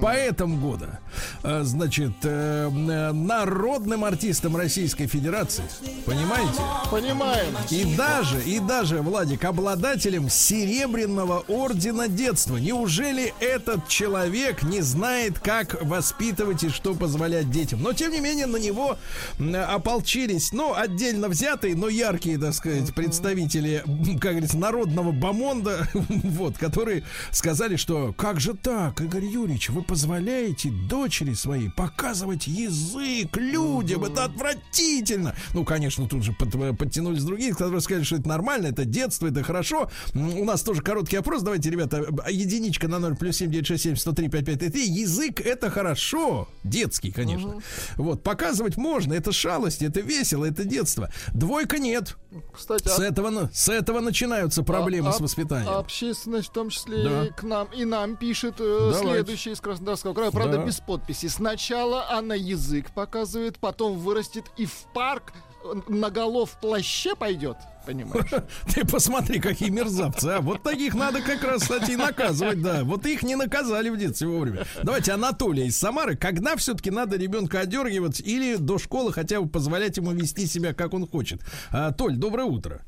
Поэтом 0.00 0.60
года, 0.60 1.00
э, 1.42 1.62
значит, 1.64 2.12
э, 2.22 2.68
народным 3.12 4.04
артистом 4.04 4.56
Российской 4.56 5.06
Федерации, 5.06 5.64
понимаете? 6.04 6.60
Понимаем. 6.90 7.54
И 7.70 7.96
даже, 7.96 8.42
и 8.42 8.58
даже, 8.60 9.02
Владик, 9.02 9.44
обладателем 9.44 10.28
серебряного 10.28 11.44
ордена 11.48 12.08
детства. 12.08 12.56
Неужели 12.56 13.32
этот 13.40 13.88
человек 13.88 14.62
не 14.62 14.80
знает, 14.80 15.38
как 15.38 15.82
воспитывать 15.82 16.64
и 16.64 16.68
что 16.68 16.94
позволять 16.94 17.50
детям? 17.50 17.82
Но, 17.82 17.92
тем 17.92 18.12
не 18.12 18.20
менее, 18.20 18.46
на 18.46 18.56
него 18.56 18.98
ополчились, 19.38 20.52
ну, 20.52 20.74
отдельно 20.74 21.28
взятые, 21.28 21.74
но 21.76 21.88
яркие, 21.88 22.38
так 22.38 22.54
сказать, 22.54 22.94
представители, 22.94 23.82
как 24.20 24.32
говорится, 24.32 24.58
народного 24.58 25.12
бомонда, 25.12 25.88
вот, 25.94 26.58
которые 26.58 27.04
сказали, 27.30 27.76
что 27.76 28.12
как 28.16 28.40
же 28.40 28.54
так, 28.54 29.00
Игорь 29.00 29.24
Юрьевич, 29.24 29.53
вы 29.68 29.82
позволяете 29.82 30.70
дочери 30.70 31.34
своей 31.34 31.70
показывать 31.70 32.46
язык 32.46 33.36
людям, 33.36 34.04
это 34.04 34.24
отвратительно. 34.24 35.34
Ну, 35.54 35.64
конечно, 35.64 36.08
тут 36.08 36.22
же 36.22 36.32
под- 36.32 36.76
подтянулись 36.78 37.22
другие, 37.22 37.52
которые 37.52 37.80
сказали, 37.80 38.04
что 38.04 38.16
это 38.16 38.28
нормально, 38.28 38.68
это 38.68 38.84
детство, 38.84 39.26
это 39.26 39.42
хорошо. 39.42 39.90
У 40.14 40.44
нас 40.44 40.62
тоже 40.62 40.82
короткий 40.82 41.16
опрос, 41.16 41.42
давайте, 41.42 41.70
ребята, 41.70 42.06
а, 42.24 42.30
единичка 42.30 42.88
на 42.88 42.98
0 42.98 43.16
плюс 43.16 43.36
7 43.36 43.50
967 43.50 43.96
103 43.96 44.28
5533. 44.28 44.86
Язык 44.86 45.40
это 45.40 45.70
хорошо, 45.70 46.48
детский, 46.64 47.10
конечно. 47.12 47.60
Вот, 47.96 48.22
показывать 48.22 48.76
можно, 48.76 49.12
это 49.14 49.32
шалости, 49.32 49.84
это 49.84 50.00
весело, 50.00 50.44
это 50.44 50.64
детство. 50.64 51.10
Двойка 51.32 51.78
нет. 51.78 52.16
Кстати, 52.52 52.88
С 52.88 52.98
а- 52.98 53.04
этого, 53.04 53.50
с 53.52 53.68
этого 53.68 54.00
начинаются 54.00 54.62
проблемы 54.62 55.10
а- 55.10 55.12
с 55.12 55.20
воспитанием. 55.20 55.72
Общественность, 55.72 56.48
в 56.48 56.52
том 56.52 56.68
числе 56.70 57.04
Да. 57.04 57.26
и 57.26 57.30
к 57.30 57.42
нам, 57.44 57.68
и 57.76 57.84
нам 57.84 58.16
пишет 58.16 58.56
э, 58.58 58.90
Давайте. 58.92 59.24
Следующий 59.44 59.50
из 59.50 59.60
Краснодарского 59.60 60.14
края, 60.14 60.30
правда, 60.30 60.58
Да. 60.58 60.64
без 60.64 60.80
подписи. 60.80 61.26
Сначала 61.26 62.10
она 62.10 62.34
язык 62.34 62.90
показывает, 62.92 63.58
потом 63.58 63.98
вырастет 63.98 64.44
и 64.56 64.66
в 64.66 64.86
парк 64.94 65.32
э, 65.64 65.74
на 65.88 66.10
голов 66.10 66.50
в 66.52 66.60
плаще 66.60 67.14
пойдет. 67.14 67.56
Понимаешь? 67.86 68.30
Ты 68.74 68.86
посмотри, 68.86 69.40
какие 69.40 69.68
мерзавцы, 69.68 70.26
а. 70.26 70.40
Вот 70.40 70.62
таких 70.62 70.94
надо 70.94 71.20
как 71.20 71.44
раз, 71.44 71.62
кстати, 71.62 71.92
и 71.92 71.96
наказывать, 71.96 72.62
да. 72.62 72.82
Вот 72.84 73.04
их 73.06 73.22
не 73.22 73.36
наказали 73.36 73.90
в 73.90 73.98
детстве 73.98 74.28
вовремя. 74.28 74.62
Давайте 74.82 75.12
Анатолия 75.12 75.66
из 75.66 75.78
Самары. 75.78 76.16
Когда 76.16 76.56
все-таки 76.56 76.90
надо 76.90 77.18
ребенка 77.18 77.60
одергивать 77.60 78.20
или 78.20 78.56
до 78.56 78.78
школы 78.78 79.12
хотя 79.12 79.40
бы 79.40 79.48
позволять 79.48 79.98
ему 79.98 80.12
вести 80.12 80.46
себя, 80.46 80.72
как 80.72 80.94
он 80.94 81.06
хочет? 81.06 81.40
А, 81.70 81.92
Толь, 81.92 82.16
доброе 82.16 82.44
утро. 82.44 82.80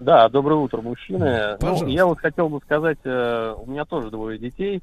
Да, 0.00 0.28
доброе 0.28 0.56
утро, 0.56 0.80
мужчины. 0.80 1.56
Пожалуйста. 1.60 1.86
Ну, 1.86 1.92
я 1.92 2.06
вот 2.06 2.18
хотел 2.18 2.48
бы 2.48 2.58
сказать, 2.64 2.98
э, 3.04 3.54
у 3.56 3.70
меня 3.70 3.84
тоже 3.84 4.10
двое 4.10 4.36
детей, 4.36 4.82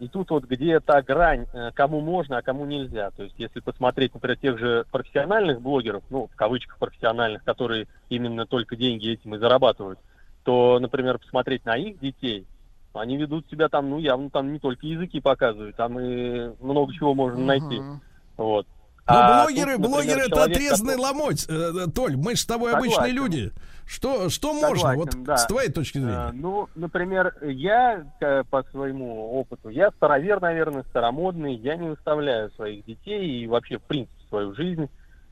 и 0.00 0.08
тут 0.08 0.30
вот 0.30 0.44
где 0.44 0.80
та 0.80 1.02
грань, 1.02 1.46
э, 1.52 1.70
кому 1.74 2.00
можно, 2.00 2.38
а 2.38 2.42
кому 2.42 2.64
нельзя. 2.64 3.10
То 3.10 3.24
есть, 3.24 3.34
если 3.36 3.60
посмотреть, 3.60 4.14
например, 4.14 4.38
тех 4.38 4.58
же 4.58 4.86
профессиональных 4.90 5.60
блогеров, 5.60 6.02
ну, 6.08 6.28
в 6.32 6.36
кавычках 6.36 6.78
профессиональных, 6.78 7.44
которые 7.44 7.86
именно 8.08 8.46
только 8.46 8.74
деньги 8.74 9.10
этим 9.10 9.34
и 9.34 9.38
зарабатывают, 9.38 9.98
то, 10.44 10.78
например, 10.80 11.18
посмотреть 11.18 11.64
на 11.66 11.76
их 11.76 11.98
детей, 12.00 12.46
они 12.94 13.16
ведут 13.16 13.48
себя 13.50 13.68
там, 13.68 13.90
ну, 13.90 13.98
явно 13.98 14.30
там 14.30 14.52
не 14.52 14.58
только 14.58 14.86
языки 14.86 15.20
показывают, 15.20 15.76
там 15.76 15.98
и 16.00 16.52
много 16.60 16.94
чего 16.94 17.14
можно 17.14 17.44
найти. 17.44 17.82
Вот. 18.36 18.66
Ну, 19.06 19.14
А 19.14 19.42
блогеры, 19.44 19.72
тут, 19.72 19.80
например, 19.82 19.90
блогеры 19.90 20.20
это 20.22 20.30
человек, 20.30 20.56
отрезанный 20.56 20.94
который- 20.94 21.02
ломоть. 21.18 21.46
Э, 21.48 21.52
э, 21.52 21.90
Толь, 21.94 22.16
мы 22.16 22.34
же 22.36 22.40
с 22.40 22.46
тобой 22.46 22.72
обычные 22.72 22.94
Согласен. 23.12 23.16
люди. 23.16 23.52
Что, 23.86 24.30
что 24.30 24.54
можно, 24.54 24.76
Согласен, 24.90 24.98
вот 25.00 25.24
да. 25.26 25.36
с 25.36 25.46
твоей 25.46 25.70
точки 25.70 25.98
Э, 25.98 26.00
зрения? 26.00 26.30
Ну, 26.32 26.68
например, 26.74 27.36
я 27.42 28.06
по 28.50 28.62
своему 28.70 29.38
опыту, 29.38 29.68
я 29.68 29.90
старовер, 29.90 30.40
наверное, 30.40 30.84
старомодный, 30.84 31.54
я 31.56 31.76
не 31.76 31.90
выставляю 31.90 32.50
своих 32.52 32.86
детей 32.86 33.42
и 33.42 33.46
вообще, 33.46 33.78
в 33.78 33.82
принципе, 33.82 34.18
свою 34.30 34.54
жизнь 34.54 34.88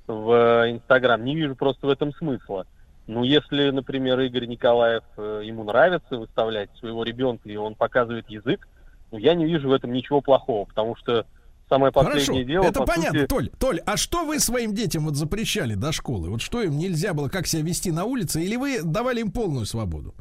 в 0.07 0.70
Инстаграм. 0.70 1.24
Не 1.24 1.35
вижу 1.35 1.57
просто 1.57 1.86
в 1.86 1.90
этом 1.90 2.12
смысла. 2.12 2.66
Ну, 3.07 3.24
если, 3.24 3.70
например, 3.70 4.20
Игорь 4.20 4.47
Николаев, 4.47 5.03
ему 5.16 5.65
нравится 5.65 6.16
выставлять 6.19 6.69
своего 6.78 7.05
ребенка, 7.05 7.49
и 7.49 7.57
он 7.57 7.74
показывает 7.74 8.28
язык, 8.28 8.69
ну, 9.11 9.16
я 9.19 9.35
не 9.35 9.47
вижу 9.47 9.70
в 9.70 9.73
этом 9.73 9.93
ничего 9.93 10.20
плохого, 10.20 10.66
потому 10.66 10.94
что 10.97 11.24
самое 11.73 11.90
Хорошо, 11.93 12.12
последнее 12.12 12.44
дело... 12.44 12.65
это 12.65 12.81
по 12.81 12.86
понятно, 12.86 13.20
сути, 13.20 13.28
Толь. 13.28 13.49
Толь, 13.59 13.81
а 13.86 13.97
что 13.97 14.27
вы 14.27 14.39
своим 14.40 14.74
детям 14.74 15.05
вот 15.07 15.16
запрещали 15.16 15.74
до 15.74 15.90
школы? 15.90 16.28
Вот 16.28 16.43
что 16.43 16.62
им 16.62 16.77
нельзя 16.77 17.15
было, 17.15 17.28
как 17.31 17.47
себя 17.47 17.62
вести 17.62 17.90
на 17.90 18.05
улице, 18.05 18.43
или 18.43 18.57
вы 18.57 18.82
давали 18.82 19.20
им 19.20 19.31
полную 19.32 19.65
свободу? 19.65 20.15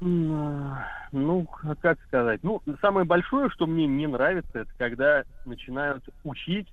М, 0.00 0.76
Ну, 1.12 1.46
как 1.82 1.98
сказать? 2.06 2.40
Ну, 2.44 2.62
самое 2.80 3.04
большое, 3.04 3.50
что 3.50 3.66
мне 3.66 3.86
не 3.88 4.06
нравится, 4.06 4.60
это 4.60 4.70
когда 4.78 5.24
начинают 5.44 6.04
учить 6.22 6.68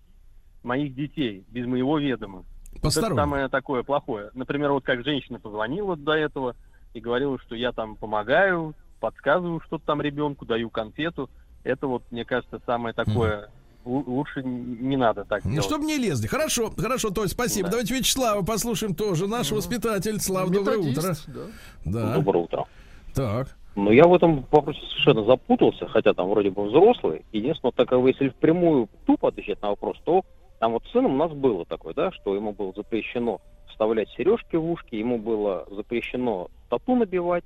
моих 0.64 0.94
детей 0.94 1.44
без 1.49 1.65
моего 1.65 1.98
ведома. 1.98 2.38
Вот 2.38 2.45
это 2.74 2.82
Посторонне. 2.82 3.15
самое 3.15 3.49
такое 3.49 3.82
плохое. 3.82 4.30
Например, 4.36 4.72
вот 4.74 4.84
как 4.84 5.03
женщина 5.03 5.40
позвонила 5.40 5.95
до 5.98 6.14
этого 6.14 6.56
и 6.94 6.99
говорила, 6.99 7.40
что 7.40 7.56
я 7.56 7.72
там 7.72 7.95
помогаю, 7.95 8.76
подсказываю 8.99 9.60
что-то 9.65 9.86
там 9.88 10.02
ребенку, 10.02 10.45
даю 10.45 10.69
конфету. 10.69 11.32
Это 11.64 11.88
вот, 11.88 12.03
мне 12.11 12.24
кажется, 12.26 12.61
самое 12.68 12.94
такое... 12.94 13.48
лу- 13.48 13.49
Лучше 13.88 14.43
не 14.43 14.97
надо 14.97 15.23
так 15.23 15.43
Ну, 15.45 15.51
делать. 15.51 15.65
чтобы 15.65 15.85
не 15.85 15.97
лезли. 15.97 16.27
Хорошо, 16.27 16.72
хорошо, 16.77 17.09
Толь, 17.09 17.27
спасибо. 17.30 17.68
Да. 17.68 17.72
Давайте 17.72 17.95
Вячеслава 17.95 18.43
послушаем 18.43 18.93
тоже. 18.93 19.27
Наш 19.27 19.51
воспитатель. 19.51 20.19
Слава, 20.19 20.49
доброе 20.51 20.77
утро. 20.80 20.89
Методист, 20.89 21.30
да. 21.30 21.41
Да. 21.85 22.15
Доброе 22.15 22.43
утро. 22.43 22.65
Так. 23.14 23.55
Но 23.76 23.91
я 23.91 24.05
в 24.05 24.14
этом 24.14 24.45
вопросе 24.51 24.80
совершенно 24.89 25.23
запутался, 25.26 25.88
хотя 25.88 26.14
там 26.14 26.30
вроде 26.30 26.49
бы 26.49 26.65
взрослый. 26.68 27.23
Единственное, 27.31 27.72
так 27.72 27.88
как 27.88 28.03
если 28.05 28.30
впрямую 28.30 28.89
тупо 29.05 29.30
отвечать 29.30 29.61
на 29.61 29.69
вопрос, 29.69 29.97
то 30.03 30.26
там 30.59 30.73
вот 30.73 30.84
с 30.85 30.91
сыном 30.91 31.14
у 31.14 31.18
нас 31.18 31.31
было 31.31 31.64
такое, 31.65 31.93
да, 31.93 32.11
что 32.11 32.34
ему 32.35 32.53
было 32.53 32.73
запрещено 32.76 33.39
вставлять 33.69 34.09
сережки 34.18 34.55
в 34.55 34.72
ушки, 34.72 34.95
ему 34.95 35.19
было 35.19 35.68
запрещено 35.69 36.47
тату 36.69 36.95
набивать 36.95 37.43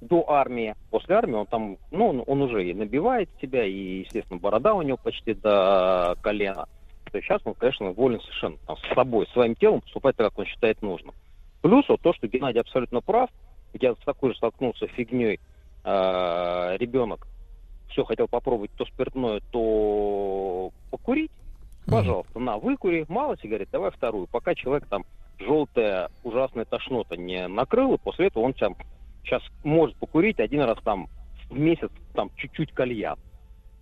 до 0.00 0.30
армии. 0.30 0.74
После 0.90 1.14
армии 1.14 1.34
он 1.34 1.46
там, 1.46 1.76
ну, 1.90 2.08
он, 2.08 2.24
он 2.26 2.42
уже 2.42 2.68
и 2.68 2.74
набивает 2.74 3.28
себя, 3.40 3.64
и, 3.64 4.00
естественно, 4.00 4.38
борода 4.38 4.74
у 4.74 4.82
него 4.82 4.96
почти 4.96 5.34
до 5.34 6.16
колена. 6.22 6.66
То 7.10 7.20
сейчас 7.20 7.42
он, 7.44 7.54
конечно, 7.54 7.90
волен 7.90 8.20
совершенно 8.20 8.56
там, 8.66 8.76
с 8.76 8.94
собой, 8.94 9.26
своим 9.32 9.54
телом 9.54 9.80
поступать 9.80 10.16
так, 10.16 10.28
как 10.28 10.38
он 10.38 10.46
считает 10.46 10.80
нужным. 10.80 11.14
Плюс 11.60 11.88
вот 11.88 12.00
то, 12.00 12.12
что 12.14 12.28
Геннадий 12.28 12.60
абсолютно 12.60 13.00
прав, 13.00 13.28
я 13.74 13.94
с 13.94 13.98
такой 14.04 14.30
же 14.30 14.36
столкнулся 14.36 14.86
фигней, 14.86 15.40
э, 15.84 16.76
ребенок 16.78 17.26
все 17.90 18.04
хотел 18.04 18.28
попробовать 18.28 18.70
то 18.76 18.84
спиртное, 18.86 19.40
то 19.50 20.70
покурить, 20.90 21.32
пожалуйста, 21.86 22.38
на, 22.38 22.56
выкури, 22.56 23.04
мало 23.08 23.36
сигарет, 23.38 23.68
давай 23.70 23.90
вторую. 23.90 24.28
Пока 24.28 24.54
человек 24.54 24.86
там 24.86 25.04
желтая 25.38 26.10
ужасная 26.22 26.64
тошнота 26.64 27.16
не 27.16 27.48
накрыла, 27.48 27.96
после 27.96 28.28
этого 28.28 28.44
он 28.44 28.52
там 28.52 28.76
сейчас 29.24 29.42
может 29.64 29.96
покурить 29.96 30.40
один 30.40 30.62
раз 30.62 30.78
там 30.84 31.08
в 31.48 31.58
месяц 31.58 31.90
там 32.14 32.30
чуть-чуть 32.36 32.72
кальян. 32.72 33.18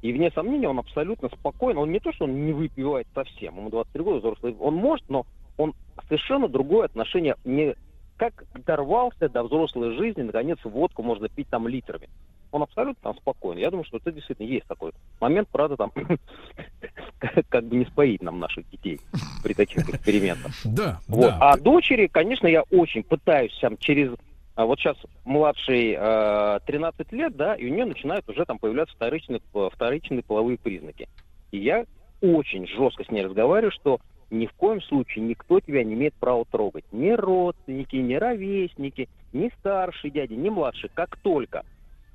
И 0.02 0.12
вне 0.12 0.30
сомнения 0.30 0.68
он 0.68 0.78
абсолютно 0.78 1.28
спокойно, 1.28 1.80
он 1.80 1.90
не 1.90 1.98
то, 1.98 2.12
что 2.12 2.24
он 2.24 2.46
не 2.46 2.52
выпивает 2.52 3.08
совсем, 3.14 3.56
ему 3.56 3.70
23 3.70 4.02
года 4.02 4.18
взрослый, 4.18 4.54
он 4.60 4.74
может, 4.76 5.08
но 5.08 5.26
он 5.56 5.74
совершенно 6.08 6.48
другое 6.48 6.86
отношение, 6.86 7.34
не 7.44 7.74
как 8.16 8.44
дорвался 8.66 9.28
до 9.28 9.44
взрослой 9.44 9.96
жизни, 9.96 10.22
наконец 10.22 10.58
водку 10.64 11.02
можно 11.02 11.28
пить 11.28 11.48
там 11.48 11.68
литрами. 11.68 12.08
Он 12.50 12.62
абсолютно 12.62 13.00
там 13.02 13.16
спокойный. 13.16 13.60
Я 13.60 13.70
думаю, 13.70 13.84
что 13.84 13.98
это 13.98 14.10
действительно 14.10 14.46
есть 14.46 14.66
такой 14.66 14.92
момент, 15.20 15.48
правда, 15.52 15.76
там 15.76 15.92
как 17.48 17.64
бы 17.64 17.76
не 17.76 17.84
споить 17.84 18.22
нам 18.22 18.40
наших 18.40 18.68
детей 18.70 19.00
при 19.42 19.54
таких 19.54 19.88
экспериментах. 19.88 20.52
Да, 20.64 21.00
Вот. 21.08 21.26
да. 21.26 21.38
А 21.40 21.56
дочери, 21.56 22.06
конечно, 22.06 22.46
я 22.46 22.62
очень 22.62 23.02
пытаюсь 23.02 23.56
там 23.60 23.76
через... 23.78 24.12
а 24.58 24.66
Вот 24.66 24.80
сейчас 24.80 24.96
младший 25.24 25.94
э, 25.96 26.58
13 26.66 27.12
лет, 27.12 27.36
да, 27.36 27.54
и 27.54 27.64
у 27.64 27.72
нее 27.72 27.84
начинают 27.84 28.28
уже 28.28 28.44
там 28.44 28.58
появляться 28.58 28.92
вторичные, 28.96 29.38
п- 29.52 29.70
вторичные 29.72 30.24
половые 30.26 30.58
признаки. 30.58 31.06
И 31.52 31.58
я 31.58 31.84
очень 32.20 32.66
жестко 32.66 33.04
с 33.04 33.08
ней 33.08 33.22
разговариваю, 33.24 33.70
что 33.70 34.00
ни 34.30 34.46
в 34.46 34.52
коем 34.54 34.82
случае 34.82 35.26
никто 35.26 35.60
тебя 35.60 35.84
не 35.84 35.94
имеет 35.94 36.12
права 36.18 36.44
трогать. 36.50 36.82
Ни 36.90 37.10
родственники, 37.10 37.94
ни 37.94 38.14
ровесники, 38.14 39.08
ни 39.32 39.48
старший 39.60 40.10
дядя, 40.10 40.34
ни 40.34 40.48
младший. 40.48 40.90
Как 40.92 41.16
только 41.22 41.62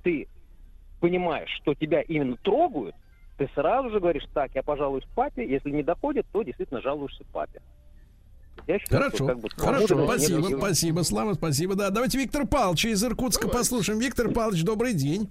ты 0.01 0.27
понимаешь, 0.99 1.49
что 1.61 1.75
тебя 1.75 2.01
именно 2.01 2.35
трогают, 2.43 2.93
ты 3.37 3.49
сразу 3.55 3.89
же 3.89 4.01
говоришь, 4.01 4.25
так, 4.33 4.51
я 4.53 4.63
пожалуюсь 4.63 5.07
папе, 5.15 5.49
если 5.49 5.69
не 5.69 5.81
доходит, 5.81 6.25
то 6.33 6.43
действительно 6.43 6.81
жалуешься 6.81 7.23
папе. 7.31 7.61
Я 8.67 8.79
считаю, 8.79 9.09
что 9.09 9.25
Хорошо, 9.25 9.27
как 9.27 9.39
бы 9.39 9.49
хорошо, 9.55 9.87
свобода 9.87 10.11
нет 10.13 10.21
спасибо, 10.29 10.57
спасибо, 10.57 11.01
Слава, 11.01 11.33
спасибо. 11.33 11.75
Да, 11.75 11.89
давайте 11.89 12.17
Виктор 12.17 12.47
Павлович 12.47 12.85
из 12.85 13.03
Иркутска 13.03 13.47
послушаем. 13.49 13.99
Виктор 13.99 14.29
Павлович, 14.31 14.63
добрый 14.63 14.93
день. 14.93 15.29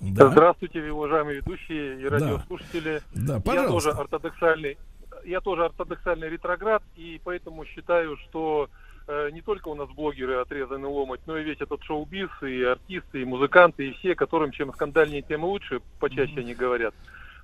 Да. 0.00 0.28
Здравствуйте, 0.30 0.80
уважаемые 0.90 1.36
ведущие 1.36 2.00
и 2.00 2.04
Да. 2.04 2.10
радиослушатели. 2.10 3.02
Да, 3.14 3.34
Я 3.34 3.40
пожалуйста. 3.40 3.72
тоже 3.72 3.90
ортодоксальный, 4.00 4.78
я 5.24 5.40
тоже 5.40 5.64
ортодоксальный 5.66 6.28
ретроград, 6.28 6.82
и 6.96 7.20
поэтому 7.22 7.64
считаю, 7.64 8.16
что 8.28 8.68
э, 9.06 9.30
не 9.30 9.42
только 9.42 9.68
у 9.68 9.76
нас 9.76 9.88
блогеры 9.90 10.34
отрезаны 10.40 10.88
ломать, 10.88 11.20
но 11.26 11.38
и 11.38 11.44
весь 11.44 11.60
этот 11.60 11.84
шоу-биз, 11.84 12.30
и 12.42 12.62
артисты, 12.64 13.22
и 13.22 13.24
музыканты, 13.24 13.88
и 13.88 13.92
все, 13.92 14.16
которым 14.16 14.50
чем 14.50 14.72
скандальнее, 14.72 15.22
тем 15.22 15.44
лучше, 15.44 15.80
почаще 16.00 16.40
они 16.40 16.54
говорят. 16.54 16.94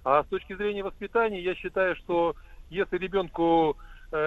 А 0.05 0.24
с 0.24 0.27
точки 0.27 0.56
зрения 0.56 0.82
воспитания, 0.82 1.40
я 1.40 1.55
считаю, 1.55 1.94
что 1.94 2.35
если 2.70 2.98
ребенку 2.98 3.77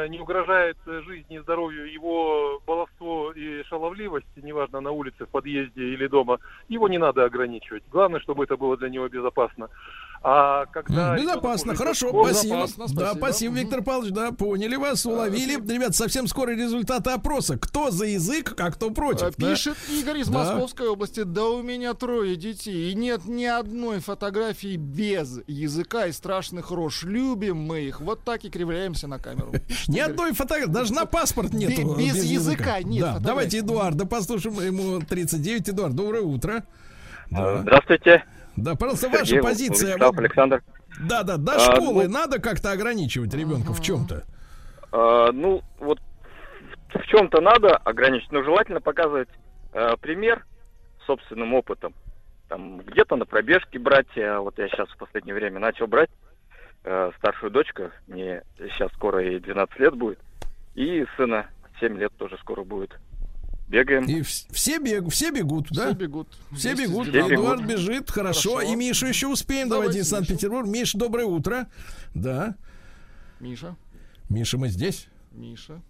не 0.10 0.20
угрожает 0.20 0.78
э, 0.86 1.02
жизни 1.02 1.38
и 1.38 1.40
здоровью 1.40 1.92
его 1.92 2.62
баловство 2.68 3.32
и 3.32 3.64
шаловливость, 3.64 4.28
неважно, 4.36 4.80
на 4.80 4.92
улице, 4.92 5.26
в 5.26 5.30
подъезде 5.30 5.82
или 5.82 6.08
дома, 6.08 6.40
его 6.70 6.88
не 6.88 7.00
надо 7.00 7.26
ограничивать. 7.26 7.84
Главное, 7.90 8.20
чтобы 8.20 8.44
это 8.44 8.58
было 8.58 8.78
для 8.78 8.90
него 8.90 9.08
безопасно. 9.08 9.70
А 10.24 10.68
когда... 10.68 11.18
Безопасно, 11.18 11.74
хорошо, 11.76 12.10
спасибо. 12.10 12.64
Безопасно, 12.66 12.86
Да, 12.96 13.06
спасибо. 13.14 13.18
спасибо, 13.18 13.56
Виктор 13.56 13.82
Павлович, 13.82 14.14
да, 14.14 14.32
поняли 14.32 14.76
вас, 14.76 15.04
уловили. 15.06 15.54
Ребят, 15.56 15.96
совсем 15.96 16.28
скоро 16.28 16.52
результаты 16.52 17.10
опроса. 17.10 17.58
Кто 17.58 17.90
за 17.90 18.06
язык, 18.06 18.54
а 18.60 18.70
кто 18.70 18.92
против. 18.92 19.24
А, 19.24 19.32
да? 19.36 19.50
Пишет 19.50 19.78
Игорь 19.90 20.20
из 20.20 20.28
Да. 20.28 20.40
Московской 20.40 20.88
области. 20.90 21.24
Да 21.24 21.46
у 21.48 21.64
меня 21.64 21.96
трое 21.96 22.36
детей. 22.36 22.92
И 22.92 22.94
нет 22.94 23.26
ни 23.26 23.46
одной 23.46 24.00
фотографии 24.00 24.76
без 24.78 25.40
языка 25.48 26.06
и 26.06 26.12
страшных 26.12 26.70
рож. 26.70 27.02
Любим 27.02 27.58
мы 27.58 27.82
их. 27.82 28.00
Вот 28.00 28.24
так 28.24 28.46
и 28.46 28.52
кривляемся 28.52 29.08
на 29.08 29.18
камеру. 29.18 29.52
Пишет 29.68 29.88
Ни 29.90 30.00
одной 30.00 30.34
фотографии, 30.34 30.72
даже 30.72 30.94
на 30.94 31.06
паспорт 31.08 31.52
нет. 31.54 31.76
Бе- 31.76 31.84
без 32.10 32.24
языка 32.24 32.84
нет 32.84 33.08
давайте 33.22 33.60
Эдуарда 33.60 34.06
послушаем, 34.06 34.60
ему 34.62 35.00
39. 35.00 35.70
Эдуард, 35.70 35.96
доброе 35.96 36.22
утро. 36.22 36.64
Здравствуйте. 37.30 38.24
Да 38.56 38.76
пожалуйста, 38.76 39.10
Сергей, 39.12 39.40
ваша 39.40 39.50
позиция. 39.50 39.88
Владислав, 39.98 40.10
Вот- 40.16 40.20
Александр. 40.20 40.64
Да, 41.10 41.24
да, 41.24 41.38
до 41.38 41.54
А, 41.56 41.60
школы 41.60 42.04
ну- 42.08 42.12
надо 42.14 42.40
как-то 42.40 42.72
ограничивать 42.72 43.34
ребенка 43.34 43.74
в 43.74 43.82
чем-то. 43.82 44.24
А, 44.92 45.32
ну, 45.32 45.62
вот 45.80 46.00
в, 46.94 47.00
в 47.00 47.06
чем-то 47.08 47.42
надо 47.42 47.78
ограничить, 47.78 48.32
но 48.32 48.44
желательно 48.44 48.82
показывать 48.82 49.30
э, 49.74 49.96
пример 50.02 50.46
собственным 51.08 51.54
опытом. 51.54 51.94
Там 52.50 52.80
где-то 52.80 53.16
на 53.16 53.26
пробежке 53.26 53.80
брать. 53.80 54.08
э, 54.18 54.38
Вот 54.38 54.58
я 54.60 54.68
сейчас 54.68 54.90
в 54.90 54.98
последнее 54.98 55.34
время 55.34 55.60
начал 55.60 55.88
брать 55.88 56.10
э, 56.84 57.12
старшую 57.18 57.52
дочку. 57.52 57.92
Мне 58.08 58.44
сейчас 58.58 58.92
скоро 58.94 59.24
ей 59.24 59.40
12 59.40 59.80
лет 59.80 59.96
будет. 59.96 60.20
И 60.76 61.06
сына 61.16 61.48
7 61.80 61.98
лет 61.98 62.12
тоже 62.18 62.38
скоро 62.42 62.64
будет. 62.64 62.98
Бегаем. 63.72 64.04
И 64.04 64.20
вс- 64.20 64.46
все, 64.52 64.80
бег, 64.80 65.10
все 65.12 65.32
бегут, 65.32 65.68
да? 65.72 65.88
Все 65.88 65.94
бегут. 65.96 66.28
Все 66.54 66.76
бегут. 66.76 67.08
Все 67.08 67.12
бегут. 67.22 67.32
Эдуард 67.32 67.66
бежит, 67.66 68.12
хорошо. 68.12 68.56
Хорошо. 68.56 68.74
И 68.74 68.76
Мишу 68.76 69.08
еще 69.08 69.28
успеем. 69.28 69.70
Давайте 69.70 69.94
Давайте 69.94 70.00
из 70.00 70.10
Санкт-Петербурга. 70.10 70.70
Миша, 70.70 70.98
доброе 70.98 71.26
утро. 71.26 71.68
Да. 72.14 72.56
Миша. 73.40 73.78
Миша, 74.28 74.58
мы 74.58 74.68
здесь. 74.68 75.08
Миша. 75.32 75.82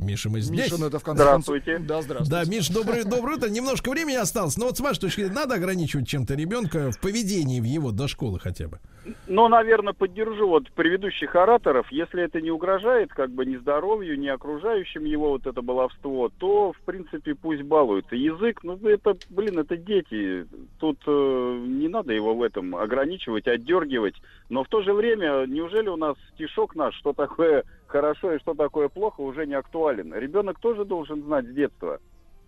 Миша, 0.00 0.30
мы 0.30 0.40
здесь. 0.40 0.70
Миша, 0.70 0.80
ну 0.80 0.86
это 0.86 0.98
в 0.98 1.04
конце 1.04 1.22
Здравствуйте. 1.22 1.76
концов. 1.76 1.86
Да, 1.86 1.96
Да, 1.96 2.02
здравствуйте. 2.02 2.50
Миш, 2.50 2.68
доброе, 2.68 3.04
доброе 3.04 3.36
утро. 3.36 3.48
Немножко 3.48 3.90
времени 3.90 4.16
осталось. 4.16 4.56
Но 4.56 4.66
вот 4.66 4.76
с 4.76 4.80
вашей 4.80 5.00
точки 5.00 5.20
зрения, 5.20 5.34
надо 5.34 5.54
ограничивать 5.54 6.08
чем-то 6.08 6.34
ребенка 6.34 6.90
в 6.90 7.00
поведении 7.00 7.60
в 7.60 7.64
его 7.64 7.92
до 7.92 8.08
школы 8.08 8.38
хотя 8.38 8.68
бы. 8.68 8.78
Ну, 9.26 9.48
наверное, 9.48 9.92
поддержу 9.92 10.48
вот 10.48 10.70
предыдущих 10.72 11.34
ораторов. 11.34 11.90
Если 11.90 12.22
это 12.22 12.40
не 12.40 12.50
угрожает 12.50 13.10
как 13.12 13.30
бы 13.30 13.46
ни 13.46 13.56
здоровью, 13.56 14.18
ни 14.18 14.28
окружающим 14.28 15.04
его 15.04 15.30
вот 15.30 15.46
это 15.46 15.62
баловство, 15.62 16.30
то, 16.38 16.72
в 16.72 16.80
принципе, 16.84 17.34
пусть 17.34 17.62
балуют. 17.62 18.12
И 18.12 18.18
язык, 18.18 18.60
ну, 18.62 18.78
это, 18.82 19.16
блин, 19.30 19.58
это 19.58 19.76
дети. 19.76 20.46
Тут 20.78 20.98
э, 21.06 21.64
не 21.66 21.88
надо 21.88 22.12
его 22.12 22.34
в 22.34 22.42
этом 22.42 22.76
ограничивать, 22.76 23.46
отдергивать. 23.46 24.14
Но 24.48 24.64
в 24.64 24.68
то 24.68 24.82
же 24.82 24.92
время, 24.92 25.46
неужели 25.46 25.88
у 25.88 25.96
нас 25.96 26.16
стишок 26.34 26.74
наш, 26.74 26.94
что 26.96 27.12
такое 27.12 27.64
хорошо 27.90 28.32
и 28.32 28.38
что 28.38 28.54
такое 28.54 28.88
плохо, 28.88 29.20
уже 29.20 29.46
не 29.46 29.54
актуален? 29.54 30.14
Ребенок 30.14 30.58
тоже 30.60 30.84
должен 30.84 31.22
знать 31.24 31.46
с 31.46 31.54
детства, 31.54 31.98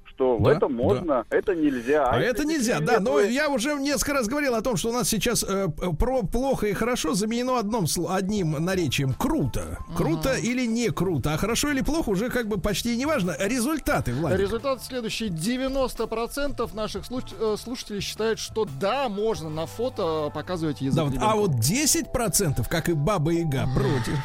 что 0.05 0.36
в 0.36 0.43
Да, 0.43 0.52
этом 0.52 0.74
можно, 0.74 1.24
это 1.31 1.55
нельзя. 1.55 2.05
А, 2.06 2.16
если 2.16 2.31
это 2.31 2.44
не 2.44 2.55
нельзя, 2.55 2.81
да. 2.81 3.01
Но 3.01 3.20
я 3.20 3.48
уже 3.48 3.74
несколько 3.74 4.12
раз 4.14 4.28
говорил 4.28 4.55
о 4.55 4.60
том, 4.62 4.77
что 4.77 4.90
у 4.90 4.93
нас 4.93 5.09
сейчас 5.09 5.43
э, 5.43 5.69
про 5.98 6.23
плохо 6.23 6.66
и 6.66 6.73
хорошо 6.74 7.14
заменено 7.14 7.59
одном, 7.59 7.86
одним 8.09 8.52
наречием 8.62 9.14
круто. 9.14 9.78
Круто 9.97 10.35
или 10.35 10.66
не 10.66 10.90
круто. 10.90 11.32
А 11.32 11.36
хорошо 11.39 11.70
или 11.70 11.81
плохо 11.82 12.10
уже 12.10 12.28
как 12.31 12.47
бы 12.47 12.59
почти 12.60 12.97
не 12.97 13.06
важно. 13.06 13.35
Результаты, 13.39 14.12
Владик. 14.12 14.39
Результат 14.39 14.82
следующий. 14.82 15.28
90% 15.28 16.74
наших 16.74 17.05
слуш- 17.05 17.35
э, 17.40 17.56
слушателей 17.56 18.01
считают, 18.01 18.39
что 18.39 18.66
да, 18.81 19.09
можно 19.09 19.48
на 19.51 19.66
фото 19.66 20.31
показывать 20.35 20.81
язык 20.82 20.97
Да, 20.97 21.05
вот, 21.05 21.14
а 21.20 21.36
вот 21.36 21.51
10%, 21.52 22.69
как 22.69 22.89
и 22.89 22.93
Баба 22.93 23.31
Яга, 23.32 23.66
против. 23.74 24.19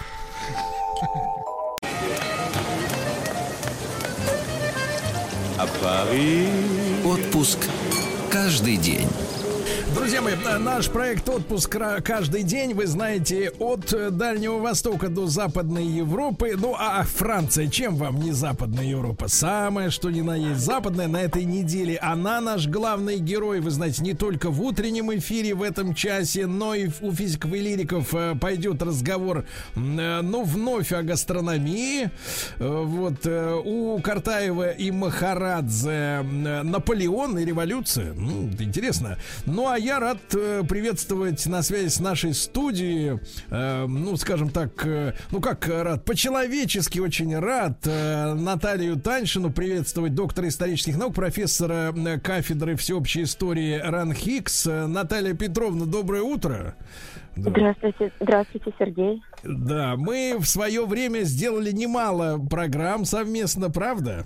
Отпуск 7.06 7.60
каждый 8.32 8.78
день. 8.78 9.07
Друзья 9.98 10.22
мои, 10.22 10.36
э, 10.36 10.57
наш 10.60 10.90
проект 10.90 11.28
«Отпуск 11.28 11.76
каждый 12.03 12.44
день», 12.44 12.76
вы 12.76 12.86
знаете, 12.86 13.52
от 13.57 13.91
э, 13.94 14.11
Дальнего 14.11 14.60
Востока 14.60 15.10
до 15.10 15.26
Западной 15.26 15.86
Европы. 15.86 16.53
Ну, 16.56 16.76
а 16.78 17.03
Франция, 17.03 17.68
чем 17.68 17.95
вам 17.95 18.19
не 18.19 18.32
Западная 18.32 18.86
Европа? 18.86 19.28
Самое, 19.28 19.90
что 19.90 20.11
ни 20.11 20.22
на 20.22 20.36
есть 20.36 20.61
западная 20.61 21.07
на 21.07 21.18
этой 21.18 21.45
неделе. 21.45 21.98
Она 21.98 22.41
наш 22.41 22.68
главный 22.68 23.18
герой, 23.18 23.60
вы 23.60 23.72
знаете, 23.72 24.03
не 24.03 24.14
только 24.14 24.52
в 24.52 24.61
утреннем 24.61 25.11
эфире 25.15 25.56
в 25.56 25.64
этом 25.64 25.95
часе, 25.95 26.45
но 26.45 26.76
и 26.76 26.90
у 27.02 27.11
физиков 27.11 27.52
и 27.52 27.60
лириков 27.60 28.14
э, 28.14 28.36
пойдет 28.40 28.84
разговор, 28.84 29.45
ну, 29.76 30.44
вновь 30.44 30.91
о 30.91 31.02
гастрономии. 31.02 32.11
Вот, 32.60 33.26
у 33.26 33.99
Картаева 33.99 34.69
и 34.69 34.91
Махарадзе 34.91 36.22
Наполеон 36.22 37.40
и 37.40 37.45
революция. 37.45 38.14
Ну, 38.14 38.48
интересно. 38.60 39.18
Ну, 39.45 39.68
а 39.68 39.86
я 39.88 40.01
рад 40.01 40.18
э, 40.35 40.64
приветствовать 40.68 41.45
на 41.45 41.61
связи 41.64 41.88
с 41.88 42.01
нашей 42.01 42.34
студией, 42.34 43.22
э, 43.49 43.85
ну, 43.88 44.18
скажем 44.18 44.49
так, 44.49 44.85
э, 44.85 45.14
ну, 45.31 45.39
как 45.39 45.65
рад, 45.65 46.03
по-человечески 46.03 46.99
очень 46.99 47.38
рад 47.39 47.88
э, 47.88 48.34
Наталью 48.34 48.97
Таньшину 48.97 49.49
приветствовать, 49.49 50.14
доктора 50.14 50.49
исторических 50.49 50.97
наук, 50.97 51.15
профессора 51.15 51.93
э, 51.95 52.19
кафедры 52.19 52.76
всеобщей 52.76 53.23
истории 53.23 53.77
РАН 53.77 54.14
Хикс. 54.14 54.68
Э, 54.68 54.88
Наталья 54.88 55.34
Петровна, 55.34 55.85
доброе 55.85 56.23
утро. 56.23 56.76
Да. 57.38 57.49
Здравствуйте, 57.51 58.11
здравствуйте, 58.19 58.73
Сергей. 58.77 59.23
Да, 59.43 59.95
мы 59.95 60.35
в 60.38 60.45
свое 60.45 60.85
время 60.85 61.22
сделали 61.22 61.72
немало 61.72 62.45
программ 62.45 63.05
совместно, 63.05 63.69
правда? 63.69 64.26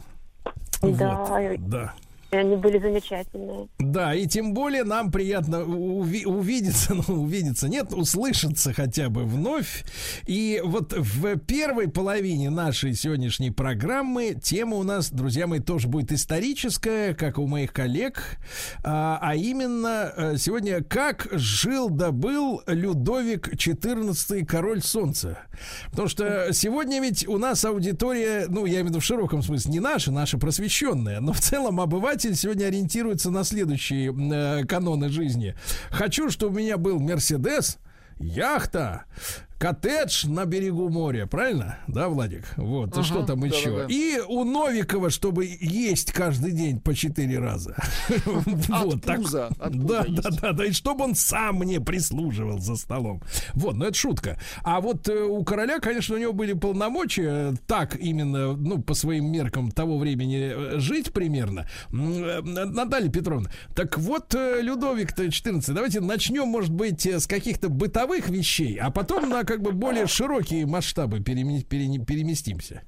Да, 0.82 1.18
Вот, 1.18 1.70
да. 1.70 1.94
Они 2.38 2.56
были 2.56 2.80
замечательные. 2.80 3.68
Да, 3.80 4.16
и 4.16 4.26
тем 4.26 4.54
более 4.54 4.84
нам 4.84 5.12
приятно 5.12 5.58
уви- 5.58 6.26
увидеться, 6.26 6.94
ну, 7.08 7.22
увидеться, 7.22 7.68
нет, 7.68 7.94
услышаться 7.94 8.74
хотя 8.74 9.10
бы 9.10 9.26
вновь. 9.26 9.84
И 10.26 10.62
вот 10.64 10.94
в 10.94 11.38
первой 11.40 11.90
половине 11.90 12.50
нашей 12.50 12.94
сегодняшней 12.94 13.52
программы 13.52 14.36
тема 14.42 14.78
у 14.78 14.84
нас, 14.84 15.12
друзья 15.12 15.46
мои, 15.48 15.60
тоже 15.60 15.88
будет 15.88 16.12
историческая, 16.12 17.14
как 17.14 17.38
у 17.38 17.48
моих 17.48 17.74
коллег, 17.74 18.38
а, 18.84 19.20
а 19.22 19.36
именно 19.36 20.14
э, 20.16 20.38
сегодня 20.38 20.84
как 20.84 21.28
жил 21.32 21.90
да 21.90 22.12
Людовик 22.68 23.54
XIV, 23.54 24.46
король 24.46 24.82
солнца. 24.82 25.40
Потому 25.90 26.08
что 26.08 26.54
сегодня 26.54 27.02
ведь 27.02 27.28
у 27.28 27.38
нас 27.38 27.66
аудитория, 27.66 28.46
ну, 28.48 28.66
я 28.66 28.76
имею 28.76 28.86
в 28.86 28.90
виду 28.90 29.00
в 29.00 29.04
широком 29.04 29.42
смысле, 29.42 29.72
не 29.72 29.80
наша, 29.80 30.12
наша 30.12 30.38
просвещенная, 30.38 31.20
но 31.20 31.34
в 31.34 31.40
целом 31.40 31.82
обыватель 31.82 32.21
сегодня 32.22 32.66
ориентируется 32.66 33.32
на 33.32 33.44
следующие 33.44 34.12
э, 34.12 34.66
каноны 34.66 35.10
жизни. 35.10 35.56
Хочу, 35.90 36.30
чтобы 36.30 36.56
у 36.56 36.60
меня 36.60 36.78
был 36.78 37.00
Мерседес, 37.00 37.78
яхта, 38.20 39.06
коттедж 39.62 40.26
на 40.26 40.46
берегу 40.46 40.90
моря, 40.90 41.28
правильно? 41.28 41.78
Да, 41.88 42.10
Владик? 42.10 42.46
Вот, 42.58 42.94
Ага, 42.94 43.04
что 43.04 43.24
там 43.24 43.44
еще? 43.44 43.70
да-да-да. 43.70 43.94
И 43.94 44.20
у 44.28 44.44
Новикова, 44.44 45.12
чтобы 45.12 45.46
есть 45.62 46.12
каждый 46.12 46.52
день 46.52 46.80
по 46.80 46.96
четыре 46.96 47.38
раза. 47.38 47.76
Вот 48.82 49.04
так. 49.04 49.22
Да, 49.30 49.50
да, 50.08 50.30
да, 50.42 50.52
да, 50.54 50.66
и 50.66 50.72
чтобы 50.72 51.04
он 51.04 51.16
сам 51.16 51.58
мне 51.58 51.80
прислуживал 51.80 52.60
за 52.60 52.76
столом. 52.76 53.22
Вот, 53.54 53.76
ну 53.76 53.86
это 53.86 53.94
шутка. 53.94 54.40
А 54.64 54.82
вот 54.82 55.08
э, 55.08 55.24
у 55.24 55.44
короля, 55.44 55.80
конечно, 55.80 56.16
у 56.16 56.18
него 56.18 56.34
были 56.34 56.54
полномочия 56.54 57.54
так 57.68 57.96
именно, 58.00 58.54
ну, 58.54 58.82
по 58.82 58.96
своим 58.96 59.32
меркам 59.32 59.72
того 59.72 60.00
времени 60.00 60.52
э, 60.54 60.80
жить 60.80 61.14
примерно. 61.14 61.68
Э, 61.92 62.42
Наталья 62.42 63.10
Петровна, 63.10 63.52
так 63.76 63.98
вот, 64.00 64.34
Людовик-то 64.34 65.30
14, 65.30 65.76
давайте 65.76 66.00
начнем, 66.00 66.48
может 66.48 66.72
быть, 66.72 67.06
с 67.06 67.28
каких-то 67.28 67.70
бытовых 67.70 68.30
вещей, 68.30 68.78
а 68.78 68.90
потом 68.90 69.30
на 69.30 69.44
как 69.52 69.62
бы 69.62 69.74
более 69.74 70.08
широкие 70.08 70.66
масштабы 70.66 71.20
переме- 71.20 71.64
перене- 71.64 72.00
переместимся. 72.00 72.84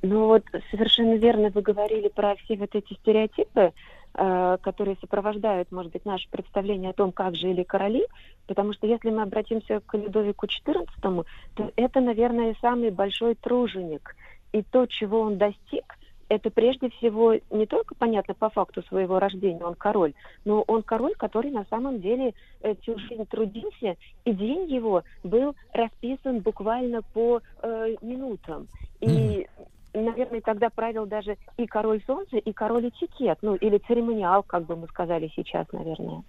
Ну 0.00 0.26
вот 0.26 0.44
совершенно 0.70 1.16
верно 1.16 1.50
вы 1.50 1.60
говорили 1.60 2.08
про 2.08 2.34
все 2.36 2.56
вот 2.56 2.74
эти 2.74 2.94
стереотипы, 2.94 3.72
э, 4.14 4.58
которые 4.62 4.96
сопровождают, 5.02 5.70
может 5.70 5.92
быть, 5.92 6.06
наше 6.06 6.30
представление 6.30 6.90
о 6.90 6.94
том, 6.94 7.12
как 7.12 7.34
жили 7.34 7.62
короли, 7.62 8.06
потому 8.46 8.72
что 8.72 8.86
если 8.86 9.10
мы 9.10 9.20
обратимся 9.20 9.80
к 9.84 9.98
Людовику 9.98 10.46
XIV, 10.46 11.26
то 11.54 11.72
это, 11.76 12.00
наверное, 12.00 12.56
самый 12.62 12.90
большой 12.90 13.34
труженик. 13.34 14.16
И 14.52 14.62
то, 14.62 14.86
чего 14.86 15.20
он 15.20 15.36
достиг, 15.36 15.97
это 16.28 16.50
прежде 16.50 16.90
всего 16.90 17.34
не 17.50 17.66
только 17.66 17.94
понятно 17.94 18.34
по 18.34 18.50
факту 18.50 18.82
своего 18.84 19.18
рождения, 19.18 19.64
он 19.64 19.74
король, 19.74 20.14
но 20.44 20.62
он 20.62 20.82
король, 20.82 21.14
который 21.14 21.50
на 21.50 21.64
самом 21.70 22.00
деле 22.00 22.34
э, 22.60 22.74
всю 22.82 22.98
жизнь 22.98 23.24
трудился, 23.26 23.96
и 24.24 24.32
день 24.32 24.70
его 24.70 25.02
был 25.24 25.54
расписан 25.72 26.40
буквально 26.40 27.02
по 27.02 27.40
э, 27.62 27.96
минутам. 28.02 28.68
И, 29.00 29.46
наверное, 29.94 30.40
тогда 30.40 30.70
правил 30.70 31.06
даже 31.06 31.36
и 31.56 31.66
король 31.66 32.02
солнца, 32.06 32.36
и 32.36 32.52
король 32.52 32.88
этикет, 32.88 33.38
ну, 33.42 33.54
или 33.54 33.78
церемониал, 33.78 34.42
как 34.42 34.66
бы 34.66 34.76
мы 34.76 34.86
сказали 34.88 35.30
сейчас, 35.34 35.66
наверное. 35.72 36.22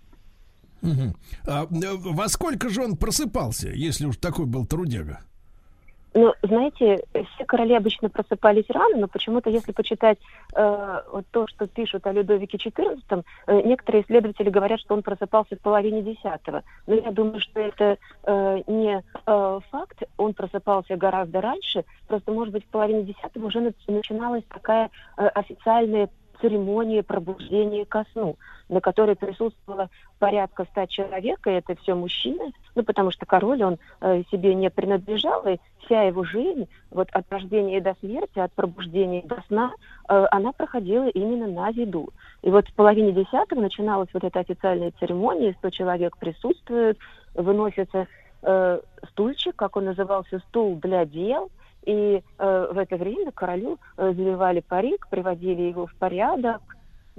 Мгм. 0.81 1.15
А, 1.45 1.67
во 1.69 2.29
сколько 2.29 2.69
же 2.69 2.83
он 2.83 2.95
просыпался, 2.95 3.69
если 3.69 4.05
уж 4.05 4.17
такой 4.17 4.45
был 4.45 4.65
трудяга? 4.65 5.19
Ну, 6.13 6.33
знаете, 6.41 7.03
все 7.13 7.45
короли 7.45 7.75
обычно 7.75 8.09
просыпались 8.09 8.69
рано, 8.69 8.97
но 8.97 9.07
почему-то, 9.07 9.49
если 9.49 9.71
почитать 9.71 10.17
э, 10.55 11.01
вот 11.11 11.25
то, 11.31 11.47
что 11.47 11.67
пишут 11.67 12.07
о 12.07 12.11
Людовике 12.11 12.57
XIV, 12.57 13.23
э, 13.47 13.61
некоторые 13.61 14.03
исследователи 14.03 14.49
говорят, 14.49 14.79
что 14.79 14.95
он 14.95 15.03
просыпался 15.03 15.55
в 15.55 15.61
половине 15.61 16.01
десятого. 16.01 16.63
Но 16.87 16.95
я 16.95 17.11
думаю, 17.11 17.39
что 17.39 17.59
это 17.59 17.97
э, 18.23 18.61
не 18.65 19.03
э, 19.25 19.59
факт, 19.69 20.03
он 20.17 20.33
просыпался 20.33 20.97
гораздо 20.97 21.41
раньше, 21.41 21.85
просто, 22.07 22.31
может 22.31 22.53
быть, 22.53 22.65
в 22.65 22.69
половине 22.69 23.03
десятого 23.03 23.45
уже 23.45 23.59
нач- 23.59 23.75
начиналась 23.87 24.43
такая 24.49 24.89
э, 25.17 25.27
официальная 25.27 26.09
церемония 26.41 27.03
пробуждения 27.03 27.85
ко 27.85 28.05
сну, 28.13 28.35
на 28.69 28.81
которой 28.81 29.15
присутствовало 29.15 29.89
порядка 30.19 30.65
ста 30.65 30.87
человек, 30.87 31.45
и 31.47 31.51
это 31.51 31.75
все 31.75 31.95
мужчины, 31.95 32.53
ну, 32.75 32.83
потому 32.83 33.11
что 33.11 33.25
король, 33.25 33.63
он 33.63 33.77
э, 34.01 34.23
себе 34.31 34.53
не 34.55 34.69
принадлежал, 34.69 35.45
и 35.47 35.57
вся 35.85 36.03
его 36.03 36.23
жизнь, 36.23 36.69
вот 36.91 37.09
от 37.11 37.25
рождения 37.31 37.81
до 37.81 37.95
смерти, 37.99 38.39
от 38.39 38.53
пробуждения 38.53 39.23
до 39.23 39.41
сна, 39.47 39.73
э, 40.07 40.25
она 40.31 40.51
проходила 40.51 41.07
именно 41.07 41.47
на 41.47 41.71
виду. 41.71 42.09
И 42.43 42.49
вот 42.49 42.67
в 42.67 42.73
половине 42.73 43.11
десятого 43.11 43.59
начиналась 43.59 44.09
вот 44.13 44.23
эта 44.23 44.39
официальная 44.39 44.93
церемония, 44.99 45.55
100 45.59 45.69
человек 45.71 46.17
присутствуют, 46.17 46.99
выносится 47.33 48.07
э, 48.43 48.79
стульчик, 49.11 49.55
как 49.55 49.75
он 49.77 49.85
назывался, 49.85 50.39
стул 50.47 50.75
для 50.75 51.05
дел, 51.05 51.49
и 51.85 52.21
э, 52.37 52.69
в 52.71 52.77
это 52.77 52.97
время 52.97 53.31
королю 53.31 53.79
э, 53.97 54.13
завивали 54.13 54.59
парик, 54.59 55.07
приводили 55.09 55.63
его 55.63 55.87
в 55.87 55.95
порядок, 55.95 56.61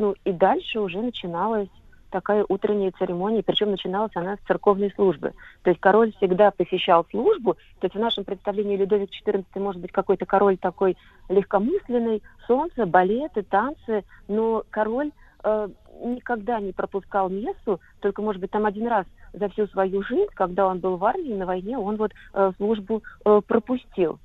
ну 0.00 0.14
и 0.24 0.32
дальше 0.32 0.80
уже 0.80 1.02
начиналась 1.02 1.68
такая 2.10 2.44
утренняя 2.48 2.90
церемония, 2.98 3.42
причем 3.42 3.70
начиналась 3.70 4.16
она 4.16 4.36
с 4.36 4.46
церковной 4.46 4.90
службы. 4.92 5.34
То 5.62 5.70
есть 5.70 5.78
король 5.78 6.12
всегда 6.16 6.50
посещал 6.50 7.06
службу, 7.10 7.54
то 7.80 7.84
есть 7.84 7.94
в 7.94 8.00
нашем 8.00 8.24
представлении 8.24 8.78
Людовик 8.78 9.10
XIV 9.10 9.44
может 9.56 9.80
быть 9.80 9.92
какой-то 9.92 10.24
король 10.24 10.56
такой 10.56 10.96
легкомысленный, 11.28 12.22
солнце, 12.46 12.86
балеты, 12.86 13.42
танцы, 13.42 14.04
но 14.26 14.64
король 14.70 15.12
э, 15.44 15.68
никогда 16.02 16.60
не 16.60 16.72
пропускал 16.72 17.28
мессу, 17.28 17.78
только, 18.00 18.22
может 18.22 18.40
быть, 18.40 18.50
там 18.50 18.64
один 18.64 18.88
раз 18.88 19.04
за 19.34 19.50
всю 19.50 19.66
свою 19.66 20.02
жизнь, 20.02 20.30
когда 20.34 20.66
он 20.66 20.78
был 20.78 20.96
в 20.96 21.04
армии, 21.04 21.34
на 21.34 21.44
войне, 21.44 21.78
он 21.78 21.96
вот 21.96 22.12
э, 22.32 22.52
службу 22.56 23.02
э, 23.26 23.40
пропустил. 23.46 24.18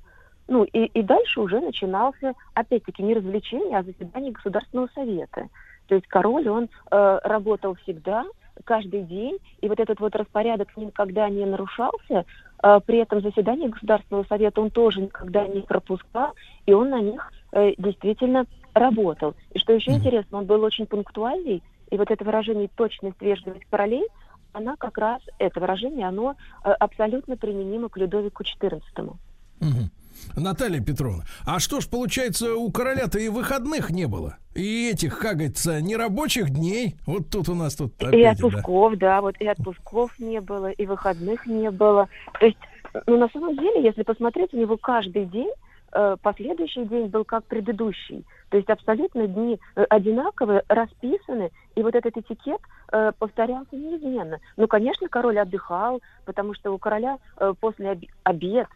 Ну, 0.48 0.64
и, 0.64 0.84
и 0.84 1.02
дальше 1.02 1.40
уже 1.40 1.60
начинался, 1.60 2.34
опять-таки, 2.54 3.02
не 3.02 3.14
развлечение, 3.14 3.78
а 3.78 3.82
заседание 3.82 4.32
Государственного 4.32 4.88
совета. 4.94 5.48
То 5.88 5.94
есть 5.94 6.06
король, 6.06 6.48
он 6.48 6.68
э, 6.90 7.18
работал 7.22 7.74
всегда, 7.82 8.24
каждый 8.64 9.02
день, 9.02 9.38
и 9.60 9.68
вот 9.68 9.80
этот 9.80 10.00
вот 10.00 10.14
распорядок 10.16 10.68
никогда 10.76 11.28
не 11.28 11.44
нарушался, 11.44 12.24
э, 12.62 12.80
при 12.84 12.98
этом 12.98 13.20
заседание 13.20 13.68
Государственного 13.68 14.24
совета 14.24 14.60
он 14.60 14.70
тоже 14.70 15.02
никогда 15.02 15.46
не 15.46 15.60
пропускал, 15.60 16.34
и 16.64 16.72
он 16.72 16.90
на 16.90 17.00
них 17.00 17.32
э, 17.52 17.72
действительно 17.78 18.46
работал. 18.74 19.34
И 19.52 19.58
что 19.58 19.72
еще 19.72 19.92
интересно, 19.92 20.38
он 20.38 20.46
был 20.46 20.62
очень 20.62 20.86
пунктуальный, 20.86 21.62
и 21.90 21.96
вот 21.96 22.10
это 22.10 22.24
выражение 22.24 22.68
«точность, 22.74 23.20
вежливость 23.20 23.66
королей», 23.70 24.06
она 24.52 24.74
как 24.76 24.96
раз, 24.96 25.20
это 25.38 25.60
выражение, 25.60 26.08
оно 26.08 26.34
э, 26.64 26.70
абсолютно 26.70 27.36
применимо 27.36 27.88
к 27.88 27.96
Людовику 27.98 28.42
XIV. 28.42 28.80
Мгм. 29.60 29.90
Наталья 30.36 30.80
Петровна, 30.80 31.24
а 31.44 31.58
что 31.58 31.80
ж, 31.80 31.88
получается, 31.88 32.54
у 32.54 32.70
короля-то 32.70 33.18
и 33.18 33.28
выходных 33.28 33.90
не 33.90 34.06
было? 34.06 34.36
И 34.54 34.90
этих, 34.90 35.18
как 35.18 35.36
говорится, 35.36 35.80
нерабочих 35.80 36.50
дней? 36.50 36.96
Вот 37.06 37.28
тут 37.30 37.48
у 37.48 37.54
нас 37.54 37.74
тут 37.74 37.92
и 38.02 38.06
опять, 38.06 38.38
да. 38.40 38.46
отпусков, 38.46 38.98
да. 38.98 39.20
вот 39.20 39.36
и 39.38 39.46
отпусков 39.46 40.18
не 40.18 40.40
было, 40.40 40.70
и 40.70 40.86
выходных 40.86 41.46
не 41.46 41.70
было. 41.70 42.08
То 42.40 42.46
есть, 42.46 42.58
ну, 43.06 43.18
на 43.18 43.28
самом 43.28 43.56
деле, 43.56 43.82
если 43.82 44.02
посмотреть, 44.02 44.54
у 44.54 44.56
него 44.56 44.78
каждый 44.78 45.26
день, 45.26 45.50
э, 45.92 46.16
последующий 46.22 46.86
день 46.86 47.08
был 47.08 47.24
как 47.24 47.44
предыдущий. 47.44 48.24
То 48.50 48.56
есть 48.56 48.70
абсолютно 48.70 49.26
дни 49.26 49.58
э, 49.74 49.84
одинаковые, 49.88 50.62
расписаны, 50.68 51.50
и 51.74 51.82
вот 51.82 51.94
этот 51.94 52.16
этикет 52.16 52.60
э, 52.92 53.12
повторялся 53.18 53.76
неизменно. 53.76 54.38
Ну, 54.56 54.68
конечно, 54.68 55.08
король 55.08 55.38
отдыхал, 55.38 56.00
потому 56.24 56.54
что 56.54 56.72
у 56.72 56.78
короля 56.78 57.18
э, 57.38 57.52
после 57.60 57.98
обед, 58.22 58.68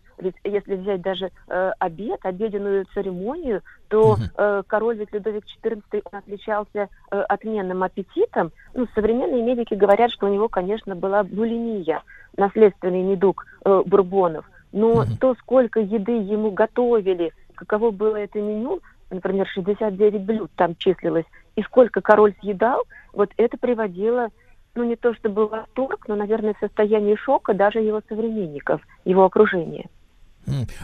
если 0.45 0.77
взять 0.77 1.03
даже 1.03 1.31
э, 1.49 1.73
обед, 1.79 2.21
обеденную 2.23 2.87
церемонию, 2.95 3.63
то 3.89 4.17
э, 4.37 4.63
король 4.67 4.99
ведь 4.99 5.13
Людовик 5.13 5.45
XIV 5.63 6.03
он 6.05 6.19
отличался 6.19 6.89
э, 7.11 7.21
отменным 7.21 7.83
аппетитом. 7.83 8.53
Ну, 8.75 8.87
современные 8.95 9.43
медики 9.43 9.75
говорят, 9.75 10.11
что 10.11 10.27
у 10.27 10.33
него, 10.33 10.49
конечно, 10.49 10.95
была 10.95 11.23
булимия, 11.23 12.03
наследственный 12.37 13.03
недуг 13.03 13.47
э, 13.65 13.83
бурбонов. 13.85 14.45
Но 14.73 15.05
то, 15.21 15.35
сколько 15.35 15.81
еды 15.81 16.13
ему 16.13 16.53
готовили, 16.53 17.33
каково 17.57 17.91
было 17.91 18.17
это 18.17 18.41
меню, 18.41 18.81
например, 19.11 19.47
69 19.49 20.23
блюд 20.23 20.51
там 20.57 20.77
числилось, 20.77 21.27
и 21.57 21.63
сколько 21.63 22.01
король 22.01 22.35
съедал, 22.41 22.85
вот 23.13 23.31
это 23.37 23.57
приводило, 23.59 24.29
ну 24.75 24.85
не 24.85 24.97
то 24.97 25.15
чтобы 25.15 25.47
восторг, 25.47 26.07
но, 26.09 26.15
наверное, 26.15 26.55
в 26.55 26.59
состояние 26.61 27.17
шока 27.17 27.55
даже 27.55 27.81
его 27.81 28.01
современников, 28.09 28.81
его 29.05 29.25
окружения. 29.25 29.89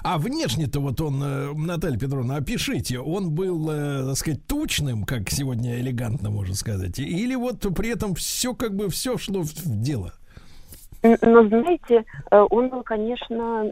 А 0.03 0.19
внешне-то 0.19 0.81
вот 0.81 1.01
он, 1.01 1.23
э, 1.23 1.53
Наталья 1.55 1.99
Петровна, 1.99 2.37
опишите, 2.37 3.01
он 3.01 3.31
был, 3.31 3.69
э, 3.71 4.07
так 4.07 4.17
сказать, 4.17 4.47
тучным, 4.47 5.05
как 5.05 5.31
сегодня 5.31 5.81
элегантно 5.81 6.31
можно 6.31 6.55
сказать, 6.55 6.99
или 6.99 7.35
вот 7.35 7.61
при 7.75 7.91
этом 7.91 8.15
все 8.15 8.55
как 8.55 8.75
бы 8.75 8.89
все 8.89 9.19
шло 9.19 9.43
в, 9.43 9.53
дело? 9.65 10.13
Но, 11.03 11.47
знаете, 11.49 12.05
э, 12.31 12.47
он 12.51 12.69
был, 12.69 12.83
конечно, 12.83 13.71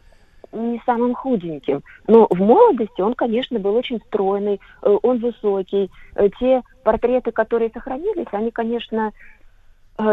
не 0.53 0.81
самым 0.87 1.15
худеньким. 1.15 1.83
Но 2.07 2.27
в 2.31 2.39
молодости 2.39 3.01
он, 3.01 3.15
конечно, 3.15 3.59
был 3.59 3.75
очень 3.75 4.01
стройный, 4.07 4.61
он 4.83 5.19
высокий. 5.19 5.91
Те 6.39 6.63
портреты, 6.85 7.33
которые 7.33 7.71
сохранились, 7.75 8.29
они, 8.31 8.53
конечно, 8.53 9.13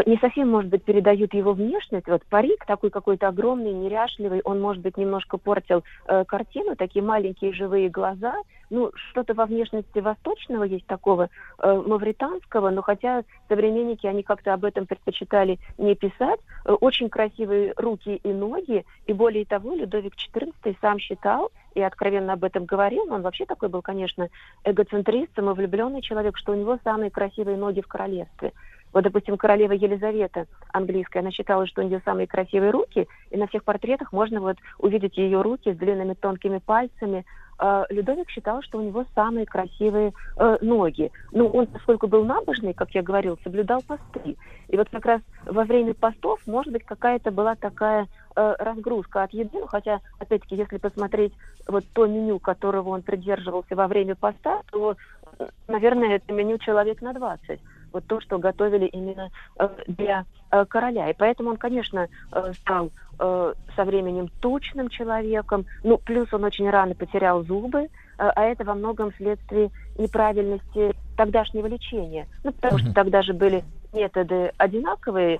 не 0.06 0.16
совсем, 0.18 0.48
может 0.48 0.70
быть, 0.70 0.84
передают 0.84 1.34
его 1.34 1.54
внешность. 1.54 2.06
Вот 2.06 2.24
парик 2.26 2.64
такой 2.66 2.90
какой-то 2.90 3.28
огромный, 3.28 3.72
неряшливый, 3.72 4.40
он, 4.44 4.60
может 4.60 4.80
быть, 4.80 4.96
немножко 4.96 5.38
портил 5.38 5.82
э, 6.06 6.24
картину, 6.24 6.76
такие 6.76 7.04
маленькие 7.04 7.52
живые 7.52 7.88
глаза. 7.88 8.34
Ну, 8.70 8.92
что-то 8.94 9.34
во 9.34 9.44
внешности 9.44 9.98
восточного 9.98 10.62
есть 10.62 10.86
такого, 10.86 11.30
э, 11.58 11.82
мавританского, 11.86 12.70
но 12.70 12.82
хотя 12.82 13.24
современники, 13.48 14.06
они 14.06 14.22
как-то 14.22 14.54
об 14.54 14.64
этом 14.64 14.86
предпочитали 14.86 15.58
не 15.78 15.96
писать. 15.96 16.40
Э, 16.64 16.72
очень 16.74 17.08
красивые 17.08 17.74
руки 17.76 18.20
и 18.22 18.32
ноги, 18.32 18.84
и 19.06 19.12
более 19.12 19.44
того, 19.44 19.74
Людовик 19.74 20.14
XIV 20.14 20.76
сам 20.80 21.00
считал, 21.00 21.50
и 21.74 21.82
откровенно 21.82 22.34
об 22.34 22.44
этом 22.44 22.66
говорил, 22.66 23.12
он 23.12 23.22
вообще 23.22 23.46
такой 23.46 23.68
был, 23.68 23.82
конечно, 23.82 24.28
эгоцентрист, 24.64 25.34
самовлюбленный 25.34 26.02
человек, 26.02 26.36
что 26.36 26.52
у 26.52 26.54
него 26.54 26.78
самые 26.84 27.10
красивые 27.10 27.56
ноги 27.56 27.80
в 27.80 27.88
королевстве. 27.88 28.52
Вот, 28.92 29.04
допустим, 29.04 29.36
королева 29.36 29.72
Елизавета 29.72 30.46
английская, 30.72 31.20
она 31.20 31.30
считала, 31.30 31.66
что 31.66 31.82
у 31.82 31.84
нее 31.84 32.02
самые 32.04 32.26
красивые 32.26 32.70
руки, 32.70 33.08
и 33.30 33.36
на 33.36 33.46
всех 33.46 33.64
портретах 33.64 34.12
можно 34.12 34.40
вот 34.40 34.58
увидеть 34.78 35.16
ее 35.16 35.40
руки 35.40 35.72
с 35.72 35.76
длинными 35.76 36.14
тонкими 36.14 36.58
пальцами. 36.58 37.24
А 37.58 37.86
Людовик 37.90 38.28
считал, 38.28 38.60
что 38.62 38.78
у 38.78 38.82
него 38.82 39.04
самые 39.14 39.46
красивые 39.46 40.12
э, 40.36 40.58
ноги. 40.62 41.12
Ну, 41.30 41.46
он, 41.46 41.66
поскольку 41.68 42.08
был 42.08 42.24
набожный, 42.24 42.74
как 42.74 42.90
я 42.90 43.02
говорил, 43.02 43.38
соблюдал 43.44 43.82
посты. 43.86 44.36
И 44.68 44.76
вот 44.76 44.88
как 44.90 45.04
раз 45.06 45.20
во 45.46 45.62
время 45.64 45.94
постов, 45.94 46.40
может 46.46 46.72
быть, 46.72 46.84
какая-то 46.84 47.30
была 47.30 47.54
такая 47.54 48.08
э, 48.34 48.54
разгрузка 48.58 49.22
от 49.22 49.32
еды, 49.32 49.58
ну, 49.60 49.66
хотя, 49.66 50.00
опять-таки, 50.18 50.56
если 50.56 50.78
посмотреть 50.78 51.34
вот 51.68 51.84
то 51.92 52.06
меню, 52.06 52.40
которого 52.40 52.88
он 52.88 53.02
придерживался 53.02 53.76
во 53.76 53.86
время 53.86 54.16
поста, 54.16 54.62
то, 54.72 54.96
э, 55.38 55.48
наверное, 55.68 56.16
это 56.16 56.32
меню 56.32 56.58
человек 56.58 57.00
на 57.00 57.12
20 57.12 57.60
вот 57.92 58.04
то, 58.06 58.20
что 58.20 58.38
готовили 58.38 58.86
именно 58.86 59.30
э, 59.58 59.68
для 59.86 60.24
э, 60.50 60.64
короля. 60.66 61.10
И 61.10 61.14
поэтому 61.16 61.50
он, 61.50 61.56
конечно, 61.56 62.08
э, 62.32 62.52
стал 62.54 62.90
со 63.18 63.84
временем 63.84 64.28
тучным 64.40 64.88
человеком. 64.88 65.64
Ну, 65.84 65.96
плюс 65.96 66.32
он 66.32 66.42
очень 66.42 66.68
рано 66.68 66.96
потерял 66.96 67.44
зубы, 67.44 67.88
а 68.18 68.42
это 68.42 68.64
во 68.64 68.74
многом 68.74 69.12
вследствие 69.12 69.70
неправильности 69.96 70.92
тогдашнего 71.16 71.66
лечения. 71.66 72.26
Ну, 72.42 72.50
потому 72.50 72.78
что 72.78 72.92
тогда 72.92 73.22
же 73.22 73.32
были 73.32 73.62
методы 73.92 74.50
одинаковые, 74.56 75.38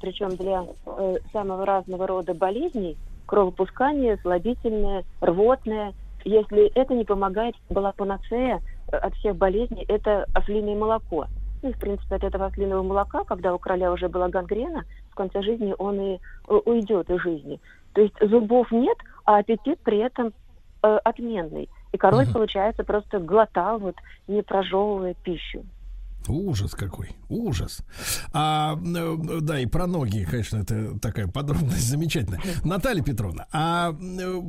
причем 0.00 0.34
для 0.34 0.64
самого 1.32 1.64
разного 1.64 2.08
рода 2.08 2.34
болезней, 2.34 2.96
кровопускание, 3.26 4.16
слабительное, 4.22 5.04
рвотное. 5.20 5.92
Если 6.24 6.66
это 6.74 6.94
не 6.94 7.04
помогает, 7.04 7.54
была 7.68 7.92
панацея 7.92 8.60
от 8.90 9.14
всех 9.16 9.36
болезней, 9.36 9.84
это 9.88 10.26
ослиное 10.34 10.74
молоко. 10.74 11.26
Ну, 11.62 11.70
и, 11.70 11.72
в 11.72 11.78
принципе, 11.78 12.16
от 12.16 12.24
этого 12.24 12.46
ослиного 12.46 12.82
молока, 12.82 13.24
когда 13.24 13.54
у 13.54 13.58
короля 13.58 13.92
уже 13.92 14.08
была 14.08 14.28
гангрена, 14.28 14.84
в 15.10 15.14
конце 15.14 15.42
жизни 15.42 15.74
он 15.78 16.00
и 16.00 16.14
э, 16.14 16.18
уйдет 16.64 17.10
из 17.10 17.20
жизни. 17.20 17.60
То 17.92 18.00
есть 18.00 18.14
зубов 18.20 18.70
нет, 18.70 18.96
а 19.24 19.38
аппетит 19.38 19.78
при 19.80 19.98
этом 19.98 20.32
э, 20.82 20.98
отменный. 21.04 21.68
И 21.92 21.98
король, 21.98 22.26
получается, 22.32 22.84
просто 22.84 23.18
глотал, 23.18 23.78
вот, 23.78 23.96
не 24.28 24.42
прожевывая 24.42 25.14
пищу. 25.14 25.64
Ужас 26.28 26.72
какой, 26.72 27.10
ужас. 27.28 27.80
А, 28.32 28.76
э, 28.76 29.16
да, 29.40 29.58
и 29.58 29.66
про 29.66 29.86
ноги, 29.86 30.26
конечно, 30.30 30.58
это 30.58 30.98
такая 30.98 31.26
подробность 31.26 31.88
замечательная. 31.88 32.40
Наталья 32.64 33.02
Петровна, 33.02 33.46
а 33.52 33.96
э, 33.98 34.40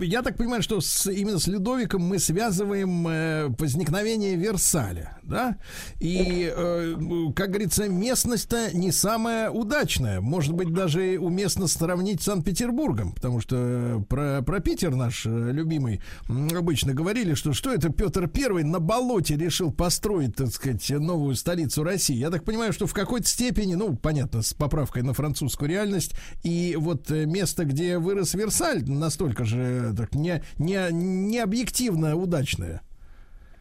я 0.00 0.22
так 0.22 0.36
понимаю, 0.36 0.62
что 0.62 0.80
с, 0.80 1.10
именно 1.10 1.38
с 1.38 1.46
Людовиком 1.46 2.02
мы 2.02 2.18
связываем 2.18 3.06
э, 3.06 3.48
возникновение 3.58 4.36
Версаля, 4.36 5.18
да? 5.22 5.56
И, 6.00 6.52
э, 6.54 6.96
как 7.36 7.50
говорится, 7.50 7.88
местность-то 7.88 8.76
не 8.76 8.90
самая 8.90 9.50
удачная. 9.50 10.20
Может 10.20 10.54
быть, 10.54 10.72
даже 10.72 11.18
уместно 11.18 11.68
сравнить 11.68 12.22
с 12.22 12.24
Санкт-Петербургом, 12.24 13.12
потому 13.12 13.40
что 13.40 14.04
про, 14.08 14.42
про 14.42 14.60
Питер 14.60 14.94
наш 14.94 15.24
любимый 15.24 16.00
обычно 16.28 16.92
говорили, 16.92 17.34
что 17.34 17.52
что 17.52 17.72
это 17.72 17.90
Петр 17.90 18.28
Первый 18.28 18.64
на 18.64 18.80
болоте 18.80 19.36
решил 19.36 19.72
построить, 19.72 20.36
так 20.36 20.48
сказать, 20.48 20.90
новую 21.20 21.34
столицу 21.34 21.84
России. 21.84 22.16
Я 22.16 22.30
так 22.30 22.44
понимаю, 22.44 22.72
что 22.72 22.86
в 22.86 22.94
какой-то 22.94 23.26
степени, 23.26 23.74
ну, 23.74 23.94
понятно, 23.94 24.40
с 24.40 24.54
поправкой 24.54 25.02
на 25.02 25.12
французскую 25.12 25.68
реальность, 25.68 26.16
и 26.42 26.76
вот 26.78 27.10
э, 27.10 27.26
место, 27.26 27.66
где 27.66 27.98
вырос 27.98 28.32
Версаль, 28.34 28.82
настолько 28.88 29.44
же 29.44 29.92
так, 29.96 30.14
не, 30.14 30.42
не, 30.58 30.78
не 30.90 31.38
объективно 31.38 32.16
удачное. 32.16 32.80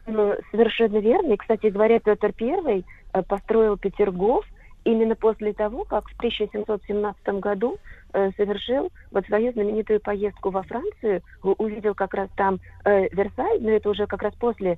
Ну, 0.08 0.34
совершенно 0.52 1.00
верно. 1.00 1.34
И, 1.34 1.38
кстати 1.38 1.68
говоря, 1.68 2.00
Петр 2.00 2.34
I 2.40 2.86
э, 3.14 3.24
построил 3.24 3.78
Петергоф 3.78 4.46
именно 4.86 5.16
после 5.16 5.52
того, 5.52 5.84
как 5.84 6.08
в 6.08 6.16
1717 6.16 7.28
году 7.42 7.78
э, 8.14 8.32
совершил 8.38 8.90
вот 9.12 9.26
свою 9.26 9.52
знаменитую 9.52 10.00
поездку 10.00 10.50
во 10.50 10.64
Францию, 10.64 11.22
увидел 11.44 11.94
как 11.94 12.14
раз 12.14 12.30
там 12.38 12.60
э, 12.86 13.10
Версаль, 13.10 13.60
но 13.60 13.72
это 13.72 13.90
уже 13.90 14.08
как 14.08 14.22
раз 14.24 14.34
после 14.36 14.72
э, 14.72 14.78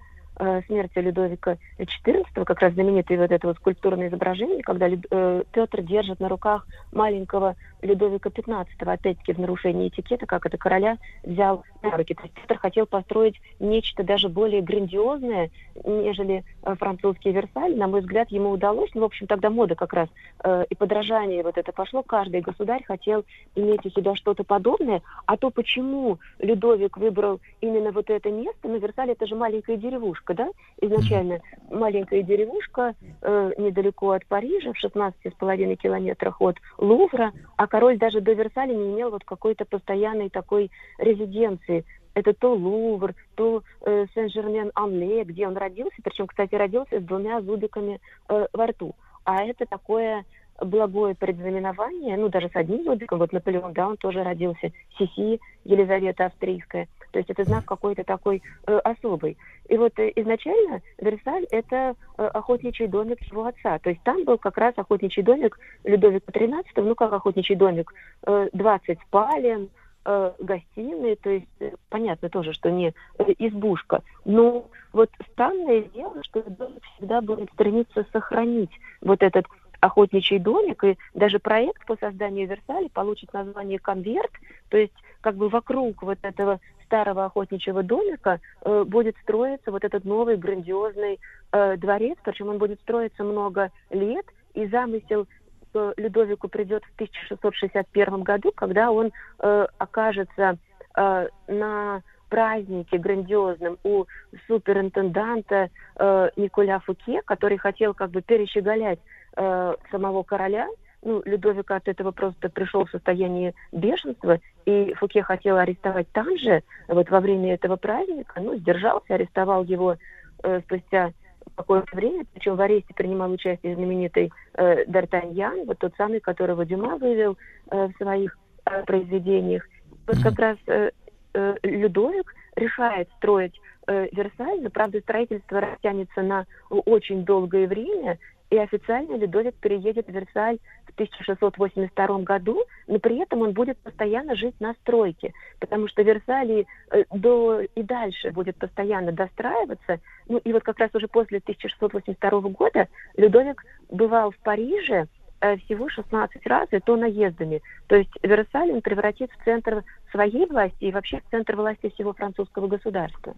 смерти 0.67 0.99
Людовика 0.99 1.57
XIV, 1.77 2.45
как 2.45 2.61
раз 2.61 2.73
знаменитое 2.73 3.17
вот 3.17 3.31
это 3.31 3.47
вот 3.47 3.57
скульптурное 3.57 4.09
изображение, 4.09 4.63
когда 4.63 4.87
э, 4.89 5.43
Петр 5.51 5.81
держит 5.81 6.19
на 6.19 6.29
руках 6.29 6.67
маленького 6.91 7.55
Людовика 7.81 8.29
XV, 8.29 8.65
опять-таки 8.79 9.33
в 9.33 9.39
нарушении 9.39 9.87
этикета, 9.87 10.25
как 10.25 10.45
это 10.45 10.57
короля 10.57 10.97
взял 11.23 11.63
на 11.81 11.91
руки. 11.91 12.13
То 12.13 12.23
есть 12.23 12.33
Петр 12.33 12.57
хотел 12.57 12.85
построить 12.85 13.41
нечто 13.59 14.03
даже 14.03 14.29
более 14.29 14.61
грандиозное, 14.61 15.49
нежели 15.83 16.43
э, 16.63 16.75
французский 16.75 17.31
Версаль. 17.31 17.75
На 17.75 17.87
мой 17.87 18.01
взгляд, 18.01 18.29
ему 18.29 18.51
удалось. 18.51 18.91
Ну, 18.93 19.01
в 19.01 19.05
общем, 19.05 19.27
тогда 19.27 19.49
мода 19.49 19.75
как 19.75 19.93
раз 19.93 20.09
э, 20.43 20.65
и 20.69 20.75
подражание 20.75 21.43
вот 21.43 21.57
это 21.57 21.71
пошло. 21.71 22.03
Каждый 22.03 22.41
государь 22.41 22.83
хотел 22.83 23.25
иметь 23.55 23.85
у 23.85 23.89
себя 23.89 24.15
что-то 24.15 24.43
подобное. 24.43 25.01
А 25.25 25.37
то, 25.37 25.49
почему 25.49 26.19
Людовик 26.39 26.97
выбрал 26.97 27.39
именно 27.61 27.91
вот 27.91 28.09
это 28.09 28.29
место, 28.29 28.67
ну, 28.67 28.77
Версаль 28.77 29.11
это 29.11 29.25
же 29.25 29.35
маленькая 29.35 29.77
деревушка, 29.77 30.33
да, 30.33 30.49
изначально 30.79 31.39
маленькая 31.69 32.21
деревушка 32.21 32.95
э, 33.21 33.51
недалеко 33.57 34.11
от 34.11 34.25
Парижа, 34.25 34.73
в 34.73 34.83
16,5 34.83 35.75
километрах 35.75 36.41
от 36.41 36.57
Лувра, 36.77 37.31
а 37.57 37.67
король 37.71 37.97
даже 37.97 38.19
до 38.19 38.33
Версаля 38.33 38.73
не 38.73 38.91
имел 38.91 39.11
вот 39.11 39.23
какой-то 39.23 39.63
постоянной 39.63 40.29
такой 40.29 40.69
резиденции. 40.97 41.85
Это 42.13 42.33
то 42.33 42.53
Лувр, 42.53 43.13
то 43.35 43.63
э, 43.85 44.07
Сен-Жермен-Анле, 44.13 45.23
где 45.23 45.47
он 45.47 45.55
родился, 45.55 45.95
причем, 46.03 46.27
кстати, 46.27 46.53
родился 46.53 46.99
с 46.99 47.03
двумя 47.03 47.39
зубиками 47.39 48.01
э, 48.27 48.47
во 48.51 48.67
рту. 48.67 48.93
А 49.23 49.45
это 49.45 49.65
такое 49.65 50.25
благое 50.59 51.15
предзнаменование, 51.15 52.17
ну, 52.17 52.27
даже 52.27 52.49
с 52.49 52.55
одним 52.57 52.83
зубиком, 52.83 53.19
вот 53.19 53.31
Наполеон, 53.31 53.71
да, 53.71 53.87
он 53.87 53.95
тоже 53.95 54.21
родился, 54.21 54.73
Сиси, 54.97 55.39
Елизавета 55.63 56.25
Австрийская, 56.25 56.89
то 57.11 57.19
есть 57.19 57.29
это 57.29 57.43
знак 57.43 57.65
какой-то 57.65 58.03
такой 58.03 58.41
э, 58.67 58.77
особый. 58.77 59.37
И 59.69 59.77
вот 59.77 59.97
э, 59.99 60.11
изначально 60.15 60.81
Версаль– 60.97 61.45
это 61.51 61.95
э, 62.17 62.25
охотничий 62.25 62.87
домик 62.87 63.21
его 63.31 63.45
отца, 63.45 63.79
то 63.79 63.89
есть 63.89 64.01
там 64.03 64.23
был 64.23 64.37
как 64.37 64.57
раз 64.57 64.73
охотничий 64.77 65.23
домик 65.23 65.59
Людовика 65.83 66.31
XIII, 66.31 66.63
ну, 66.77 66.95
как 66.95 67.13
охотничий 67.13 67.55
домик, 67.55 67.93
э, 68.25 68.49
20 68.53 68.99
спален, 69.07 69.69
э, 70.05 70.31
гостиной, 70.39 71.15
то 71.17 71.29
есть 71.29 71.47
э, 71.59 71.71
понятно 71.89 72.29
тоже, 72.29 72.53
что 72.53 72.71
не 72.71 72.93
э, 73.17 73.23
избушка. 73.39 74.01
Но 74.25 74.65
вот 74.93 75.09
странное 75.31 75.81
дело, 75.81 76.23
что 76.23 76.39
Людовик 76.39 76.83
всегда 76.95 77.21
будет 77.21 77.51
стремиться 77.53 78.05
сохранить 78.11 78.71
вот 79.01 79.21
этот 79.21 79.45
охотничий 79.81 80.39
домик, 80.39 80.83
и 80.83 80.97
даже 81.13 81.39
проект 81.39 81.85
по 81.85 81.97
созданию 81.97 82.47
Версаля 82.47 82.87
получит 82.89 83.33
название 83.33 83.79
«Конверт», 83.79 84.31
то 84.69 84.77
есть 84.77 84.93
как 85.21 85.35
бы 85.35 85.49
вокруг 85.49 86.01
вот 86.03 86.19
этого 86.21 86.59
старого 86.91 87.23
охотничьего 87.25 87.83
домика 87.83 88.41
э, 88.65 88.83
будет 88.85 89.15
строиться 89.23 89.71
вот 89.71 89.85
этот 89.85 90.03
новый 90.03 90.35
грандиозный 90.35 91.19
э, 91.53 91.77
дворец, 91.77 92.17
причем 92.21 92.49
он 92.49 92.57
будет 92.57 92.81
строиться 92.81 93.23
много 93.23 93.71
лет, 93.89 94.25
и 94.53 94.67
замысел 94.67 95.25
к 95.71 95.93
Людовику 95.95 96.49
придет 96.49 96.83
в 96.83 96.93
1661 96.95 98.23
году, 98.23 98.51
когда 98.53 98.91
он 98.91 99.13
э, 99.39 99.67
окажется 99.77 100.57
э, 100.97 101.27
на 101.47 102.01
празднике 102.29 102.97
грандиозном 102.97 103.77
у 103.85 104.03
суперинтенданта 104.47 105.69
э, 105.95 106.29
Николя 106.35 106.79
Фуке, 106.79 107.21
который 107.23 107.57
хотел 107.57 107.93
как 107.93 108.11
бы 108.11 108.21
перещеголять 108.21 108.99
э, 109.37 109.75
самого 109.91 110.23
короля. 110.23 110.67
Ну, 111.03 111.21
Людовик 111.25 111.71
от 111.71 111.87
этого 111.87 112.11
просто 112.11 112.49
пришел 112.49 112.85
в 112.85 112.91
состояние 112.91 113.53
бешенства, 113.71 114.39
и 114.65 114.93
Фуке 114.93 115.23
хотел 115.23 115.57
арестовать 115.57 116.07
там 116.11 116.37
же, 116.37 116.61
вот 116.87 117.09
во 117.09 117.19
время 117.19 117.55
этого 117.55 117.75
праздника, 117.75 118.39
ну, 118.39 118.55
сдержался, 118.55 119.15
арестовал 119.15 119.63
его 119.63 119.97
э, 120.43 120.61
спустя 120.61 121.11
какое-то 121.55 121.95
время, 121.95 122.25
причем 122.33 122.55
в 122.55 122.61
аресте 122.61 122.93
принимал 122.93 123.31
участие 123.31 123.75
знаменитый 123.75 124.31
э, 124.53 124.85
Д'Артаньян, 124.85 125.65
вот 125.65 125.79
тот 125.79 125.93
самый, 125.97 126.19
которого 126.19 126.65
Дюма 126.65 126.97
вывел 126.97 127.37
э, 127.71 127.87
в 127.87 127.97
своих 127.97 128.37
э, 128.65 128.83
произведениях. 128.83 129.67
Вот 130.07 130.17
как 130.21 130.37
раз 130.39 130.57
э, 130.67 130.91
э, 131.33 131.55
Людовик 131.63 132.33
решает 132.55 133.09
строить 133.17 133.59
э, 133.87 134.07
Версаль, 134.11 134.61
но, 134.61 134.69
правда, 134.69 134.99
строительство 134.99 135.61
растянется 135.61 136.21
на 136.21 136.45
очень 136.69 137.25
долгое 137.25 137.67
время, 137.67 138.17
и 138.51 138.57
официально 138.57 139.15
Людовик 139.15 139.55
переедет 139.55 140.07
в 140.07 140.11
Версаль 140.11 140.59
в 140.85 140.93
1682 140.93 142.19
году, 142.19 142.63
но 142.85 142.99
при 142.99 143.17
этом 143.19 143.41
он 143.41 143.53
будет 143.53 143.77
постоянно 143.77 144.35
жить 144.35 144.59
на 144.59 144.73
стройке, 144.73 145.33
потому 145.59 145.87
что 145.87 146.01
Версаль 146.01 146.65
э, 146.91 147.03
до, 147.11 147.61
и 147.61 147.81
дальше 147.81 148.31
будет 148.31 148.57
постоянно 148.57 149.13
достраиваться. 149.13 149.99
Ну 150.27 150.37
и 150.37 150.51
вот 150.51 150.63
как 150.63 150.79
раз 150.79 150.93
уже 150.93 151.07
после 151.07 151.37
1682 151.37 152.41
года 152.49 152.89
Людовик 153.15 153.63
бывал 153.89 154.31
в 154.31 154.37
Париже 154.39 155.07
э, 155.39 155.55
всего 155.57 155.87
16 155.87 156.45
раз, 156.45 156.67
и 156.71 156.79
то 156.81 156.97
наездами. 156.97 157.61
То 157.87 157.95
есть 157.95 158.11
Версаль 158.21 158.71
он 158.73 158.81
превратит 158.81 159.31
в 159.31 159.45
центр 159.45 159.85
своей 160.11 160.45
власти 160.45 160.83
и 160.83 160.91
вообще 160.91 161.21
в 161.21 161.31
центр 161.31 161.55
власти 161.55 161.89
всего 161.95 162.11
французского 162.11 162.67
государства. 162.67 163.33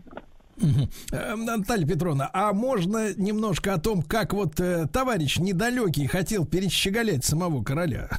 Э, 1.11 1.35
Наталья 1.35 1.85
Петровна, 1.85 2.29
а 2.33 2.53
можно 2.53 3.13
немножко 3.15 3.73
о 3.73 3.79
том, 3.79 4.01
как 4.01 4.33
вот 4.33 4.59
э, 4.59 4.85
товарищ 4.91 5.37
недалекий 5.39 6.07
хотел 6.07 6.45
перещеголять 6.45 7.23
самого 7.23 7.63
короля? 7.63 8.09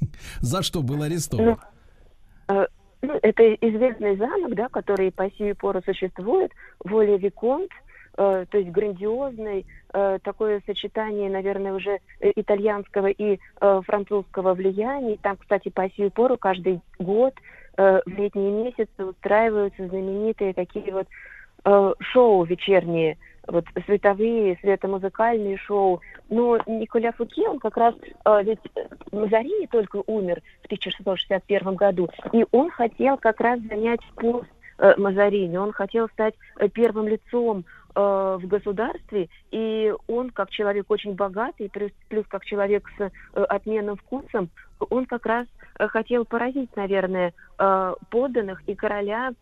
За 0.40 0.62
что 0.62 0.82
был 0.82 1.02
арестован? 1.02 1.58
Ну, 2.48 2.54
э, 2.54 2.66
ну, 3.02 3.18
это 3.22 3.54
известный 3.54 4.16
замок, 4.16 4.54
да, 4.54 4.68
который 4.68 5.10
по 5.10 5.30
сию 5.32 5.56
пору 5.56 5.82
существует, 5.84 6.52
Воля 6.84 7.16
Виконт, 7.16 7.70
э, 8.18 8.44
то 8.50 8.58
есть 8.58 8.70
грандиозный, 8.70 9.64
э, 9.92 10.18
такое 10.22 10.62
сочетание, 10.66 11.30
наверное, 11.30 11.72
уже 11.72 11.98
итальянского 12.20 13.06
и 13.06 13.38
э, 13.60 13.80
французского 13.86 14.54
влияния. 14.54 15.18
Там, 15.22 15.38
кстати, 15.38 15.70
по 15.70 15.88
сию 15.90 16.10
пору 16.10 16.36
каждый 16.36 16.80
год 16.98 17.34
э, 17.78 18.00
в 18.04 18.10
летние 18.10 18.64
месяцы 18.64 19.04
устраиваются 19.04 19.88
знаменитые 19.88 20.52
такие 20.52 20.92
вот 20.92 21.08
э, 21.64 21.92
шоу 22.00 22.44
вечерние, 22.44 23.16
вот 23.46 23.64
световые, 23.84 24.58
светомузыкальные 24.60 25.56
шоу. 25.58 26.00
Но 26.28 26.58
Николя 26.66 27.12
Фуке, 27.12 27.48
он 27.48 27.58
как 27.58 27.76
раз, 27.76 27.94
э, 28.24 28.42
ведь 28.44 28.60
Мазарини 29.12 29.66
только 29.66 30.02
умер 30.06 30.42
в 30.62 30.66
1661 30.66 31.74
году, 31.74 32.08
и 32.32 32.44
он 32.52 32.70
хотел 32.70 33.16
как 33.16 33.40
раз 33.40 33.60
занять 33.60 34.00
пост 34.16 34.48
э, 34.78 34.94
Мазарини, 34.96 35.56
он 35.56 35.72
хотел 35.72 36.08
стать 36.10 36.34
э, 36.58 36.68
первым 36.68 37.08
лицом 37.08 37.64
э, 37.94 38.38
в 38.40 38.46
государстве, 38.46 39.28
и 39.50 39.92
он, 40.06 40.30
как 40.30 40.50
человек 40.50 40.86
очень 40.88 41.14
богатый, 41.14 41.68
плюс, 41.68 41.90
плюс 42.08 42.24
как 42.28 42.44
человек 42.44 42.88
с 42.96 43.00
э, 43.00 43.42
отменным 43.42 43.96
вкусом, 43.96 44.50
он 44.90 45.06
как 45.06 45.26
раз 45.26 45.46
хотел 45.76 46.24
поразить, 46.24 46.74
наверное, 46.76 47.32
э, 47.58 47.94
подданных 48.10 48.62
и 48.66 48.74
короля 48.74 49.32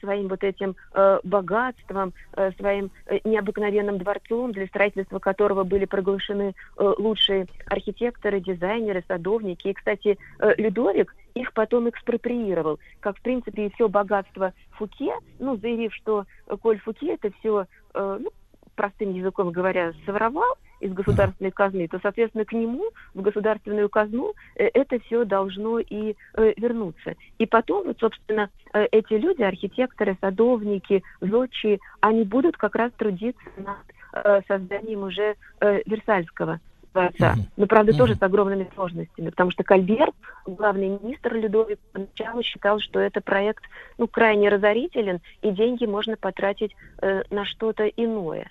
своим 0.00 0.28
вот 0.28 0.44
этим 0.44 0.76
э, 0.94 1.20
богатством, 1.24 2.12
э, 2.34 2.52
своим 2.58 2.90
э, 3.06 3.18
необыкновенным 3.24 3.98
дворцом, 3.98 4.52
для 4.52 4.66
строительства 4.66 5.18
которого 5.18 5.64
были 5.64 5.84
приглашены 5.84 6.54
э, 6.78 6.94
лучшие 6.98 7.46
архитекторы, 7.66 8.40
дизайнеры, 8.40 9.04
садовники. 9.08 9.68
И, 9.68 9.74
кстати, 9.74 10.18
э, 10.38 10.54
Людовик 10.56 11.14
их 11.34 11.52
потом 11.52 11.88
экспроприировал, 11.88 12.78
как, 13.00 13.16
в 13.18 13.22
принципе, 13.22 13.66
и 13.66 13.74
все 13.74 13.88
богатство 13.88 14.52
Фуке, 14.72 15.14
ну, 15.38 15.56
заявив, 15.56 15.94
что 15.94 16.26
э, 16.46 16.56
Коль 16.60 16.78
Фуке 16.80 17.14
это 17.14 17.30
все, 17.38 17.66
э, 17.94 18.18
ну, 18.20 18.30
простым 18.74 19.12
языком 19.14 19.50
говоря, 19.50 19.92
своровал 20.04 20.54
из 20.82 20.92
государственной 20.92 21.52
казны, 21.52 21.88
то, 21.88 21.98
соответственно, 22.02 22.44
к 22.44 22.52
нему 22.52 22.84
в 23.14 23.22
государственную 23.22 23.88
казну 23.88 24.34
э, 24.56 24.68
это 24.74 24.98
все 25.00 25.24
должно 25.24 25.78
и 25.78 26.14
э, 26.34 26.52
вернуться. 26.56 27.14
И 27.38 27.46
потом, 27.46 27.86
вот, 27.86 27.98
собственно, 28.00 28.50
э, 28.74 28.86
эти 28.90 29.14
люди, 29.14 29.42
архитекторы, 29.42 30.16
садовники, 30.20 31.02
зодчие, 31.20 31.78
они 32.00 32.24
будут 32.24 32.56
как 32.56 32.74
раз 32.74 32.92
трудиться 32.92 33.44
над 33.56 34.44
созданием 34.46 35.04
уже 35.04 35.36
Версальского 35.58 36.60
дворца. 36.92 37.34
Но, 37.56 37.66
правда, 37.66 37.96
тоже 37.96 38.14
с 38.14 38.22
огромными 38.22 38.68
сложностями, 38.74 39.30
потому 39.30 39.50
что 39.50 39.64
Кальбер, 39.64 40.10
главный 40.44 40.98
министр 41.02 41.34
Людовик, 41.34 41.78
поначалу 41.92 42.42
считал, 42.42 42.78
что 42.80 43.00
это 43.00 43.22
проект 43.22 43.64
ну, 43.96 44.06
крайне 44.06 44.50
разорителен, 44.50 45.20
и 45.40 45.50
деньги 45.50 45.86
можно 45.86 46.16
потратить 46.16 46.76
э, 47.00 47.22
на 47.30 47.46
что-то 47.46 47.86
иное. 47.86 48.50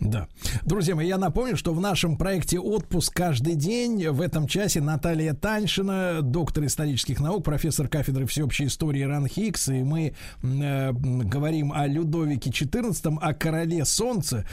Да. 0.00 0.28
Друзья 0.64 0.94
мои, 0.94 1.08
я 1.08 1.16
напомню, 1.16 1.56
что 1.56 1.72
в 1.72 1.80
нашем 1.80 2.16
проекте 2.16 2.60
«Отпуск 2.60 3.14
каждый 3.14 3.54
день» 3.54 4.08
в 4.08 4.20
этом 4.20 4.46
часе 4.46 4.80
Наталья 4.82 5.32
Таньшина, 5.32 6.20
доктор 6.22 6.66
исторических 6.66 7.18
наук, 7.18 7.44
профессор 7.44 7.88
кафедры 7.88 8.26
всеобщей 8.26 8.66
истории 8.66 9.02
РАНХИКС, 9.02 9.68
и 9.68 9.82
мы 9.82 10.12
э, 10.42 10.92
говорим 10.92 11.72
о 11.72 11.86
Людовике 11.86 12.50
XIV, 12.50 13.18
о 13.20 13.32
короле 13.32 13.84
солнца. 13.86 14.46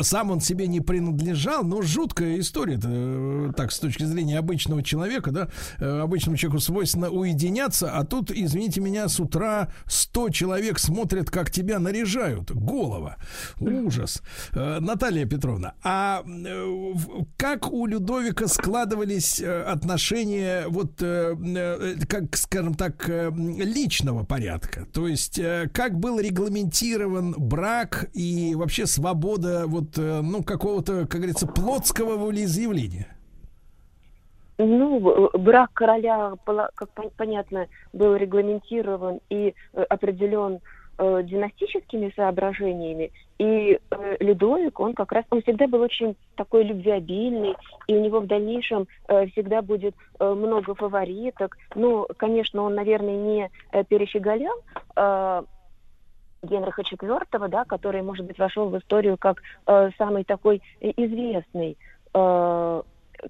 Сам 0.00 0.30
он 0.30 0.40
себе 0.40 0.66
не 0.68 0.80
принадлежал, 0.80 1.62
но 1.62 1.82
жуткая 1.82 2.40
история 2.40 2.80
э, 2.82 3.52
так, 3.56 3.72
с 3.72 3.78
точки 3.78 4.04
зрения 4.04 4.38
обычного 4.38 4.82
человека, 4.82 5.32
да, 5.32 5.48
э, 5.78 6.00
обычному 6.00 6.38
человеку 6.38 6.60
свойственно 6.60 7.10
уединяться, 7.10 7.92
а 7.92 8.04
тут, 8.04 8.30
извините 8.30 8.80
меня, 8.80 9.08
с 9.08 9.20
утра 9.20 9.68
100 9.86 10.30
человек 10.30 10.78
смотрят, 10.78 11.30
как 11.30 11.50
тебя 11.50 11.78
наряжают. 11.78 12.52
Голова. 12.52 13.16
Ужас. 13.60 14.22
Э, 14.54 14.78
Наталья 14.80 15.26
Петровна, 15.26 15.74
а 15.82 16.22
э, 16.26 16.92
как 17.36 17.72
у 17.72 17.86
Людовика 17.86 18.46
складывались 18.46 19.40
э, 19.40 19.62
отношения, 19.62 20.64
вот, 20.68 20.92
как, 22.08 22.36
скажем 22.36 22.74
так, 22.74 23.08
личного 23.08 24.24
порядка? 24.24 24.86
То 24.92 25.08
есть, 25.08 25.40
как 25.72 25.98
был 25.98 26.20
регламентирован 26.20 27.34
брак 27.36 28.08
и 28.14 28.54
вообще 28.54 28.86
свобода 28.86 29.64
вот, 29.66 29.96
ну, 29.96 30.42
какого-то, 30.42 31.06
как 31.06 31.20
говорится, 31.20 31.46
плотского 31.46 32.16
волеизъявления? 32.16 33.08
Ну, 34.58 35.30
брак 35.34 35.70
короля, 35.74 36.32
как 36.74 36.90
понятно, 37.16 37.66
был 37.92 38.16
регламентирован 38.16 39.20
и 39.28 39.54
определен 39.74 40.60
э, 40.98 41.22
династическими 41.24 42.12
соображениями, 42.16 43.12
и 43.38 43.78
э, 43.90 44.16
Людовик, 44.20 44.80
он 44.80 44.94
как 44.94 45.12
раз, 45.12 45.24
он 45.30 45.42
всегда 45.42 45.66
был 45.66 45.80
очень 45.82 46.16
такой 46.36 46.64
любвеобильный, 46.64 47.54
и 47.86 47.96
у 47.96 48.02
него 48.02 48.20
в 48.20 48.26
дальнейшем 48.26 48.86
э, 49.08 49.26
всегда 49.28 49.62
будет 49.62 49.94
э, 50.18 50.32
много 50.32 50.74
фавориток. 50.74 51.56
Ну, 51.74 52.06
конечно, 52.16 52.62
он, 52.62 52.74
наверное, 52.74 53.16
не 53.16 53.50
э, 53.72 53.84
перещеголял 53.84 54.56
э, 54.96 55.42
Генриха 56.42 56.82
IV, 56.82 57.48
да, 57.48 57.64
который, 57.64 58.02
может 58.02 58.26
быть, 58.26 58.38
вошел 58.38 58.70
в 58.70 58.78
историю 58.78 59.18
как 59.18 59.42
э, 59.66 59.90
самый 59.98 60.24
такой 60.24 60.62
известный 60.80 61.76
э, 62.14 62.82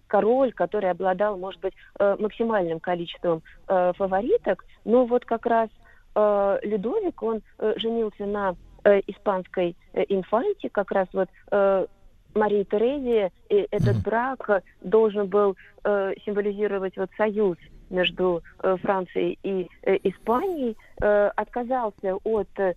король, 0.06 0.52
который 0.52 0.90
обладал, 0.90 1.36
может 1.36 1.60
быть, 1.60 1.74
э, 1.98 2.16
максимальным 2.18 2.80
количеством 2.80 3.42
э, 3.68 3.92
фавориток, 3.96 4.64
но 4.84 5.04
вот 5.04 5.24
как 5.24 5.46
раз 5.46 5.68
э, 6.16 6.58
Людовик, 6.62 7.22
он 7.22 7.42
э, 7.58 7.74
женился 7.76 8.26
на 8.26 8.56
э, 8.84 9.00
испанской 9.06 9.76
э, 9.92 10.04
инфанте, 10.08 10.70
как 10.70 10.90
раз 10.90 11.08
вот 11.12 11.28
э, 11.52 11.86
Марии 12.34 12.64
Терезии, 12.64 13.30
и 13.48 13.66
этот 13.70 14.02
брак 14.02 14.62
должен 14.80 15.26
был 15.26 15.56
э, 15.84 16.14
символизировать 16.24 16.96
вот 16.96 17.10
союз 17.16 17.56
между 17.90 18.42
э, 18.62 18.76
Францией 18.82 19.38
и 19.42 19.68
э, 19.82 19.96
Испанией, 20.02 20.76
э, 21.00 21.28
отказался 21.36 22.16
от 22.24 22.48
э, 22.58 22.74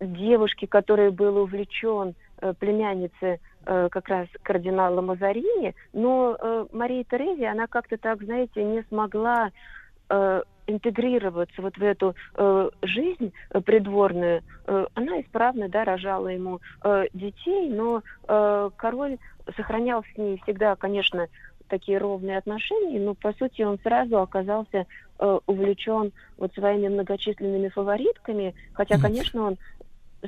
девушки, 0.00 0.66
который 0.66 1.10
был 1.10 1.36
увлечен 1.38 2.14
э, 2.40 2.54
э, 2.60 3.88
как 3.90 4.08
раз 4.08 4.28
кардинала 4.42 5.00
Мазарини, 5.00 5.74
но 5.92 6.36
э, 6.38 6.66
Мария 6.72 7.04
Терезия, 7.04 7.52
она 7.52 7.66
как-то 7.66 7.96
так, 7.96 8.22
знаете, 8.22 8.62
не 8.62 8.82
смогла 8.84 9.50
э, 10.08 10.42
интегрироваться 10.66 11.62
вот 11.62 11.76
в 11.76 11.82
эту 11.82 12.14
э, 12.34 12.70
жизнь 12.82 13.32
э, 13.50 13.60
придворную. 13.60 14.42
Э, 14.66 14.86
она 14.94 15.20
исправно, 15.20 15.68
да, 15.68 15.84
рожала 15.84 16.28
ему 16.28 16.60
э, 16.82 17.06
детей, 17.14 17.70
но 17.70 18.02
э, 18.26 18.70
король 18.76 19.18
сохранял 19.56 20.04
с 20.04 20.18
ней 20.18 20.40
всегда, 20.42 20.76
конечно, 20.76 21.28
такие 21.68 21.98
ровные 21.98 22.38
отношения, 22.38 23.00
но 23.00 23.14
по 23.14 23.32
сути 23.32 23.62
он 23.62 23.78
сразу 23.82 24.20
оказался 24.20 24.86
э, 25.18 25.38
увлечен 25.46 26.12
вот 26.36 26.52
своими 26.54 26.88
многочисленными 26.88 27.68
фаворитками, 27.68 28.54
хотя, 28.72 28.98
конечно, 28.98 29.42
он 29.42 29.58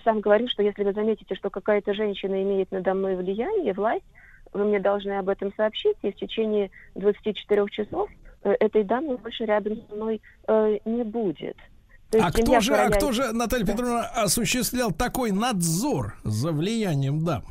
сам 0.05 0.21
говорил, 0.21 0.49
что 0.49 0.63
если 0.63 0.85
вы 0.85 0.93
заметите, 0.93 1.35
что 1.35 1.51
какая-то 1.51 1.95
женщина 1.95 2.43
имеет 2.43 2.71
надо 2.71 2.95
мной 2.95 3.17
влияние, 3.17 3.73
власть, 3.73 4.05
вы 4.53 4.65
мне 4.65 4.81
должны 4.81 5.13
об 5.13 5.29
этом 5.29 5.53
сообщить, 5.57 5.97
и 6.03 6.13
в 6.13 6.17
течение 6.17 6.71
24 6.95 7.67
часов 7.71 8.09
э, 8.11 8.28
этой 8.43 8.85
дамы 8.85 9.17
больше 9.17 9.45
рядом 9.45 9.77
со 9.89 9.95
мной 9.95 10.21
э, 10.47 10.79
не 10.85 11.03
будет. 11.05 11.57
То 12.11 12.19
А 12.25 12.31
кто 12.33 12.61
же, 12.61 12.73
а 12.75 12.87
короля- 12.89 12.97
кто 12.97 13.13
же, 13.13 13.33
Наталья 13.33 13.67
Петровна, 13.67 14.09
осуществлял 14.15 14.93
такой 14.93 15.31
надзор 15.31 16.15
за 16.25 16.53
влиянием 16.53 17.25
дам? 17.25 17.43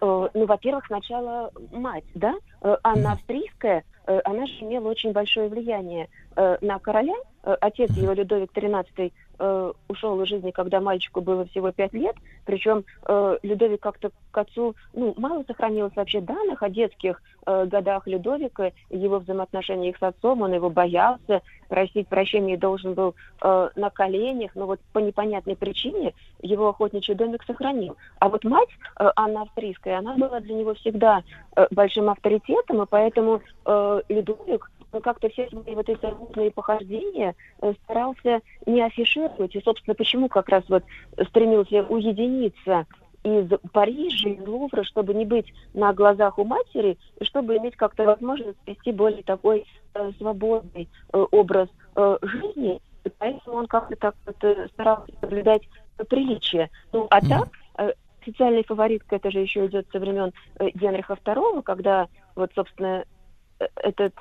Э, 0.00 0.28
ну, 0.34 0.46
во-первых, 0.46 0.84
сначала 0.86 1.50
мать, 1.72 2.04
да, 2.14 2.34
Э, 2.62 2.76
Анна 2.82 3.12
Австрийская, 3.12 3.84
э, 4.06 4.20
она 4.24 4.46
же 4.46 4.52
имела 4.60 4.88
очень 4.88 5.12
большое 5.12 5.48
влияние 5.48 6.08
э, 6.34 6.56
на 6.60 6.78
короля. 6.80 7.14
Э, 7.44 7.54
Отец 7.60 7.90
его, 7.92 8.12
Людовик 8.12 8.50
XIII, 8.52 9.12
э, 9.38 9.72
ушел 9.88 10.20
из 10.22 10.28
жизни, 10.28 10.50
когда 10.50 10.80
мальчику 10.80 11.20
было 11.20 11.44
всего 11.46 11.72
пять 11.72 11.92
лет, 11.92 12.16
причем 12.44 12.84
э, 13.06 13.38
Людовик 13.42 13.80
как-то 13.80 14.10
к 14.30 14.38
отцу, 14.38 14.74
ну, 14.92 15.14
мало 15.16 15.44
сохранилось 15.46 15.94
вообще 15.96 16.20
данных 16.20 16.62
о 16.62 16.70
детских 16.70 17.22
э, 17.46 17.66
годах 17.66 18.06
Людовика, 18.06 18.72
его 18.90 19.18
взаимоотношениях 19.18 19.96
с 19.98 20.02
отцом, 20.02 20.42
он 20.42 20.52
его 20.52 20.70
боялся, 20.70 21.42
просить 21.68 22.08
прощения 22.08 22.56
должен 22.56 22.94
был 22.94 23.14
э, 23.42 23.68
на 23.76 23.90
коленях, 23.90 24.52
но 24.54 24.66
вот 24.66 24.80
по 24.92 24.98
непонятной 24.98 25.56
причине 25.56 26.14
его 26.40 26.68
охотничий 26.68 27.14
домик 27.14 27.42
сохранил. 27.44 27.96
А 28.18 28.28
вот 28.28 28.44
мать 28.44 28.68
э, 28.98 29.10
Анна 29.16 29.42
Австрийская, 29.42 29.98
она 29.98 30.16
была 30.16 30.40
для 30.40 30.54
него 30.54 30.74
всегда 30.74 31.22
э, 31.56 31.66
большим 31.70 32.10
авторитетом, 32.10 32.82
и 32.82 32.86
поэтому 32.86 33.40
э, 33.64 34.00
Людовик 34.08 34.70
как-то 35.02 35.28
все 35.28 35.48
свои 35.48 35.74
вот 35.74 35.88
эти 35.88 36.04
разные 36.04 36.50
похождения 36.50 37.34
э, 37.60 37.72
старался 37.84 38.40
не 38.66 38.82
афишировать. 38.82 39.54
И, 39.54 39.60
собственно, 39.60 39.94
почему 39.94 40.28
как 40.28 40.48
раз 40.48 40.64
вот 40.68 40.84
стремился 41.28 41.82
уединиться 41.82 42.86
из 43.22 43.48
Парижа, 43.72 44.28
из 44.28 44.46
Лувра, 44.46 44.84
чтобы 44.84 45.12
не 45.12 45.24
быть 45.24 45.52
на 45.74 45.92
глазах 45.92 46.38
у 46.38 46.44
матери, 46.44 46.96
и 47.18 47.24
чтобы 47.24 47.56
иметь 47.56 47.76
как-то 47.76 48.04
возможность 48.04 48.58
вести 48.66 48.92
более 48.92 49.24
такой 49.24 49.66
э, 49.94 50.12
свободный 50.18 50.88
э, 51.12 51.26
образ 51.32 51.68
э, 51.96 52.18
жизни. 52.22 52.80
И 53.04 53.08
поэтому 53.08 53.56
он 53.56 53.66
как-то 53.66 53.96
так 53.96 54.14
вот 54.24 54.36
э, 54.42 54.68
старался 54.72 55.12
соблюдать 55.20 55.62
приличие. 56.08 56.70
Ну, 56.92 57.06
а 57.10 57.20
так, 57.20 57.48
э, 57.78 57.92
официальной 58.20 58.64
фавориткой 58.64 59.18
это 59.18 59.30
же 59.30 59.40
еще 59.40 59.66
идет 59.66 59.88
со 59.90 59.98
времен 59.98 60.32
э, 60.58 60.70
Генриха 60.70 61.14
II, 61.24 61.62
когда 61.62 62.08
вот, 62.34 62.52
собственно, 62.54 63.04
э, 63.58 63.66
этот 63.76 64.14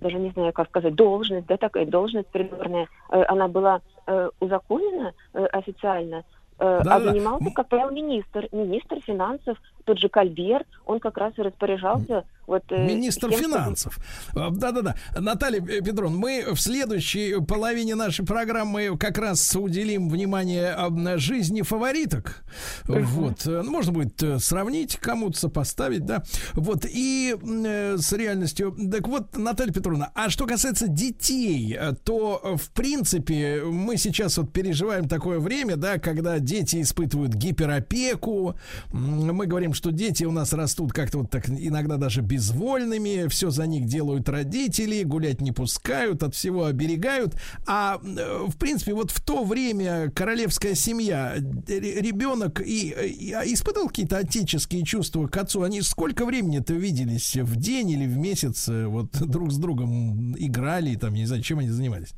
даже 0.00 0.18
не 0.18 0.30
знаю, 0.30 0.52
как 0.52 0.68
сказать, 0.68 0.94
должность, 0.94 1.46
да, 1.46 1.56
такая 1.56 1.86
должность 1.86 2.28
придворная, 2.28 2.88
э, 3.10 3.22
она 3.28 3.48
была 3.48 3.80
э, 4.06 4.30
узаконена 4.40 5.12
э, 5.34 5.44
официально, 5.46 6.24
э, 6.58 6.80
а 6.84 7.00
занимался, 7.00 7.50
как 7.54 7.68
правило, 7.68 7.90
министр, 7.90 8.48
министр 8.52 9.00
финансов, 9.00 9.58
тот 9.84 9.98
же 9.98 10.08
Кальбер, 10.08 10.64
он 10.86 11.00
как 11.00 11.18
раз 11.18 11.32
и 11.38 11.42
распоряжался 11.42 12.24
вот... 12.48 12.64
э, 12.70 12.86
Министр 12.86 13.30
тем, 13.30 13.40
финансов. 13.40 13.98
А, 14.34 14.50
Да-да-да. 14.50 14.96
Наталья 15.18 15.60
э, 15.60 15.82
Петровна, 15.82 16.16
мы 16.16 16.44
в 16.54 16.60
следующей 16.60 17.40
половине 17.44 17.94
нашей 17.94 18.24
программы 18.24 18.96
как 18.98 19.18
раз 19.18 19.54
уделим 19.54 20.08
внимание 20.08 20.74
на 20.88 21.18
жизни 21.18 21.62
фавориток. 21.62 22.42
Вот. 22.86 23.46
Э, 23.46 23.62
ну, 23.62 23.70
Можно 23.70 23.92
будет 23.92 24.22
э, 24.22 24.38
сравнить, 24.38 24.96
кому-то 24.96 25.38
сопоставить, 25.38 26.06
да. 26.06 26.22
Вот. 26.54 26.86
И 26.88 27.36
э, 27.40 27.96
с 27.98 28.12
реальностью. 28.12 28.74
Так 28.90 29.06
вот, 29.08 29.36
Наталья 29.36 29.72
Петровна, 29.72 30.10
а 30.14 30.30
что 30.30 30.46
касается 30.46 30.88
детей, 30.88 31.76
э, 31.78 31.92
то, 32.02 32.40
э, 32.42 32.56
в 32.56 32.70
принципе, 32.70 33.62
мы 33.64 33.98
сейчас 33.98 34.38
вот 34.38 34.52
переживаем 34.52 35.06
такое 35.06 35.38
время, 35.38 35.76
да, 35.76 35.98
когда 35.98 36.38
дети 36.38 36.80
испытывают 36.80 37.34
гиперопеку. 37.34 38.56
Мы 38.92 39.46
говорим, 39.46 39.74
что 39.74 39.92
дети 39.92 40.24
у 40.24 40.32
нас 40.32 40.54
растут 40.54 40.92
как-то 40.92 41.18
вот 41.18 41.30
так 41.30 41.48
иногда 41.48 41.96
даже 41.96 42.22
безвольными, 42.38 43.26
все 43.28 43.50
за 43.50 43.66
них 43.66 43.86
делают 43.86 44.28
родители, 44.28 45.02
гулять 45.02 45.40
не 45.40 45.50
пускают, 45.50 46.22
от 46.22 46.34
всего 46.36 46.66
оберегают. 46.66 47.34
А 47.66 48.00
э, 48.00 48.46
в 48.46 48.56
принципе, 48.56 48.94
вот 48.94 49.10
в 49.10 49.20
то 49.20 49.42
время 49.42 50.10
королевская 50.14 50.74
семья, 50.74 51.34
ре- 51.66 52.00
ребенок 52.00 52.60
и, 52.60 52.90
и, 52.90 53.32
а, 53.32 53.42
испытывал 53.44 53.88
какие-то 53.88 54.18
отеческие 54.18 54.84
чувства 54.84 55.26
к 55.26 55.36
отцу. 55.36 55.62
Они 55.62 55.82
сколько 55.82 56.24
времени-то 56.24 56.74
виделись 56.74 57.34
в 57.36 57.56
день 57.56 57.90
или 57.90 58.06
в 58.06 58.16
месяц, 58.16 58.68
э, 58.68 58.86
вот 58.86 59.10
друг 59.20 59.50
с 59.50 59.58
другом 59.58 60.36
играли, 60.38 60.94
там, 60.94 61.14
не 61.14 61.26
знаю, 61.26 61.42
чем 61.42 61.58
они 61.58 61.70
занимались? 61.70 62.14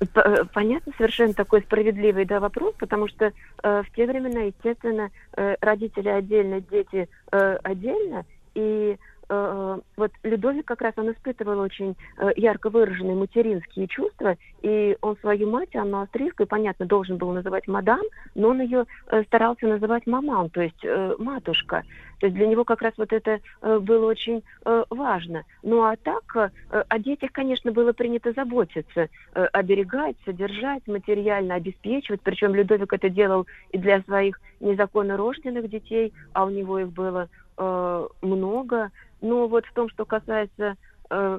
Э, 0.00 0.44
Понятно, 0.54 0.92
совершенно 0.96 1.34
такой 1.34 1.62
справедливый 1.62 2.26
да, 2.26 2.38
вопрос, 2.38 2.74
потому 2.78 3.08
что 3.08 3.24
э, 3.24 3.82
в 3.82 3.96
те 3.96 4.06
времена, 4.06 4.42
естественно, 4.42 5.10
э, 5.36 5.56
родители 5.60 6.08
отдельно, 6.08 6.60
дети 6.60 7.08
э, 7.32 7.58
отдельно, 7.64 8.24
и 8.54 8.96
э, 9.28 9.78
вот 9.96 10.12
Людовик 10.22 10.66
как 10.66 10.82
раз 10.82 10.94
он 10.96 11.12
испытывал 11.12 11.60
очень 11.60 11.96
э, 12.18 12.30
ярко 12.36 12.70
выраженные 12.70 13.16
материнские 13.16 13.86
чувства, 13.86 14.36
и 14.62 14.96
он 15.00 15.16
свою 15.18 15.50
мать, 15.50 15.74
Анну 15.76 16.02
Австрийскую, 16.02 16.46
понятно, 16.46 16.86
должен 16.86 17.16
был 17.16 17.32
называть 17.32 17.68
мадам, 17.68 18.02
но 18.34 18.48
он 18.48 18.60
ее 18.60 18.86
э, 19.06 19.22
старался 19.24 19.66
называть 19.66 20.06
маман, 20.06 20.50
то 20.50 20.62
есть 20.62 20.84
э, 20.84 21.14
матушка. 21.18 21.84
То 22.20 22.26
есть 22.26 22.36
для 22.36 22.46
него 22.46 22.64
как 22.64 22.82
раз 22.82 22.94
вот 22.96 23.12
это 23.12 23.40
э, 23.62 23.78
было 23.78 24.06
очень 24.06 24.42
э, 24.64 24.84
важно. 24.90 25.44
Ну 25.62 25.82
а 25.82 25.96
так, 25.96 26.24
э, 26.34 26.50
о 26.88 26.98
детях, 26.98 27.30
конечно, 27.32 27.70
было 27.70 27.92
принято 27.92 28.32
заботиться, 28.32 29.08
э, 29.34 29.44
оберегать, 29.52 30.16
содержать, 30.24 30.86
материально 30.86 31.54
обеспечивать. 31.54 32.20
Причем 32.22 32.54
Людовик 32.54 32.92
это 32.92 33.08
делал 33.08 33.46
и 33.70 33.78
для 33.78 34.00
своих 34.02 34.40
незаконно 34.60 35.16
рожденных 35.16 35.68
детей, 35.70 36.12
а 36.32 36.44
у 36.44 36.50
него 36.50 36.80
их 36.80 36.88
было 36.88 37.28
э, 37.56 38.06
много. 38.22 38.90
Но 39.20 39.48
вот 39.48 39.66
в 39.66 39.72
том, 39.72 39.88
что 39.90 40.04
касается 40.04 40.76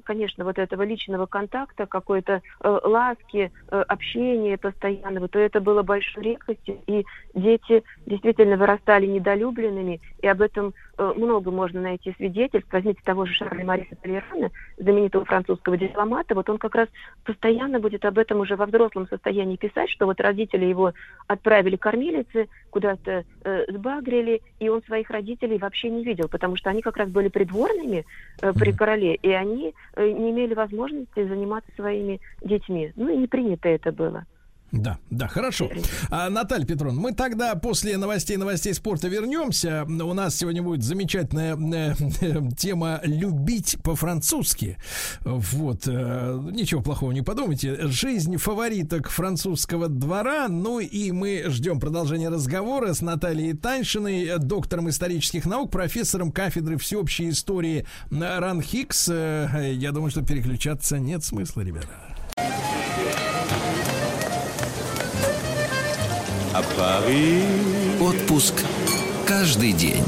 конечно, 0.04 0.44
вот 0.46 0.58
этого 0.58 0.84
личного 0.84 1.26
контакта, 1.26 1.86
какой-то 1.86 2.42
э, 2.62 2.80
ласки, 2.84 3.52
э, 3.70 3.82
общения 3.82 4.58
постоянного, 4.58 5.28
то 5.28 5.40
это 5.40 5.60
было 5.60 5.84
большой 5.84 6.24
редкостью, 6.24 6.80
и 6.88 7.06
дети 7.34 7.84
действительно 8.06 8.58
вырастали 8.58 9.06
недолюбленными, 9.06 10.02
и 10.22 10.28
об 10.28 10.42
этом 10.42 10.74
э, 10.98 11.14
много 11.16 11.52
можно 11.52 11.82
найти 11.82 12.14
свидетельств. 12.18 12.72
Возьмите 12.72 13.02
того 13.04 13.26
же 13.26 13.34
Шарля 13.34 13.64
Мариса 13.64 13.96
Толерана, 14.02 14.50
знаменитого 14.78 15.26
французского 15.26 15.78
дипломата, 15.78 16.36
вот 16.36 16.50
он 16.50 16.58
как 16.58 16.76
раз 16.76 16.90
постоянно 17.24 17.80
будет 17.80 18.06
об 18.06 18.18
этом 18.18 18.40
уже 18.40 18.56
во 18.56 18.66
взрослом 18.66 19.08
состоянии 19.08 19.56
писать, 19.56 19.90
что 19.90 20.06
вот 20.06 20.20
родители 20.20 20.66
его 20.66 20.94
отправили 21.28 21.76
кормилицы, 21.76 22.48
куда-то 22.70 23.24
э, 23.44 23.66
сбагрили, 23.72 24.42
и 24.60 24.70
он 24.70 24.82
своих 24.84 25.10
родителей 25.10 25.58
вообще 25.58 25.90
не 25.90 26.04
видел, 26.04 26.28
потому 26.28 26.56
что 26.56 26.70
они 26.70 26.82
как 26.82 26.98
раз 26.98 27.10
были 27.10 27.28
придворными 27.28 28.06
э, 28.42 28.54
при 28.54 28.72
короле, 28.72 29.16
и 29.16 29.30
они 29.32 29.59
э, 29.68 30.10
не 30.12 30.32
имели 30.32 30.54
возможности 30.54 31.28
заниматься 31.28 31.72
своими 31.76 32.20
детьми. 32.42 32.92
Ну 32.96 33.10
и 33.10 33.18
не 33.18 33.28
принято 33.28 33.70
это 33.70 33.92
было. 33.92 34.26
Да, 34.72 35.00
да, 35.10 35.28
хорошо. 35.28 35.70
А, 36.10 36.30
Наталья 36.30 36.66
Петровна, 36.66 37.00
мы 37.00 37.14
тогда 37.14 37.56
после 37.56 37.98
новостей 37.98 38.38
новостей 38.38 38.74
спорта 38.74 39.08
вернемся. 39.08 39.86
У 39.86 40.14
нас 40.14 40.36
сегодня 40.36 40.62
будет 40.62 40.84
замечательная 40.84 41.56
э, 41.56 42.50
тема 42.58 43.02
«Любить 43.04 43.78
по-французски». 43.84 44.78
Вот, 45.24 45.88
э, 45.88 46.40
ничего 46.52 46.82
плохого 46.82 47.12
не 47.12 47.22
подумайте. 47.22 47.88
Жизнь 47.88 48.38
фавориток 48.38 49.10
французского 49.10 49.88
двора. 49.88 50.48
Ну 50.48 50.80
и 50.80 51.12
мы 51.12 51.46
ждем 51.48 51.80
продолжения 51.80 52.30
разговора 52.30 52.94
с 52.94 53.02
Натальей 53.02 53.54
Таньшиной, 53.54 54.38
доктором 54.38 54.90
исторических 54.90 55.46
наук, 55.46 55.72
профессором 55.72 56.32
кафедры 56.32 56.78
всеобщей 56.78 57.30
истории 57.30 57.86
Ран 58.12 58.62
Хикс. 58.62 59.10
Э, 59.10 59.74
Я 59.74 59.92
думаю, 59.92 60.12
что 60.12 60.22
переключаться 60.22 61.00
нет 61.00 61.24
смысла, 61.24 61.62
ребята. 61.62 62.09
Отпуск 68.02 68.54
каждый 69.26 69.72
день. 69.72 70.04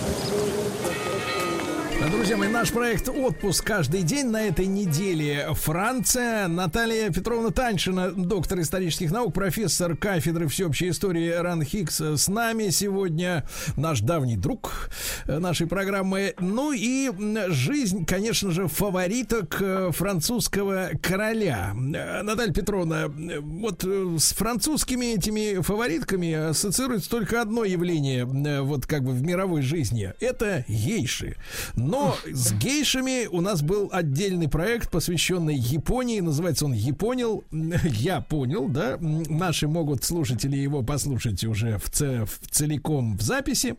Друзья 2.11 2.35
мои, 2.35 2.49
наш 2.49 2.71
проект 2.71 3.07
«Отпуск 3.07 3.63
каждый 3.63 4.01
день» 4.01 4.27
на 4.27 4.43
этой 4.43 4.65
неделе 4.65 5.47
Франция. 5.53 6.49
Наталья 6.49 7.09
Петровна 7.09 7.51
Таньшина, 7.51 8.11
доктор 8.11 8.59
исторических 8.59 9.11
наук, 9.11 9.33
профессор 9.33 9.95
кафедры 9.95 10.49
всеобщей 10.49 10.89
истории 10.89 11.29
Ран 11.29 11.63
Хикс 11.63 12.01
с 12.01 12.27
нами 12.27 12.67
сегодня. 12.69 13.47
Наш 13.77 14.01
давний 14.01 14.35
друг 14.35 14.89
нашей 15.25 15.67
программы. 15.67 16.33
Ну 16.37 16.73
и 16.73 17.11
жизнь, 17.47 18.05
конечно 18.05 18.51
же, 18.51 18.67
фавориток 18.67 19.61
э, 19.61 19.91
французского 19.93 20.89
короля. 21.01 21.71
Э, 21.73 22.23
Наталья 22.23 22.51
Петровна, 22.53 23.05
э, 23.05 23.39
вот 23.39 23.85
с 23.85 24.33
французскими 24.33 25.15
этими 25.15 25.61
фаворитками 25.61 26.49
ассоциируется 26.49 27.09
только 27.09 27.41
одно 27.41 27.63
явление 27.63 28.25
вот 28.25 28.85
как 28.85 29.03
бы 29.03 29.13
в 29.13 29.23
мировой 29.23 29.61
жизни. 29.61 30.13
Это 30.19 30.65
гейши. 30.67 31.37
Но 31.75 32.00
с 32.25 32.53
гейшами 32.53 33.27
у 33.27 33.41
нас 33.41 33.61
был 33.61 33.89
отдельный 33.91 34.47
проект, 34.47 34.89
посвященный 34.89 35.55
Японии. 35.55 36.19
Называется 36.19 36.65
он 36.65 36.73
«Японил». 36.73 37.43
Я 37.83 38.21
понял, 38.21 38.67
да? 38.67 38.97
Наши 38.99 39.67
могут 39.67 40.03
слушатели 40.03 40.55
его 40.55 40.83
послушать 40.83 41.43
уже 41.43 41.77
в, 41.77 41.89
в 41.89 42.49
целиком 42.49 43.17
в 43.17 43.21
записи. 43.21 43.75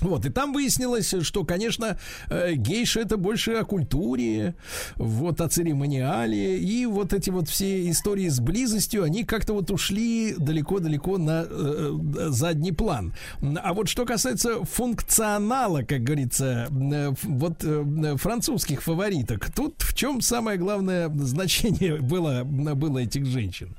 Вот, 0.00 0.24
и 0.24 0.30
там 0.30 0.52
выяснилось, 0.52 1.14
что, 1.22 1.44
конечно, 1.44 1.98
э, 2.28 2.54
гейша 2.54 3.00
это 3.00 3.16
больше 3.16 3.52
о 3.52 3.64
культуре, 3.64 4.54
вот, 4.96 5.40
о 5.40 5.48
церемониале, 5.48 6.58
и 6.58 6.86
вот 6.86 7.12
эти 7.12 7.30
вот 7.30 7.48
все 7.48 7.88
истории 7.90 8.28
с 8.28 8.40
близостью, 8.40 9.04
они 9.04 9.24
как-то 9.24 9.52
вот 9.52 9.70
ушли 9.70 10.34
далеко-далеко 10.38 11.18
на 11.18 11.44
э, 11.48 12.28
задний 12.28 12.72
план. 12.72 13.14
А 13.62 13.74
вот 13.74 13.88
что 13.88 14.06
касается 14.06 14.64
функционала, 14.64 15.82
как 15.82 16.02
говорится, 16.02 16.68
э, 16.70 17.12
вот 17.22 17.62
э, 17.62 18.16
французских 18.16 18.82
фавориток, 18.82 19.50
тут 19.54 19.82
в 19.82 19.94
чем 19.94 20.20
самое 20.20 20.58
главное 20.58 21.08
значение 21.08 21.96
было, 22.00 22.44
было 22.44 22.98
этих 22.98 23.26
женщин? 23.26 23.76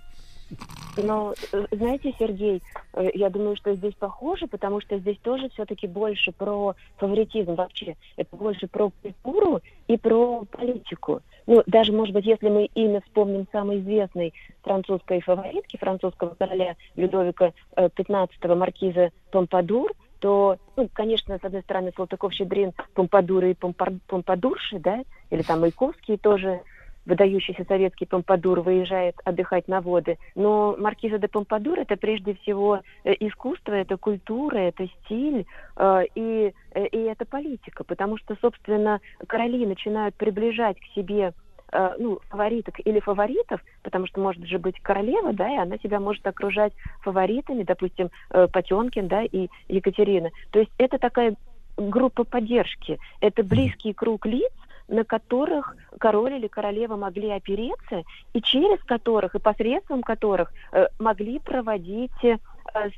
Но, 0.97 1.33
э, 1.51 1.65
знаете, 1.71 2.13
Сергей, 2.19 2.61
э, 2.93 3.09
я 3.13 3.29
думаю, 3.29 3.55
что 3.55 3.73
здесь 3.75 3.93
похоже, 3.93 4.47
потому 4.47 4.81
что 4.81 4.97
здесь 4.99 5.17
тоже 5.19 5.49
все-таки 5.49 5.87
больше 5.87 6.31
про 6.31 6.75
фаворитизм 6.97 7.55
вообще. 7.55 7.95
Это 8.17 8.35
больше 8.35 8.67
про 8.67 8.91
культуру 9.01 9.61
и 9.87 9.97
про 9.97 10.43
политику. 10.51 11.21
Ну, 11.47 11.63
даже, 11.65 11.91
может 11.91 12.13
быть, 12.13 12.25
если 12.25 12.49
мы 12.49 12.65
имя 12.75 13.01
вспомним 13.01 13.47
самой 13.51 13.79
известной 13.79 14.33
французской 14.63 15.21
фаворитки, 15.21 15.77
французского 15.77 16.35
короля 16.35 16.75
Людовика 16.95 17.53
XV, 17.75 18.29
э, 18.41 18.55
маркиза 18.55 19.11
Помпадур, 19.31 19.91
то, 20.19 20.57
ну, 20.75 20.87
конечно, 20.93 21.37
с 21.37 21.43
одной 21.43 21.63
стороны, 21.63 21.91
Салтыков-Щедрин, 21.95 22.73
Помпадуры 22.93 23.51
и 23.51 23.55
Помпадурши, 23.55 24.77
да, 24.79 25.01
или 25.31 25.41
там 25.41 25.61
Маяковский 25.61 26.17
тоже 26.17 26.61
выдающийся 27.05 27.65
советский 27.67 28.05
Помпадур 28.05 28.61
выезжает 28.61 29.15
отдыхать 29.23 29.67
на 29.67 29.81
воды. 29.81 30.17
Но 30.35 30.75
маркиза 30.77 31.17
де 31.17 31.27
Помпадур 31.27 31.79
это 31.79 31.97
прежде 31.97 32.35
всего 32.35 32.81
э, 33.03 33.13
искусство, 33.19 33.73
это 33.73 33.97
культура, 33.97 34.57
это 34.57 34.87
стиль 34.87 35.45
э, 35.77 36.01
и, 36.15 36.53
э, 36.73 36.87
и 36.87 36.97
это 36.97 37.25
политика. 37.25 37.83
Потому 37.83 38.17
что, 38.17 38.35
собственно, 38.41 38.99
короли 39.27 39.65
начинают 39.65 40.15
приближать 40.15 40.79
к 40.79 40.85
себе 40.95 41.33
э, 41.71 41.95
ну, 41.97 42.19
фавориток 42.29 42.75
или 42.85 42.99
фаворитов, 42.99 43.61
потому 43.81 44.07
что 44.07 44.21
может 44.21 44.45
же 44.45 44.59
быть 44.59 44.79
королева, 44.81 45.33
да, 45.33 45.49
и 45.49 45.57
она 45.57 45.77
себя 45.77 45.99
может 45.99 46.25
окружать 46.27 46.73
фаворитами, 47.01 47.63
допустим, 47.63 48.09
э, 48.29 48.47
Потемкин, 48.47 49.07
да, 49.07 49.23
и 49.23 49.47
Екатерина. 49.67 50.29
То 50.51 50.59
есть 50.59 50.71
это 50.77 50.99
такая 50.99 51.35
группа 51.77 52.23
поддержки, 52.23 52.99
это 53.21 53.43
близкий 53.43 53.93
круг 53.93 54.25
лиц, 54.25 54.51
на 54.91 55.03
которых 55.03 55.75
король 55.99 56.33
или 56.33 56.47
королева 56.47 56.95
могли 56.95 57.31
опереться, 57.31 58.03
и 58.33 58.41
через 58.41 58.83
которых, 58.83 59.33
и 59.33 59.39
посредством 59.39 60.03
которых 60.03 60.51
э, 60.73 60.87
могли 60.99 61.39
проводить 61.39 62.11
э, 62.23 62.37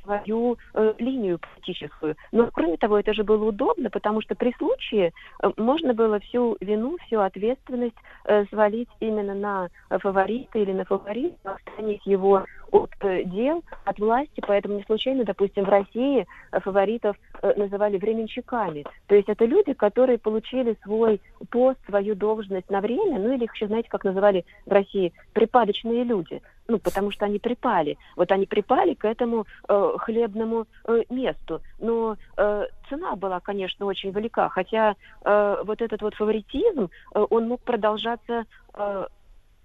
свою 0.03 0.57
э, 0.73 0.93
линию 0.97 1.39
политическую. 1.39 2.15
Но, 2.31 2.49
кроме 2.51 2.77
того, 2.77 2.99
это 2.99 3.13
же 3.13 3.23
было 3.23 3.45
удобно, 3.45 3.89
потому 3.89 4.21
что 4.21 4.35
при 4.35 4.53
случае 4.57 5.13
э, 5.41 5.51
можно 5.57 5.93
было 5.93 6.19
всю 6.19 6.57
вину, 6.59 6.97
всю 7.05 7.19
ответственность 7.19 7.95
э, 8.25 8.45
свалить 8.45 8.89
именно 8.99 9.35
на 9.35 9.69
фаворита 9.89 10.59
или 10.59 10.73
на 10.73 10.85
фаворита, 10.85 11.53
отстранить 11.53 12.05
его 12.05 12.45
от 12.73 12.91
э, 13.01 13.23
дел, 13.25 13.63
от 13.85 13.99
власти, 13.99 14.41
поэтому 14.45 14.77
не 14.77 14.83
случайно, 14.83 15.23
допустим, 15.23 15.63
в 15.63 15.69
России 15.69 16.25
э, 16.51 16.59
фаворитов 16.59 17.15
э, 17.41 17.53
называли 17.55 17.97
временщиками. 17.97 18.83
То 19.07 19.15
есть 19.15 19.29
это 19.29 19.45
люди, 19.45 19.73
которые 19.73 20.17
получили 20.17 20.75
свой 20.83 21.21
пост, 21.51 21.77
свою 21.85 22.15
должность 22.15 22.69
на 22.71 22.81
время, 22.81 23.19
ну 23.19 23.33
или 23.33 23.43
их 23.43 23.53
еще, 23.53 23.67
знаете, 23.67 23.89
как 23.89 24.03
называли 24.03 24.43
в 24.65 24.71
России, 24.71 25.13
припадочные 25.33 26.03
люди 26.03 26.41
ну, 26.69 26.79
потому 26.79 27.11
что 27.11 27.25
они 27.25 27.39
припали. 27.39 27.97
Вот 28.15 28.31
они 28.31 28.45
припали 28.45 28.93
к 28.93 29.03
этому 29.03 29.45
э, 29.67 29.93
хлебному 29.99 30.65
э, 30.85 31.03
месту. 31.09 31.61
Но 31.79 32.15
э, 32.37 32.67
цена 32.89 33.17
была, 33.17 33.41
конечно, 33.41 33.85
очень 33.85 34.11
велика, 34.11 34.47
хотя 34.47 34.95
э, 35.25 35.63
вот 35.65 35.81
этот 35.81 36.01
вот 36.01 36.15
фаворитизм, 36.15 36.89
э, 37.13 37.25
он 37.29 37.49
мог 37.49 37.59
продолжаться 37.63 38.45
э, 38.75 39.07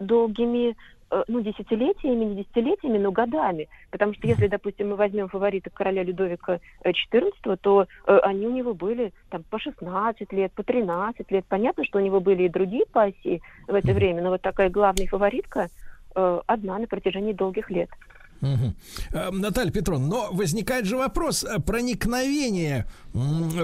долгими 0.01 0.77
ну, 1.29 1.41
десятилетиями, 1.41 2.25
не 2.25 2.43
десятилетиями, 2.43 2.99
но 2.99 3.13
годами. 3.13 3.69
Потому 3.91 4.15
что 4.15 4.27
если, 4.27 4.47
допустим, 4.47 4.91
мы 4.91 4.97
возьмем 4.97 5.29
фаворита 5.29 5.71
короля 5.71 6.03
Людовика 6.03 6.61
XIV, 6.85 7.33
э, 7.45 7.57
то 7.61 7.87
э, 8.07 8.19
они 8.23 8.47
у 8.47 8.51
него 8.51 8.75
были 8.75 9.13
там 9.31 9.43
по 9.45 9.59
16 9.59 10.33
лет, 10.33 10.53
по 10.53 10.63
13 10.63 11.31
лет. 11.31 11.45
Понятно, 11.49 11.85
что 11.85 11.99
у 11.99 12.03
него 12.03 12.21
были 12.21 12.45
и 12.45 12.49
другие 12.49 12.85
пассии 12.87 13.41
в 13.67 13.75
это 13.75 13.93
время, 13.93 14.23
но 14.23 14.31
вот 14.31 14.43
такая 14.43 14.71
главная 14.71 15.07
фаворитка 15.07 15.69
э, 16.15 16.41
одна 16.47 16.79
на 16.79 16.87
протяжении 16.87 17.33
долгих 17.33 17.71
лет. 17.71 17.89
Угу. 18.41 19.33
Наталья 19.33 19.73
Петровна, 19.73 20.07
но 20.07 20.29
возникает 20.31 20.85
же 20.85 20.97
вопрос 20.97 21.45
проникновения 21.67 22.87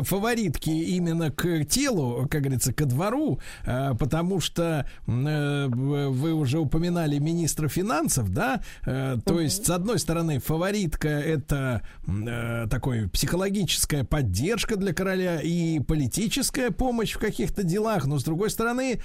фаворитки 0.03 0.71
именно 0.71 1.31
к 1.31 1.65
телу, 1.65 2.27
как 2.31 2.43
говорится, 2.43 2.73
ко 2.73 2.87
двору, 2.87 3.41
а, 3.67 3.95
потому 3.95 4.41
что 4.41 4.89
э, 5.07 5.67
вы 5.69 6.33
уже 6.35 6.59
упоминали 6.59 7.19
министра 7.19 7.69
финансов, 7.69 8.31
да, 8.33 8.63
э, 8.87 9.19
то 9.25 9.41
есть, 9.41 9.67
с 9.67 9.71
одной 9.71 9.99
стороны, 9.99 10.39
фаворитка 10.39 11.09
это 11.09 11.83
э, 12.07 12.67
такой 12.71 13.09
психологическая 13.09 14.05
поддержка 14.05 14.77
для 14.77 14.93
короля 14.93 15.41
и 15.41 15.81
политическая 15.81 16.71
помощь 16.71 17.13
в 17.13 17.19
каких-то 17.19 17.63
делах, 17.63 18.07
но 18.07 18.19
с 18.19 18.25
другой 18.25 18.51
стороны, 18.51 19.01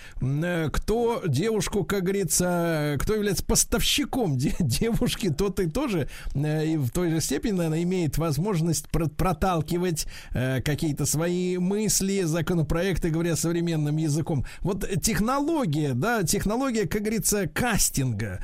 кто 0.71 1.21
девушку, 1.25 1.83
как 1.83 2.03
говорится, 2.03 2.97
кто 2.99 3.15
является 3.15 3.43
поставщиком 3.43 4.37
девушки, 4.59 5.29
тот 5.29 5.59
и 5.59 5.69
тоже 5.69 6.09
и 6.35 6.77
в 6.77 6.89
той 6.91 7.11
же 7.11 7.21
степени, 7.21 7.51
наверное, 7.51 7.83
имеет 7.83 8.17
возможность 8.17 8.87
проталкивать 8.89 10.07
Э, 10.39 10.61
какие-то 10.61 11.05
свои 11.05 11.57
мысли, 11.57 12.21
законопроекты, 12.21 13.09
говоря 13.09 13.35
современным 13.35 13.97
языком. 13.97 14.45
Вот 14.61 14.87
технология, 15.01 15.93
да, 15.93 16.23
технология, 16.23 16.87
как 16.87 17.01
говорится, 17.01 17.45
кастинга, 17.49 18.39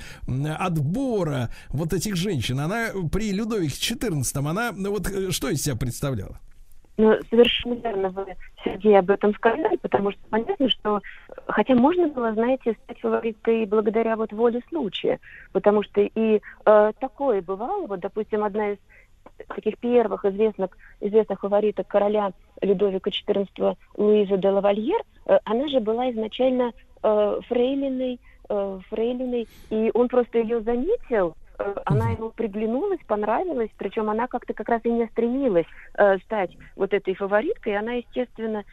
отбора 0.60 1.52
вот 1.70 1.94
этих 1.94 2.18
женщин, 2.18 2.60
она 2.60 2.90
при 3.14 3.32
Людовике 3.32 3.96
XIV, 3.96 4.50
она 4.50 4.74
ну, 4.76 4.92
вот 4.92 5.10
э, 5.10 5.32
что 5.32 5.50
из 5.50 5.64
себя 5.64 5.78
представляла? 5.78 6.38
Ну, 6.98 7.18
совершенно 7.30 7.76
верно 7.76 8.10
вы, 8.10 8.26
Сергей, 8.64 9.00
об 9.00 9.10
этом 9.10 9.34
сказали, 9.36 9.78
потому 9.78 10.12
что 10.12 10.20
понятно, 10.30 10.70
что, 10.70 11.02
хотя 11.48 11.76
можно 11.76 12.10
было, 12.10 12.34
знаете, 12.34 12.76
стать 12.84 13.00
фавориткой 13.00 13.66
благодаря 13.68 14.18
вот 14.18 14.34
воле 14.34 14.62
случая, 14.68 15.20
потому 15.54 15.82
что 15.84 16.02
и 16.02 16.42
э, 16.66 16.92
такое 17.00 17.42
бывало, 17.42 17.88
вот, 17.88 18.02
допустим, 18.02 18.44
одна 18.44 18.72
из 18.72 18.78
таких 19.48 19.78
первых 19.78 20.26
известных, 20.26 20.72
известных 21.02 21.40
фавориток 21.40 21.88
короля 21.88 22.32
Людовика 22.62 23.10
XIV 23.10 23.78
Луиза 23.98 24.38
де 24.38 24.50
Лавальер, 24.50 25.02
э, 25.26 25.40
она 25.44 25.68
же 25.68 25.80
была 25.80 26.12
изначально 26.12 26.72
э, 27.04 27.40
фрейлиной, 27.48 28.20
э, 28.50 28.80
фрейлиной, 28.90 29.48
и 29.70 29.92
он 29.94 30.08
просто 30.08 30.40
ее 30.40 30.62
заметил, 30.62 31.36
э, 31.58 31.76
она 31.86 32.12
ему 32.12 32.30
приглянулась, 32.30 33.00
понравилась, 33.08 33.70
причем 33.78 34.10
она 34.10 34.28
как-то 34.28 34.54
как 34.54 34.70
раз 34.70 34.82
и 34.84 34.92
не 34.92 35.06
стремилась 35.08 35.68
э, 35.98 36.18
стать 36.20 36.52
вот 36.76 36.94
этой 36.94 37.16
фавориткой, 37.16 37.78
она, 37.78 37.94
естественно, 37.94 38.64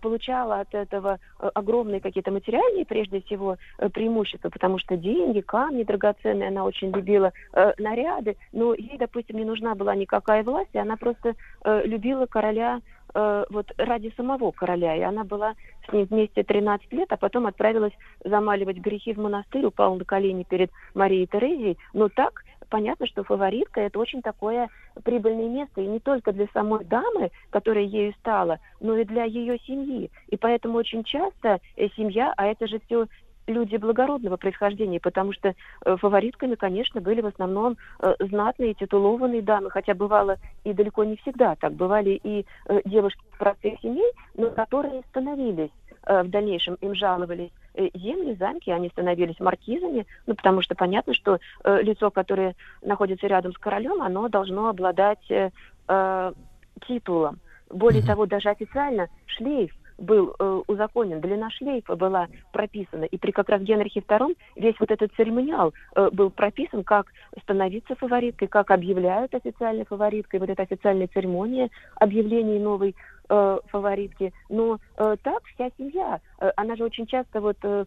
получала 0.00 0.60
от 0.60 0.74
этого 0.74 1.18
э, 1.40 1.50
огромные 1.54 2.00
какие-то 2.00 2.30
материальные, 2.30 2.86
прежде 2.86 3.20
всего, 3.22 3.56
э, 3.78 3.88
преимущества, 3.88 4.48
потому 4.48 4.78
что 4.78 4.96
деньги, 4.96 5.40
камни 5.40 5.82
драгоценные, 5.82 6.48
она 6.48 6.64
очень 6.64 6.90
любила 6.90 7.32
наряды, 7.78 8.36
но 8.52 8.74
ей, 8.74 8.96
допустим, 8.98 9.36
не 9.36 9.44
нужна 9.44 9.74
была 9.74 9.94
никакая 9.94 10.42
власть, 10.42 10.70
и 10.72 10.78
она 10.78 10.96
просто 10.96 11.34
любила 11.64 12.26
короля 12.26 12.80
вот 13.12 13.66
ради 13.76 14.12
самого 14.16 14.52
короля, 14.52 14.94
и 14.94 15.00
она 15.00 15.24
была 15.24 15.54
с 15.88 15.92
ним 15.92 16.06
вместе 16.06 16.44
13 16.44 16.92
лет, 16.92 17.12
а 17.12 17.16
потом 17.16 17.46
отправилась 17.46 17.92
замаливать 18.24 18.76
грехи 18.76 19.12
в 19.14 19.18
монастырь, 19.18 19.66
упала 19.66 19.96
на 19.96 20.04
колени 20.04 20.44
перед 20.48 20.70
Марией 20.94 21.26
Терезией, 21.26 21.76
но 21.92 22.08
так, 22.08 22.44
понятно, 22.70 23.06
что 23.06 23.24
фаворитка 23.24 23.80
это 23.80 23.98
очень 23.98 24.22
такое 24.22 24.68
прибыльное 25.04 25.48
место, 25.48 25.80
и 25.80 25.86
не 25.86 26.00
только 26.00 26.32
для 26.32 26.46
самой 26.54 26.84
дамы, 26.84 27.30
которая 27.50 27.84
ею 27.84 28.14
стала, 28.14 28.58
но 28.80 28.96
и 28.96 29.04
для 29.04 29.24
ее 29.24 29.58
семьи. 29.58 30.10
И 30.28 30.36
поэтому 30.36 30.78
очень 30.78 31.04
часто 31.04 31.60
э, 31.76 31.88
семья, 31.96 32.32
а 32.36 32.46
это 32.46 32.66
же 32.66 32.80
все 32.86 33.06
люди 33.46 33.76
благородного 33.76 34.36
происхождения, 34.36 35.00
потому 35.00 35.32
что 35.32 35.54
э, 35.84 35.96
фаворитками, 35.96 36.54
конечно, 36.54 37.00
были 37.00 37.20
в 37.20 37.26
основном 37.26 37.76
э, 38.00 38.14
знатные, 38.20 38.74
титулованные 38.74 39.42
дамы, 39.42 39.70
хотя 39.70 39.94
бывало 39.94 40.36
и 40.64 40.72
далеко 40.72 41.04
не 41.04 41.16
всегда 41.16 41.56
так. 41.56 41.72
Бывали 41.72 42.20
и 42.22 42.46
э, 42.66 42.80
девушки 42.84 43.20
простых 43.38 43.80
семей, 43.80 44.10
но 44.36 44.50
которые 44.50 45.02
становились 45.10 45.70
в 46.02 46.28
дальнейшем, 46.28 46.76
им 46.76 46.94
жаловались 46.94 47.50
земли, 47.74 48.34
замки, 48.34 48.70
они 48.70 48.88
становились 48.88 49.38
маркизами, 49.40 50.06
ну, 50.26 50.34
потому 50.34 50.62
что 50.62 50.74
понятно, 50.74 51.14
что 51.14 51.38
э, 51.64 51.82
лицо, 51.82 52.10
которое 52.10 52.54
находится 52.82 53.26
рядом 53.26 53.52
с 53.52 53.58
королем, 53.58 54.02
оно 54.02 54.28
должно 54.28 54.68
обладать 54.68 55.30
э, 55.30 55.50
э, 55.88 56.32
титулом. 56.86 57.38
Более 57.68 58.02
того, 58.02 58.26
даже 58.26 58.48
официально 58.48 59.08
шлейф 59.26 59.72
был 60.00 60.34
э, 60.38 60.62
узаконен, 60.66 61.20
длина 61.20 61.50
шлейфа 61.50 61.94
была 61.94 62.28
прописана. 62.52 63.04
И 63.04 63.18
при 63.18 63.30
как 63.30 63.48
раз 63.48 63.62
Генрихе 63.62 64.00
II 64.00 64.36
весь 64.56 64.74
вот 64.80 64.90
этот 64.90 65.12
церемониал 65.14 65.72
э, 65.94 66.08
был 66.10 66.30
прописан, 66.30 66.82
как 66.82 67.06
становиться 67.42 67.94
фавориткой, 67.94 68.48
как 68.48 68.70
объявляют 68.70 69.34
официальной 69.34 69.84
фавориткой, 69.84 70.40
вот 70.40 70.48
эта 70.48 70.62
официальная 70.62 71.08
церемония 71.08 71.70
объявления 71.96 72.58
новой 72.58 72.96
э, 73.30 73.58
фаворитки. 73.68 74.32
Но 74.48 74.78
э, 74.96 75.16
так 75.22 75.42
вся 75.54 75.70
семья, 75.78 76.20
э, 76.40 76.50
она 76.56 76.76
же 76.76 76.84
очень 76.84 77.06
часто 77.06 77.40
вот 77.40 77.56
э, 77.62 77.84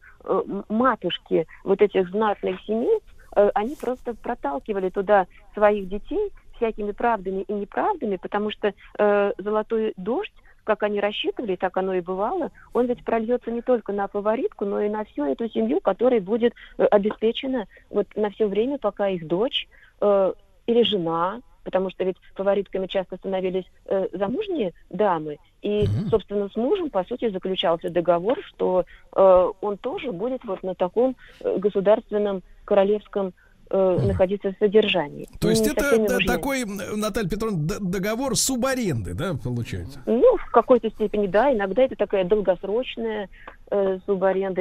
матушки 0.70 1.45
вот 1.64 1.82
этих 1.82 2.10
знатных 2.10 2.60
семей, 2.61 2.99
э, 3.36 3.49
они 3.53 3.76
просто 3.76 4.15
проталкивали 4.15 4.90
туда 4.90 5.28
своих 5.53 5.88
детей 5.90 6.32
всякими 6.56 6.91
правдами 6.91 7.41
и 7.41 7.53
неправдами, 7.53 8.15
потому 8.15 8.49
что 8.52 8.74
э, 8.98 9.34
золотой 9.38 9.94
дождь 9.98 10.34
как 10.64 10.84
они 10.84 11.02
рассчитывали, 11.02 11.57
так 11.57 11.76
оно 11.76 11.94
и 11.94 11.99
бывало, 11.99 12.49
он 12.72 12.86
ведь 12.86 13.03
прольется 13.03 13.52
не 13.52 13.61
только 13.61 13.91
на 13.91 14.07
фаворитку, 14.07 14.64
но 14.64 14.80
и 14.80 14.88
на 14.88 15.03
всю 15.03 15.26
эту 15.26 15.49
семью, 15.49 15.82
которая 15.82 16.22
будет 16.22 16.53
э, 16.78 16.86
обеспечена 16.86 17.68
вот 17.90 18.07
на 18.15 18.30
все 18.30 18.48
время, 18.48 18.78
пока 18.78 19.10
их 19.10 19.28
дочь 19.28 19.68
э, 19.99 20.34
или 20.65 20.84
жена, 20.84 21.41
потому 21.64 21.90
что 21.90 22.03
ведь 22.03 22.18
фаворитками 22.35 22.88
часто 22.88 23.18
становились 23.18 23.65
э, 23.85 24.07
замужние 24.14 24.73
дамы, 24.90 25.38
и, 25.64 25.85
собственно, 26.10 26.49
с 26.49 26.56
мужем, 26.56 26.90
по 26.90 27.03
сути, 27.06 27.30
заключался 27.30 27.90
договор, 27.90 28.38
что 28.44 28.85
э, 29.15 29.52
он 29.61 29.77
тоже 29.77 30.11
будет 30.11 30.44
вот 30.44 30.61
на 30.61 30.76
таком 30.76 31.15
э, 31.40 31.57
государственном 31.57 32.44
королевском 32.65 33.34
э, 33.69 33.99
находиться 34.06 34.52
в 34.52 34.57
содержании. 34.57 35.30
То 35.40 35.49
есть 35.49 35.65
это 35.65 35.98
да, 35.98 36.18
такой, 36.27 36.65
Наталья 36.65 37.30
Петровна, 37.30 37.57
договор 37.80 38.35
субаренды, 38.35 39.14
да, 39.14 39.35
получается? 39.41 40.02
Ну, 40.06 40.38
в 40.38 40.52
какой-то 40.52 40.90
степени, 40.90 41.27
да. 41.27 41.53
Иногда 41.53 41.84
это 41.84 41.95
такая 41.95 42.26
долгосрочная 42.26 43.30
э. 43.74 44.00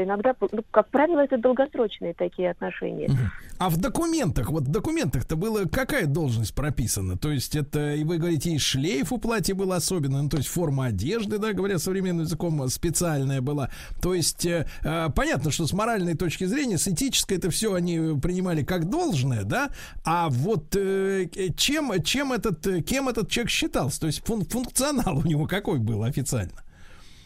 Иногда, 0.04 0.34
ну, 0.40 0.64
как 0.70 0.88
правило, 0.88 1.20
это 1.20 1.38
долгосрочные 1.38 2.14
такие 2.14 2.50
отношения. 2.50 3.10
А 3.58 3.68
в 3.68 3.76
документах, 3.76 4.50
вот 4.50 4.64
в 4.64 4.70
документах-то 4.70 5.36
было 5.36 5.64
какая 5.66 6.06
должность 6.06 6.54
прописана? 6.54 7.16
То 7.16 7.30
есть 7.30 7.54
это, 7.54 7.94
и 7.94 8.04
вы 8.04 8.18
говорите, 8.18 8.50
и 8.50 8.58
шлейф 8.58 9.12
у 9.12 9.18
платья 9.18 9.54
был 9.54 9.72
особенный, 9.72 10.22
ну, 10.22 10.28
то 10.28 10.38
есть 10.38 10.48
форма 10.48 10.86
одежды, 10.86 11.38
да, 11.38 11.52
говоря 11.52 11.78
современным 11.78 12.24
языком, 12.24 12.68
специальная 12.68 13.40
была. 13.40 13.70
То 14.00 14.14
есть 14.14 14.46
э, 14.46 14.66
э, 14.82 15.08
понятно, 15.14 15.50
что 15.50 15.66
с 15.66 15.72
моральной 15.72 16.14
точки 16.14 16.44
зрения, 16.44 16.78
с 16.78 16.88
этической 16.88 17.36
это 17.36 17.50
все 17.50 17.74
они 17.74 18.18
принимали 18.20 18.64
как 18.64 18.88
должное, 18.88 19.44
да, 19.44 19.70
а 20.04 20.28
вот 20.28 20.74
э, 20.74 21.28
чем, 21.56 22.02
чем 22.02 22.32
этот, 22.32 22.66
э, 22.66 22.80
кем 22.80 23.08
этот 23.08 23.28
человек 23.30 23.50
считался? 23.50 24.00
То 24.00 24.06
есть 24.06 24.22
фун- 24.26 24.48
функционал 24.48 25.18
у 25.18 25.22
него 25.22 25.46
какой 25.46 25.78
был 25.78 26.02
официально? 26.02 26.62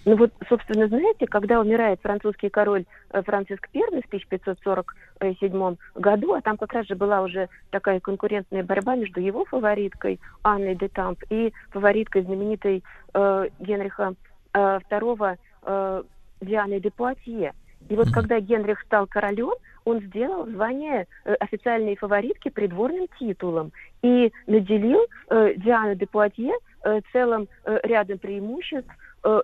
Ну 0.07 0.15
вот, 0.17 0.33
собственно, 0.49 0.87
знаете, 0.87 1.27
когда 1.27 1.61
умирает 1.61 2.01
французский 2.01 2.49
король 2.49 2.85
э, 3.11 3.23
Франциск 3.23 3.69
I 3.75 3.83
в 3.83 4.07
1547 4.07 5.77
году, 5.97 6.35
а 6.35 6.41
там 6.41 6.57
как 6.57 6.73
раз 6.75 6.87
же 6.87 6.95
была 6.95 7.23
уже 7.23 7.49
такая 7.71 7.99
конкурентная 7.99 8.63
борьба 8.63 8.95
между 8.95 9.21
его 9.21 9.45
фавориткой 9.45 10.21
Анной 10.45 10.77
де 10.77 10.87
Тамп 10.89 11.25
и 11.29 11.53
фавориткой 11.71 12.23
знаменитой 12.23 12.85
э, 13.15 13.49
Генриха 13.59 14.15
э, 14.55 14.79
II 14.89 15.39
э, 15.65 16.03
Дианой 16.41 16.81
де 16.81 16.91
Пуатье. 16.93 17.53
И 17.89 17.97
вот 17.97 18.13
когда 18.13 18.39
Генрих 18.39 18.83
стал 18.83 19.09
королем, 19.09 19.55
он 19.85 20.01
сделал 20.03 20.47
звание 20.47 21.09
э, 21.25 21.35
официальной 21.35 21.97
фаворитки 21.97 22.49
придворным 22.49 23.09
титулом 23.19 23.73
и 24.03 24.33
наделил 24.47 25.05
э, 25.31 25.55
Диану 25.57 25.97
де 25.97 26.07
Пуатье 26.07 26.55
э, 26.85 27.01
целым 27.13 27.49
э, 27.65 27.81
рядом 27.83 28.19
преимуществ 28.19 28.91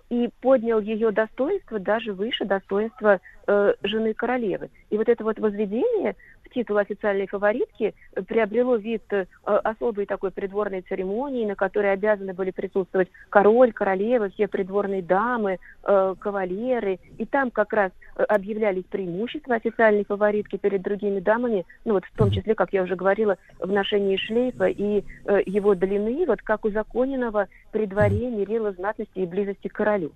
и 0.09 0.29
поднял 0.41 0.79
ее 0.79 1.11
достоинство 1.11 1.79
даже 1.79 2.13
выше 2.13 2.45
достоинства 2.45 3.19
э, 3.47 3.73
жены 3.83 4.13
королевы. 4.13 4.69
И 4.89 4.97
вот 4.97 5.09
это 5.09 5.23
вот 5.23 5.39
возведение 5.39 6.15
титул 6.53 6.77
официальной 6.77 7.27
фаворитки 7.27 7.93
э, 8.15 8.21
приобрело 8.21 8.75
вид 8.75 9.03
э, 9.11 9.25
особой 9.43 10.05
такой 10.05 10.31
придворной 10.31 10.81
церемонии, 10.81 11.45
на 11.45 11.55
которой 11.55 11.93
обязаны 11.93 12.33
были 12.33 12.51
присутствовать 12.51 13.09
король, 13.29 13.73
королева, 13.73 14.29
все 14.29 14.47
придворные 14.47 15.01
дамы, 15.01 15.59
э, 15.83 16.15
кавалеры. 16.19 16.99
И 17.17 17.25
там 17.25 17.51
как 17.51 17.73
раз 17.73 17.91
э, 18.15 18.23
объявлялись 18.23 18.85
преимущества 18.85 19.55
официальной 19.55 20.05
фаворитки 20.05 20.57
перед 20.57 20.81
другими 20.81 21.19
дамами, 21.19 21.65
ну 21.85 21.93
вот 21.93 22.05
в 22.05 22.17
том 22.17 22.31
числе, 22.31 22.55
как 22.55 22.73
я 22.73 22.83
уже 22.83 22.95
говорила, 22.95 23.37
в 23.59 23.71
ношении 23.71 24.17
шлейфа 24.17 24.65
и 24.65 25.03
э, 25.25 25.41
его 25.45 25.75
длины, 25.75 26.25
вот 26.25 26.41
как 26.41 26.65
узаконенного 26.65 27.47
при 27.71 27.85
дворе 27.85 28.29
мерила 28.29 28.71
знатности 28.71 29.19
и 29.19 29.25
близости 29.25 29.67
к 29.67 29.73
королю. 29.73 30.11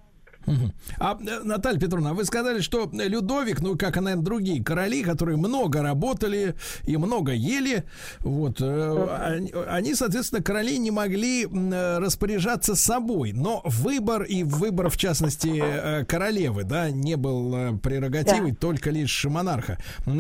А, 1.00 1.18
э, 1.20 1.40
Наталья 1.44 1.80
Петровна, 1.80 2.14
вы 2.14 2.26
сказали, 2.26 2.62
что 2.62 2.90
Людовик, 2.92 3.62
ну, 3.62 3.78
как 3.78 3.98
и, 3.98 4.00
наверное, 4.00 4.24
другие 4.24 4.64
короли, 4.64 5.04
которые 5.04 5.38
много 5.38 5.82
работали 5.82 6.56
и 6.86 6.96
много 6.98 7.34
ели, 7.34 7.84
вот, 8.20 8.62
э, 8.62 9.18
они, 9.22 9.54
они, 9.68 9.96
соответственно, 9.96 10.42
короли 10.42 10.78
не 10.78 10.92
могли 10.92 11.46
э, 11.46 11.98
распоряжаться 12.00 12.76
собой, 12.76 13.34
но 13.34 13.62
выбор 13.66 14.24
и 14.24 14.44
выбор, 14.44 14.90
в 14.90 14.98
частности, 14.98 15.62
э, 15.62 16.06
королевы, 16.06 16.64
да, 16.64 16.90
не 16.90 17.16
был 17.16 17.78
прерогативой 17.80 18.54
только 18.56 18.90
лишь 18.90 19.26
монарха. 19.26 19.78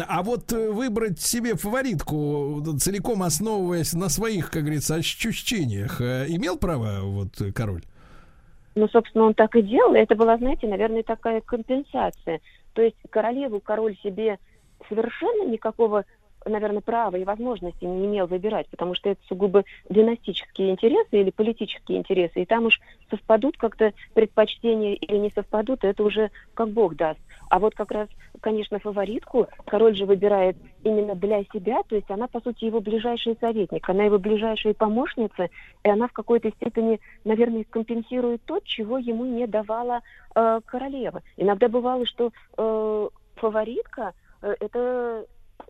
А 0.07 0.23
вот 0.23 0.51
выбрать 0.51 1.21
себе 1.21 1.55
фаворитку, 1.55 2.77
целиком 2.79 3.23
основываясь 3.23 3.93
на 3.93 4.09
своих, 4.09 4.51
как 4.51 4.63
говорится, 4.63 4.95
ощущениях, 4.95 6.01
имел 6.01 6.57
право 6.57 7.01
вот 7.01 7.41
король? 7.53 7.83
Ну, 8.77 8.87
собственно, 8.87 9.23
он 9.23 9.33
так 9.33 9.55
и 9.55 9.63
делал. 9.63 9.95
Это 9.95 10.13
была, 10.13 10.37
знаете, 10.37 10.67
наверное, 10.67 11.01
такая 11.01 11.41
компенсация. 11.41 12.41
То 12.73 12.83
есть 12.83 12.95
королеву 13.09 13.59
король 13.59 13.97
себе 14.03 14.37
совершенно 14.87 15.49
никакого, 15.49 16.05
наверное, 16.45 16.81
права 16.81 17.15
и 17.15 17.23
возможности 17.23 17.85
не 17.85 18.05
имел 18.05 18.27
выбирать, 18.27 18.67
потому 18.69 18.93
что 18.93 19.09
это 19.09 19.19
сугубо 19.27 19.63
династические 19.89 20.69
интересы 20.69 21.09
или 21.19 21.31
политические 21.31 21.97
интересы. 21.97 22.43
И 22.43 22.45
там 22.45 22.67
уж 22.67 22.79
совпадут 23.09 23.57
как-то 23.57 23.93
предпочтения 24.13 24.93
или 24.93 25.17
не 25.17 25.31
совпадут, 25.31 25.83
это 25.83 26.03
уже 26.03 26.29
как 26.53 26.69
Бог 26.69 26.95
даст. 26.95 27.19
А 27.49 27.59
вот 27.59 27.75
как 27.75 27.91
раз, 27.91 28.09
конечно, 28.41 28.79
фаворитку 28.79 29.47
король 29.65 29.95
же 29.95 30.05
выбирает 30.05 30.57
именно 30.83 31.15
для 31.15 31.43
себя, 31.45 31.81
то 31.87 31.95
есть 31.95 32.09
она, 32.09 32.27
по 32.27 32.39
сути, 32.41 32.65
его 32.65 32.81
ближайший 32.81 33.37
советник, 33.39 33.87
она 33.89 34.03
его 34.03 34.19
ближайшая 34.19 34.73
помощница, 34.73 35.49
и 35.83 35.89
она 35.89 36.07
в 36.07 36.13
какой-то 36.13 36.49
степени, 36.51 36.99
наверное, 37.23 37.65
компенсирует 37.69 38.41
то, 38.45 38.59
чего 38.63 38.97
ему 38.97 39.25
не 39.25 39.47
давала 39.47 40.01
э, 40.35 40.59
королева. 40.65 41.21
Иногда 41.37 41.67
бывало, 41.67 42.05
что 42.05 42.31
э, 42.57 43.09
фаворитка 43.35 44.13
э, 44.41 44.55
это 44.59 45.25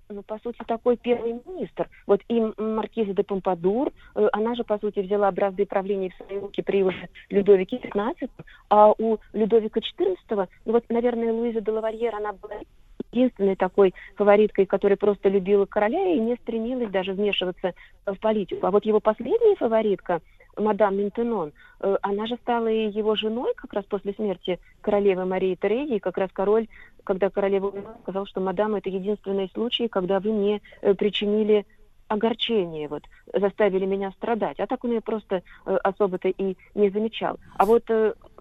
ну, 0.09 0.23
по 0.23 0.39
сути, 0.39 0.57
такой 0.67 0.97
первый 0.97 1.39
министр. 1.45 1.89
Вот 2.05 2.21
и 2.27 2.39
м- 2.39 2.53
маркиза 2.57 3.13
де 3.13 3.23
Помпадур, 3.23 3.91
э, 4.15 4.27
она 4.31 4.55
же, 4.55 4.63
по 4.63 4.77
сути, 4.79 4.99
взяла 4.99 5.31
бразды 5.31 5.65
правления 5.65 6.09
в 6.09 6.25
свои 6.25 6.39
руки 6.39 6.61
при 6.61 6.83
уже 6.83 7.09
Людовике 7.29 7.77
XV, 7.77 8.29
а 8.69 8.93
у 8.97 9.17
Людовика 9.33 9.79
XIV, 9.79 10.47
ну 10.65 10.71
вот, 10.71 10.83
наверное, 10.89 11.33
Луиза 11.33 11.61
де 11.61 11.71
Лавальер, 11.71 12.15
она 12.15 12.33
была 12.33 12.55
единственной 13.11 13.55
такой 13.55 13.93
фавориткой, 14.15 14.65
которая 14.65 14.97
просто 14.97 15.29
любила 15.29 15.65
короля 15.65 16.13
и 16.13 16.19
не 16.19 16.35
стремилась 16.35 16.89
даже 16.89 17.13
вмешиваться 17.13 17.73
в 18.05 18.15
политику. 18.15 18.65
А 18.67 18.71
вот 18.71 18.85
его 18.85 18.99
последняя 18.99 19.55
фаворитка, 19.55 20.21
мадам 20.57 20.97
Ментенон, 20.97 21.53
э, 21.79 21.97
она 22.01 22.25
же 22.27 22.35
стала 22.37 22.67
его 22.67 23.15
женой 23.15 23.53
как 23.55 23.73
раз 23.73 23.85
после 23.85 24.13
смерти 24.13 24.59
королевы 24.81 25.25
Марии 25.25 25.55
Терезии. 25.55 25.99
Как 25.99 26.17
раз 26.17 26.29
король, 26.33 26.67
когда 27.03 27.29
королева 27.29 27.73
сказал, 28.01 28.25
что 28.25 28.41
мадам, 28.41 28.75
это 28.75 28.89
единственный 28.89 29.49
случай, 29.53 29.87
когда 29.87 30.19
вы 30.19 30.33
мне 30.33 30.61
э, 30.81 30.93
причинили 30.93 31.65
огорчение, 32.07 32.87
вот, 32.87 33.03
заставили 33.33 33.85
меня 33.85 34.11
страдать. 34.11 34.61
А 34.61 34.67
так 34.67 34.83
он 34.85 34.91
ее 34.91 35.01
просто 35.01 35.43
э, 35.65 35.75
особо-то 35.83 36.29
и 36.29 36.55
не 36.73 36.89
замечал. 36.89 37.37
А 37.57 37.65
вот 37.65 37.83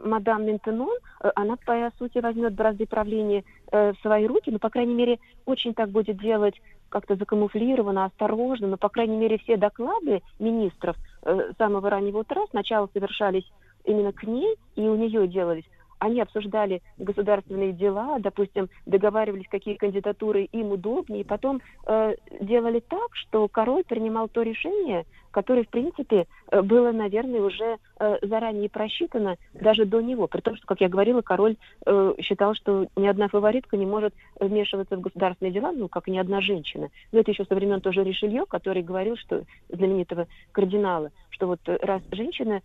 мадам 0.04 0.46
Ментенон, 0.46 0.96
она, 1.34 1.56
по 1.56 1.90
сути, 1.98 2.18
возьмет 2.18 2.54
бразды 2.54 2.86
правления 2.86 3.42
в 3.72 3.96
свои 4.02 4.26
руки, 4.26 4.52
ну, 4.52 4.60
по 4.60 4.70
крайней 4.70 4.94
мере, 4.94 5.18
очень 5.46 5.74
так 5.74 5.88
будет 5.88 6.18
делать 6.20 6.54
как-то 6.88 7.16
закамуфлировано, 7.16 8.04
осторожно, 8.04 8.68
но, 8.68 8.76
по 8.76 8.88
крайней 8.88 9.16
мере, 9.16 9.38
все 9.38 9.56
доклады 9.56 10.22
министров 10.38 10.96
э, 11.26 11.52
самого 11.58 11.90
раннего 11.90 12.18
утра. 12.18 12.42
Сначала 12.50 12.88
совершались 12.92 13.50
именно 13.84 14.12
к 14.12 14.22
ней, 14.24 14.56
и 14.76 14.82
у 14.82 14.96
нее 14.96 15.26
делались. 15.28 15.64
Они 15.98 16.20
обсуждали 16.20 16.82
государственные 16.98 17.72
дела, 17.72 18.18
допустим, 18.18 18.68
договаривались, 18.84 19.48
какие 19.48 19.76
кандидатуры 19.76 20.44
им 20.44 20.72
удобнее, 20.72 21.22
и 21.22 21.24
потом 21.24 21.62
э, 21.86 22.14
делали 22.40 22.80
так, 22.80 23.14
что 23.14 23.48
король 23.48 23.84
принимал 23.84 24.28
то 24.28 24.42
решение, 24.42 25.06
которое, 25.36 25.64
в 25.64 25.68
принципе, 25.68 26.26
э, 26.50 26.62
было, 26.62 26.92
наверное, 26.92 27.42
уже 27.42 27.76
э, 28.00 28.16
заранее 28.22 28.70
просчитано 28.70 29.36
даже 29.52 29.84
до 29.84 30.00
него. 30.00 30.28
При 30.28 30.40
том, 30.40 30.56
что, 30.56 30.66
как 30.66 30.80
я 30.80 30.88
говорила, 30.88 31.20
король 31.20 31.56
э, 31.84 32.14
считал, 32.22 32.54
что 32.54 32.86
ни 32.96 33.06
одна 33.06 33.28
фаворитка 33.28 33.76
не 33.76 33.84
может 33.84 34.14
вмешиваться 34.40 34.96
в 34.96 35.02
государственные 35.02 35.52
дела, 35.52 35.72
ну, 35.72 35.88
как 35.88 36.08
и 36.08 36.10
ни 36.10 36.16
одна 36.16 36.40
женщина. 36.40 36.88
Но 37.12 37.18
это 37.20 37.32
еще 37.32 37.44
со 37.44 37.54
времен 37.54 37.82
тоже 37.82 38.02
Ришелье, 38.02 38.46
который 38.48 38.82
говорил, 38.82 39.16
что 39.18 39.42
знаменитого 39.68 40.26
кардинала, 40.52 41.10
что 41.28 41.48
вот 41.48 41.60
раз 41.66 42.00
женщина 42.12 42.62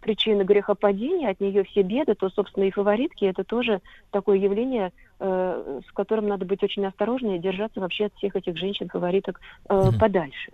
причина 0.00 0.44
грехопадения, 0.44 1.30
от 1.30 1.40
нее 1.40 1.64
все 1.64 1.82
беды, 1.82 2.14
то, 2.14 2.28
собственно, 2.30 2.64
и 2.64 2.70
фаворитки 2.70 3.24
это 3.24 3.44
тоже 3.44 3.80
такое 4.10 4.36
явление, 4.36 4.92
э, 5.20 5.80
с 5.88 5.92
которым 5.92 6.28
надо 6.28 6.44
быть 6.44 6.62
очень 6.62 6.84
осторожнее, 6.86 7.38
держаться 7.38 7.80
вообще 7.80 8.06
от 8.06 8.14
всех 8.14 8.34
этих 8.36 8.56
женщин-фавориток 8.56 9.40
э, 9.40 9.74
mm-hmm. 9.74 9.98
подальше. 9.98 10.52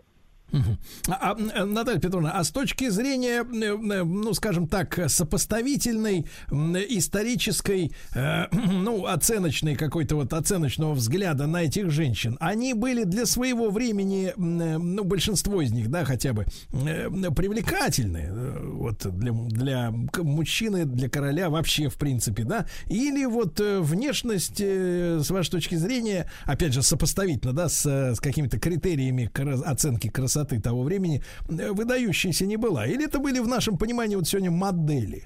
А, 1.09 1.37
а, 1.55 1.65
Наталья 1.65 1.99
Петровна, 1.99 2.33
а 2.33 2.43
с 2.43 2.51
точки 2.51 2.89
зрения, 2.89 3.45
э, 3.45 4.03
ну, 4.05 4.33
скажем 4.35 4.67
так, 4.67 4.99
сопоставительной 5.09 6.27
исторической, 6.51 7.93
э, 8.15 8.47
ну, 8.53 9.07
оценочной 9.07 9.77
какой-то 9.77 10.17
вот 10.17 10.33
оценочного 10.33 10.95
взгляда 10.95 11.47
на 11.47 11.65
этих 11.65 11.91
женщин, 11.91 12.37
они 12.41 12.73
были 12.75 13.05
для 13.05 13.27
своего 13.27 13.71
времени, 13.71 14.33
ну, 14.37 15.05
большинство 15.05 15.61
из 15.61 15.73
них, 15.73 15.91
да, 15.91 16.05
хотя 16.05 16.33
бы, 16.33 16.47
э, 16.73 17.09
привлекательны, 17.31 18.31
вот 18.73 19.07
для, 19.19 19.33
для 19.33 19.95
мужчины, 20.17 20.87
для 20.87 21.11
короля 21.11 21.51
вообще, 21.51 21.89
в 21.89 21.97
принципе, 21.97 22.45
да, 22.45 22.67
или 22.87 23.27
вот 23.27 23.61
внешность, 23.61 24.61
с 24.61 25.31
вашей 25.31 25.51
точки 25.51 25.75
зрения, 25.75 26.31
опять 26.45 26.73
же, 26.73 26.83
сопоставительно, 26.83 27.53
да, 27.53 27.69
с, 27.69 27.85
с 27.87 28.21
какими-то 28.21 28.59
критериями 28.59 29.31
оценки 29.65 30.09
красоты, 30.09 30.38
красоты 30.39 30.61
того 30.61 30.83
времени 30.83 31.23
э, 31.49 31.73
выдающейся 31.73 32.47
не 32.47 32.57
была? 32.57 32.87
Или 32.87 33.07
это 33.07 33.19
были 33.19 33.41
в 33.41 33.49
нашем 33.49 33.77
понимании 33.77 34.17
вот 34.17 34.27
сегодня 34.27 34.51
модели? 34.51 35.25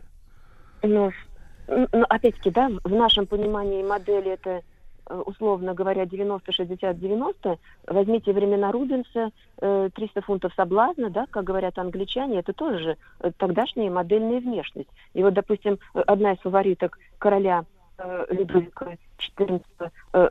Ну, 0.82 1.10
ну 1.68 2.04
опять-таки, 2.08 2.50
да, 2.50 2.70
в 2.84 2.90
нашем 2.90 3.26
понимании 3.26 3.82
модели 3.82 4.32
это 4.32 4.62
э, 5.10 5.22
условно 5.26 5.74
говоря, 5.74 6.04
90-60-90, 6.04 7.58
возьмите 7.86 8.32
времена 8.32 8.72
Рубенса, 8.72 9.30
300 9.60 9.92
э, 10.00 10.22
фунтов 10.22 10.52
соблазна, 10.56 11.10
да, 11.10 11.26
как 11.30 11.44
говорят 11.44 11.78
англичане, 11.78 12.38
это 12.38 12.52
тоже 12.52 12.96
тогдашняя 13.36 13.90
модельная 13.90 14.40
внешность. 14.40 14.90
И 15.14 15.22
вот, 15.22 15.34
допустим, 15.34 15.78
одна 15.94 16.32
из 16.32 16.38
фавориток 16.38 16.98
короля 17.18 17.64
Людовика 18.30 18.96
XIV, 19.38 19.62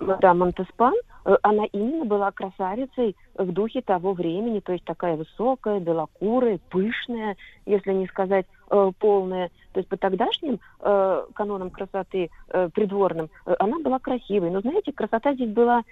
мадам 0.02 0.40
Монтеспан, 0.40 0.94
она 1.24 1.66
именно 1.72 2.06
была 2.06 2.32
красавицей 2.32 3.16
в 3.36 3.52
духе 3.52 3.82
того 3.82 4.14
времени, 4.14 4.60
то 4.60 4.74
есть 4.74 4.84
такая 4.86 5.16
высокая, 5.16 5.80
белокурая, 5.80 6.60
пышная, 6.70 7.38
если 7.66 7.94
не 7.94 8.08
сказать 8.08 8.46
э, 8.70 8.92
полная. 9.00 9.50
То 9.74 9.80
есть 9.80 9.90
по 9.90 9.98
тогдашним 9.98 10.60
э, 10.80 11.26
канонам 11.34 11.70
красоты 11.70 12.30
э, 12.50 12.70
придворным 12.74 13.30
э, 13.46 13.56
она 13.60 13.80
была 13.80 14.00
красивой. 14.00 14.50
Но 14.50 14.62
знаете, 14.62 14.92
красота 14.92 15.34
здесь 15.34 15.52
была, 15.52 15.84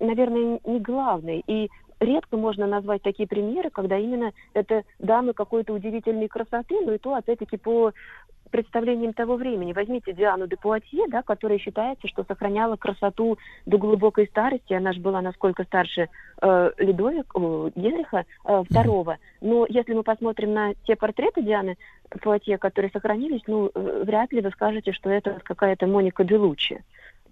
наверное, 0.00 0.60
не 0.64 0.80
главной. 0.80 1.42
И 1.46 1.68
редко 2.00 2.36
можно 2.36 2.66
назвать 2.66 3.02
такие 3.02 3.28
примеры, 3.28 3.70
когда 3.70 3.98
именно 3.98 4.32
это 4.52 4.84
дамы 4.98 5.32
какой-то 5.32 5.72
удивительной 5.72 6.28
красоты, 6.28 6.80
но 6.84 6.94
и 6.94 6.98
то, 6.98 7.14
опять-таки, 7.14 7.56
по 7.56 7.92
представлением 8.54 9.12
того 9.14 9.34
времени. 9.34 9.72
Возьмите 9.72 10.12
Диану 10.12 10.46
де 10.46 10.56
Пуатье, 10.56 11.06
да, 11.08 11.22
которая 11.22 11.58
считается, 11.58 12.06
что 12.06 12.22
сохраняла 12.22 12.76
красоту 12.76 13.36
до 13.66 13.78
глубокой 13.78 14.28
старости. 14.28 14.72
Она 14.72 14.92
же 14.92 15.00
была 15.00 15.20
насколько 15.22 15.64
старше 15.64 16.08
э, 16.40 16.70
Ледовик, 16.78 17.32
э, 17.34 17.70
Генриха 17.74 18.24
э, 18.44 18.62
II. 18.70 19.16
Но 19.40 19.66
если 19.68 19.94
мы 19.94 20.04
посмотрим 20.04 20.54
на 20.54 20.74
те 20.86 20.94
портреты 20.94 21.42
Дианы 21.42 21.76
Пуатье, 22.22 22.56
которые 22.58 22.92
сохранились, 22.92 23.42
ну, 23.48 23.72
э, 23.74 24.04
вряд 24.06 24.32
ли 24.32 24.40
вы 24.40 24.50
скажете, 24.50 24.92
что 24.92 25.10
это 25.10 25.40
какая-то 25.42 25.88
Моника 25.88 26.22
Белуччи. 26.22 26.80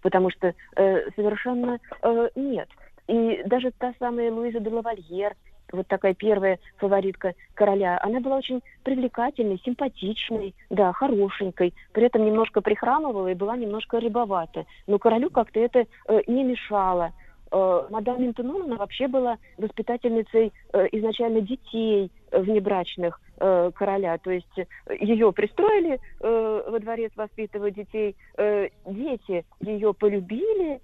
Потому 0.01 0.29
что 0.31 0.55
э, 0.75 1.11
совершенно 1.15 1.79
э, 2.03 2.29
нет. 2.35 2.69
И 3.13 3.43
даже 3.45 3.71
та 3.73 3.93
самая 3.99 4.33
Луиза 4.33 4.59
де 4.59 4.71
Лавальер, 4.71 5.35
вот 5.71 5.87
такая 5.87 6.15
первая 6.15 6.59
фаворитка 6.79 7.35
короля, 7.53 8.01
она 8.03 8.21
была 8.21 8.37
очень 8.39 8.63
привлекательной, 8.85 9.61
симпатичной, 9.63 10.55
да, 10.71 10.93
хорошенькой, 10.95 11.75
при 11.93 12.05
этом 12.07 12.25
немножко 12.25 12.63
прихрамывала 12.63 13.29
и 13.29 13.35
была 13.35 13.57
немножко 13.57 13.99
рябовата. 13.99 14.65
Но 14.87 14.99
королю 14.99 15.29
как-то 15.29 15.61
это 15.61 15.85
э, 16.09 16.21
не 16.27 16.43
мешало. 16.43 17.13
Э, 17.51 17.87
мадам 17.91 18.23
Ментенон, 18.23 18.63
она 18.63 18.77
вообще 18.77 19.09
была 19.09 19.37
воспитательницей 19.59 20.51
э, 20.73 20.87
изначально 20.93 21.43
детей 21.43 22.11
внебрачных 22.31 23.21
э, 23.39 23.71
короля. 23.75 24.17
То 24.17 24.31
есть 24.31 24.59
э, 24.59 24.65
ее 25.01 25.33
пристроили 25.33 26.01
э, 26.21 26.63
во 26.67 26.79
дворец 26.79 27.13
воспитывать 27.15 27.75
детей, 27.75 28.17
э, 28.39 28.69
дети 28.87 29.45
ее 29.61 29.93
полюбили, 29.93 30.77
э, 30.77 30.81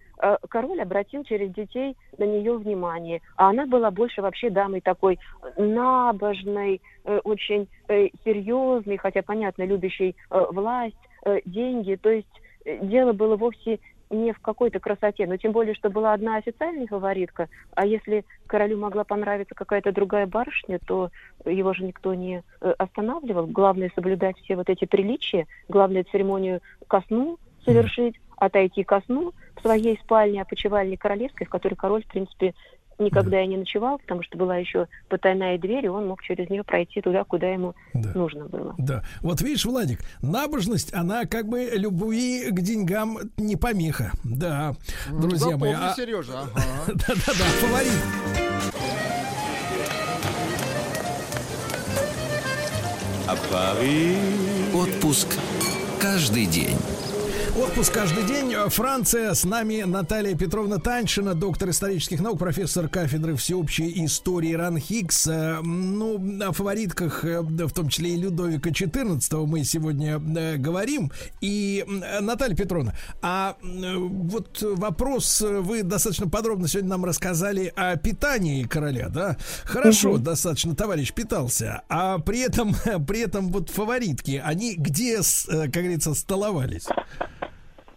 король 0.48 0.80
обратил 0.80 1.24
через 1.24 1.52
детей 1.52 1.96
на 2.16 2.24
нее 2.24 2.56
внимание. 2.56 3.20
А 3.36 3.50
она 3.50 3.66
была 3.66 3.90
больше 3.90 4.22
вообще 4.22 4.50
дамой 4.50 4.80
такой 4.80 5.18
набожной, 5.56 6.80
э, 7.04 7.20
очень 7.24 7.68
э, 7.88 8.08
серьезной, 8.24 8.96
хотя, 8.96 9.22
понятно, 9.22 9.62
любящей 9.64 10.16
э, 10.30 10.46
власть, 10.50 10.96
э, 11.24 11.40
деньги. 11.44 11.96
То 11.96 12.10
есть 12.10 12.40
э, 12.64 12.78
дело 12.84 13.12
было 13.12 13.36
вовсе 13.36 13.78
не 14.10 14.32
в 14.32 14.40
какой-то 14.40 14.80
красоте, 14.80 15.26
но 15.26 15.36
тем 15.36 15.52
более, 15.52 15.74
что 15.74 15.90
была 15.90 16.14
одна 16.14 16.36
официальная 16.36 16.86
фаворитка, 16.86 17.48
а 17.74 17.84
если 17.84 18.24
королю 18.46 18.78
могла 18.78 19.04
понравиться 19.04 19.54
какая-то 19.54 19.92
другая 19.92 20.26
барышня, 20.26 20.78
то 20.78 21.10
его 21.44 21.74
же 21.74 21.84
никто 21.84 22.14
не 22.14 22.42
э, 22.60 22.74
останавливал. 22.78 23.46
Главное 23.46 23.92
соблюдать 23.94 24.38
все 24.38 24.56
вот 24.56 24.70
эти 24.70 24.86
приличия, 24.86 25.46
главное 25.68 26.04
церемонию 26.10 26.60
ко 26.86 27.02
сну 27.08 27.38
совершить, 27.64 28.18
отойти 28.38 28.84
ко 28.84 29.00
сну 29.06 29.32
в 29.56 29.60
своей 29.62 29.98
спальне, 29.98 30.42
опочивальне 30.42 30.96
королевской, 30.96 31.46
в 31.46 31.50
которой 31.50 31.74
король, 31.74 32.04
в 32.04 32.08
принципе, 32.08 32.54
никогда 32.98 33.40
и 33.42 33.46
не 33.46 33.56
ночевал, 33.56 33.98
потому 33.98 34.22
что 34.22 34.36
была 34.36 34.56
еще 34.56 34.88
потайная 35.08 35.58
дверь, 35.58 35.86
и 35.86 35.88
он 35.88 36.06
мог 36.08 36.22
через 36.22 36.50
нее 36.50 36.64
пройти 36.64 37.00
туда, 37.00 37.24
куда 37.24 37.48
ему 37.48 37.74
да. 37.94 38.10
нужно 38.14 38.46
было. 38.46 38.74
Да. 38.78 39.02
Вот 39.20 39.40
видишь, 39.40 39.64
Владик, 39.64 40.00
набожность, 40.20 40.92
она 40.94 41.24
как 41.26 41.48
бы 41.48 41.70
любви 41.72 42.50
к 42.50 42.60
деньгам 42.60 43.18
не 43.36 43.56
помеха. 43.56 44.12
Да, 44.24 44.74
друзья 45.10 45.50
Запомни, 45.50 45.74
мои. 45.74 45.74
А... 45.74 45.94
Сережа. 45.94 46.32
Да-да-да, 46.88 47.44
фаворит. 47.60 47.92
Отпуск 54.74 55.38
каждый 56.00 56.46
день. 56.46 56.76
Отпуск 57.58 57.92
каждый 57.92 58.22
день. 58.24 58.54
Франция. 58.68 59.34
С 59.34 59.42
нами 59.42 59.82
Наталья 59.82 60.36
Петровна 60.36 60.78
Таньшина, 60.78 61.34
доктор 61.34 61.70
исторических 61.70 62.20
наук, 62.20 62.38
профессор 62.38 62.88
кафедры 62.88 63.34
всеобщей 63.34 64.04
истории 64.04 64.52
Ранхикс. 64.52 65.26
Э, 65.26 65.60
ну, 65.60 66.22
о 66.40 66.52
фаворитках, 66.52 67.24
э, 67.24 67.40
в 67.40 67.72
том 67.72 67.88
числе 67.88 68.10
и 68.10 68.16
Людовика 68.16 68.70
XIV, 68.70 69.44
мы 69.46 69.64
сегодня 69.64 70.20
э, 70.20 70.56
говорим. 70.56 71.10
И, 71.40 71.84
Наталья 72.20 72.54
Петровна, 72.54 72.94
а 73.22 73.56
вот 73.60 74.62
вопрос, 74.62 75.40
вы 75.40 75.82
достаточно 75.82 76.28
подробно 76.28 76.68
сегодня 76.68 76.90
нам 76.90 77.04
рассказали 77.04 77.72
о 77.74 77.96
питании 77.96 78.62
короля, 78.62 79.08
да? 79.08 79.36
Хорошо, 79.64 80.10
угу. 80.10 80.18
достаточно 80.18 80.76
товарищ 80.76 81.12
питался. 81.12 81.82
А 81.88 82.18
при 82.18 82.38
этом, 82.38 82.76
при 83.08 83.18
этом 83.18 83.50
вот 83.50 83.70
фаворитки, 83.70 84.40
они 84.44 84.76
где, 84.76 85.18
как 85.48 85.70
говорится, 85.70 86.14
столовались? 86.14 86.86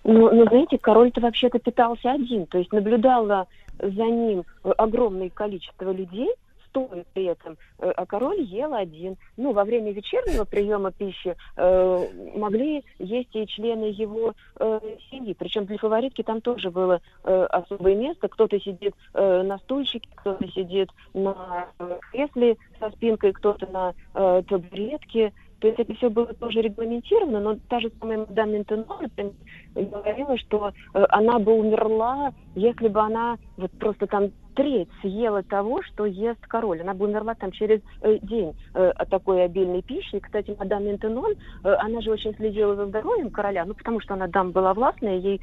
Ну, 0.04 0.34
ну, 0.34 0.46
знаете, 0.48 0.78
король-то 0.78 1.22
вообще-то 1.22 1.60
питался 1.60 2.12
один, 2.12 2.46
то 2.48 2.58
есть 2.58 2.72
наблюдало 2.72 3.48
за 3.80 4.06
ним 4.06 4.44
огромное 4.64 5.30
количество 5.30 5.92
людей, 5.92 6.32
стоя 6.72 7.06
при 7.14 7.26
этом, 7.26 7.58
э, 7.80 7.92
а 7.92 8.06
король 8.06 8.42
ел 8.42 8.74
один. 8.74 9.18
Ну, 9.38 9.52
во 9.52 9.64
время 9.64 9.92
вечернего 9.92 10.46
приема 10.46 10.92
пищи 10.92 11.36
э, 11.58 12.08
могли 12.36 12.84
есть 12.98 13.36
и 13.36 13.46
члены 13.46 13.86
его 13.86 14.34
э, 14.58 14.80
семьи. 15.10 15.36
Причем 15.38 15.66
для 15.66 15.78
фаворитки 15.78 16.24
там 16.24 16.42
тоже 16.42 16.72
было 16.72 17.02
э, 17.24 17.44
особое 17.50 17.96
место. 17.96 18.28
Кто-то 18.28 18.60
сидит 18.60 18.96
э, 19.14 19.44
на 19.44 19.58
стульчике, 19.60 20.10
кто-то 20.16 20.48
сидит 20.48 20.90
на 21.14 21.68
э, 21.80 22.00
кресле 22.12 22.58
со 22.80 22.90
спинкой, 22.92 23.34
кто-то 23.34 23.68
на 23.68 23.94
э, 24.14 24.44
табуретке. 24.48 25.34
То 25.60 25.68
есть 25.68 25.80
это 25.80 25.94
все 25.94 26.10
было 26.10 26.34
тоже 26.34 26.62
регламентировано, 26.62 27.40
но 27.40 27.56
та 27.70 27.80
же 27.80 27.92
самая 28.00 28.20
мадам 28.20 28.52
например, 28.52 29.34
говорила, 29.76 30.38
что 30.38 30.72
э, 30.94 31.06
она 31.10 31.40
бы 31.40 31.54
умерла, 31.54 32.34
если 32.56 32.88
бы 32.88 33.00
она 33.00 33.38
вот 33.58 33.72
просто 33.72 34.08
там 34.08 34.32
треть 34.56 34.90
съела 35.02 35.44
того, 35.44 35.82
что 35.84 36.06
ест 36.06 36.46
король. 36.48 36.82
Она 36.82 36.94
бы 36.94 37.06
умерла 37.06 37.36
там 37.36 37.52
через 37.52 37.80
э, 38.02 38.20
день 38.22 38.54
э, 38.74 38.90
от 38.90 39.10
такой 39.10 39.46
обильной 39.46 39.82
пищи. 39.82 40.16
И, 40.16 40.20
кстати, 40.20 40.56
мадам 40.58 40.86
Ментенон, 40.86 41.36
она 41.64 42.02
же 42.02 42.12
очень 42.12 42.36
следила 42.36 42.76
за 42.76 42.88
здоровьем 42.88 43.30
короля, 43.32 43.66
ну, 43.66 43.74
потому 43.74 44.02
что 44.02 44.14
она 44.16 44.28
дам 44.28 44.52
была 44.52 44.74
властная, 44.74 45.18
ей, 45.18 45.42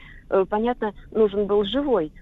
понятно, 0.51 0.93
нужен 1.11 1.47
был 1.47 1.65
живой 1.65 2.13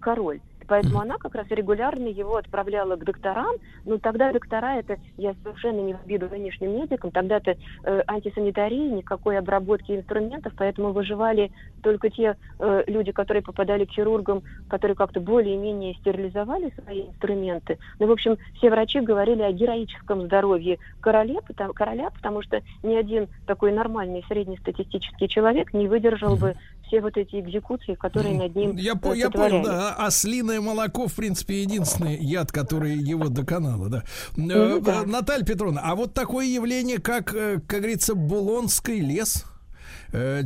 король. 0.00 0.40
Поэтому 0.68 1.00
она 1.00 1.16
как 1.16 1.34
раз 1.34 1.46
регулярно 1.48 2.06
его 2.06 2.36
отправляла 2.36 2.96
к 2.96 3.04
докторам. 3.04 3.56
Ну, 3.84 3.98
тогда 3.98 4.32
доктора, 4.32 4.78
это 4.78 4.98
я 5.16 5.34
совершенно 5.42 5.80
не 5.80 5.94
в 5.94 6.02
обиду 6.04 6.28
нынешним 6.28 6.76
медикам, 6.76 7.10
тогда-то 7.10 7.56
э, 7.84 8.02
антисанитарии, 8.06 8.90
никакой 8.90 9.38
обработки 9.38 9.92
инструментов, 9.92 10.52
поэтому 10.56 10.92
выживали 10.92 11.50
только 11.82 12.10
те 12.10 12.36
э, 12.58 12.84
люди, 12.86 13.12
которые 13.12 13.42
попадали 13.42 13.86
к 13.86 13.90
хирургам, 13.90 14.42
которые 14.68 14.94
как-то 14.94 15.20
более-менее 15.20 15.94
стерилизовали 15.94 16.72
свои 16.82 17.06
инструменты. 17.08 17.78
Ну, 17.98 18.06
в 18.06 18.10
общем, 18.10 18.36
все 18.56 18.70
врачи 18.70 19.00
говорили 19.00 19.42
о 19.42 19.52
героическом 19.52 20.22
здоровье 20.22 20.78
короля, 21.00 21.40
потому, 21.46 21.72
короля, 21.72 22.10
потому 22.10 22.42
что 22.42 22.60
ни 22.82 22.94
один 22.94 23.28
такой 23.46 23.72
нормальный 23.72 24.22
среднестатистический 24.28 25.28
человек 25.28 25.72
не 25.72 25.88
выдержал 25.88 26.36
бы 26.36 26.54
все 26.88 27.00
вот 27.00 27.16
эти 27.16 27.38
экзекуции, 27.40 27.94
которые 27.94 28.36
над 28.36 28.54
ним 28.56 28.76
Я, 28.76 28.92
э, 28.92 28.96
по- 28.96 29.14
я 29.14 29.30
понял, 29.30 29.62
да. 29.62 29.94
А 29.96 30.06
ослиное 30.06 30.60
молоко, 30.60 31.06
в 31.06 31.14
принципе, 31.14 31.62
единственный 31.62 32.16
яд, 32.16 32.50
который 32.50 32.96
его 32.96 33.28
доконало, 33.28 33.88
да. 33.88 33.98
Э, 33.98 34.02
Ну 34.36 34.80
да. 34.80 35.04
Наталья 35.06 35.44
Петровна, 35.44 35.80
а 35.84 35.94
вот 35.94 36.14
такое 36.14 36.46
явление, 36.46 36.98
как, 36.98 37.32
э, 37.34 37.60
как 37.66 37.80
говорится, 37.80 38.14
Булонский 38.14 38.98
лес, 39.00 39.44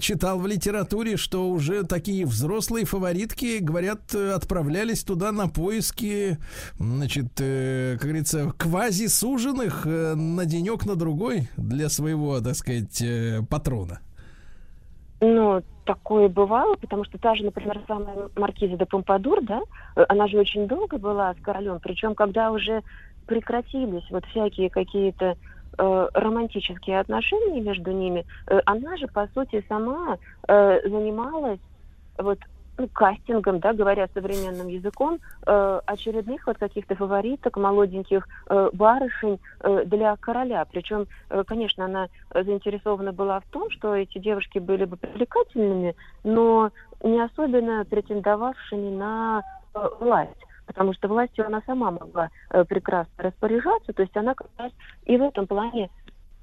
читал 0.00 0.40
в 0.40 0.46
литературе, 0.48 1.16
что 1.16 1.48
уже 1.48 1.84
такие 1.84 2.26
взрослые 2.26 2.84
фаворитки, 2.84 3.58
говорят, 3.60 4.12
отправлялись 4.12 5.04
туда 5.04 5.30
на 5.30 5.46
поиски, 5.48 6.38
значит, 6.80 7.28
как 7.36 8.00
говорится, 8.02 8.52
квази-суженых 8.58 9.82
э, 9.86 10.14
на 10.16 10.46
денек, 10.46 10.84
на 10.84 10.96
другой 10.96 11.48
для 11.56 11.88
своего, 11.90 12.40
так 12.40 12.56
сказать, 12.56 13.00
патрона. 13.48 14.00
Ну, 15.20 15.62
такое 15.84 16.28
бывало, 16.28 16.76
потому 16.76 17.04
что 17.04 17.18
та 17.18 17.34
же, 17.34 17.44
например, 17.44 17.80
самая 17.86 18.28
маркиза 18.36 18.76
де 18.76 18.86
Помпадур, 18.86 19.42
да, 19.42 19.60
э, 19.96 20.04
она 20.08 20.28
же 20.28 20.38
очень 20.38 20.66
долго 20.66 20.98
была 20.98 21.34
с 21.34 21.42
королем, 21.42 21.80
причем 21.82 22.14
когда 22.14 22.50
уже 22.50 22.82
прекратились 23.26 24.04
вот 24.10 24.24
всякие 24.26 24.70
какие-то 24.70 25.36
э, 25.78 26.08
романтические 26.14 27.00
отношения 27.00 27.60
между 27.60 27.92
ними, 27.92 28.24
э, 28.46 28.60
она 28.66 28.96
же, 28.96 29.06
по 29.08 29.28
сути, 29.34 29.64
сама 29.68 30.18
э, 30.48 30.88
занималась 30.88 31.60
вот 32.18 32.38
ну, 32.78 32.88
кастингом, 32.88 33.60
да, 33.60 33.72
говоря 33.72 34.08
современным 34.14 34.68
языком, 34.68 35.18
э, 35.46 35.80
очередных 35.86 36.46
вот 36.46 36.58
каких-то 36.58 36.94
фавориток, 36.94 37.56
молоденьких 37.56 38.26
э, 38.48 38.70
барышень 38.72 39.38
э, 39.60 39.84
для 39.86 40.16
короля. 40.16 40.64
Причем, 40.70 41.06
э, 41.30 41.44
конечно, 41.46 41.84
она 41.84 42.08
заинтересована 42.34 43.12
была 43.12 43.40
в 43.40 43.44
том, 43.46 43.70
что 43.70 43.94
эти 43.94 44.18
девушки 44.18 44.58
были 44.58 44.84
бы 44.84 44.96
привлекательными, 44.96 45.94
но 46.24 46.70
не 47.02 47.20
особенно 47.20 47.84
претендовавшими 47.84 48.90
на 48.90 49.42
э, 49.74 49.88
власть. 50.00 50.30
Потому 50.66 50.94
что 50.94 51.08
властью 51.08 51.46
она 51.46 51.60
сама 51.66 51.90
могла 51.90 52.30
э, 52.50 52.64
прекрасно 52.64 53.12
распоряжаться, 53.18 53.92
то 53.92 54.02
есть 54.02 54.16
она 54.16 54.34
как 54.34 54.48
раз 54.56 54.72
и 55.04 55.16
в 55.16 55.22
этом 55.22 55.46
плане 55.46 55.90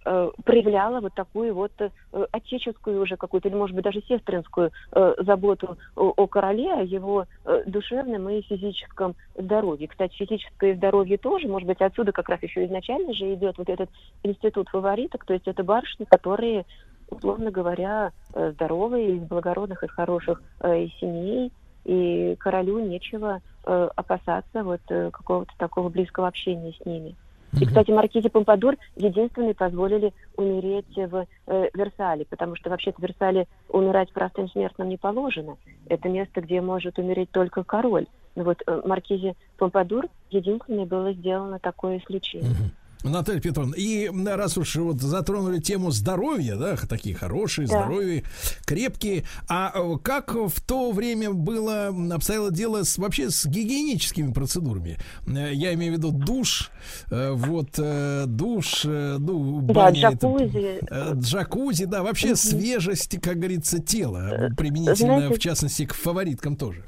э, 0.10 0.32
проявляла 0.44 1.00
вот 1.00 1.14
такую 1.14 1.54
вот 1.54 1.72
э, 1.80 1.90
отеческую 2.32 3.02
уже 3.02 3.16
какую-то, 3.16 3.48
или, 3.48 3.56
может 3.56 3.76
быть, 3.76 3.86
даже 3.86 4.02
сестринскую 4.02 4.72
э, 4.92 5.14
заботу 5.20 5.78
о, 5.96 6.14
о 6.18 6.28
короле, 6.28 6.74
о 6.74 6.82
его 6.82 7.26
э, 7.46 7.64
душевном 7.66 8.28
и 8.30 8.42
физическом 8.42 9.16
здоровье. 9.36 9.88
Кстати, 9.88 10.16
физическое 10.16 10.76
здоровье 10.76 11.18
тоже, 11.18 11.48
может 11.48 11.68
быть, 11.68 11.82
отсюда 11.82 12.12
как 12.12 12.30
раз 12.30 12.42
еще 12.42 12.66
изначально 12.66 13.14
же 13.14 13.34
идет 13.34 13.58
вот 13.58 13.70
этот 13.70 13.90
институт 14.24 14.70
фавориток, 14.70 15.26
то 15.26 15.34
есть 15.34 15.48
это 15.48 15.64
барышни, 15.64 16.06
которые, 16.06 16.66
условно 17.10 17.52
говоря, 17.52 18.12
э, 18.34 18.52
здоровые, 18.54 19.18
из 19.18 19.24
благородных, 19.24 19.84
из 19.84 19.92
хороших 19.92 20.42
э, 20.62 20.88
семей, 21.00 21.52
и 21.86 22.36
королю 22.40 22.80
нечего 22.80 23.42
э, 23.66 23.90
опасаться 23.96 24.64
вот 24.64 24.82
э, 24.90 25.12
какого-то 25.12 25.52
такого 25.58 25.90
близкого 25.90 26.28
общения 26.28 26.74
с 26.74 26.86
ними. 26.86 27.16
И, 27.60 27.66
кстати, 27.66 27.92
маркизе 27.92 28.30
Помпадур 28.30 28.76
единственной 28.96 29.56
позволили 29.56 30.14
умереть 30.36 30.96
в 30.96 31.26
э, 31.48 31.70
Версале, 31.74 32.26
потому 32.26 32.56
что 32.56 32.70
вообще-то 32.70 33.00
в 33.00 33.04
Версале 33.04 33.48
умирать 33.70 34.12
простым 34.12 34.50
смертным 34.50 34.90
не 34.90 34.98
положено. 34.98 35.58
Это 35.88 36.10
место, 36.10 36.42
где 36.42 36.62
может 36.62 37.00
умереть 37.00 37.32
только 37.32 37.64
король. 37.64 38.06
Но 38.36 38.44
вот 38.44 38.62
э, 38.66 38.82
маркизе 38.86 39.36
Помпадур 39.58 40.06
единственной 40.30 40.86
было 40.86 41.14
сделано 41.14 41.60
такое 41.60 41.98
исключение. 41.98 42.52
Наталья 43.04 43.40
Петровна, 43.40 43.76
и 43.78 44.10
раз 44.26 44.58
уж 44.58 44.76
вот 44.76 45.00
затронули 45.02 45.60
тему 45.60 45.90
здоровья, 45.92 46.56
да, 46.58 46.76
такие 46.76 47.16
хорошие, 47.16 47.66
Да. 47.68 47.80
здоровые, 47.84 48.24
крепкие, 48.66 49.24
а 49.48 49.72
э, 49.74 49.98
как 50.04 50.36
в 50.36 50.60
то 50.62 50.92
время 50.92 51.32
было, 51.32 51.94
обстояло 52.14 52.52
дело 52.52 52.84
с, 52.84 52.98
вообще 52.98 53.30
с 53.30 53.46
гигиеническими 53.46 54.34
процедурами? 54.34 54.98
Э, 55.28 55.54
Я 55.54 55.74
имею 55.76 55.94
в 55.94 55.98
виду 55.98 56.12
душ, 56.12 56.72
э, 57.10 57.32
вот, 57.32 57.80
душ, 58.30 58.84
ну, 58.84 59.62
Да, 59.62 59.74
баня, 59.74 60.10
это, 60.12 60.28
джакузи. 60.28 60.80
джакузи, 61.22 61.86
да, 61.86 62.04
вообще 62.04 62.36
свежесть, 62.36 63.20
как 63.22 63.38
говорится, 63.38 63.80
тела, 63.80 64.50
применительно, 64.58 64.96
знаете- 64.96 65.36
в 65.36 65.40
частности, 65.40 65.86
к 65.86 65.94
фавориткам 65.94 66.58
тоже. 66.58 66.84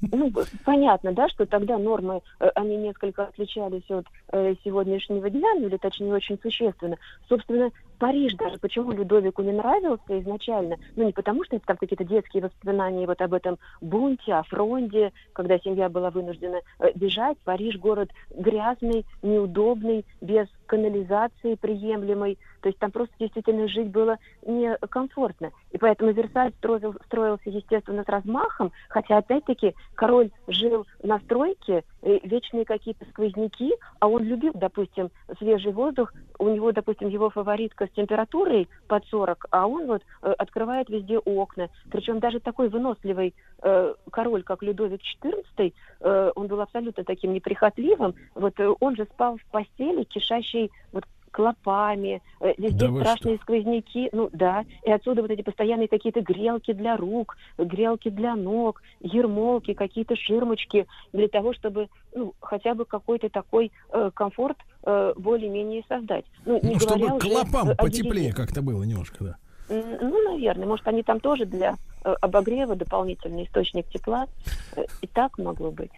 Ну, 0.00 0.32
понятно, 0.64 1.12
да, 1.12 1.28
что 1.28 1.46
тогда 1.46 1.78
нормы, 1.78 2.22
э, 2.38 2.48
они 2.54 2.76
несколько 2.76 3.24
отличались 3.24 3.88
от 3.90 4.06
э, 4.32 4.54
сегодняшнего 4.64 5.28
дня, 5.28 5.54
ну, 5.56 5.66
или 5.66 5.76
точнее 5.76 6.14
очень 6.14 6.38
существенно. 6.40 6.96
Собственно, 7.28 7.70
Париж 8.00 8.34
даже, 8.34 8.58
почему 8.58 8.92
Людовику 8.92 9.42
не 9.42 9.52
нравился 9.52 10.18
изначально, 10.20 10.76
ну, 10.96 11.04
не 11.04 11.12
потому 11.12 11.44
что 11.44 11.56
это 11.56 11.66
там 11.66 11.76
какие-то 11.76 12.02
детские 12.02 12.42
воспоминания 12.42 13.06
вот 13.06 13.20
об 13.20 13.34
этом 13.34 13.58
бунте, 13.82 14.32
о 14.32 14.42
фронте, 14.42 15.12
когда 15.34 15.58
семья 15.58 15.90
была 15.90 16.10
вынуждена 16.10 16.62
э, 16.78 16.92
бежать. 16.94 17.36
Париж 17.44 17.76
город 17.76 18.10
грязный, 18.30 19.04
неудобный, 19.22 20.06
без 20.22 20.48
канализации 20.70 21.56
приемлемой. 21.56 22.38
То 22.62 22.68
есть 22.68 22.78
там 22.78 22.90
просто 22.92 23.12
действительно 23.18 23.66
жить 23.66 23.88
было 23.88 24.18
некомфортно. 24.46 25.50
И 25.72 25.78
поэтому 25.78 26.12
Версаль 26.12 26.52
строил, 26.58 26.94
строился, 27.06 27.50
естественно, 27.50 28.04
с 28.04 28.08
размахом, 28.08 28.70
хотя, 28.88 29.18
опять-таки, 29.18 29.74
король 29.94 30.30
жил 30.46 30.86
на 31.02 31.18
стройке, 31.18 31.82
э, 32.02 32.18
вечные 32.22 32.64
какие-то 32.64 33.04
сквозняки, 33.06 33.74
а 33.98 34.06
он 34.06 34.22
любил, 34.22 34.52
допустим, 34.54 35.10
свежий 35.38 35.72
воздух. 35.72 36.12
У 36.38 36.48
него, 36.48 36.70
допустим, 36.72 37.08
его 37.08 37.30
фаворитка 37.30 37.88
с 37.90 37.96
температурой 37.96 38.68
под 38.88 39.04
40, 39.06 39.46
а 39.50 39.66
он 39.66 39.86
вот 39.86 40.02
э, 40.22 40.32
открывает 40.32 40.88
везде 40.88 41.18
окна. 41.18 41.68
Причем 41.90 42.18
даже 42.18 42.40
такой 42.40 42.68
выносливый 42.68 43.34
э, 43.62 43.94
король, 44.10 44.42
как 44.42 44.62
Людовик 44.62 45.00
XIV, 45.22 45.72
э, 46.00 46.32
он 46.34 46.46
был 46.46 46.60
абсолютно 46.60 47.04
таким 47.04 47.32
неприхотливым. 47.32 48.14
Вот 48.34 48.58
э, 48.58 48.72
он 48.80 48.96
же 48.96 49.04
спал 49.12 49.36
в 49.36 49.44
постели, 49.50 50.04
кишащей 50.04 50.70
вот 50.92 51.04
клопами, 51.30 52.22
э, 52.40 52.54
везде 52.58 52.88
Да 52.88 53.00
страшные 53.00 53.38
сквозняки, 53.38 54.08
ну 54.12 54.28
да, 54.32 54.64
и 54.84 54.90
отсюда 54.90 55.22
вот 55.22 55.30
эти 55.30 55.42
постоянные 55.42 55.88
какие-то 55.88 56.20
грелки 56.20 56.72
для 56.72 56.96
рук, 56.96 57.36
грелки 57.58 58.10
для 58.10 58.34
ног, 58.34 58.82
ермолки, 59.00 59.74
какие-то 59.74 60.16
ширмочки 60.16 60.86
для 61.12 61.28
того, 61.28 61.52
чтобы 61.52 61.88
ну, 62.14 62.34
хотя 62.40 62.74
бы 62.74 62.84
какой-то 62.84 63.28
такой 63.28 63.72
э, 63.92 64.10
комфорт 64.14 64.58
э, 64.84 65.12
более-менее 65.16 65.84
создать. 65.88 66.24
Ну, 66.44 66.60
не 66.62 66.74
Ну, 66.74 66.80
чтобы 66.80 67.18
клопам 67.18 67.70
о 67.70 67.74
потеплее 67.74 68.32
как-то 68.32 68.62
было 68.62 68.82
немножко, 68.82 69.24
да. 69.24 69.36
Ну, 69.68 70.32
наверное, 70.32 70.66
может, 70.66 70.86
они 70.88 71.02
там 71.02 71.20
тоже 71.20 71.44
для 71.46 71.76
э, 72.04 72.12
обогрева 72.20 72.74
дополнительный 72.74 73.44
источник 73.44 73.88
тепла. 73.88 74.26
Э, 74.74 74.84
И 75.00 75.06
так 75.06 75.38
могло 75.38 75.70
быть. 75.70 75.92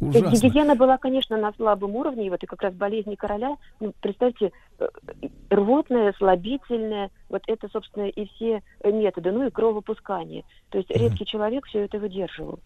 Ужасно. 0.00 0.30
гигиена 0.30 0.76
была, 0.76 0.98
конечно, 0.98 1.36
на 1.36 1.52
слабом 1.54 1.96
уровне, 1.96 2.26
и 2.26 2.30
вот 2.30 2.42
и 2.42 2.46
как 2.46 2.62
раз 2.62 2.74
болезни 2.74 3.14
короля, 3.14 3.56
ну, 3.80 3.92
представьте, 4.00 4.52
рвотная, 5.50 6.12
слабительная, 6.18 7.10
вот 7.28 7.42
это, 7.46 7.68
собственно, 7.72 8.04
и 8.04 8.26
все 8.28 8.62
методы, 8.84 9.32
ну 9.32 9.46
и 9.46 9.50
кровопускание. 9.50 10.44
То 10.70 10.78
есть 10.78 10.90
редкий 10.90 11.24
человек 11.24 11.66
все 11.66 11.84
это 11.84 11.98
выдерживал. 11.98 12.60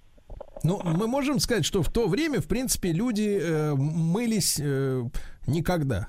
Ну, 0.63 0.81
мы 0.85 1.07
можем 1.07 1.39
сказать, 1.39 1.65
что 1.65 1.83
в 1.83 1.91
то 1.91 2.07
время, 2.07 2.41
в 2.41 2.47
принципе, 2.47 2.93
люди 2.93 3.41
э, 3.41 3.75
мылись 3.75 4.61
э, 4.61 5.03
никогда. 5.47 6.09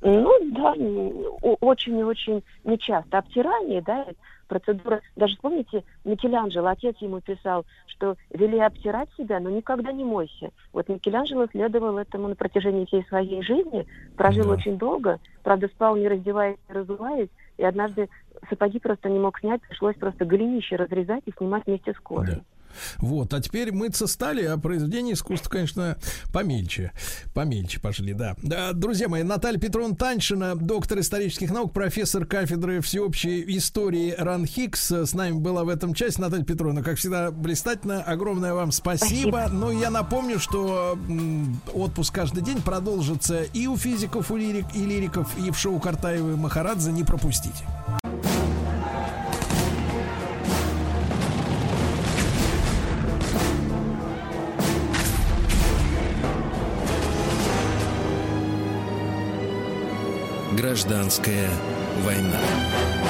Ну 0.00 0.30
да, 0.52 0.74
очень 1.60 1.98
и 1.98 2.04
очень 2.04 2.42
нечасто. 2.64 3.18
Обтирание, 3.18 3.82
да, 3.82 4.06
процедура. 4.46 5.00
Даже 5.16 5.36
помните, 5.40 5.82
Микеланджело, 6.04 6.68
отец 6.68 6.96
ему 7.00 7.20
писал, 7.20 7.64
что 7.86 8.16
вели 8.30 8.58
обтирать 8.58 9.08
себя, 9.16 9.40
но 9.40 9.50
никогда 9.50 9.90
не 9.92 10.04
мойся. 10.04 10.50
Вот 10.72 10.88
Микеланджело 10.88 11.46
следовал 11.50 11.98
этому 11.98 12.28
на 12.28 12.36
протяжении 12.36 12.84
всей 12.84 13.04
своей 13.06 13.42
жизни, 13.42 13.86
прожил 14.16 14.44
Да. 14.44 14.50
очень 14.50 14.78
долго, 14.78 15.18
правда, 15.42 15.68
спал 15.68 15.96
не 15.96 16.06
раздеваясь, 16.08 16.58
не 16.68 16.74
разуваясь, 16.74 17.30
и 17.56 17.64
однажды 17.64 18.08
сапоги 18.48 18.78
просто 18.78 19.08
не 19.08 19.18
мог 19.18 19.38
снять, 19.40 19.62
пришлось 19.62 19.96
просто 19.96 20.24
голенище 20.24 20.76
разрезать 20.76 21.22
и 21.26 21.32
снимать 21.36 21.66
вместе 21.66 21.92
с 21.92 21.98
кожей. 21.98 22.42
Вот, 22.98 23.34
а 23.34 23.40
теперь 23.40 23.72
мыться 23.72 24.06
стали, 24.06 24.44
а 24.44 24.56
произведения 24.58 25.12
искусства, 25.12 25.50
конечно, 25.50 25.96
помельче. 26.32 26.92
Помельче 27.34 27.80
пошли, 27.80 28.12
да. 28.12 28.36
Да, 28.42 28.72
Друзья 28.72 29.08
мои, 29.08 29.22
Наталья 29.22 29.58
Петровна 29.58 29.94
Таньшина, 29.94 30.56
доктор 30.56 31.00
исторических 31.00 31.50
наук, 31.50 31.72
профессор 31.72 32.26
кафедры 32.26 32.80
всеобщей 32.80 33.44
истории 33.56 34.14
РАНХИКС, 34.16 34.92
с 34.92 35.14
нами 35.14 35.38
была 35.38 35.64
в 35.64 35.68
этом 35.68 35.94
части. 35.94 36.20
Наталья 36.20 36.44
Петровна, 36.44 36.82
как 36.82 36.98
всегда, 36.98 37.30
блистательно. 37.30 38.02
Огромное 38.02 38.54
вам 38.54 38.72
спасибо. 38.72 39.08
Спасибо. 39.08 39.48
Ну, 39.52 39.70
я 39.70 39.90
напомню, 39.90 40.38
что 40.38 40.98
отпуск 41.72 42.14
каждый 42.14 42.42
день 42.42 42.60
продолжится 42.62 43.42
и 43.42 43.66
у 43.66 43.76
физиков, 43.76 44.30
у 44.30 44.36
лирик, 44.36 44.66
и 44.74 44.84
лириков, 44.84 45.28
и 45.38 45.50
в 45.50 45.58
шоу 45.58 45.78
Картаева 45.80 46.32
и 46.32 46.36
Махарадзе. 46.36 46.92
Не 46.92 47.04
пропустите. 47.04 47.64
Гражданская 60.68 61.48
война. 62.04 63.07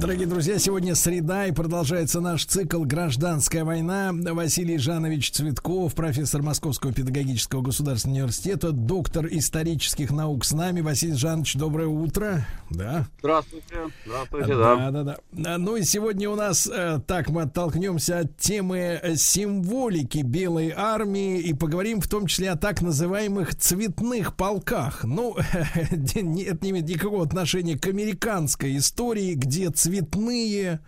Дорогие 0.00 0.26
друзья, 0.26 0.58
сегодня 0.58 0.94
среда 0.94 1.46
и 1.46 1.52
продолжается 1.52 2.22
наш 2.22 2.46
цикл 2.46 2.84
«Гражданская 2.84 3.64
война». 3.64 4.12
Василий 4.14 4.78
Жанович 4.78 5.30
Цветков, 5.30 5.94
профессор 5.94 6.40
Московского 6.40 6.90
педагогического 6.90 7.60
государственного 7.60 8.20
университета, 8.20 8.72
доктор 8.72 9.26
исторических 9.30 10.10
наук 10.10 10.46
с 10.46 10.52
нами. 10.52 10.80
Василий 10.80 11.16
Жанович, 11.16 11.56
доброе 11.56 11.88
утро. 11.88 12.46
Да. 12.70 13.08
Здравствуйте. 13.18 13.76
Здравствуйте, 14.06 14.56
да. 14.56 14.90
Да, 14.90 14.90
да, 14.90 15.18
да. 15.32 15.58
Ну 15.58 15.76
и 15.76 15.82
сегодня 15.82 16.30
у 16.30 16.34
нас, 16.34 16.66
э, 16.66 16.98
так, 17.06 17.28
мы 17.28 17.42
оттолкнемся 17.42 18.20
от 18.20 18.38
темы 18.38 18.78
э, 19.02 19.16
символики 19.16 20.22
Белой 20.22 20.72
армии 20.74 21.40
и 21.40 21.52
поговорим 21.52 22.00
в 22.00 22.08
том 22.08 22.26
числе 22.26 22.52
о 22.52 22.56
так 22.56 22.80
называемых 22.80 23.54
цветных 23.54 24.34
полках. 24.34 25.04
Ну, 25.04 25.36
это 25.74 26.22
не 26.22 26.44
имеет 26.44 26.88
никакого 26.88 27.22
отношения 27.22 27.78
к 27.78 27.86
американской 27.86 28.78
истории, 28.78 29.34
где 29.34 29.68
цветные, 29.90 30.80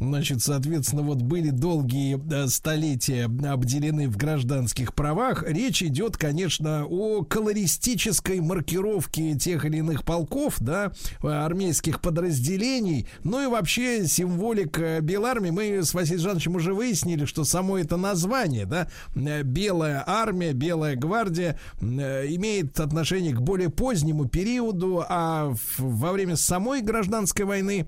значит, 0.00 0.42
соответственно, 0.42 1.02
вот 1.02 1.22
были 1.22 1.50
долгие 1.50 2.20
э, 2.30 2.48
столетия 2.48 3.24
обделены 3.24 4.08
в 4.08 4.16
гражданских 4.16 4.94
правах. 4.94 5.44
Речь 5.46 5.82
идет, 5.82 6.16
конечно, 6.16 6.84
о 6.86 7.22
колористической 7.22 8.40
маркировке 8.40 9.36
тех 9.36 9.64
или 9.64 9.78
иных 9.78 10.04
полков, 10.04 10.56
да, 10.58 10.92
э, 11.22 11.28
армейских 11.28 12.00
подразделений, 12.00 13.06
ну 13.22 13.44
и 13.44 13.46
вообще 13.46 14.06
символика 14.06 15.00
Белармии. 15.00 15.50
Мы 15.50 15.84
с 15.84 15.94
Василием 15.94 16.22
Жановичем 16.22 16.56
уже 16.56 16.74
выяснили, 16.74 17.26
что 17.26 17.44
само 17.44 17.78
это 17.78 17.96
название, 17.96 18.66
да, 18.66 18.88
э, 19.14 19.42
Белая 19.42 20.02
армия, 20.04 20.52
Белая 20.52 20.96
гвардия 20.96 21.58
э, 21.80 22.26
имеет 22.30 22.80
отношение 22.80 23.34
к 23.34 23.40
более 23.40 23.68
позднему 23.68 24.26
периоду, 24.26 25.04
а 25.08 25.54
во 25.78 26.12
время 26.12 26.36
самой 26.36 26.82
гражданской 26.82 27.44
войны 27.44 27.86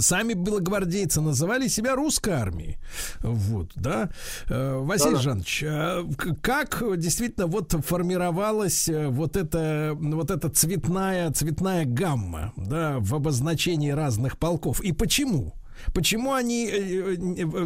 Сами 0.00 0.32
белогвардейцы 0.32 1.20
называли 1.20 1.68
себя 1.68 1.94
русской 1.94 2.30
армией. 2.30 2.76
Вот, 3.20 3.70
да. 3.76 4.10
Э, 4.48 4.78
Василий 4.80 5.12
Да-да. 5.12 5.22
Жанович, 5.22 5.62
э, 5.62 6.04
как 6.42 6.82
действительно 6.96 7.46
вот 7.46 7.72
формировалась 7.84 8.88
э, 8.88 9.06
вот 9.06 9.36
эта, 9.36 9.92
вот 9.96 10.32
эта 10.32 10.48
цветная, 10.48 11.30
цветная 11.30 11.84
гамма, 11.84 12.52
да, 12.56 12.96
в 12.98 13.14
обозначении 13.14 13.90
разных 13.90 14.38
полков? 14.38 14.80
И 14.80 14.90
почему? 14.90 15.54
Почему 15.94 16.32
они, 16.32 16.68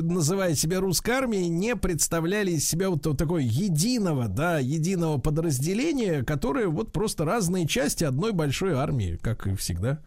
называя 0.03 0.57
себя 0.57 0.81
русской 0.81 1.13
армией, 1.13 1.49
не 1.49 1.77
представляли 1.77 2.51
из 2.51 2.69
себя 2.69 2.91
вот 2.91 3.03
такого 3.17 3.39
единого, 3.39 4.29
да, 4.29 4.59
единого 4.59 5.19
подразделения, 5.19 6.23
которое 6.25 6.67
вот 6.67 6.93
просто 6.93 7.25
разные 7.25 7.67
части 7.67 8.05
одной 8.05 8.33
большой 8.33 8.75
армии, 8.75 9.19
как 9.23 9.47
и 9.47 9.55
всегда? 9.55 10.01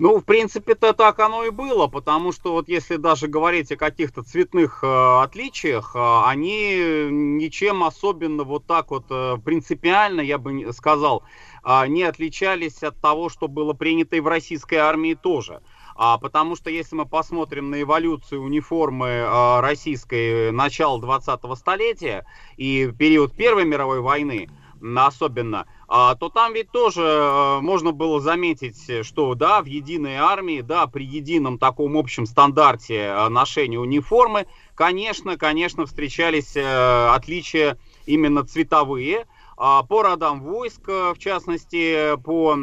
Ну, 0.00 0.18
в 0.18 0.24
принципе-то 0.24 0.94
так 0.94 1.18
оно 1.18 1.44
и 1.44 1.50
было, 1.50 1.86
потому 1.86 2.32
что 2.32 2.52
вот 2.52 2.70
если 2.70 2.96
даже 2.96 3.26
говорить 3.28 3.70
о 3.70 3.76
каких-то 3.76 4.22
цветных 4.22 4.82
э, 4.82 4.86
отличиях, 5.22 5.94
э, 5.94 6.22
они 6.24 7.08
ничем 7.10 7.84
особенно 7.84 8.44
вот 8.44 8.64
так 8.64 8.90
вот 8.92 9.04
э, 9.10 9.36
принципиально, 9.44 10.22
я 10.22 10.38
бы 10.38 10.72
сказал, 10.72 11.22
э, 11.62 11.86
не 11.88 12.04
отличались 12.04 12.82
от 12.82 12.98
того, 12.98 13.28
что 13.28 13.46
было 13.46 13.74
принято 13.74 14.16
и 14.16 14.20
в 14.20 14.26
российской 14.26 14.76
армии 14.76 15.12
тоже. 15.12 15.60
А, 15.96 16.16
потому 16.16 16.56
что 16.56 16.70
если 16.70 16.96
мы 16.96 17.04
посмотрим 17.04 17.68
на 17.68 17.82
эволюцию 17.82 18.42
униформы 18.42 19.06
э, 19.06 19.60
российской 19.60 20.50
начала 20.50 20.98
20-го 20.98 21.54
столетия 21.56 22.24
и 22.56 22.90
период 22.98 23.36
Первой 23.36 23.66
мировой 23.66 24.00
войны, 24.00 24.48
особенно, 24.96 25.60
а, 25.60 25.66
то 25.90 26.28
там 26.28 26.54
ведь 26.54 26.70
тоже 26.70 27.02
э, 27.02 27.60
можно 27.62 27.90
было 27.90 28.20
заметить, 28.20 29.04
что 29.04 29.34
да, 29.34 29.60
в 29.60 29.64
единой 29.64 30.18
армии, 30.18 30.60
да, 30.60 30.86
при 30.86 31.04
едином 31.04 31.58
таком 31.58 31.96
общем 31.96 32.26
стандарте 32.26 32.94
э, 32.96 33.28
ношения 33.28 33.80
униформы, 33.80 34.46
конечно, 34.76 35.36
конечно, 35.36 35.86
встречались 35.86 36.54
э, 36.54 37.08
отличия 37.08 37.76
именно 38.06 38.44
цветовые, 38.44 39.26
а, 39.56 39.82
по 39.82 40.02
родам 40.02 40.42
войск, 40.42 40.86
в 40.86 41.16
частности, 41.18 42.16
по, 42.22 42.56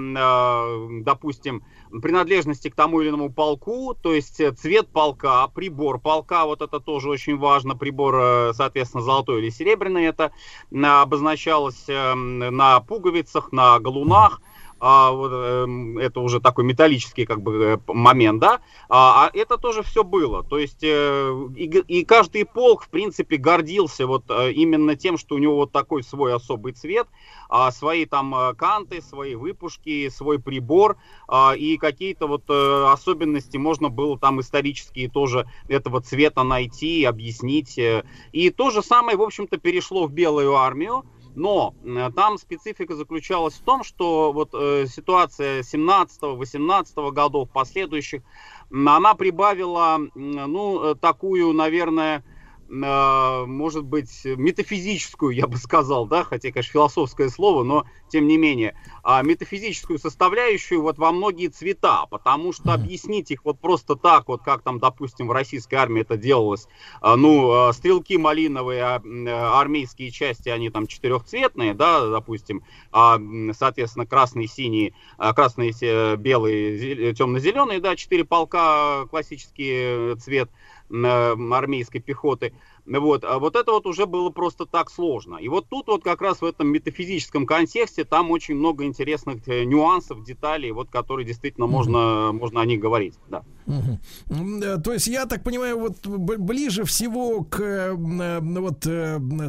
допустим, 1.03 1.63
принадлежности 2.01 2.69
к 2.69 2.75
тому 2.75 3.01
или 3.01 3.09
иному 3.09 3.31
полку, 3.31 3.93
то 3.93 4.13
есть 4.13 4.39
э, 4.39 4.51
цвет 4.51 4.87
полка, 4.89 5.47
прибор 5.47 5.99
полка, 5.99 6.45
вот 6.45 6.61
это 6.61 6.79
тоже 6.79 7.09
очень 7.09 7.37
важно, 7.37 7.75
прибор, 7.75 8.15
э, 8.15 8.53
соответственно, 8.53 9.03
золотой 9.03 9.41
или 9.41 9.49
серебряный, 9.49 10.05
это 10.05 10.31
обозначалось 10.71 11.85
э, 11.87 12.13
на 12.13 12.79
пуговицах, 12.81 13.51
на 13.51 13.79
галунах, 13.79 14.41
а, 14.79 15.11
вот, 15.11 15.31
эм, 15.33 15.97
это 15.97 16.19
уже 16.19 16.39
такой 16.39 16.63
металлический 16.63 17.25
как 17.25 17.41
бы 17.41 17.53
э, 17.63 17.77
момент, 17.87 18.39
да, 18.39 18.59
а, 18.89 19.25
а 19.25 19.31
это 19.33 19.57
тоже 19.57 19.83
все 19.83 20.03
было, 20.03 20.43
то 20.43 20.57
есть 20.57 20.83
э, 20.83 21.47
и, 21.55 21.65
и 21.65 22.05
каждый 22.05 22.45
полк, 22.45 22.83
в 22.83 22.89
принципе, 22.89 23.37
гордился 23.37 24.05
вот 24.05 24.25
э, 24.29 24.51
именно 24.51 24.95
тем, 24.95 25.17
что 25.17 25.35
у 25.35 25.37
него 25.39 25.55
вот 25.55 25.71
такой 25.71 26.03
свой 26.03 26.33
особый 26.33 26.73
цвет, 26.73 27.07
а, 27.49 27.71
свои 27.71 28.05
там 28.05 28.35
э, 28.35 28.53
канты, 28.53 29.01
свои 29.01 29.35
выпушки, 29.35 30.09
свой 30.09 30.39
прибор, 30.39 30.97
а, 31.27 31.53
и 31.55 31.77
какие-то 31.77 32.27
вот 32.27 32.43
э, 32.49 32.85
особенности 32.91 33.57
можно 33.57 33.89
было 33.89 34.17
там 34.19 34.41
исторические 34.41 35.09
тоже 35.09 35.49
этого 35.67 36.01
цвета 36.01 36.43
найти, 36.43 37.03
объяснить, 37.03 37.77
э. 37.77 38.03
и 38.31 38.49
то 38.49 38.69
же 38.69 38.81
самое, 38.83 39.17
в 39.17 39.21
общем-то, 39.21 39.57
перешло 39.57 40.07
в 40.07 40.11
Белую 40.11 40.55
армию, 40.55 41.05
но 41.37 41.75
э, 41.85 42.09
там 42.15 42.39
специфика 42.39 42.95
заключалась 42.95 43.53
в 43.53 43.61
том, 43.61 43.83
что 43.83 44.33
вот 44.33 44.49
э, 44.53 44.87
ситуация 44.87 45.61
17-18 45.61 47.11
годов 47.11 47.51
последующих, 47.51 48.23
она 48.71 49.13
прибавила, 49.13 49.99
ну, 50.15 50.83
э, 50.83 50.95
такую, 50.95 51.53
наверное, 51.53 52.23
может 52.69 53.85
быть, 53.85 54.21
метафизическую, 54.25 55.33
я 55.33 55.47
бы 55.47 55.57
сказал, 55.57 56.05
да, 56.05 56.23
хотя, 56.23 56.51
конечно, 56.51 56.71
философское 56.71 57.29
слово, 57.29 57.63
но 57.63 57.85
тем 58.09 58.27
не 58.27 58.37
менее, 58.37 58.75
а, 59.03 59.21
метафизическую 59.21 59.99
составляющую 59.99 60.81
вот 60.81 60.97
во 60.97 61.11
многие 61.11 61.47
цвета, 61.47 62.05
потому 62.09 62.51
что 62.53 62.73
объяснить 62.73 63.31
их 63.31 63.45
вот 63.45 63.59
просто 63.59 63.95
так, 63.95 64.27
вот 64.27 64.43
как 64.43 64.61
там, 64.63 64.79
допустим, 64.79 65.27
в 65.27 65.31
российской 65.31 65.75
армии 65.75 66.01
это 66.01 66.17
делалось, 66.17 66.67
а, 67.01 67.15
ну, 67.15 67.69
э, 67.69 67.73
стрелки 67.73 68.17
малиновые, 68.17 68.83
а, 68.83 69.01
э, 69.03 69.29
армейские 69.29 70.11
части, 70.11 70.49
они 70.49 70.69
там 70.69 70.87
четырехцветные, 70.87 71.73
да, 71.73 72.05
допустим, 72.07 72.63
а, 72.91 73.19
соответственно, 73.57 74.05
красный, 74.05 74.47
синий, 74.47 74.93
а, 75.17 75.33
красный, 75.33 75.73
се- 75.73 76.15
белый, 76.17 77.13
темно-зеленый, 77.13 77.79
да, 77.79 77.95
четыре 77.95 78.25
полка, 78.25 79.05
классический 79.09 80.13
э, 80.13 80.15
цвет. 80.19 80.49
э, 80.49 80.53
армейской 80.89 82.01
пехоты. 82.01 82.53
Вот, 82.87 83.25
а 83.25 83.37
вот 83.39 83.55
это 83.55 83.71
вот 83.71 83.85
уже 83.85 84.05
было 84.05 84.29
просто 84.29 84.65
так 84.65 84.89
сложно. 84.89 85.37
И 85.37 85.49
вот 85.49 85.67
тут 85.69 85.87
вот 85.87 86.03
как 86.03 86.21
раз 86.21 86.41
в 86.41 86.45
этом 86.45 86.69
метафизическом 86.69 87.45
контексте 87.45 88.05
там 88.05 88.31
очень 88.31 88.55
много 88.55 88.85
интересных 88.85 89.45
э, 89.47 89.65
нюансов, 89.65 90.23
деталей, 90.23 90.71
вот 90.71 90.89
которые 90.89 91.25
действительно 91.25 91.67
можно, 91.67 92.31
можно 92.31 92.61
о 92.61 92.65
них 92.65 92.79
говорить. 92.79 93.15
Да. 93.29 93.43
Э, 93.67 94.77
То 94.81 94.93
есть 94.93 95.07
я 95.07 95.25
так 95.25 95.43
понимаю, 95.43 95.79
вот 95.79 96.07
ближе 96.07 96.85
всего 96.85 97.43
к 97.43 97.59
э, 97.59 97.89
м, 97.91 98.55
вот 98.61 98.87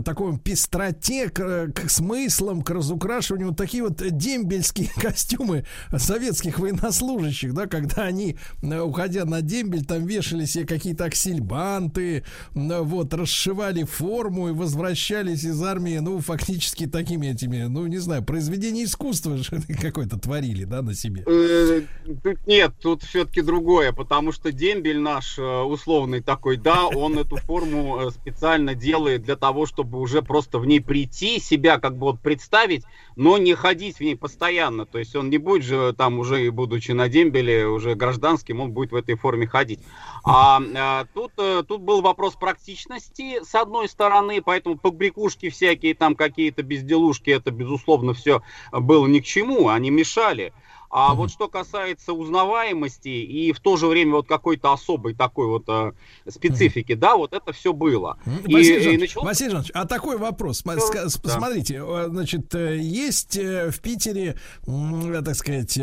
такой 0.05 0.39
пестроте, 0.39 1.28
к, 1.28 1.70
к 1.73 1.89
смыслам, 1.89 2.62
к 2.62 2.70
разукрашиванию 2.70 3.48
вот 3.48 3.56
такие 3.56 3.85
вот 3.85 4.02
дембельские 4.02 4.90
костюмы 4.97 5.65
советских 5.97 6.59
военнослужащих, 6.59 7.55
да, 7.55 7.66
когда 7.66 8.02
они, 8.02 8.36
уходя 8.62 9.24
на 9.24 9.43
дембель, 9.43 9.85
там 9.85 10.05
вешали 10.05 10.44
себе 10.44 10.66
какие-то 10.66 11.05
аксельбанты, 11.05 12.24
вот, 12.55 13.15
расшивали 13.28 13.84
форму 13.84 14.48
и 14.48 14.52
возвращались 14.52 15.44
из 15.44 15.62
армии, 15.62 15.98
ну, 15.98 16.18
фактически 16.20 16.86
такими 16.86 17.26
этими, 17.26 17.64
ну, 17.64 17.86
не 17.86 17.98
знаю, 17.98 18.24
произведение 18.24 18.84
искусства 18.84 19.36
же 19.36 19.44
какое-то 19.80 20.18
творили, 20.18 20.64
да, 20.64 20.80
на 20.80 20.94
себе. 20.94 21.24
Э, 21.26 21.82
Тут 22.22 22.46
нет, 22.46 22.72
тут 22.80 23.02
все-таки 23.02 23.42
другое, 23.42 23.92
потому 23.92 24.32
что 24.32 24.50
дембель 24.50 24.98
наш 24.98 25.38
э, 25.38 25.42
условный 25.42 26.22
такой, 26.22 26.56
да, 26.56 26.86
он 26.86 27.18
эту 27.18 27.36
форму 27.36 28.00
э, 28.00 28.10
специально 28.10 28.74
делает 28.74 29.22
для 29.22 29.36
того, 29.36 29.66
чтобы 29.66 30.00
уже 30.00 30.22
просто 30.22 30.59
в 30.59 30.64
ней 30.64 30.80
прийти, 30.80 31.38
себя 31.38 31.78
как 31.78 31.98
бы 31.98 32.06
вот 32.06 32.20
представить, 32.20 32.84
но 33.16 33.36
не 33.36 33.55
ходить 33.55 33.98
в 33.98 34.00
ней 34.00 34.16
постоянно. 34.16 34.86
То 34.86 34.98
есть 34.98 35.14
он 35.14 35.28
не 35.28 35.36
будет 35.36 35.64
же 35.64 35.92
там 35.92 36.18
уже, 36.18 36.50
будучи 36.50 36.92
на 36.92 37.09
дембеле, 37.10 37.66
уже 37.66 37.94
гражданским, 37.94 38.60
он 38.60 38.72
будет 38.72 38.92
в 38.92 38.96
этой 38.96 39.16
форме 39.16 39.46
ходить. 39.46 39.80
А, 40.24 40.62
а, 40.74 41.06
тут, 41.12 41.32
тут 41.34 41.82
был 41.82 42.00
вопрос 42.00 42.34
практичности, 42.34 43.17
с 43.18 43.54
одной 43.54 43.88
стороны, 43.88 44.40
поэтому 44.42 44.78
побрякушки 44.78 45.50
всякие, 45.50 45.94
там 45.94 46.14
какие-то 46.14 46.62
безделушки, 46.62 47.30
это, 47.30 47.50
безусловно, 47.50 48.14
все 48.14 48.42
было 48.72 49.06
ни 49.06 49.20
к 49.20 49.24
чему, 49.24 49.68
они 49.68 49.90
мешали. 49.90 50.52
А 50.90 51.15
вот 51.15 51.31
что 51.31 51.48
касается 51.48 52.12
узнаваемости 52.15 53.09
и 53.09 53.52
в 53.52 53.60
то 53.60 53.77
же 53.77 53.86
время 53.86 54.12
вот 54.12 54.27
какой-то 54.27 54.73
особой 54.73 55.15
такой 55.15 55.47
вот 55.47 55.65
э, 55.69 55.93
специфики, 56.31 56.94
да, 56.94 57.16
вот 57.16 57.32
это 57.35 57.52
все 57.52 57.73
было. 57.73 58.19
И- 58.47 58.52
Василий 58.55 58.77
и 58.78 58.82
Жанович, 58.82 59.01
началось- 59.01 59.27
Василий 59.27 59.51
Жанович, 59.51 59.70
а 59.74 59.86
такой 59.86 60.16
вопрос. 60.16 60.62
Ска- 60.65 61.09
с- 61.09 61.19
Да. 61.19 61.35
Э, 61.77 62.06
значит, 62.09 62.55
э, 62.55 62.78
есть 62.78 63.36
э, 63.36 63.70
в 63.70 63.81
Питере, 63.81 64.36
так 64.65 65.35
сказать, 65.35 65.77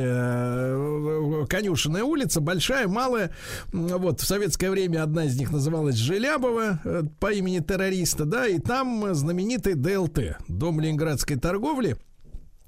Конюшенная 1.50 2.04
улица, 2.04 2.42
большая, 2.42 2.88
малая. 2.88 3.32
Вот, 3.72 4.22
в 4.22 4.26
советское 4.26 4.70
время 4.72 5.04
одна 5.04 5.26
из 5.26 5.38
них 5.38 5.52
называлась 5.52 5.96
Желябова 5.96 6.80
по 7.20 7.32
имени 7.32 7.60
террориста, 7.60 8.26
да, 8.26 8.48
и 8.48 8.60
там 8.60 9.14
знаменитый 9.14 9.76
ДЛТ, 9.76 10.38
Дом 10.48 10.80
Ленинградской 10.80 11.38
торговли. 11.38 11.98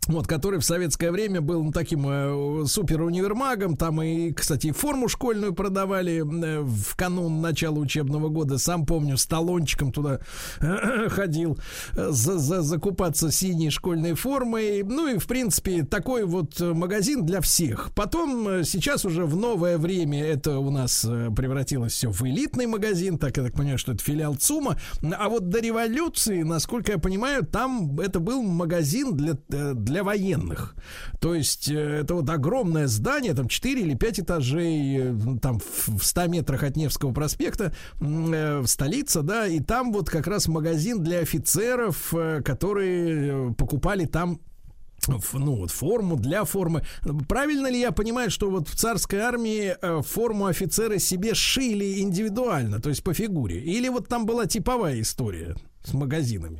Вот, 0.07 0.25
который 0.27 0.59
в 0.59 0.65
советское 0.65 1.11
время 1.11 1.41
был 1.41 1.63
ну, 1.63 1.71
таким 1.71 2.05
э, 2.07 2.65
супер 2.65 3.01
универмагом. 3.01 3.75
Там 3.75 4.01
и, 4.01 4.31
кстати, 4.31 4.71
форму 4.71 5.09
школьную 5.09 5.53
продавали 5.53 6.19
э, 6.19 6.61
в 6.61 6.95
канун 6.95 7.41
начала 7.41 7.77
учебного 7.77 8.29
года. 8.29 8.57
Сам 8.57 8.85
помню, 8.85 9.17
с 9.17 9.25
талончиком 9.25 9.91
туда 9.91 10.19
ходил 11.09 11.57
э, 11.93 12.07
за, 12.11 12.37
за- 12.37 12.61
закупаться 12.61 13.31
синей 13.31 13.69
школьной 13.69 14.13
формой. 14.13 14.83
Ну 14.83 15.07
и, 15.07 15.17
в 15.17 15.27
принципе, 15.27 15.83
такой 15.83 16.23
вот 16.25 16.59
э, 16.61 16.73
магазин 16.73 17.25
для 17.25 17.41
всех. 17.41 17.91
Потом, 17.93 18.47
э, 18.47 18.63
сейчас 18.63 19.03
уже 19.05 19.25
в 19.25 19.35
новое 19.35 19.77
время 19.77 20.23
это 20.23 20.59
у 20.59 20.71
нас 20.71 21.05
э, 21.05 21.29
превратилось 21.35 21.93
все 21.93 22.09
в 22.09 22.21
элитный 22.23 22.65
магазин. 22.65 23.17
Так 23.17 23.37
я 23.37 23.43
так 23.43 23.53
понимаю, 23.53 23.77
что 23.77 23.91
это 23.91 24.03
филиал 24.03 24.35
ЦУМа. 24.35 24.77
А 25.17 25.29
вот 25.29 25.49
до 25.49 25.59
революции, 25.59 26.43
насколько 26.43 26.93
я 26.93 26.97
понимаю, 26.97 27.45
там 27.45 27.99
это 27.99 28.19
был 28.19 28.41
магазин 28.41 29.15
для, 29.15 29.37
э, 29.49 29.73
для 29.97 30.03
военных. 30.03 30.75
То 31.19 31.33
есть 31.33 31.69
э, 31.69 32.01
это 32.01 32.13
вот 32.13 32.29
огромное 32.29 32.87
здание, 32.87 33.33
там 33.33 33.47
4 33.47 33.81
или 33.81 33.95
5 33.95 34.19
этажей, 34.19 34.97
э, 34.99 35.15
там 35.41 35.59
в 35.59 35.97
в 35.97 36.03
100 36.03 36.27
метрах 36.27 36.63
от 36.63 36.75
Невского 36.75 37.13
проспекта, 37.13 37.73
э, 37.99 38.63
столица, 38.67 39.23
да, 39.23 39.47
и 39.47 39.59
там 39.59 39.91
вот 39.91 40.09
как 40.09 40.27
раз 40.27 40.47
магазин 40.47 41.03
для 41.03 41.19
офицеров, 41.19 42.13
которые 42.45 43.53
покупали 43.55 44.05
там 44.05 44.39
ну 45.33 45.55
вот 45.55 45.71
форму 45.71 46.17
для 46.17 46.43
формы. 46.43 46.83
Правильно 47.27 47.67
ли 47.67 47.79
я 47.79 47.91
понимаю, 47.91 48.29
что 48.29 48.49
вот 48.49 48.67
в 48.67 48.75
царской 48.75 49.19
армии 49.19 49.75
форму 50.03 50.45
офицеры 50.45 50.99
себе 50.99 51.33
шили 51.33 52.01
индивидуально, 52.01 52.79
то 52.79 52.89
есть 52.89 53.03
по 53.03 53.13
фигуре? 53.13 53.59
Или 53.59 53.89
вот 53.89 54.07
там 54.07 54.25
была 54.25 54.45
типовая 54.45 54.99
история 54.99 55.55
с 55.87 55.93
магазинами? 55.93 56.57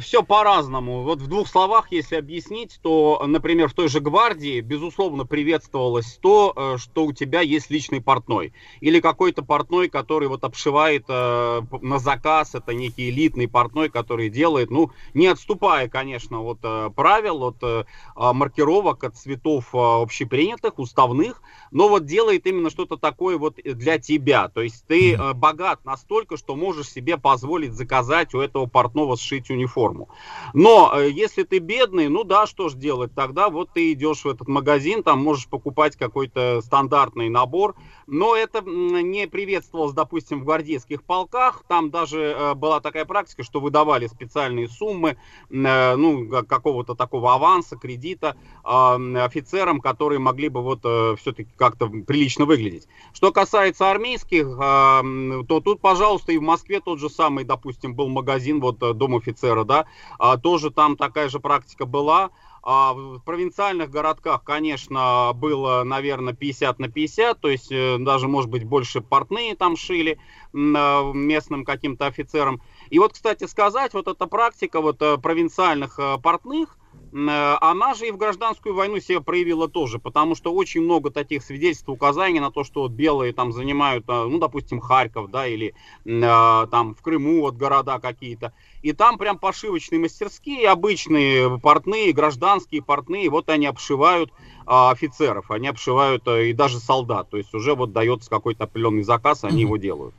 все 0.00 0.22
по-разному. 0.22 1.02
Вот 1.02 1.20
в 1.20 1.26
двух 1.26 1.48
словах, 1.48 1.90
если 1.90 2.16
объяснить, 2.16 2.78
то, 2.82 3.22
например, 3.26 3.68
в 3.68 3.74
той 3.74 3.88
же 3.88 4.00
гвардии, 4.00 4.60
безусловно, 4.60 5.24
приветствовалось 5.24 6.18
то, 6.20 6.52
э, 6.54 6.76
что 6.78 7.04
у 7.06 7.12
тебя 7.12 7.40
есть 7.40 7.70
личный 7.70 8.00
портной. 8.00 8.52
Или 8.80 9.00
какой-то 9.00 9.42
портной, 9.42 9.88
который 9.88 10.28
вот 10.28 10.44
обшивает 10.44 11.04
э, 11.08 11.62
на 11.82 11.98
заказ, 11.98 12.54
это 12.54 12.74
некий 12.74 13.10
элитный 13.10 13.48
портной, 13.48 13.88
который 13.88 14.28
делает, 14.28 14.70
ну, 14.70 14.90
не 15.14 15.26
отступая, 15.26 15.88
конечно, 15.88 16.40
от 16.40 16.58
э, 16.62 16.90
правил, 16.94 17.44
от 17.44 17.56
э, 17.62 17.84
а, 18.16 18.32
маркировок, 18.32 19.04
от 19.04 19.16
цветов 19.16 19.74
э, 19.74 19.78
общепринятых, 19.78 20.78
уставных, 20.78 21.42
но 21.70 21.88
вот 21.88 22.04
делает 22.04 22.46
именно 22.46 22.70
что-то 22.70 22.96
такое 22.96 23.38
вот 23.38 23.56
для 23.64 23.98
тебя. 23.98 24.48
То 24.48 24.62
есть 24.62 24.84
ты 24.86 25.14
э, 25.14 25.32
богат 25.32 25.84
настолько, 25.84 26.36
что 26.36 26.56
можешь 26.56 26.90
себе 26.90 27.16
позволить 27.16 27.72
заказать 27.72 28.33
у 28.34 28.40
этого 28.40 28.66
портного 28.66 29.16
сшить 29.16 29.50
униформу. 29.50 30.08
Но 30.52 30.92
э, 30.94 31.10
если 31.10 31.42
ты 31.42 31.58
бедный, 31.58 32.08
ну 32.08 32.24
да, 32.24 32.46
что 32.46 32.68
ж 32.68 32.74
делать, 32.74 33.14
тогда 33.14 33.48
вот 33.48 33.70
ты 33.72 33.92
идешь 33.92 34.24
в 34.24 34.28
этот 34.28 34.48
магазин, 34.48 35.02
там 35.02 35.22
можешь 35.22 35.48
покупать 35.48 35.96
какой-то 35.96 36.60
стандартный 36.62 37.28
набор, 37.28 37.74
но 38.06 38.36
это 38.36 38.60
не 38.62 39.26
приветствовалось, 39.26 39.94
допустим, 39.94 40.40
в 40.40 40.44
гвардейских 40.44 41.02
полках, 41.02 41.64
там 41.68 41.90
даже 41.90 42.20
э, 42.20 42.54
была 42.54 42.80
такая 42.80 43.04
практика, 43.04 43.42
что 43.42 43.60
выдавали 43.60 44.06
специальные 44.06 44.68
суммы, 44.68 45.16
э, 45.50 45.96
ну, 45.96 46.28
какого-то 46.44 46.94
такого 46.94 47.34
аванса, 47.34 47.76
кредита 47.76 48.36
э, 48.64 48.68
офицерам, 48.68 49.80
которые 49.80 50.18
могли 50.18 50.48
бы 50.48 50.62
вот 50.62 50.80
все-таки 51.18 51.50
как-то 51.56 51.88
прилично 51.88 52.44
выглядеть. 52.44 52.88
Что 53.12 53.32
касается 53.32 53.90
армейских, 53.90 54.46
э, 54.46 55.44
то 55.48 55.60
тут, 55.60 55.80
пожалуйста, 55.80 56.32
и 56.32 56.38
в 56.38 56.42
Москве 56.42 56.80
тот 56.80 56.98
же 56.98 57.08
самый, 57.08 57.44
допустим, 57.44 57.94
был 57.94 58.08
магазин, 58.08 58.60
вот 58.60 58.82
э, 58.82 58.92
Дом 58.92 59.16
офицера, 59.16 59.64
да, 59.64 59.86
а, 60.18 60.36
тоже 60.36 60.70
там 60.70 60.96
такая 60.96 61.28
же 61.28 61.40
практика 61.40 61.86
была. 61.86 62.30
А 62.66 62.94
в 62.94 63.18
провинциальных 63.18 63.90
городках, 63.90 64.42
конечно, 64.42 65.32
было, 65.34 65.82
наверное, 65.84 66.32
50 66.32 66.78
на 66.78 66.88
50, 66.88 67.38
то 67.38 67.50
есть 67.50 67.70
э, 67.70 67.98
даже, 68.00 68.26
может 68.26 68.48
быть, 68.48 68.64
больше 68.64 69.02
портные 69.02 69.54
там 69.54 69.76
шили 69.76 70.12
э, 70.12 70.16
местным 70.54 71.66
каким-то 71.66 72.06
офицерам. 72.06 72.62
И 72.88 72.98
вот, 72.98 73.12
кстати 73.12 73.44
сказать, 73.44 73.92
вот 73.92 74.08
эта 74.08 74.26
практика 74.26 74.80
вот 74.80 75.02
э, 75.02 75.18
провинциальных 75.18 76.00
портных, 76.22 76.78
она 77.14 77.94
же 77.94 78.08
и 78.08 78.10
в 78.10 78.16
гражданскую 78.16 78.74
войну 78.74 78.98
себя 78.98 79.20
проявила 79.20 79.68
тоже, 79.68 80.00
потому 80.00 80.34
что 80.34 80.52
очень 80.52 80.82
много 80.82 81.10
таких 81.10 81.44
свидетельств, 81.44 81.88
указаний 81.88 82.40
на 82.40 82.50
то, 82.50 82.64
что 82.64 82.82
вот 82.82 82.92
белые 82.92 83.32
там 83.32 83.52
занимают, 83.52 84.04
э, 84.08 84.24
ну, 84.24 84.38
допустим, 84.38 84.80
Харьков, 84.80 85.30
да, 85.30 85.46
или 85.46 85.74
э, 86.04 86.66
там 86.70 86.94
в 86.94 87.02
Крыму 87.02 87.42
вот 87.42 87.54
города 87.54 88.00
какие-то, 88.00 88.52
и 88.82 88.92
там 88.92 89.16
прям 89.16 89.38
пошивочные 89.38 90.00
мастерские, 90.00 90.68
обычные 90.68 91.60
портные, 91.60 92.12
гражданские 92.12 92.82
портные, 92.82 93.30
вот 93.30 93.48
они 93.48 93.66
обшивают 93.66 94.32
а, 94.66 94.90
офицеров, 94.90 95.50
они 95.50 95.68
обшивают 95.68 96.26
а, 96.26 96.40
и 96.40 96.52
даже 96.52 96.80
солдат, 96.80 97.30
то 97.30 97.36
есть 97.36 97.54
уже 97.54 97.74
вот 97.74 97.92
дается 97.92 98.28
какой-то 98.28 98.64
определенный 98.64 99.04
заказ, 99.04 99.44
они 99.44 99.62
его 99.62 99.76
делают. 99.76 100.14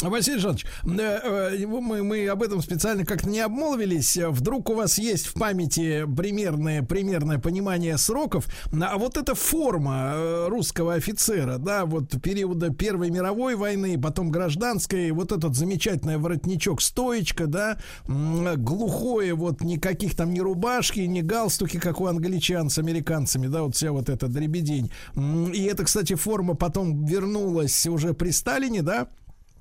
Василий 0.00 0.38
Жанович, 0.38 0.64
э, 0.84 1.56
э, 1.58 1.66
мы, 1.66 2.04
мы 2.04 2.28
об 2.28 2.42
этом 2.44 2.62
специально 2.62 3.04
как-то 3.04 3.28
не 3.28 3.40
обмолвились. 3.40 4.16
Вдруг 4.16 4.70
у 4.70 4.74
вас 4.74 4.96
есть 4.96 5.26
в 5.26 5.34
памяти 5.34 6.06
примерное, 6.16 6.84
примерное 6.84 7.38
понимание 7.38 7.98
сроков. 7.98 8.46
А 8.80 8.96
вот 8.96 9.16
эта 9.16 9.34
форма 9.34 10.12
э, 10.14 10.46
русского 10.48 10.94
офицера, 10.94 11.58
да, 11.58 11.84
вот 11.84 12.22
периода 12.22 12.70
Первой 12.70 13.10
мировой 13.10 13.56
войны, 13.56 14.00
потом 14.00 14.30
гражданской, 14.30 15.10
вот 15.10 15.32
этот 15.32 15.56
замечательный 15.56 16.16
воротничок, 16.16 16.80
стоечка, 16.80 17.48
да, 17.48 17.78
глухое, 18.06 19.34
вот 19.34 19.62
никаких 19.62 20.14
там 20.14 20.32
ни 20.32 20.38
рубашки, 20.38 21.00
ни 21.00 21.22
галстуки, 21.22 21.80
как 21.80 22.00
у 22.00 22.06
англичан 22.06 22.70
с 22.70 22.78
американцами, 22.78 23.48
да, 23.48 23.62
вот 23.62 23.74
вся 23.74 23.90
вот 23.90 24.08
эта 24.08 24.28
дребедень. 24.28 24.92
И 25.16 25.64
эта, 25.64 25.84
кстати, 25.84 26.14
форма 26.14 26.54
потом 26.54 27.04
вернулась 27.04 27.84
уже 27.88 28.14
при 28.14 28.30
Сталине, 28.30 28.82
да, 28.82 29.08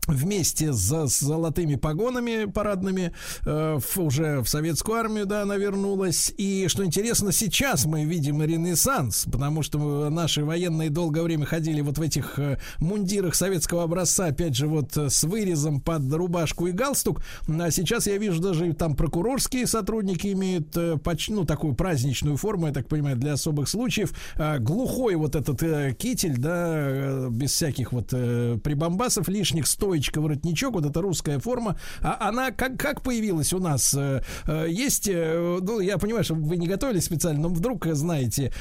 вместе 0.08 0.74
с, 0.74 1.08
золотыми 1.08 1.76
погонами 1.76 2.46
парадными 2.46 3.12
э, 3.46 3.80
в, 3.80 3.98
уже 4.00 4.42
в 4.42 4.48
советскую 4.48 4.98
армию, 4.98 5.26
да, 5.26 5.44
она 5.44 5.58
вернулась. 5.58 6.34
И 6.38 6.68
что 6.68 6.86
интересно, 6.86 7.32
сейчас 7.32 7.86
мы 7.86 8.06
видим 8.06 8.42
ренессанс, 8.42 9.26
потому 9.32 9.62
что 9.64 10.10
наши 10.10 10.44
военные 10.44 10.90
долгое 10.90 11.24
время 11.24 11.46
ходили 11.46 11.82
вот 11.82 11.98
в 11.98 12.02
этих 12.02 12.40
э, 12.40 12.58
мундирах 12.80 13.36
советского 13.36 13.84
образца, 13.84 14.28
опять 14.28 14.56
же, 14.56 14.68
вот 14.68 14.96
э, 14.98 15.10
с 15.10 15.24
вырезом 15.24 15.82
под 15.82 16.12
рубашку 16.14 16.68
и 16.68 16.72
галстук. 16.72 17.22
А 17.48 17.72
сейчас 17.72 18.08
я 18.08 18.18
вижу, 18.18 18.42
даже 18.42 18.74
там 18.74 18.96
прокурорские 18.96 19.68
сотрудники 19.68 20.28
имеют 20.28 20.76
э, 20.78 20.98
поч, 20.98 21.30
ну, 21.30 21.46
такую 21.46 21.76
праздничную 21.76 22.38
форму, 22.38 22.68
я 22.68 22.74
так 22.74 22.88
понимаю, 22.88 23.18
для 23.18 23.34
особых 23.34 23.68
случаев. 23.70 24.14
Э, 24.36 24.60
глухой 24.60 25.16
вот 25.16 25.36
этот 25.36 25.62
э, 25.64 25.94
китель, 25.98 26.38
да, 26.38 26.66
э, 26.68 27.28
без 27.30 27.52
всяких 27.52 27.92
вот 27.92 28.10
э, 28.14 28.58
прибамбасов 28.64 29.28
лишних, 29.28 29.68
стоит 29.68 29.97
стоечка, 29.98 30.22
воротничок, 30.22 30.74
вот 30.74 30.86
эта 30.86 31.02
русская 31.02 31.40
форма, 31.40 31.78
а 32.02 32.30
она 32.30 32.52
как, 32.52 32.78
как 32.78 33.02
появилась 33.02 33.54
у 33.54 33.60
нас? 33.60 33.94
Э, 33.96 34.22
э, 34.46 34.68
есть, 34.70 35.08
э, 35.08 35.60
ну, 35.62 35.80
я 35.80 35.98
понимаю, 35.98 36.24
что 36.24 36.36
вы 36.36 36.58
не 36.58 36.68
готовились 36.68 37.06
специально, 37.06 37.42
но 37.42 37.50
вдруг 37.50 37.86
знаете, 37.88 38.54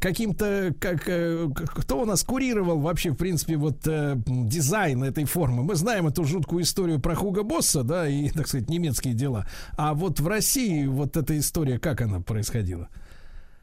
каким-то, 0.00 0.74
как, 0.78 1.02
кто 1.02 2.00
у 2.00 2.04
нас 2.04 2.22
курировал 2.22 2.78
вообще, 2.78 3.10
в 3.10 3.16
принципе, 3.16 3.56
вот 3.56 3.80
дизайн 3.82 5.02
этой 5.02 5.24
формы? 5.24 5.62
Мы 5.62 5.74
знаем 5.74 6.06
эту 6.06 6.24
жуткую 6.24 6.62
историю 6.62 7.00
про 7.00 7.14
Хуга 7.14 7.42
Босса, 7.42 7.82
да, 7.82 8.08
и, 8.08 8.30
так 8.30 8.46
сказать, 8.46 8.70
немецкие 8.70 9.14
дела. 9.14 9.46
А 9.76 9.94
вот 9.94 10.20
в 10.20 10.28
России 10.28 10.86
вот 10.86 11.16
эта 11.16 11.36
история, 11.38 11.78
как 11.78 12.00
она 12.00 12.20
происходила? 12.20 12.88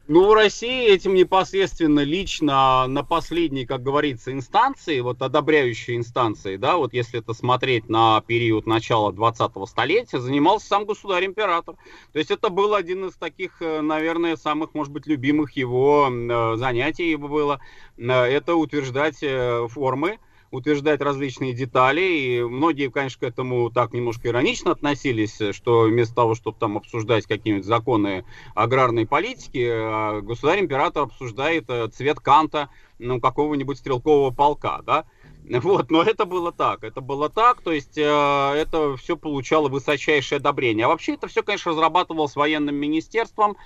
Ну, 0.06 0.28
в 0.28 0.34
России 0.34 0.86
этим 0.86 1.14
непосредственно 1.14 2.00
лично 2.00 2.86
на 2.86 3.02
последней, 3.02 3.64
как 3.64 3.82
говорится, 3.82 4.32
инстанции, 4.32 5.00
вот 5.00 5.22
одобряющей 5.22 5.96
инстанции, 5.96 6.56
да, 6.56 6.76
вот 6.76 6.92
если 6.92 7.20
это 7.20 7.32
смотреть 7.32 7.88
на 7.88 8.20
период 8.20 8.66
начала 8.66 9.12
20-го 9.12 9.64
столетия, 9.64 10.20
занимался 10.20 10.66
сам 10.66 10.84
государь-император. 10.84 11.76
То 12.12 12.18
есть 12.18 12.30
это 12.30 12.50
был 12.50 12.74
один 12.74 13.06
из 13.06 13.14
таких, 13.14 13.62
э, 13.62 13.80
наверное, 13.80 14.36
самых, 14.36 14.74
может 14.74 14.92
быть, 14.92 15.06
любимых 15.06 15.52
его 15.52 16.10
э, 16.10 16.56
занятий 16.56 17.10
его 17.10 17.28
было. 17.28 17.60
Э, 17.96 18.24
это 18.24 18.56
утверждать 18.56 19.24
формы, 19.70 20.18
утверждать 20.54 21.00
различные 21.00 21.52
детали, 21.52 22.00
и 22.00 22.42
многие, 22.42 22.88
конечно, 22.90 23.20
к 23.20 23.22
этому 23.28 23.70
так 23.70 23.92
немножко 23.92 24.28
иронично 24.28 24.70
относились, 24.70 25.38
что 25.52 25.82
вместо 25.82 26.14
того, 26.14 26.34
чтобы 26.34 26.56
там 26.58 26.76
обсуждать 26.76 27.26
какие-нибудь 27.26 27.66
законы 27.66 28.24
аграрной 28.54 29.06
политики, 29.06 29.68
а 29.68 30.20
государь-император 30.20 31.04
обсуждает 31.04 31.64
э, 31.68 31.88
цвет 31.88 32.20
канта 32.20 32.68
ну, 33.00 33.20
какого-нибудь 33.20 33.78
стрелкового 33.78 34.30
полка, 34.30 34.80
да, 34.82 35.06
вот, 35.44 35.90
но 35.90 36.02
это 36.02 36.24
было 36.24 36.52
так, 36.52 36.84
это 36.84 37.00
было 37.00 37.28
так, 37.28 37.60
то 37.60 37.72
есть 37.72 37.98
э, 37.98 38.02
это 38.02 38.96
все 38.96 39.16
получало 39.16 39.68
высочайшее 39.68 40.38
одобрение. 40.38 40.86
А 40.86 40.88
вообще 40.88 41.14
это 41.14 41.26
все, 41.26 41.42
конечно, 41.42 41.72
разрабатывалось 41.72 42.36
военным 42.36 42.76
министерством, 42.76 43.56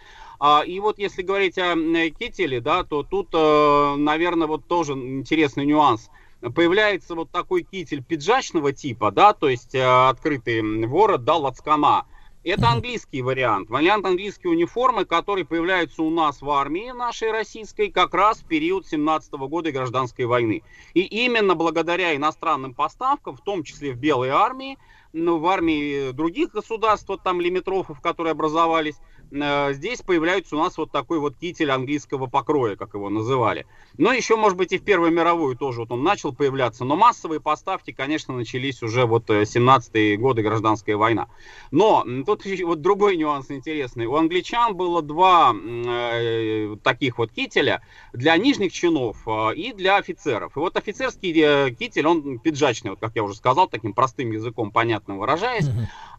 а, 0.40 0.62
и 0.64 0.80
вот 0.80 0.98
если 0.98 1.22
говорить 1.22 1.58
о 1.58 1.74
кителе, 2.10 2.60
да, 2.60 2.82
то 2.84 3.02
тут, 3.02 3.28
э, 3.34 3.94
наверное, 3.98 4.46
вот 4.46 4.66
тоже 4.66 4.94
интересный 4.94 5.66
нюанс– 5.66 6.08
появляется 6.40 7.14
вот 7.14 7.30
такой 7.30 7.62
китель 7.62 8.02
пиджачного 8.02 8.72
типа, 8.72 9.10
да, 9.10 9.32
то 9.32 9.48
есть 9.48 9.74
э, 9.74 9.82
открытый 9.82 10.86
ворот, 10.86 11.24
да, 11.24 11.36
лацкана. 11.36 12.06
Это 12.44 12.70
английский 12.70 13.20
вариант, 13.20 13.68
вариант 13.68 14.06
английской 14.06 14.46
униформы, 14.46 15.04
который 15.04 15.44
появляется 15.44 16.02
у 16.02 16.10
нас 16.10 16.40
в 16.40 16.48
армии 16.48 16.92
нашей 16.92 17.32
российской 17.32 17.90
как 17.90 18.14
раз 18.14 18.38
в 18.38 18.44
период 18.46 18.86
17 18.86 19.32
-го 19.32 19.48
года 19.48 19.72
гражданской 19.72 20.24
войны. 20.24 20.62
И 20.94 21.00
именно 21.00 21.56
благодаря 21.56 22.14
иностранным 22.14 22.74
поставкам, 22.74 23.36
в 23.36 23.40
том 23.42 23.64
числе 23.64 23.92
в 23.92 23.98
Белой 23.98 24.28
армии, 24.28 24.78
ну, 25.12 25.38
в 25.38 25.46
армии 25.46 26.12
других 26.12 26.50
государств, 26.50 27.08
вот 27.08 27.22
там 27.22 27.40
лимитрофов, 27.40 28.00
которые 28.00 28.32
образовались, 28.32 28.96
здесь 29.30 30.02
появляется 30.02 30.56
у 30.56 30.58
нас 30.58 30.76
вот 30.78 30.90
такой 30.90 31.18
вот 31.18 31.36
китель 31.36 31.70
английского 31.70 32.26
покроя, 32.26 32.76
как 32.76 32.94
его 32.94 33.10
называли. 33.10 33.66
Но 33.96 34.12
еще, 34.12 34.36
может 34.36 34.56
быть, 34.56 34.72
и 34.72 34.78
в 34.78 34.84
Первую 34.84 35.12
мировую 35.12 35.56
тоже 35.56 35.80
вот 35.80 35.90
он 35.90 36.02
начал 36.02 36.32
появляться, 36.32 36.84
но 36.84 36.96
массовые 36.96 37.40
поставки, 37.40 37.92
конечно, 37.92 38.34
начались 38.34 38.82
уже 38.82 39.04
вот 39.04 39.28
17-е 39.28 40.14
э, 40.14 40.16
годы 40.16 40.42
гражданская 40.42 40.96
война. 40.96 41.28
Но 41.70 42.04
тут 42.24 42.44
вот 42.62 42.80
другой 42.80 43.16
нюанс 43.16 43.50
интересный. 43.50 44.06
У 44.06 44.14
англичан 44.16 44.76
было 44.76 45.02
два 45.02 45.54
э, 45.54 46.76
таких 46.82 47.18
вот 47.18 47.32
кителя 47.32 47.82
для 48.12 48.36
нижних 48.36 48.72
чинов 48.72 49.18
э, 49.26 49.54
и 49.54 49.72
для 49.72 49.96
офицеров. 49.96 50.56
И 50.56 50.60
вот 50.60 50.76
офицерский 50.76 51.32
э, 51.36 51.70
китель, 51.72 52.06
он 52.06 52.38
пиджачный, 52.38 52.90
вот 52.90 53.00
как 53.00 53.12
я 53.14 53.22
уже 53.22 53.34
сказал, 53.34 53.68
таким 53.68 53.92
простым 53.92 54.30
языком, 54.30 54.70
понятно 54.70 55.16
выражаясь. 55.16 55.66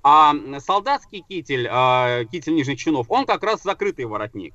А 0.02 0.34
солдатский 0.60 1.24
китель, 1.28 1.68
э, 1.70 2.26
китель 2.32 2.56
нижних 2.56 2.78
чинов, 2.78 2.99
он 3.10 3.26
как 3.26 3.44
раз 3.44 3.64
закрытый 3.64 4.06
воротник. 4.06 4.54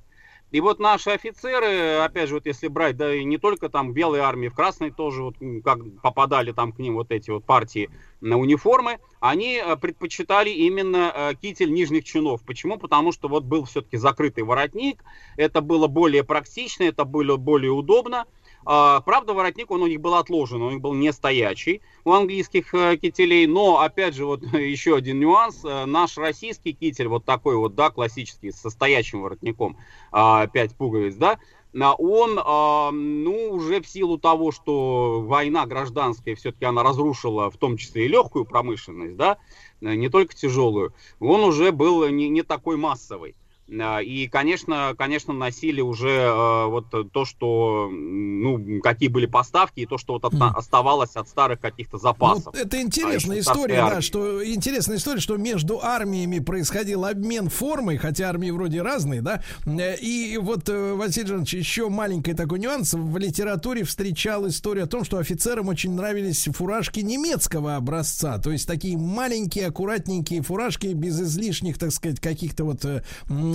И 0.54 0.60
вот 0.60 0.78
наши 0.78 1.10
офицеры, 1.10 1.96
опять 1.96 2.28
же, 2.28 2.36
вот 2.36 2.46
если 2.46 2.68
брать, 2.68 2.96
да 2.96 3.12
и 3.12 3.24
не 3.24 3.38
только 3.38 3.68
там 3.68 3.90
в 3.90 3.92
белой 3.92 4.20
армии, 4.20 4.46
в 4.46 4.54
красной 4.54 4.92
тоже, 4.92 5.24
вот 5.24 5.34
как 5.64 5.80
попадали 6.00 6.52
там 6.52 6.70
к 6.70 6.78
ним 6.78 6.94
вот 6.94 7.10
эти 7.10 7.30
вот 7.30 7.44
партии 7.44 7.90
на 8.20 8.38
униформы, 8.38 9.00
они 9.18 9.56
э, 9.56 9.74
предпочитали 9.74 10.50
именно 10.50 11.12
э, 11.12 11.34
китель 11.34 11.72
нижних 11.72 12.04
чинов. 12.04 12.42
Почему? 12.44 12.78
Потому 12.78 13.10
что 13.10 13.26
вот 13.26 13.42
был 13.42 13.64
все-таки 13.64 13.96
закрытый 13.96 14.44
воротник, 14.44 15.02
это 15.36 15.60
было 15.60 15.88
более 15.88 16.22
практично, 16.22 16.84
это 16.84 17.04
было 17.04 17.36
более 17.36 17.72
удобно. 17.72 18.24
А, 18.66 19.00
правда, 19.00 19.34
воротник, 19.34 19.70
он 19.70 19.82
у 19.82 19.86
них 19.86 20.00
был 20.00 20.14
отложен, 20.14 20.62
он 20.62 20.68
у 20.68 20.70
них 20.72 20.80
был 20.80 20.94
не 20.94 21.12
стоячий 21.12 21.82
у 22.04 22.12
английских 22.12 22.74
э, 22.74 22.96
кителей, 22.96 23.46
но, 23.46 23.80
опять 23.80 24.14
же, 24.14 24.24
вот 24.24 24.42
еще 24.52 24.96
один 24.96 25.20
нюанс, 25.20 25.64
э, 25.64 25.84
наш 25.84 26.16
российский 26.16 26.72
китель, 26.72 27.08
вот 27.08 27.24
такой 27.24 27.56
вот, 27.56 27.74
да, 27.74 27.90
классический, 27.90 28.52
с 28.52 28.68
стоячим 28.70 29.22
воротником, 29.22 29.74
5 29.74 29.80
а, 30.12 30.48
пуговиц, 30.76 31.14
да, 31.16 31.38
он, 31.74 32.38
а, 32.42 32.90
ну, 32.92 33.50
уже 33.50 33.80
в 33.80 33.86
силу 33.88 34.18
того, 34.18 34.52
что 34.52 35.20
война 35.20 35.66
гражданская, 35.66 36.36
все-таки 36.36 36.64
она 36.64 36.82
разрушила 36.82 37.50
в 37.50 37.56
том 37.56 37.76
числе 37.76 38.06
и 38.06 38.08
легкую 38.08 38.44
промышленность, 38.44 39.16
да, 39.16 39.38
э, 39.80 39.94
не 39.94 40.08
только 40.08 40.34
тяжелую, 40.34 40.94
он 41.20 41.42
уже 41.42 41.72
был 41.72 42.08
не, 42.08 42.28
не 42.28 42.42
такой 42.42 42.76
массовый. 42.76 43.34
А, 43.80 44.00
и, 44.00 44.28
конечно, 44.28 44.94
конечно, 44.96 45.32
носили 45.32 45.80
уже 45.80 46.10
э, 46.10 46.66
вот 46.66 46.86
то, 47.12 47.24
что, 47.24 47.88
ну, 47.90 48.80
какие 48.82 49.08
были 49.08 49.26
поставки, 49.26 49.80
и 49.80 49.86
то, 49.86 49.96
что 49.96 50.14
вот 50.14 50.24
от, 50.24 50.34
mm. 50.34 50.52
оставалось 50.54 51.16
от 51.16 51.28
старых 51.28 51.60
каких-то 51.60 51.96
запасов. 51.96 52.52
Ну, 52.54 52.60
это 52.60 52.80
интересная 52.80 53.38
а 53.38 53.40
история, 53.40 53.76
да, 53.76 54.00
что 54.02 54.44
интересная 54.44 54.98
история, 54.98 55.20
что 55.20 55.36
между 55.36 55.80
армиями 55.82 56.40
происходил 56.40 57.06
обмен 57.06 57.48
формой, 57.48 57.96
хотя 57.96 58.28
армии 58.28 58.50
вроде 58.50 58.82
разные, 58.82 59.22
да. 59.22 59.42
И 59.66 60.38
вот, 60.40 60.68
э, 60.68 60.92
Василий 60.94 61.28
Жанович, 61.28 61.54
еще 61.54 61.88
маленький 61.88 62.34
такой 62.34 62.58
нюанс. 62.58 62.92
В 62.92 63.16
литературе 63.16 63.84
встречал 63.84 64.46
историю 64.46 64.84
о 64.84 64.88
том, 64.88 65.04
что 65.04 65.16
офицерам 65.18 65.68
очень 65.68 65.94
нравились 65.94 66.48
фуражки 66.52 67.00
немецкого 67.00 67.76
образца, 67.76 68.38
то 68.38 68.50
есть 68.50 68.66
такие 68.66 68.98
маленькие, 68.98 69.68
аккуратненькие 69.68 70.42
фуражки 70.42 70.88
без 70.88 71.18
излишних, 71.20 71.78
так 71.78 71.92
сказать, 71.92 72.20
каких-то 72.20 72.64
вот 72.64 72.84
э, 72.84 73.02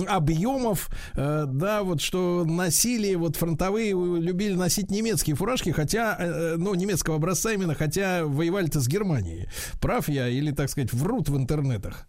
объемов, 0.06 0.88
э, 1.14 1.44
да, 1.46 1.82
вот 1.82 2.00
что 2.00 2.44
носили, 2.44 3.14
вот 3.14 3.36
фронтовые 3.36 3.90
любили 3.92 4.54
носить 4.54 4.90
немецкие 4.90 5.36
фуражки, 5.36 5.70
хотя, 5.70 6.16
э, 6.18 6.24
э, 6.24 6.56
ну, 6.56 6.74
немецкого 6.74 7.16
образца 7.16 7.52
именно, 7.52 7.74
хотя 7.74 8.24
воевали-то 8.24 8.80
с 8.80 8.88
Германией. 8.88 9.48
Прав 9.80 10.08
я 10.08 10.28
или, 10.28 10.50
так 10.52 10.70
сказать, 10.70 10.92
врут 10.92 11.28
в 11.28 11.36
интернетах? 11.36 12.06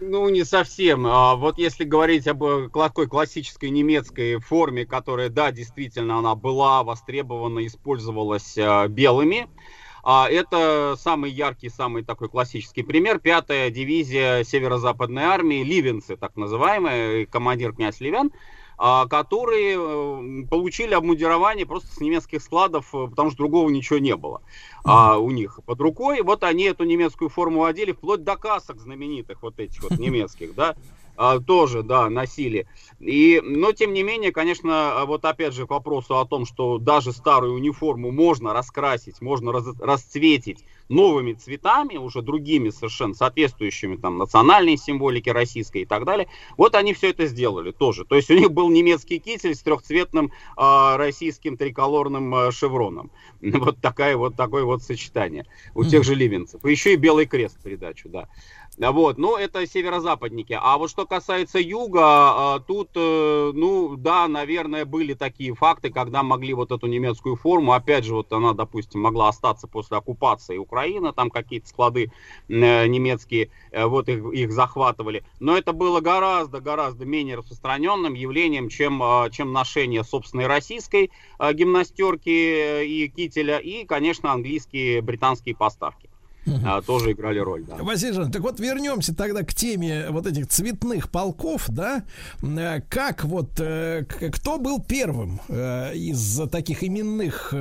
Ну, 0.00 0.28
не 0.28 0.44
совсем. 0.44 1.06
А 1.06 1.36
вот 1.36 1.56
если 1.56 1.84
говорить 1.84 2.26
об 2.26 2.42
такой 2.72 3.06
классической 3.06 3.70
немецкой 3.70 4.38
форме, 4.38 4.84
которая, 4.84 5.28
да, 5.28 5.52
действительно, 5.52 6.18
она 6.18 6.34
была 6.34 6.82
востребована, 6.82 7.64
использовалась 7.64 8.56
белыми, 8.88 9.48
а 10.04 10.28
это 10.28 10.96
самый 10.98 11.30
яркий, 11.30 11.70
самый 11.70 12.04
такой 12.04 12.28
классический 12.28 12.82
пример. 12.82 13.18
Пятая 13.18 13.70
дивизия 13.70 14.44
северо-западной 14.44 15.22
армии, 15.22 15.64
ливенцы, 15.64 16.16
так 16.16 16.36
называемые, 16.36 17.26
командир 17.26 17.72
князь 17.72 18.00
Ливен, 18.00 18.30
а, 18.76 19.06
которые 19.06 19.76
э, 19.78 20.46
получили 20.50 20.92
обмундирование 20.94 21.64
просто 21.64 21.88
с 21.94 22.00
немецких 22.00 22.42
складов, 22.42 22.94
э, 22.94 23.06
потому 23.08 23.30
что 23.30 23.38
другого 23.38 23.70
ничего 23.70 23.98
не 23.98 24.14
было 24.14 24.42
а, 24.84 25.16
у 25.16 25.30
них 25.30 25.60
под 25.64 25.80
рукой. 25.80 26.20
Вот 26.20 26.42
они 26.42 26.64
эту 26.64 26.84
немецкую 26.84 27.30
форму 27.30 27.64
одели 27.64 27.92
вплоть 27.92 28.24
до 28.24 28.36
касок 28.36 28.80
знаменитых 28.80 29.42
вот 29.42 29.58
этих 29.58 29.82
вот 29.84 29.98
немецких, 29.98 30.54
да. 30.54 30.74
А, 31.16 31.38
тоже, 31.38 31.82
да, 31.82 32.08
носили. 32.10 32.66
И, 33.00 33.40
но, 33.42 33.72
тем 33.72 33.92
не 33.92 34.02
менее, 34.02 34.32
конечно, 34.32 35.04
вот 35.06 35.24
опять 35.24 35.54
же 35.54 35.66
к 35.66 35.70
вопросу 35.70 36.18
о 36.18 36.26
том, 36.26 36.46
что 36.46 36.78
даже 36.78 37.12
старую 37.12 37.54
униформу 37.54 38.10
можно 38.10 38.52
раскрасить, 38.52 39.20
можно 39.20 39.52
раз, 39.52 39.66
расцветить 39.78 40.64
новыми 40.88 41.32
цветами, 41.32 41.96
уже 41.96 42.22
другими 42.22 42.70
совершенно 42.70 43.14
соответствующими 43.14 43.96
там 43.96 44.18
национальной 44.18 44.76
символике 44.76 45.32
российской 45.32 45.82
и 45.82 45.86
так 45.86 46.04
далее. 46.04 46.28
Вот 46.56 46.74
они 46.74 46.94
все 46.94 47.10
это 47.10 47.26
сделали 47.26 47.70
тоже. 47.70 48.04
То 48.04 48.16
есть 48.16 48.30
у 48.30 48.34
них 48.34 48.52
был 48.52 48.68
немецкий 48.68 49.18
китель 49.18 49.54
с 49.54 49.62
трехцветным 49.62 50.32
э, 50.56 50.96
российским 50.96 51.56
триколорным 51.56 52.34
э, 52.34 52.50
шевроном. 52.52 53.10
Вот 53.64 53.80
такая 53.80 54.16
вот 54.16 54.36
такое 54.36 54.64
вот 54.64 54.82
сочетание 54.82 55.46
у 55.74 55.84
тех 55.84 56.04
же 56.04 56.14
ливенцев. 56.14 56.64
И 56.64 56.70
еще 56.70 56.94
и 56.94 56.96
белый 56.96 57.26
крест 57.26 57.58
придачу, 57.62 58.08
да. 58.08 58.28
Вот, 58.76 59.18
ну, 59.18 59.36
это 59.36 59.66
северо-западники. 59.66 60.58
А 60.60 60.78
вот 60.78 60.90
что 60.90 61.06
касается 61.06 61.60
юга, 61.60 62.02
а, 62.02 62.58
тут, 62.58 62.90
э, 62.96 63.52
ну, 63.54 63.94
да, 63.96 64.26
наверное, 64.26 64.84
были 64.84 65.14
такие 65.14 65.54
факты, 65.54 65.90
когда 65.90 66.24
могли 66.24 66.54
вот 66.54 66.72
эту 66.72 66.88
немецкую 66.88 67.36
форму, 67.36 67.72
опять 67.72 68.04
же, 68.04 68.14
вот 68.14 68.32
она, 68.32 68.52
допустим, 68.52 69.00
могла 69.00 69.28
остаться 69.28 69.68
после 69.68 69.98
оккупации 69.98 70.58
Украины, 70.58 71.12
там 71.12 71.30
какие-то 71.30 71.68
склады 71.68 72.10
э, 72.48 72.86
немецкие, 72.88 73.50
э, 73.70 73.86
вот 73.86 74.08
их, 74.08 74.24
их 74.32 74.52
захватывали. 74.52 75.24
Но 75.38 75.56
это 75.56 75.72
было 75.72 76.00
гораздо, 76.00 76.60
гораздо 76.60 77.04
менее 77.04 77.36
распространенным 77.36 78.14
явлением, 78.14 78.68
чем, 78.68 79.00
а, 79.02 79.30
чем 79.30 79.52
ношение 79.52 80.02
собственной 80.02 80.48
российской 80.48 81.10
гимнастерки 81.38 82.84
и 82.84 83.08
кителя, 83.08 83.58
и, 83.58 83.84
конечно, 83.84 84.32
английские, 84.32 85.00
британские 85.00 85.54
поставки 85.54 86.10
а, 86.64 86.82
тоже 86.82 87.12
играли 87.12 87.38
роль. 87.38 87.64
Да. 87.64 87.76
Василий 87.76 88.12
Жан, 88.12 88.30
так 88.30 88.42
вот 88.42 88.60
вернемся 88.60 89.14
тогда 89.14 89.42
к 89.42 89.54
теме 89.54 90.06
вот 90.10 90.26
этих 90.26 90.48
цветных 90.48 91.10
полков, 91.10 91.64
да? 91.68 92.04
Э, 92.42 92.80
как 92.88 93.24
вот, 93.24 93.58
э, 93.58 94.04
кто 94.04 94.58
был 94.58 94.82
первым 94.82 95.40
э, 95.48 95.94
из 95.94 96.40
таких 96.50 96.82
именных 96.82 97.54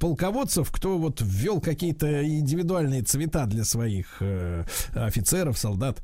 полководцев, 0.00 0.70
кто 0.70 0.98
вот 0.98 1.20
ввел 1.20 1.60
какие-то 1.60 2.24
индивидуальные 2.24 3.02
цвета 3.02 3.46
для 3.46 3.64
своих 3.64 4.22
офицеров, 4.94 5.58
солдат? 5.58 6.02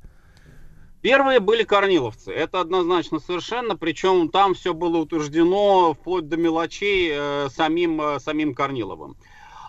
Первые 1.05 1.39
были 1.39 1.65
корниловцы, 1.65 2.33
это 2.33 2.63
однозначно 2.63 3.19
совершенно, 3.21 3.77
причем 3.77 4.31
там 4.31 4.55
все 4.55 4.73
было 4.73 4.97
утверждено 4.97 5.93
вплоть 5.93 6.31
до 6.31 6.39
мелочей 6.39 7.11
э, 7.13 7.49
самим, 7.55 8.01
э, 8.01 8.21
самим 8.21 8.55
Корниловым. 8.55 9.15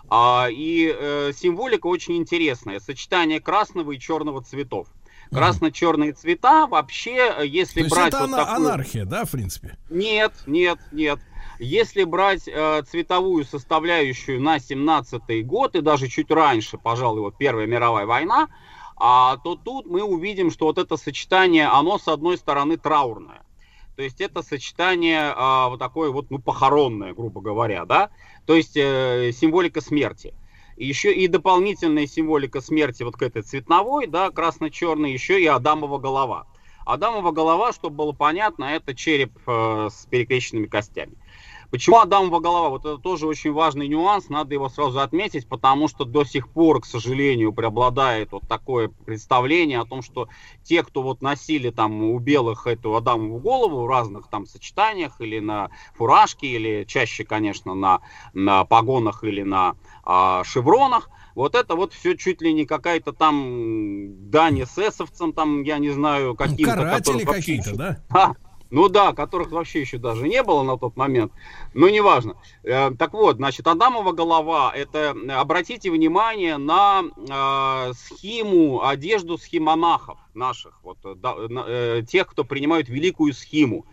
А, 0.08 0.48
и 0.50 0.94
э, 0.94 1.32
символика 1.34 1.86
очень 1.86 2.16
интересная. 2.16 2.80
Сочетание 2.80 3.40
красного 3.40 3.92
и 3.92 3.98
черного 3.98 4.42
цветов. 4.42 4.88
Красно-черные 5.32 6.12
цвета 6.12 6.66
вообще, 6.66 7.34
э, 7.38 7.46
если 7.46 7.82
То 7.82 7.88
брать... 7.88 8.08
это 8.08 8.18
вот 8.18 8.30
ана- 8.30 8.44
такую... 8.44 8.68
анархия, 8.68 9.04
да, 9.04 9.24
в 9.24 9.30
принципе? 9.30 9.76
Нет, 9.90 10.32
нет, 10.46 10.78
нет. 10.92 11.18
Если 11.58 12.04
брать 12.04 12.46
э, 12.46 12.82
цветовую 12.88 13.44
составляющую 13.44 14.40
на 14.40 14.56
17-й 14.58 15.42
год 15.42 15.74
и 15.74 15.80
даже 15.80 16.08
чуть 16.08 16.30
раньше, 16.30 16.78
пожалуй, 16.78 17.22
вот 17.22 17.36
Первая 17.38 17.66
мировая 17.66 18.06
война, 18.06 18.48
а, 18.96 19.36
то 19.38 19.56
тут 19.56 19.86
мы 19.86 20.02
увидим, 20.02 20.50
что 20.50 20.66
вот 20.66 20.78
это 20.78 20.96
сочетание, 20.96 21.66
оно 21.66 21.98
с 21.98 22.08
одной 22.08 22.38
стороны 22.38 22.76
траурное. 22.76 23.42
То 23.96 24.02
есть 24.02 24.20
это 24.20 24.42
сочетание 24.42 25.32
а, 25.34 25.70
вот 25.70 25.78
такое 25.78 26.10
вот, 26.10 26.30
ну, 26.30 26.38
похоронное, 26.38 27.14
грубо 27.14 27.40
говоря, 27.40 27.86
да, 27.86 28.10
то 28.44 28.54
есть 28.54 28.76
э, 28.76 29.32
символика 29.32 29.80
смерти. 29.80 30.34
Еще 30.76 31.14
и 31.14 31.26
дополнительная 31.28 32.06
символика 32.06 32.60
смерти 32.60 33.02
вот 33.02 33.16
к 33.16 33.22
этой 33.22 33.40
цветновой, 33.40 34.06
да, 34.06 34.30
красно-черной, 34.30 35.12
еще 35.12 35.40
и 35.40 35.46
Адамова 35.46 35.98
голова. 35.98 36.46
Адамова 36.84 37.32
голова, 37.32 37.72
чтобы 37.72 37.96
было 37.96 38.12
понятно, 38.12 38.64
это 38.64 38.94
череп 38.94 39.32
э, 39.46 39.88
с 39.90 40.06
перекрещенными 40.10 40.66
костями. 40.66 41.14
Почему 41.76 41.98
Адамова 41.98 42.40
голова? 42.40 42.70
Вот 42.70 42.86
это 42.86 42.96
тоже 42.96 43.26
очень 43.26 43.52
важный 43.52 43.86
нюанс, 43.86 44.30
надо 44.30 44.54
его 44.54 44.70
сразу 44.70 44.98
отметить, 45.00 45.46
потому 45.46 45.88
что 45.88 46.06
до 46.06 46.24
сих 46.24 46.48
пор, 46.48 46.80
к 46.80 46.86
сожалению, 46.86 47.52
преобладает 47.52 48.32
вот 48.32 48.48
такое 48.48 48.88
представление 48.88 49.80
о 49.80 49.84
том, 49.84 50.00
что 50.00 50.30
те, 50.62 50.82
кто 50.82 51.02
вот 51.02 51.20
носили 51.20 51.68
там 51.68 52.02
у 52.02 52.18
белых 52.18 52.66
эту 52.66 52.96
Адамову 52.96 53.40
голову 53.40 53.82
в 53.82 53.88
разных 53.88 54.28
там 54.28 54.46
сочетаниях 54.46 55.20
или 55.20 55.38
на 55.38 55.68
фуражке, 55.94 56.46
или 56.46 56.84
чаще, 56.88 57.24
конечно, 57.24 57.74
на, 57.74 58.00
на 58.32 58.64
погонах 58.64 59.22
или 59.22 59.42
на 59.42 59.76
а, 60.02 60.44
шевронах, 60.44 61.10
вот 61.34 61.54
это 61.54 61.76
вот 61.76 61.92
все 61.92 62.16
чуть 62.16 62.40
ли 62.40 62.54
не 62.54 62.64
какая-то 62.64 63.12
там 63.12 64.30
дань 64.30 64.62
эсэсовцам, 64.62 65.34
там, 65.34 65.62
я 65.62 65.76
не 65.76 65.90
знаю, 65.90 66.34
каким-то... 66.34 66.72
Каратели 66.72 67.24
какие-то, 67.24 67.76
да? 67.76 67.98
А, 68.08 68.32
ну 68.70 68.88
да, 68.88 69.12
которых 69.12 69.50
вообще 69.50 69.80
еще 69.80 69.98
даже 69.98 70.26
не 70.28 70.42
было 70.42 70.62
на 70.62 70.76
тот 70.76 70.96
момент, 70.96 71.32
но 71.74 71.88
неважно. 71.88 72.36
Э, 72.62 72.90
так 72.90 73.12
вот, 73.12 73.36
значит, 73.36 73.66
Адамова 73.66 74.12
голова, 74.12 74.72
это, 74.74 75.14
обратите 75.30 75.90
внимание 75.90 76.56
на 76.56 77.02
э, 77.02 77.92
схему, 77.94 78.84
одежду 78.84 79.38
схемонахов 79.38 80.18
наших, 80.34 80.80
вот, 80.82 80.98
э, 81.04 81.14
да, 81.16 81.34
э, 81.38 82.02
тех, 82.08 82.26
кто 82.26 82.44
принимают 82.44 82.88
великую 82.88 83.32
схему. 83.32 83.86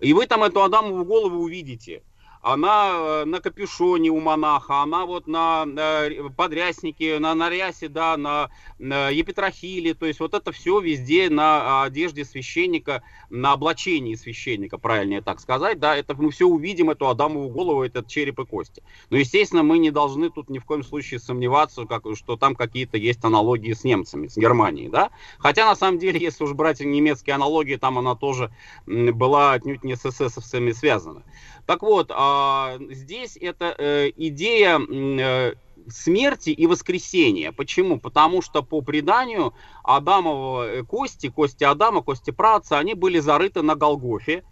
И 0.00 0.12
вы 0.14 0.26
там 0.26 0.42
эту 0.42 0.62
Адамову 0.62 1.04
голову 1.04 1.42
увидите 1.42 2.02
она 2.42 2.92
э, 2.92 3.24
на 3.26 3.40
капюшоне 3.40 4.10
у 4.10 4.20
монаха, 4.20 4.82
она 4.82 5.04
вот 5.04 5.26
на, 5.26 5.66
на 5.66 6.08
подряснике, 6.36 7.18
на 7.18 7.34
нарясе, 7.34 7.88
да, 7.88 8.16
на, 8.16 8.50
на 8.78 9.10
епитрахиле, 9.10 9.94
то 9.94 10.06
есть 10.06 10.20
вот 10.20 10.32
это 10.32 10.50
все 10.52 10.80
везде 10.80 11.28
на 11.28 11.82
одежде 11.82 12.24
священника, 12.24 13.02
на 13.28 13.52
облачении 13.52 14.14
священника, 14.14 14.78
правильнее 14.78 15.20
так 15.20 15.40
сказать, 15.40 15.78
да, 15.78 15.96
это 15.96 16.14
мы 16.14 16.30
все 16.30 16.46
увидим, 16.46 16.90
эту 16.90 17.08
Адамову 17.08 17.50
голову, 17.50 17.82
этот 17.82 18.06
череп 18.06 18.40
и 18.40 18.46
кости. 18.46 18.82
Но, 19.10 19.18
естественно, 19.18 19.62
мы 19.62 19.78
не 19.78 19.90
должны 19.90 20.30
тут 20.30 20.48
ни 20.48 20.58
в 20.58 20.64
коем 20.64 20.82
случае 20.82 21.20
сомневаться, 21.20 21.84
как, 21.84 22.04
что 22.14 22.36
там 22.36 22.54
какие-то 22.54 22.96
есть 22.96 23.22
аналогии 23.24 23.74
с 23.74 23.84
немцами, 23.84 24.28
с 24.28 24.36
Германией, 24.36 24.88
да, 24.88 25.10
хотя 25.38 25.66
на 25.66 25.76
самом 25.76 25.98
деле, 25.98 26.18
если 26.18 26.44
уж 26.44 26.52
брать 26.52 26.80
немецкие 26.80 27.34
аналогии, 27.34 27.76
там 27.76 27.98
она 27.98 28.14
тоже 28.14 28.50
была 28.86 29.52
отнюдь 29.52 29.84
не 29.84 29.94
с 29.94 30.06
эсэсовцами 30.06 30.72
связана. 30.72 31.22
Так 31.70 31.82
вот, 31.82 32.10
а, 32.12 32.78
здесь 32.90 33.38
это 33.40 33.72
э, 33.78 34.10
идея 34.16 34.80
э, 34.80 35.54
смерти 35.88 36.50
и 36.50 36.66
воскресения. 36.66 37.52
Почему? 37.52 38.00
Потому 38.00 38.42
что 38.42 38.64
по 38.64 38.80
преданию 38.80 39.54
Адамова 39.84 40.66
э, 40.66 40.82
кости, 40.82 41.28
кости 41.28 41.62
Адама, 41.62 42.02
кости 42.02 42.32
праца, 42.32 42.76
они 42.76 42.94
были 42.94 43.20
зарыты 43.20 43.62
на 43.62 43.76
Голгофе, 43.76 44.42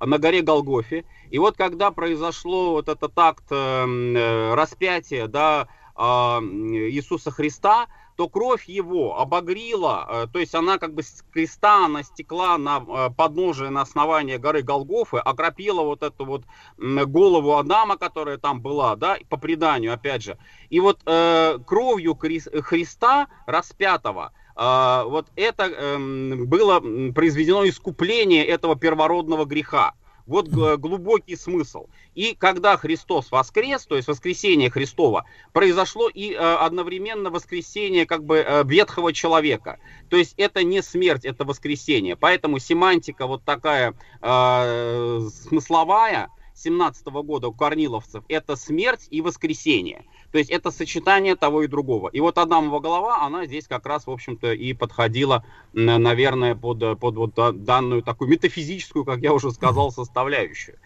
на 0.00 0.16
горе 0.16 0.40
Голгофе. 0.40 1.04
И 1.30 1.38
вот 1.38 1.58
когда 1.58 1.90
произошло 1.90 2.70
вот 2.70 2.88
этот 2.88 3.12
акт 3.18 3.50
распятия 3.50 5.26
да, 5.26 5.68
а, 5.94 6.40
Иисуса 6.40 7.30
Христа, 7.30 7.88
то 8.16 8.28
кровь 8.28 8.66
его 8.66 9.18
обогрила, 9.18 10.06
э, 10.08 10.26
то 10.32 10.38
есть 10.38 10.54
она 10.54 10.78
как 10.78 10.94
бы 10.94 11.02
с 11.02 11.24
креста, 11.32 11.86
она 11.86 12.02
стекла 12.02 12.58
на 12.58 12.84
э, 12.86 13.10
подножие, 13.16 13.70
на 13.70 13.82
основание 13.82 14.38
горы 14.38 14.62
Голгофы, 14.62 15.18
окропила 15.18 15.82
вот 15.82 16.02
эту 16.02 16.24
вот 16.24 16.44
голову 16.78 17.56
Адама, 17.56 17.96
которая 17.96 18.38
там 18.38 18.60
была, 18.60 18.96
да, 18.96 19.18
по 19.28 19.36
преданию, 19.36 19.92
опять 19.92 20.22
же. 20.22 20.38
И 20.70 20.80
вот 20.80 21.00
э, 21.06 21.58
кровью 21.66 22.14
Христа 22.14 23.28
распятого, 23.46 24.32
э, 24.56 25.02
вот 25.06 25.26
это 25.36 25.64
э, 25.64 25.98
было 25.98 26.80
произведено 27.12 27.68
искупление 27.68 28.44
этого 28.46 28.76
первородного 28.76 29.44
греха. 29.44 29.94
Вот 30.26 30.48
глубокий 30.78 31.36
смысл. 31.36 31.86
И 32.14 32.34
когда 32.34 32.76
Христос 32.76 33.30
воскрес, 33.30 33.86
то 33.86 33.96
есть 33.96 34.08
воскресение 34.08 34.70
Христова, 34.70 35.24
произошло 35.52 36.08
и 36.08 36.32
э, 36.32 36.36
одновременно 36.36 37.30
воскресение 37.30 38.06
как 38.06 38.24
бы 38.24 38.38
э, 38.38 38.64
ветхого 38.64 39.12
человека. 39.12 39.78
То 40.08 40.16
есть 40.16 40.34
это 40.36 40.62
не 40.62 40.82
смерть, 40.82 41.24
это 41.24 41.44
воскресение. 41.44 42.16
Поэтому 42.16 42.58
семантика 42.58 43.26
вот 43.26 43.44
такая 43.44 43.94
э, 44.20 45.28
смысловая 45.48 46.28
17 46.62 47.06
года 47.06 47.48
у 47.48 47.52
корниловцев 47.52 48.24
это 48.28 48.56
смерть 48.56 49.08
и 49.10 49.20
воскресение. 49.20 50.04
То 50.30 50.38
есть 50.38 50.50
это 50.50 50.70
сочетание 50.70 51.36
того 51.36 51.62
и 51.62 51.66
другого. 51.66 52.08
И 52.08 52.20
вот 52.20 52.38
Адамова 52.38 52.80
голова, 52.80 53.22
она 53.22 53.46
здесь 53.46 53.66
как 53.66 53.84
раз, 53.86 54.06
в 54.06 54.10
общем-то, 54.10 54.52
и 54.52 54.72
подходила, 54.72 55.44
наверное, 55.72 56.54
под, 56.54 56.98
под 56.98 57.16
вот 57.16 57.64
данную 57.64 58.02
такую 58.02 58.30
метафизическую, 58.30 59.04
как 59.04 59.20
я 59.20 59.32
уже 59.32 59.50
сказал, 59.50 59.90
составляющую. 59.90 60.78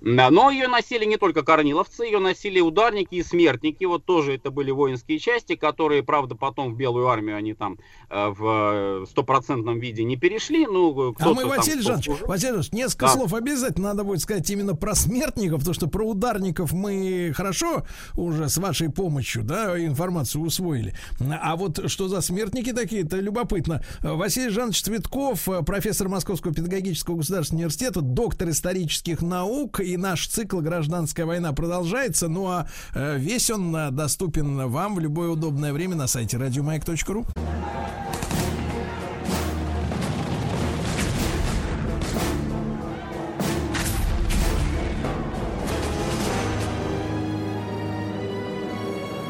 Но 0.00 0.50
ее 0.50 0.68
носили 0.68 1.04
не 1.04 1.16
только 1.16 1.42
корниловцы, 1.42 2.04
ее 2.04 2.18
носили 2.18 2.60
ударники 2.60 3.14
и 3.14 3.22
смертники. 3.22 3.84
Вот 3.84 4.04
тоже 4.04 4.34
это 4.34 4.50
были 4.50 4.70
воинские 4.70 5.18
части, 5.18 5.56
которые, 5.56 6.02
правда, 6.02 6.34
потом 6.34 6.74
в 6.74 6.76
Белую 6.76 7.08
армию 7.08 7.36
они 7.36 7.54
там 7.54 7.78
э, 8.10 8.28
в 8.28 9.06
стопроцентном 9.10 9.78
виде 9.78 10.04
не 10.04 10.16
перешли. 10.16 10.66
Ну, 10.66 11.14
а 11.18 11.32
мы, 11.32 11.46
Василий 11.46 11.82
Жанович, 11.82 12.08
Василий 12.26 12.52
Жанович, 12.52 12.72
несколько 12.72 13.06
да. 13.06 13.12
слов 13.12 13.34
обязательно 13.34 13.88
надо 13.88 14.04
будет 14.04 14.20
сказать 14.20 14.48
именно 14.50 14.74
про 14.74 14.94
смертников, 14.94 15.60
потому 15.60 15.74
что 15.74 15.86
про 15.86 16.04
ударников 16.06 16.72
мы 16.72 17.32
хорошо 17.34 17.84
уже 18.14 18.48
с 18.48 18.58
вашей 18.58 18.90
помощью, 18.90 19.42
да, 19.44 19.82
информацию 19.82 20.42
усвоили. 20.42 20.94
А 21.20 21.56
вот 21.56 21.90
что 21.90 22.08
за 22.08 22.20
смертники 22.20 22.72
такие, 22.72 23.02
это 23.02 23.18
любопытно. 23.18 23.82
Василий 24.02 24.50
Жанович 24.50 24.82
Цветков, 24.82 25.48
профессор 25.66 26.08
Московского 26.08 26.54
педагогического 26.54 27.16
государственного 27.16 27.62
университета, 27.62 28.00
доктор 28.02 28.50
исторических 28.50 29.22
наук 29.22 29.80
и 29.86 29.96
наш 29.96 30.26
цикл 30.26 30.60
«Гражданская 30.60 31.26
война» 31.26 31.52
продолжается. 31.52 32.28
Ну 32.28 32.48
а 32.48 32.66
э, 32.94 33.16
весь 33.18 33.50
он 33.50 33.74
э, 33.74 33.90
доступен 33.90 34.68
вам 34.68 34.96
в 34.96 34.98
любое 34.98 35.30
удобное 35.30 35.72
время 35.72 35.94
на 35.94 36.08
сайте 36.08 36.36
радиомаяк.ру. 36.36 37.24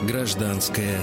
Гражданская 0.09 1.01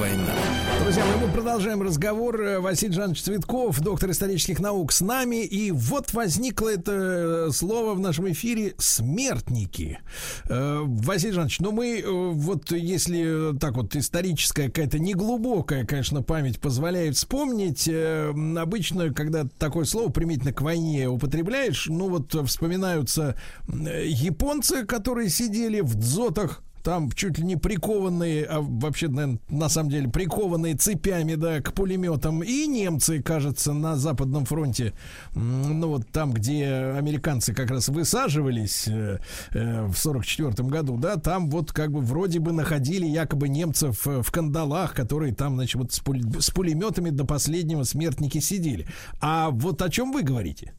война. 0.00 0.34
Друзья 0.82 1.04
мы 1.22 1.30
продолжаем 1.30 1.82
разговор. 1.82 2.40
Э, 2.40 2.58
Василий 2.58 2.94
Жанович 2.94 3.22
Цветков, 3.22 3.80
доктор 3.80 4.10
исторических 4.10 4.58
наук, 4.58 4.92
с 4.92 5.02
нами. 5.02 5.44
И 5.44 5.70
вот 5.72 6.14
возникло 6.14 6.70
это 6.70 7.48
э, 7.48 7.50
слово 7.52 7.92
в 7.92 8.00
нашем 8.00 8.32
эфире 8.32 8.72
«смертники». 8.78 10.00
Э, 10.48 10.80
Василий 10.84 11.34
Жанович, 11.34 11.60
ну 11.60 11.72
мы 11.72 12.02
вот 12.32 12.72
если 12.72 13.56
так 13.58 13.74
вот 13.74 13.94
историческая 13.94 14.68
какая-то 14.68 14.98
неглубокая, 14.98 15.84
конечно, 15.84 16.22
память 16.22 16.60
позволяет 16.60 17.16
вспомнить, 17.16 17.86
обычно, 17.88 19.12
когда 19.12 19.44
такое 19.58 19.84
слово 19.84 20.10
применительно 20.10 20.54
к 20.54 20.62
войне 20.62 21.08
употребляешь, 21.08 21.88
ну 21.88 22.08
вот 22.08 22.34
вспоминаются 22.48 23.36
японцы, 23.68 24.86
которые 24.86 25.28
сидели 25.28 25.80
в 25.80 25.94
дзотах, 25.94 26.62
там 26.82 27.10
чуть 27.12 27.38
ли 27.38 27.44
не 27.44 27.56
прикованные, 27.56 28.44
а 28.44 28.60
вообще, 28.60 29.08
наверное, 29.08 29.40
на 29.48 29.68
самом 29.68 29.90
деле 29.90 30.08
прикованные 30.08 30.74
цепями, 30.74 31.34
да, 31.34 31.60
к 31.60 31.72
пулеметам. 31.72 32.42
И 32.42 32.66
немцы, 32.66 33.22
кажется, 33.22 33.72
на 33.72 33.96
Западном 33.96 34.44
фронте, 34.44 34.92
ну 35.34 35.88
вот 35.88 36.08
там, 36.10 36.32
где 36.32 36.66
американцы 36.96 37.54
как 37.54 37.70
раз 37.70 37.88
высаживались 37.88 38.88
э, 38.88 39.18
э, 39.52 39.86
в 39.86 39.96
44 39.96 40.68
году, 40.68 40.96
да, 40.96 41.16
там 41.16 41.50
вот 41.50 41.72
как 41.72 41.92
бы 41.92 42.00
вроде 42.00 42.40
бы 42.40 42.52
находили 42.52 43.06
якобы 43.06 43.48
немцев 43.48 44.06
э, 44.06 44.22
в 44.22 44.30
кандалах, 44.30 44.94
которые 44.94 45.34
там, 45.34 45.56
значит, 45.56 45.76
вот 45.76 45.92
с, 45.92 46.00
пуль, 46.00 46.22
с 46.38 46.50
пулеметами 46.50 47.10
до 47.10 47.24
последнего 47.24 47.84
смертники 47.84 48.38
сидели. 48.38 48.86
А 49.20 49.50
вот 49.50 49.82
о 49.82 49.90
чем 49.90 50.12
вы 50.12 50.22
говорите? 50.22 50.74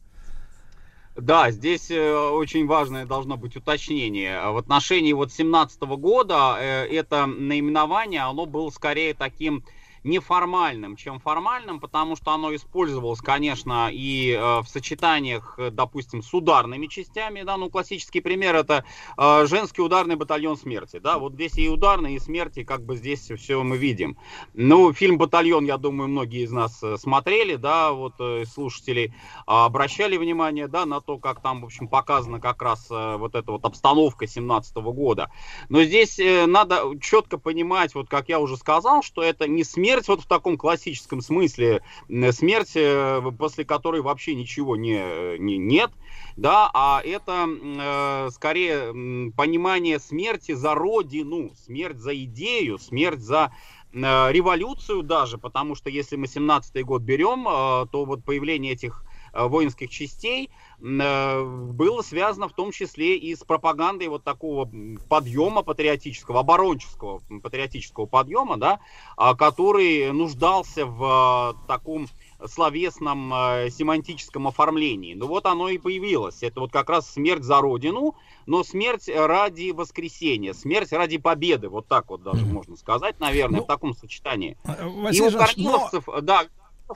Да, 1.16 1.50
здесь 1.50 1.90
э, 1.90 2.28
очень 2.30 2.66
важное 2.66 3.04
должно 3.04 3.36
быть 3.36 3.54
уточнение. 3.54 4.50
В 4.50 4.56
отношении 4.56 5.12
вот 5.12 5.30
17 5.30 5.82
года 5.82 6.56
э, 6.58 6.86
это 6.86 7.26
наименование, 7.26 8.22
оно 8.22 8.46
было 8.46 8.70
скорее 8.70 9.12
таким 9.12 9.62
неформальным, 10.04 10.96
чем 10.96 11.20
формальным, 11.20 11.78
потому 11.78 12.16
что 12.16 12.32
оно 12.32 12.54
использовалось, 12.54 13.20
конечно, 13.20 13.88
и 13.92 14.32
э, 14.32 14.60
в 14.60 14.66
сочетаниях, 14.66 15.54
э, 15.58 15.70
допустим, 15.70 16.22
с 16.22 16.34
ударными 16.34 16.86
частями, 16.86 17.42
да, 17.42 17.56
ну, 17.56 17.70
классический 17.70 18.20
пример 18.20 18.56
это 18.56 18.84
э, 19.16 19.46
женский 19.46 19.80
ударный 19.82 20.16
батальон 20.16 20.56
смерти, 20.56 20.98
да, 20.98 21.18
вот 21.18 21.34
здесь 21.34 21.56
и 21.56 21.68
ударные, 21.68 22.16
и 22.16 22.18
смерти, 22.18 22.64
как 22.64 22.84
бы 22.84 22.96
здесь 22.96 23.30
все 23.30 23.62
мы 23.62 23.76
видим. 23.76 24.16
Ну, 24.54 24.92
фильм 24.92 25.18
«Батальон», 25.18 25.64
я 25.66 25.76
думаю, 25.76 26.08
многие 26.08 26.42
из 26.42 26.50
нас 26.50 26.82
смотрели, 26.98 27.56
да, 27.56 27.92
вот 27.92 28.14
слушатели 28.46 29.14
а, 29.46 29.66
обращали 29.66 30.16
внимание, 30.16 30.68
да, 30.68 30.84
на 30.84 31.00
то, 31.00 31.18
как 31.18 31.40
там, 31.40 31.62
в 31.62 31.66
общем, 31.66 31.88
показана 31.88 32.40
как 32.40 32.62
раз 32.62 32.88
вот 32.90 33.34
эта 33.34 33.52
вот 33.52 33.64
обстановка 33.64 34.26
17 34.26 34.74
года. 34.76 35.30
Но 35.68 35.82
здесь 35.84 36.18
надо 36.18 36.98
четко 37.00 37.38
понимать, 37.38 37.94
вот 37.94 38.08
как 38.08 38.28
я 38.28 38.40
уже 38.40 38.56
сказал, 38.56 39.02
что 39.02 39.22
это 39.22 39.46
не 39.46 39.64
смерть, 39.64 39.91
смерть 39.92 40.08
вот 40.08 40.22
в 40.22 40.26
таком 40.26 40.56
классическом 40.56 41.20
смысле, 41.20 41.82
смерть, 42.08 42.72
э, 42.76 43.20
после 43.38 43.64
которой 43.64 44.00
вообще 44.00 44.34
ничего 44.34 44.74
не, 44.76 45.38
не, 45.38 45.58
нет, 45.58 45.90
да, 46.36 46.70
а 46.72 47.02
это 47.04 47.46
э, 47.46 48.30
скорее 48.32 49.32
понимание 49.32 49.98
смерти 49.98 50.52
за 50.52 50.74
родину, 50.74 51.52
смерть 51.66 51.98
за 51.98 52.16
идею, 52.24 52.78
смерть 52.78 53.20
за 53.20 53.52
э, 53.92 53.98
революцию 54.32 55.02
даже, 55.02 55.36
потому 55.36 55.74
что 55.74 55.90
если 55.90 56.16
мы 56.16 56.24
17-й 56.24 56.82
год 56.84 57.02
берем, 57.02 57.46
э, 57.46 57.86
то 57.92 58.06
вот 58.06 58.24
появление 58.24 58.72
этих 58.72 59.04
Э, 59.04 59.11
воинских 59.32 59.90
частей 59.90 60.50
э, 60.80 61.42
было 61.42 62.02
связано 62.02 62.48
в 62.48 62.52
том 62.52 62.70
числе 62.70 63.16
и 63.16 63.34
с 63.34 63.40
пропагандой 63.40 64.08
вот 64.08 64.24
такого 64.24 64.70
подъема 65.08 65.62
патриотического, 65.62 66.40
оборонческого 66.40 67.20
патриотического 67.42 68.06
подъема, 68.06 68.56
да, 68.56 68.80
а, 69.16 69.34
который 69.34 70.12
нуждался 70.12 70.86
в 70.86 71.54
э, 71.54 71.66
таком 71.66 72.08
словесном 72.44 73.30
семантическом 73.70 74.48
оформлении. 74.48 75.14
Ну 75.14 75.28
вот 75.28 75.46
оно 75.46 75.68
и 75.68 75.78
появилось. 75.78 76.42
Это 76.42 76.58
вот 76.58 76.72
как 76.72 76.90
раз 76.90 77.08
смерть 77.08 77.44
за 77.44 77.60
Родину, 77.60 78.16
но 78.46 78.64
смерть 78.64 79.08
ради 79.08 79.70
воскресения, 79.70 80.52
смерть 80.52 80.90
ради 80.90 81.18
победы, 81.18 81.68
вот 81.68 81.86
так 81.86 82.10
вот 82.10 82.24
даже 82.24 82.44
mm-hmm. 82.44 82.52
можно 82.52 82.76
сказать, 82.76 83.20
наверное, 83.20 83.60
ну, 83.60 83.64
в 83.64 83.68
таком 83.68 83.94
сочетании. 83.94 84.56
Василий 84.64 85.30
и 85.30 85.34
у 85.34 85.38
корниловцев, 85.38 86.06
но... 86.08 86.20
да, 86.20 86.46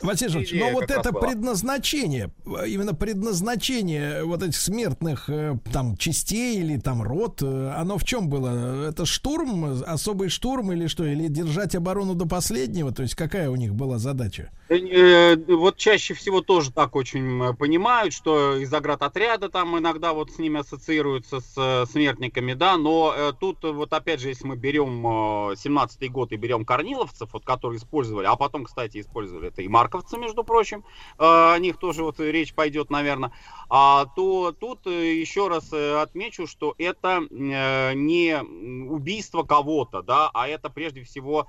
Василий 0.02 0.31
Жанович, 0.31 0.52
но 0.52 0.70
вот 0.70 0.91
это 0.91 1.12
предназначение, 1.12 2.31
именно 2.44 2.94
предназначение 2.94 4.25
вот 4.25 4.42
этих 4.42 4.57
смертных 4.57 5.28
э, 5.28 5.57
там 5.73 5.97
частей 5.97 6.60
или 6.60 6.78
там 6.78 7.02
рот, 7.02 7.42
э, 7.42 7.75
оно 7.76 7.99
в 7.99 8.05
чем 8.05 8.28
было? 8.28 8.89
Это 8.89 9.07
штурм, 9.07 9.83
особый 9.86 10.28
штурм 10.28 10.73
или 10.73 10.86
что? 10.86 11.05
Или 11.05 11.28
держать 11.28 11.75
оборону 11.75 12.15
до 12.15 12.26
последнего? 12.26 12.92
То 12.92 13.02
есть 13.02 13.15
какая 13.15 13.50
у 13.50 13.57
них 13.57 13.75
была 13.75 13.99
задача? 13.99 14.50
Э, 14.68 15.36
вот 15.36 15.76
чаще 15.76 16.15
всего 16.15 16.41
тоже 16.41 16.73
так 16.73 16.97
очень 16.97 17.55
понимают, 17.57 18.12
что 18.12 18.57
из 18.57 18.73
отряда 18.73 19.49
там 19.49 19.78
иногда 19.78 20.12
вот 20.12 20.31
с 20.33 20.39
ними 20.39 20.60
ассоциируются 20.60 21.41
с 21.41 21.86
смертниками, 21.91 22.55
да, 22.55 22.76
но 22.76 23.33
тут 23.39 23.62
вот 23.62 23.92
опять 23.92 24.20
же, 24.20 24.28
если 24.28 24.47
мы 24.47 24.57
берем 24.57 25.07
17-й 25.07 26.08
год 26.08 26.33
и 26.33 26.36
берем 26.36 26.65
корниловцев, 26.65 27.33
вот 27.33 27.44
которые 27.44 27.78
использовали, 27.78 28.26
а 28.26 28.36
потом, 28.36 28.65
кстати, 28.65 29.00
использовали 29.00 29.49
это 29.49 29.62
и 29.62 29.68
Мар 29.68 29.85
харьковцы, 29.86 30.18
между 30.18 30.44
прочим, 30.44 30.84
э, 31.18 31.24
о 31.55 31.58
них 31.58 31.78
тоже 31.78 32.02
вот 32.02 32.20
речь 32.20 32.55
пойдет, 32.55 32.90
наверное, 32.90 33.32
а, 33.68 34.06
то 34.16 34.52
тут 34.52 34.86
э, 34.86 35.15
еще 35.15 35.48
раз 35.48 35.73
э, 35.73 36.00
отмечу, 36.00 36.47
что 36.47 36.74
это 36.78 37.23
не 37.31 38.42
убийство 38.89 39.42
кого-то, 39.42 40.02
да, 40.02 40.31
а 40.34 40.48
это 40.48 40.70
прежде 40.70 41.02
всего 41.02 41.47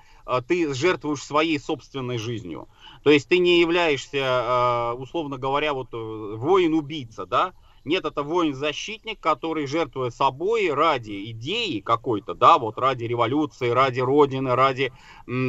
ты 0.48 0.74
жертвуешь 0.74 1.24
своей 1.24 1.60
собственной 1.60 2.18
жизнью. 2.18 2.68
То 3.04 3.10
есть 3.10 3.28
ты 3.28 3.40
не 3.40 3.60
являешься, 3.60 4.94
условно 4.98 5.38
говоря, 5.38 5.74
вот 5.74 5.90
воин-убийца, 5.92 7.26
да, 7.26 7.54
нет, 7.88 8.06
это 8.06 8.22
воин-защитник, 8.22 9.20
который 9.20 9.66
жертвует 9.66 10.14
собой 10.14 10.72
ради 10.74 11.32
идеи 11.32 11.80
какой-то, 11.80 12.34
да, 12.34 12.58
вот 12.58 12.78
ради 12.78 13.06
революции, 13.06 13.70
ради 13.70 14.02
родины, 14.02 14.56
ради 14.56 14.92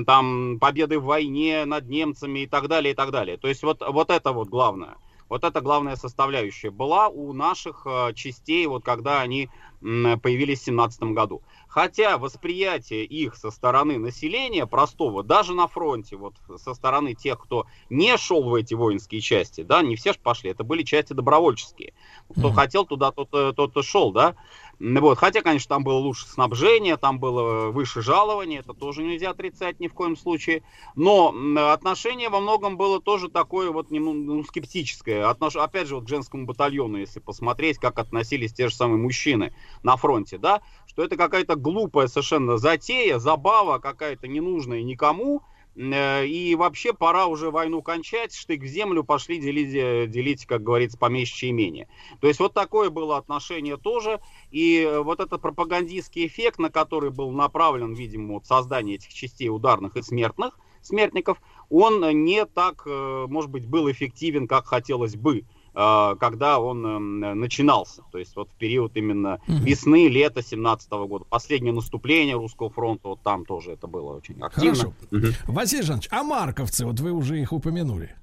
там 0.06 0.58
победы 0.60 0.98
в 0.98 1.04
войне 1.04 1.64
над 1.64 1.88
немцами 1.88 2.40
и 2.40 2.46
так 2.46 2.68
далее, 2.68 2.92
и 2.92 2.94
так 2.94 3.10
далее. 3.10 3.36
То 3.36 3.48
есть 3.48 3.62
вот, 3.62 3.82
вот 3.86 4.10
это 4.10 4.32
вот 4.32 4.48
главное. 4.48 4.96
Вот 5.28 5.44
это 5.44 5.60
главная 5.60 5.96
составляющая 5.96 6.70
была 6.70 7.08
у 7.08 7.34
наших 7.34 7.82
э, 7.84 8.14
частей, 8.14 8.66
вот 8.66 8.82
когда 8.82 9.20
они 9.20 9.50
появились 9.80 10.60
в 10.60 10.64
17 10.64 11.02
году. 11.12 11.42
Хотя 11.78 12.18
восприятие 12.18 13.04
их 13.04 13.36
со 13.36 13.52
стороны 13.52 13.98
населения 13.98 14.66
простого, 14.66 15.22
даже 15.22 15.54
на 15.54 15.68
фронте, 15.68 16.16
вот 16.16 16.34
со 16.56 16.74
стороны 16.74 17.14
тех, 17.14 17.38
кто 17.38 17.66
не 17.88 18.16
шел 18.16 18.42
в 18.42 18.54
эти 18.56 18.74
воинские 18.74 19.20
части, 19.20 19.60
да, 19.60 19.80
не 19.80 19.94
все 19.94 20.12
же 20.12 20.18
пошли, 20.20 20.50
это 20.50 20.64
были 20.64 20.82
части 20.82 21.12
добровольческие. 21.12 21.94
Кто 22.28 22.48
mm-hmm. 22.48 22.52
хотел 22.52 22.84
туда, 22.84 23.12
тот, 23.12 23.28
э, 23.32 23.52
тот 23.54 23.76
и 23.76 23.82
шел, 23.82 24.10
да. 24.10 24.34
Вот. 24.80 25.18
Хотя, 25.18 25.42
конечно, 25.42 25.68
там 25.68 25.82
было 25.84 25.98
лучше 25.98 26.26
снабжение, 26.26 26.96
там 26.96 27.18
было 27.18 27.70
выше 27.70 28.00
жалование, 28.00 28.60
это 28.60 28.74
тоже 28.74 29.02
нельзя 29.02 29.30
отрицать 29.30 29.80
ни 29.80 29.88
в 29.88 29.94
коем 29.94 30.16
случае. 30.16 30.62
Но 30.94 31.34
отношение 31.72 32.28
во 32.28 32.40
многом 32.40 32.76
было 32.76 33.00
тоже 33.00 33.28
такое 33.28 33.70
вот 33.70 33.90
ну, 33.90 34.44
скептическое. 34.44 35.28
Отнош... 35.28 35.56
Опять 35.56 35.88
же, 35.88 35.96
вот 35.96 36.04
к 36.04 36.08
женскому 36.08 36.46
батальону, 36.46 36.98
если 36.98 37.18
посмотреть, 37.20 37.78
как 37.78 37.98
относились 37.98 38.52
те 38.52 38.68
же 38.68 38.74
самые 38.74 38.98
мужчины 38.98 39.52
на 39.82 39.96
фронте, 39.96 40.38
да, 40.38 40.62
что 40.86 41.02
это 41.02 41.16
какая-то 41.16 41.56
глупая 41.56 42.06
совершенно 42.06 42.56
затея, 42.56 43.18
забава 43.18 43.78
какая-то 43.78 44.28
ненужная 44.28 44.82
никому, 44.82 45.42
Э, 45.42 45.57
И 45.78 46.56
вообще 46.58 46.92
пора 46.92 47.26
уже 47.26 47.52
войну 47.52 47.82
кончать, 47.82 48.34
штык 48.34 48.62
в 48.62 48.66
землю, 48.66 49.04
пошли 49.04 49.38
делить, 49.38 49.72
э, 49.74 50.06
делить 50.08 50.44
как 50.44 50.64
говорится, 50.64 50.98
помещичье 50.98 51.50
имение. 51.50 51.86
То 52.20 52.26
есть 52.26 52.40
вот 52.40 52.52
такое 52.52 52.90
было 52.90 53.16
отношение 53.16 53.76
тоже. 53.76 54.18
И 54.50 54.80
э, 54.80 55.00
вот 55.00 55.20
этот 55.20 55.40
пропагандистский 55.40 56.26
эффект, 56.26 56.58
на 56.58 56.68
который 56.68 57.10
был 57.10 57.30
направлен, 57.30 57.94
видимо, 57.94 58.34
вот 58.34 58.46
создание 58.46 58.96
этих 58.96 59.14
частей 59.14 59.48
ударных 59.50 59.96
и 59.96 60.02
смертных, 60.02 60.58
смертников, 60.82 61.40
он 61.70 62.24
не 62.24 62.44
так, 62.44 62.82
э, 62.84 63.26
может 63.28 63.50
быть, 63.50 63.66
был 63.66 63.88
эффективен, 63.88 64.48
как 64.48 64.66
хотелось 64.66 65.14
бы 65.14 65.38
э, 65.38 65.44
когда 65.78 66.58
он 66.58 67.22
э, 67.22 67.34
начинался, 67.34 68.02
то 68.10 68.18
есть 68.18 68.34
вот 68.34 68.48
в 68.48 68.54
период 68.54 68.96
именно 68.96 69.40
весны, 69.46 70.08
лета 70.08 70.42
17 70.42 70.90
года, 70.90 71.24
последнее 71.24 71.72
наступление 71.72 72.34
русского 72.34 72.68
фронта, 72.68 73.10
вот 73.10 73.22
там 73.22 73.44
тоже 73.44 73.72
это 73.72 73.86
было 73.86 74.16
очень 74.16 74.40
активно. 74.40 74.74
Хорошо. 74.74 74.94
Мгм. 75.12 75.32
Василий 75.46 75.82
Жанович, 75.82 76.08
а 76.10 76.24
марковцы, 76.24 76.84
вот 76.84 76.98
вы 76.98 77.12
уже 77.12 77.40
их 77.40 77.52
упомянули. 77.52 78.16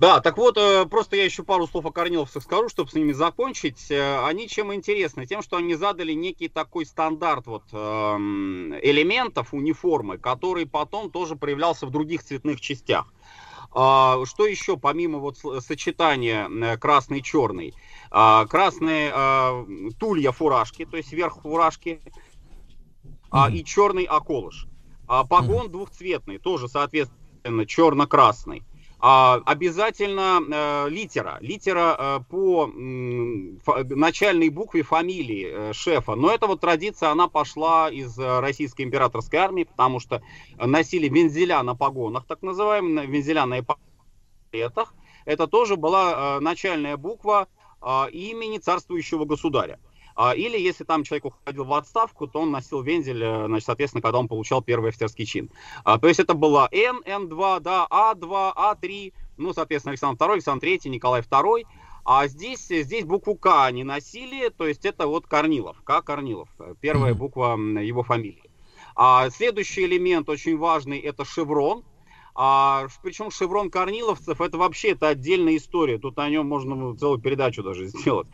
Да, 0.00 0.20
так 0.22 0.38
вот, 0.38 0.56
э, 0.56 0.86
просто 0.86 1.16
я 1.16 1.24
еще 1.26 1.42
пару 1.42 1.66
слов 1.66 1.84
о 1.84 1.92
корниловцах 1.92 2.42
скажу, 2.42 2.70
чтобы 2.70 2.90
с 2.90 2.94
ними 2.94 3.12
закончить. 3.12 3.90
Э, 3.90 4.24
Они 4.24 4.48
чем 4.48 4.72
интересны? 4.72 5.26
Тем, 5.26 5.42
что 5.42 5.58
они 5.58 5.74
задали 5.74 6.14
некий 6.14 6.48
такой 6.48 6.86
стандарт 6.86 7.46
вот 7.46 7.64
эм, 7.72 8.74
элементов 8.76 9.52
униформы, 9.52 10.16
который 10.16 10.64
потом 10.64 11.10
тоже 11.10 11.36
проявлялся 11.36 11.84
в 11.84 11.90
других 11.90 12.22
цветных 12.24 12.62
частях. 12.62 13.12
А, 13.72 14.24
Что 14.26 14.46
еще, 14.46 14.76
помимо 14.76 15.18
вот 15.18 15.38
сочетания 15.38 16.76
красный-черный? 16.76 17.74
А, 18.10 18.46
Красные 18.46 19.12
а, 19.14 19.64
тулья 19.98 20.32
фуражки, 20.32 20.84
то 20.84 20.96
есть 20.96 21.12
верх 21.12 21.38
фуражки, 21.42 22.00
а, 23.30 23.48
и 23.48 23.64
черный 23.64 24.04
околыш. 24.04 24.66
А, 25.06 25.24
Погон 25.24 25.70
двухцветный, 25.70 26.38
тоже, 26.38 26.68
соответственно, 26.68 27.66
черно-красный. 27.66 28.64
А, 29.02 29.40
обязательно 29.46 30.40
э, 30.46 30.88
литера. 30.90 31.38
Литера 31.40 31.96
э, 31.98 32.20
по 32.28 32.66
начальной 32.66 34.50
букве 34.50 34.82
фамилии 34.82 35.48
э, 35.50 35.72
шефа. 35.72 36.14
Но 36.16 36.30
эта 36.30 36.46
вот 36.46 36.60
традиция, 36.60 37.08
она 37.08 37.26
пошла 37.26 37.90
из 37.90 38.18
российской 38.18 38.82
императорской 38.82 39.38
армии, 39.38 39.64
потому 39.64 40.00
что 40.00 40.22
носили 40.58 41.08
вензеля 41.08 41.62
на 41.62 41.74
погонах, 41.74 42.26
так 42.26 42.42
называемые, 42.42 42.94
на- 42.94 43.06
вензеля 43.06 43.46
на 43.46 43.60
эполетах. 43.60 44.94
Это 45.24 45.46
тоже 45.46 45.76
была 45.76 46.40
начальная 46.40 46.96
буква 46.96 47.48
имени 48.10 48.58
царствующего 48.58 49.24
государя. 49.24 49.78
А, 50.22 50.34
Или 50.34 50.58
если 50.58 50.84
там 50.84 51.02
человек 51.02 51.24
уходил 51.24 51.64
в 51.64 51.72
отставку, 51.72 52.26
то 52.26 52.40
он 52.40 52.50
носил 52.50 52.82
вензель, 52.82 53.24
э, 53.24 53.46
значит, 53.46 53.64
соответственно, 53.64 54.02
когда 54.02 54.18
он 54.18 54.28
получал 54.28 54.60
первый 54.60 54.90
офицерский 54.90 55.24
чин. 55.24 55.48
А, 55.82 55.98
То 55.98 56.08
есть 56.08 56.20
это 56.20 56.34
была 56.34 56.68
Н, 56.72 57.00
Н2, 57.06 57.60
да, 57.60 57.86
А2, 57.90 58.54
А3, 58.54 59.14
ну, 59.38 59.54
соответственно, 59.54 59.92
Александр 59.92 60.22
II, 60.22 60.32
Александр 60.34 60.66
III, 60.66 60.90
Николай 60.90 61.22
II. 61.22 61.64
А 62.04 62.26
здесь, 62.26 62.66
здесь 62.68 63.06
букву 63.06 63.34
К 63.34 63.64
они 63.64 63.82
носили, 63.82 64.50
то 64.50 64.66
есть 64.66 64.84
это 64.84 65.06
вот 65.06 65.26
Корнилов, 65.26 65.80
К. 65.84 66.02
Корнилов, 66.02 66.50
э, 66.58 66.74
первая 66.78 67.14
буква 67.14 67.56
его 67.56 68.02
фамилии. 68.02 68.50
А 68.96 69.30
следующий 69.30 69.86
элемент 69.86 70.28
очень 70.28 70.58
важный, 70.58 70.98
это 70.98 71.24
шеврон. 71.24 71.82
А, 72.42 72.86
причем 73.02 73.30
шеврон 73.30 73.68
корниловцев 73.68 74.40
это 74.40 74.56
вообще 74.56 74.92
это 74.92 75.08
отдельная 75.08 75.58
история. 75.58 75.98
Тут 75.98 76.18
о 76.18 76.26
нем 76.30 76.48
можно 76.48 76.74
ну, 76.74 76.96
целую 76.96 77.20
передачу 77.20 77.62
даже 77.62 77.86
сделать. 77.88 78.28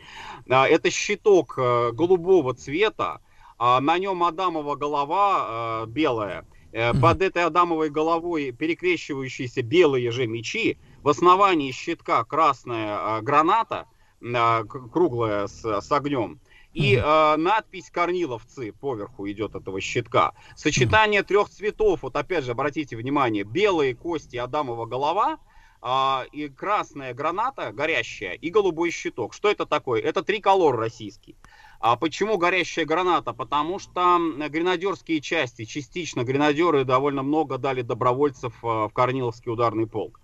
А, 0.49 0.65
это 0.65 0.89
щиток 0.89 1.55
э, 1.57 1.91
голубого 1.91 2.53
цвета. 2.53 3.19
а, 3.57 3.81
на 3.81 3.97
нем 3.97 4.23
Адамова 4.23 4.77
голова 4.77 5.83
э, 5.83 5.87
белая. 5.87 6.45
Э, 6.71 6.93
Под 6.93 7.21
этой 7.21 7.43
Адамовой 7.43 7.89
головой 7.89 8.53
перекрещивающиеся 8.53 9.61
белые 9.61 10.09
же 10.11 10.25
мечи. 10.25 10.77
В 11.03 11.09
основании 11.09 11.73
щитка 11.73 12.23
красная 12.23 13.19
граната, 13.19 13.87
круглая 14.21 15.47
с, 15.47 15.65
с 15.81 15.91
огнем. 15.91 16.39
И 16.73 16.95
э, 16.95 17.35
надпись 17.37 17.89
«Корниловцы» 17.89 18.71
поверху 18.71 19.27
идет 19.29 19.55
этого 19.55 19.81
щитка. 19.81 20.33
Сочетание 20.55 21.23
трех 21.23 21.49
цветов, 21.49 22.03
вот 22.03 22.15
опять 22.15 22.43
же, 22.43 22.51
обратите 22.51 22.95
внимание, 22.95 23.43
белые 23.43 23.95
кости 23.95 24.35
Адамова 24.37 24.85
голова, 24.85 25.39
а, 25.81 26.25
и 26.31 26.49
красная 26.49 27.13
граната 27.13 27.71
горящая, 27.71 28.33
и 28.33 28.49
голубой 28.49 28.91
щиток. 28.91 29.33
Что 29.33 29.49
это 29.49 29.65
такое? 29.65 30.01
Это 30.01 30.23
триколор 30.23 30.75
российский. 30.75 31.35
А 31.79 31.95
почему 31.95 32.37
горящая 32.37 32.85
граната? 32.85 33.33
Потому 33.33 33.77
что 33.77 34.19
гренадерские 34.49 35.21
части, 35.21 35.65
частично 35.65 36.23
гренадеры 36.23 36.83
довольно 36.83 37.21
много 37.21 37.57
дали 37.57 37.81
добровольцев 37.81 38.53
а, 38.63 38.87
в 38.87 38.93
Корниловский 38.93 39.51
ударный 39.51 39.87
полк. 39.87 40.19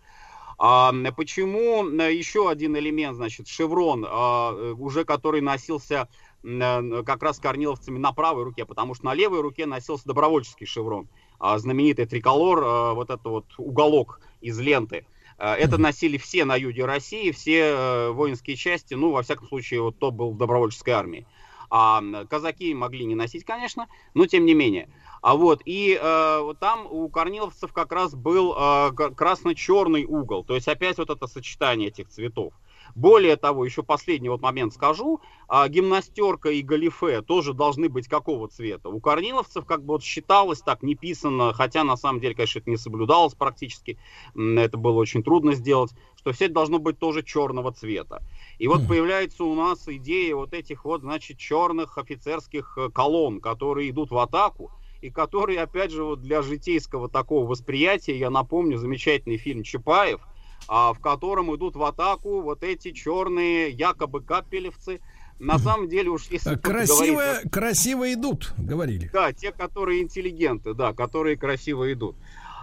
А, 0.58 0.94
почему 1.16 1.84
м, 1.86 2.00
еще 2.00 2.50
один 2.50 2.76
элемент, 2.78 3.16
значит, 3.16 3.48
шеврон, 3.48 4.06
э, 4.06 4.74
уже 4.78 5.04
который 5.04 5.42
носился 5.42 5.96
э, 5.96 6.33
как 6.44 7.24
раз 7.24 7.40
корниловцами 7.40 7.98
на 7.98 8.12
правой 8.12 8.44
руке, 8.44 8.66
потому 8.66 8.96
что 8.96 9.06
на 9.06 9.14
левой 9.14 9.42
руке 9.42 9.66
носился 9.66 10.06
добровольческий 10.06 10.66
шеврон, 10.66 11.08
а, 11.40 11.58
знаменитый 11.58 12.06
триколор, 12.06 12.64
а, 12.64 12.94
вот 12.94 13.10
это 13.10 13.30
вот 13.30 13.46
уголок 13.58 14.20
из 14.42 14.60
ленты. 14.60 15.06
А, 15.38 15.56
Это 15.56 15.78
носили 15.78 16.18
все 16.18 16.46
на 16.46 16.56
юге 16.56 16.86
России, 16.86 17.32
все 17.32 17.60
э, 17.60 18.10
воинские 18.12 18.56
части, 18.56 18.94
ну, 18.94 19.12
во 19.12 19.24
всяком 19.24 19.48
случае, 19.48 19.82
вот 19.82 19.98
то 19.98 20.12
был 20.12 20.32
в 20.32 20.38
добровольческой 20.38 20.92
армии. 20.92 21.26
А 21.70 22.04
казаки 22.30 22.74
могли 22.76 23.06
не 23.06 23.16
носить, 23.16 23.46
конечно, 23.46 23.88
но 24.14 24.28
тем 24.28 24.46
не 24.46 24.54
менее. 24.54 24.90
А 25.22 25.36
вот, 25.36 25.62
и 25.66 25.98
э, 26.00 26.54
там 26.60 26.86
у 26.90 27.10
корниловцев 27.10 27.74
как 27.74 27.92
раз 27.92 28.14
был 28.14 28.54
э, 28.56 28.92
красно-черный 28.92 30.06
угол, 30.06 30.44
то 30.44 30.54
есть 30.54 30.68
опять 30.68 30.98
вот 30.98 31.10
это 31.10 31.26
сочетание 31.28 31.88
этих 31.88 32.10
цветов. 32.10 32.54
Более 32.96 33.38
того, 33.38 33.66
еще 33.66 33.82
последний 33.82 34.30
вот 34.30 34.42
момент 34.42 34.74
скажу, 34.74 35.20
а, 35.48 35.68
гимнастерка 35.68 36.50
и 36.50 36.62
галифе 36.62 37.22
тоже 37.22 37.54
должны 37.54 37.90
быть 37.90 38.08
какого 38.08 38.48
цвета? 38.48 38.90
У 38.90 39.00
корниловцев 39.00 39.66
как 39.66 39.84
бы 39.84 39.94
вот 39.94 40.04
считалось 40.04 40.62
так, 40.62 40.84
не 40.84 40.96
писано, 40.96 41.54
хотя 41.54 41.84
на 41.84 41.98
самом 41.98 42.20
деле, 42.20 42.36
конечно, 42.36 42.60
это 42.60 42.70
не 42.70 42.78
соблюдалось 42.78 43.34
практически, 43.34 43.98
это 44.36 44.78
было 44.78 44.98
очень 45.00 45.24
трудно 45.24 45.56
сделать, 45.56 45.92
что 46.16 46.32
все 46.32 46.46
это 46.46 46.54
должно 46.54 46.80
быть 46.80 47.00
тоже 47.00 47.24
черного 47.24 47.72
цвета. 47.72 48.22
И 48.60 48.68
вот 48.68 48.88
появляется 48.88 49.44
у 49.44 49.56
нас 49.56 49.88
идея 49.88 50.36
вот 50.36 50.54
этих 50.54 50.86
вот, 50.86 51.02
значит, 51.02 51.38
черных 51.38 51.98
офицерских 51.98 52.78
э, 52.78 52.90
колонн, 52.90 53.42
которые 53.42 53.90
идут 53.90 54.12
в 54.12 54.18
атаку, 54.18 54.72
и 55.02 55.10
которые, 55.10 55.62
опять 55.62 55.92
же, 55.92 56.04
вот 56.04 56.22
для 56.22 56.42
житейского 56.42 57.10
такого 57.10 57.46
восприятия, 57.46 58.18
я 58.18 58.30
напомню, 58.30 58.78
замечательный 58.78 59.38
фильм 59.38 59.64
Чапаев, 59.64 60.22
в 60.67 60.98
котором 61.01 61.56
идут 61.56 61.75
в 61.75 61.83
атаку 61.83 62.42
вот 62.42 62.64
эти 62.64 62.92
черные 62.92 63.69
якобы 63.69 64.22
капелевцы. 64.22 65.01
На 65.40 65.59
самом 65.59 65.90
деле 65.90 66.09
уж 66.09 66.27
если 66.27 66.51
тут 66.56 66.61
Красиво, 66.64 67.16
говорить- 67.22 67.51
красиво 67.51 68.14
идут, 68.14 68.53
говорили. 68.58 69.09
да, 69.11 69.33
те, 69.33 69.51
которые 69.51 70.01
интеллигенты, 70.01 70.74
да, 70.74 70.93
которые 70.93 71.35
красиво 71.38 71.92
идут. 71.92 72.16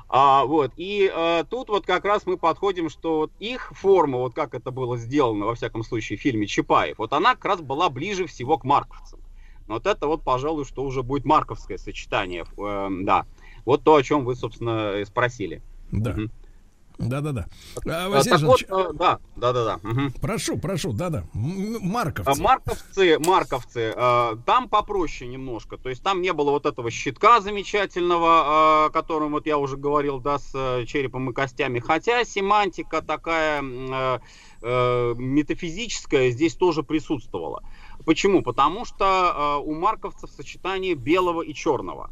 А, 0.08 0.44
вот, 0.44 0.72
и 0.76 1.08
э, 1.12 1.44
тут 1.48 1.68
вот 1.68 1.86
как 1.86 2.04
раз 2.04 2.26
мы 2.26 2.36
подходим, 2.36 2.88
что 2.90 3.18
вот 3.18 3.32
их 3.38 3.70
форма, 3.76 4.18
вот 4.18 4.34
как 4.34 4.54
это 4.54 4.72
было 4.72 4.96
сделано, 4.96 5.46
во 5.46 5.54
всяком 5.54 5.84
случае, 5.84 6.18
в 6.18 6.20
фильме 6.22 6.46
Чапаев, 6.48 6.98
вот 6.98 7.12
она 7.12 7.34
как 7.36 7.44
раз 7.44 7.60
была 7.60 7.88
ближе 7.90 8.26
всего 8.26 8.58
к 8.58 8.64
марковцам. 8.64 9.20
Вот 9.68 9.86
это 9.86 10.08
вот, 10.08 10.22
пожалуй, 10.24 10.64
что 10.64 10.82
уже 10.82 11.04
будет 11.04 11.24
марковское 11.24 11.78
сочетание, 11.78 12.44
э, 12.58 12.88
да. 13.02 13.24
Вот 13.64 13.84
то, 13.84 13.94
о 13.94 14.02
чем 14.02 14.24
вы, 14.24 14.34
собственно, 14.34 14.94
спросили. 15.06 15.62
Да. 15.92 16.16
Да-да-да. 17.00 17.46
А, 17.86 18.06
А, 18.06 18.08
Василий 18.08 18.30
так 18.30 18.40
Жанович, 18.40 18.66
да, 18.68 19.18
да, 19.36 19.52
да, 19.52 19.64
да. 19.64 19.80
мгм. 19.82 20.12
прошу, 20.20 20.58
прошу, 20.58 20.92
да-да. 20.92 21.24
А, 21.34 21.38
Марковцы. 21.38 22.42
Марковцы, 22.42 23.18
марковцы, 23.18 23.94
там 24.46 24.68
попроще 24.68 25.30
немножко. 25.30 25.76
То 25.76 25.88
есть 25.88 26.02
там 26.02 26.20
не 26.20 26.32
было 26.32 26.50
вот 26.50 26.66
этого 26.66 26.90
щитка 26.90 27.40
замечательного, 27.40 28.86
о 28.86 28.90
котором 28.90 29.32
вот 29.32 29.46
я 29.46 29.58
уже 29.58 29.76
говорил, 29.76 30.20
да, 30.20 30.38
с 30.38 30.50
э, 30.54 30.84
черепом 30.86 31.30
и 31.30 31.32
костями. 31.32 31.78
Хотя 31.78 32.24
семантика 32.24 33.02
такая 33.02 33.62
э, 33.62 34.18
э, 34.62 35.14
метафизическая 35.16 36.30
здесь 36.30 36.54
тоже 36.54 36.82
присутствовала. 36.82 37.62
Почему? 38.04 38.42
Потому 38.42 38.84
что 38.84 39.62
у 39.64 39.74
марковцев 39.74 40.30
сочетание 40.30 40.94
белого 40.94 41.42
и 41.42 41.52
черного. 41.52 42.10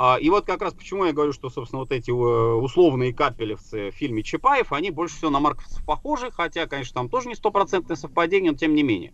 А, 0.00 0.16
И 0.20 0.30
вот 0.30 0.46
как 0.46 0.62
раз 0.62 0.74
почему 0.74 1.06
я 1.06 1.12
говорю, 1.12 1.32
что, 1.32 1.50
собственно, 1.50 1.80
вот 1.80 1.90
эти 1.90 2.10
э, 2.10 2.14
условные 2.14 3.12
капелевцы 3.12 3.90
в 3.90 3.94
фильме 3.96 4.22
Чапаев, 4.22 4.72
они 4.72 4.92
больше 4.92 5.16
всего 5.16 5.30
на 5.30 5.40
марковцев 5.40 5.84
похожи, 5.84 6.30
хотя, 6.30 6.68
конечно, 6.68 6.94
там 6.94 7.08
тоже 7.08 7.26
не 7.28 7.34
стопроцентное 7.34 7.96
совпадение, 7.96 8.52
но 8.52 8.56
тем 8.56 8.76
не 8.76 8.84
менее. 8.84 9.12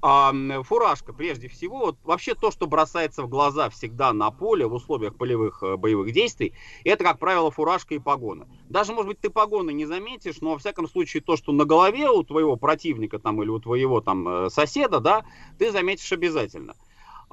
А, 0.00 0.32
фуражка, 0.62 1.12
прежде 1.12 1.48
всего, 1.48 1.80
вот 1.80 1.98
вообще 2.02 2.34
то, 2.34 2.50
что 2.50 2.66
бросается 2.66 3.22
в 3.22 3.28
глаза 3.28 3.68
всегда 3.68 4.14
на 4.14 4.30
поле 4.30 4.66
в 4.66 4.72
условиях 4.72 5.18
полевых 5.18 5.62
э, 5.62 5.76
боевых 5.76 6.10
действий, 6.12 6.54
это, 6.82 7.04
как 7.04 7.18
правило, 7.18 7.50
фуражка 7.50 7.94
и 7.94 7.98
погоны. 7.98 8.46
Даже, 8.70 8.94
может 8.94 9.08
быть, 9.08 9.20
ты 9.20 9.28
погоны 9.28 9.74
не 9.74 9.84
заметишь, 9.84 10.40
но, 10.40 10.52
во 10.52 10.58
всяком 10.58 10.88
случае, 10.88 11.22
то, 11.22 11.36
что 11.36 11.52
на 11.52 11.66
голове 11.66 12.08
у 12.08 12.22
твоего 12.22 12.56
противника 12.56 13.18
там 13.18 13.42
или 13.42 13.50
у 13.50 13.60
твоего 13.60 14.00
там 14.00 14.26
э, 14.26 14.48
соседа, 14.48 15.00
да, 15.00 15.26
ты 15.58 15.70
заметишь 15.70 16.10
обязательно. 16.10 16.74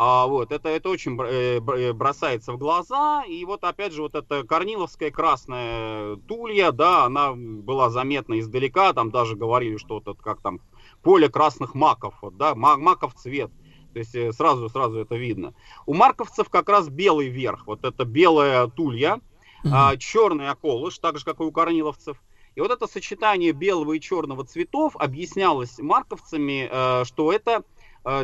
А, 0.02 0.28
вот, 0.28 0.54
это, 0.54 0.70
это 0.70 0.88
очень 0.88 1.20
э, 1.22 1.60
э, 1.60 1.92
бросается 1.92 2.54
в 2.54 2.58
глаза. 2.58 3.26
И 3.28 3.44
вот 3.44 3.66
опять 3.66 3.92
же 3.92 4.02
вот 4.02 4.16
эта 4.16 4.46
корниловская 4.46 5.12
красная 5.12 6.16
тулья, 6.26 6.72
да, 6.72 7.04
она 7.04 7.34
была 7.34 7.90
заметна 7.90 8.40
издалека. 8.40 8.94
Там 8.94 9.12
даже 9.12 9.36
говорили, 9.36 9.76
что 9.76 9.96
вот 9.96 10.08
это 10.08 10.24
как 10.24 10.40
там 10.40 10.62
поле 11.04 11.28
красных 11.28 11.76
маков, 11.76 12.16
вот, 12.22 12.38
да, 12.38 12.56
ма- 12.56 12.78
маков 12.78 13.14
цвет. 13.16 13.52
То 13.92 14.00
есть 14.00 14.16
э, 14.16 14.32
сразу, 14.32 14.70
сразу 14.70 15.00
это 15.00 15.18
видно. 15.18 15.54
У 15.86 15.94
марковцев 15.94 16.48
как 16.50 16.70
раз 16.70 16.88
белый 16.88 17.28
верх. 17.28 17.68
Вот 17.68 17.84
это 17.84 18.06
белая 18.06 18.68
тулья, 18.68 19.20
а, 19.66 19.98
черный 19.98 20.50
околыш, 20.50 20.98
так 21.00 21.18
же 21.18 21.26
как 21.26 21.42
и 21.42 21.44
у 21.44 21.52
корниловцев. 21.52 22.16
И 22.56 22.62
вот 22.62 22.72
это 22.72 22.88
сочетание 22.88 23.52
белого 23.52 23.92
и 23.92 24.00
черного 24.00 24.46
цветов 24.46 24.96
объяснялось 24.96 25.78
марковцами, 25.78 27.04
что 27.04 27.34
это 27.34 27.64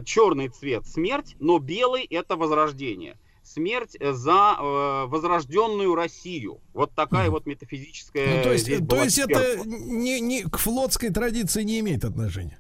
черный 0.06 0.50
цвет 0.50 0.86
смерть, 0.86 1.36
но 1.40 1.60
белый 1.60 2.04
это 2.04 2.36
возрождение. 2.36 3.18
Смерть 3.46 3.96
э, 4.00 4.12
за 4.12 4.58
э, 4.60 5.06
возрожденную 5.06 5.94
Россию. 5.94 6.60
Вот 6.74 6.92
такая 6.96 7.30
вот 7.30 7.46
метафизическая. 7.46 8.38
Ну, 8.38 8.44
то 8.44 8.52
есть, 8.54 8.88
то 8.88 9.04
есть 9.04 9.20
это 9.20 9.60
не, 9.66 10.20
не, 10.20 10.44
к 10.44 10.58
флотской 10.58 11.12
традиции 11.12 11.62
не 11.62 11.80
имеет 11.80 12.04
отношения. 12.04 12.58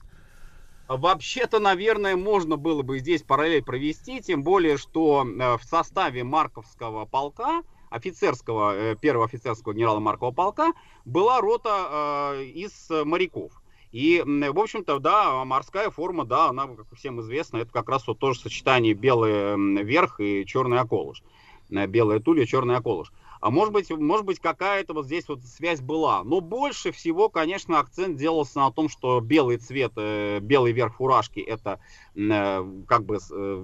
Вообще-то, 0.87 1.59
наверное, 1.59 2.15
можно 2.15 2.57
было 2.57 2.83
бы 2.83 2.99
здесь 2.99 3.23
параллель 3.23 3.63
провести, 3.63 4.21
тем 4.21 4.43
более, 4.43 4.77
что 4.77 5.25
э, 5.25 5.57
в 5.57 5.63
составе 5.63 6.23
Марковского 6.23 7.05
полка, 7.05 7.63
офицерского, 7.89 8.75
э, 8.75 8.95
первого 8.95 9.25
офицерского 9.25 9.73
генерала 9.73 9.99
Маркова 9.99 10.31
полка, 10.31 10.73
была 11.03 11.41
рота 11.41 12.35
э, 12.37 12.43
из 12.43 12.91
моряков. 12.91 13.51
И, 13.95 14.21
в 14.25 14.59
общем-то, 14.59 14.99
да, 14.99 15.45
морская 15.45 15.89
форма, 15.89 16.25
да, 16.25 16.49
она, 16.49 16.67
как 16.67 16.85
всем 16.97 17.21
известно, 17.21 17.59
это 17.59 17.71
как 17.71 17.87
раз 17.87 18.05
вот 18.07 18.19
тоже 18.19 18.37
сочетание 18.37 18.93
белый 18.93 19.55
верх 19.85 20.19
и 20.19 20.45
черный 20.45 20.81
околыш. 20.81 21.23
Э, 21.69 21.87
Белая 21.87 22.19
тулья, 22.19 22.45
черный 22.45 22.75
околыш. 22.75 23.13
А 23.39 23.49
может 23.51 23.71
быть, 23.73 23.89
может 23.89 24.25
быть, 24.25 24.41
какая-то 24.41 24.93
вот 24.93 25.05
здесь 25.05 25.29
вот 25.29 25.43
связь 25.43 25.79
была. 25.79 26.25
Но 26.25 26.41
больше 26.41 26.91
всего, 26.91 27.29
конечно, 27.29 27.79
акцент 27.79 28.17
делался 28.17 28.59
на 28.59 28.69
том, 28.69 28.89
что 28.89 29.21
белый 29.21 29.59
цвет, 29.59 29.93
э, 29.95 30.39
белый 30.41 30.73
верх 30.73 30.97
фуражки 30.97 31.39
это 31.39 31.79
э, 32.15 32.81
как 32.89 33.05
бы 33.05 33.19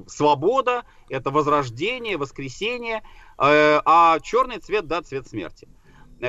свобода, 0.08 0.86
это 1.10 1.30
возрождение, 1.30 2.16
воскресение, 2.16 3.04
а 3.38 4.18
черный 4.22 4.60
цвет, 4.60 4.88
да, 4.88 5.02
цвет 5.02 5.28
смерти. 5.28 5.68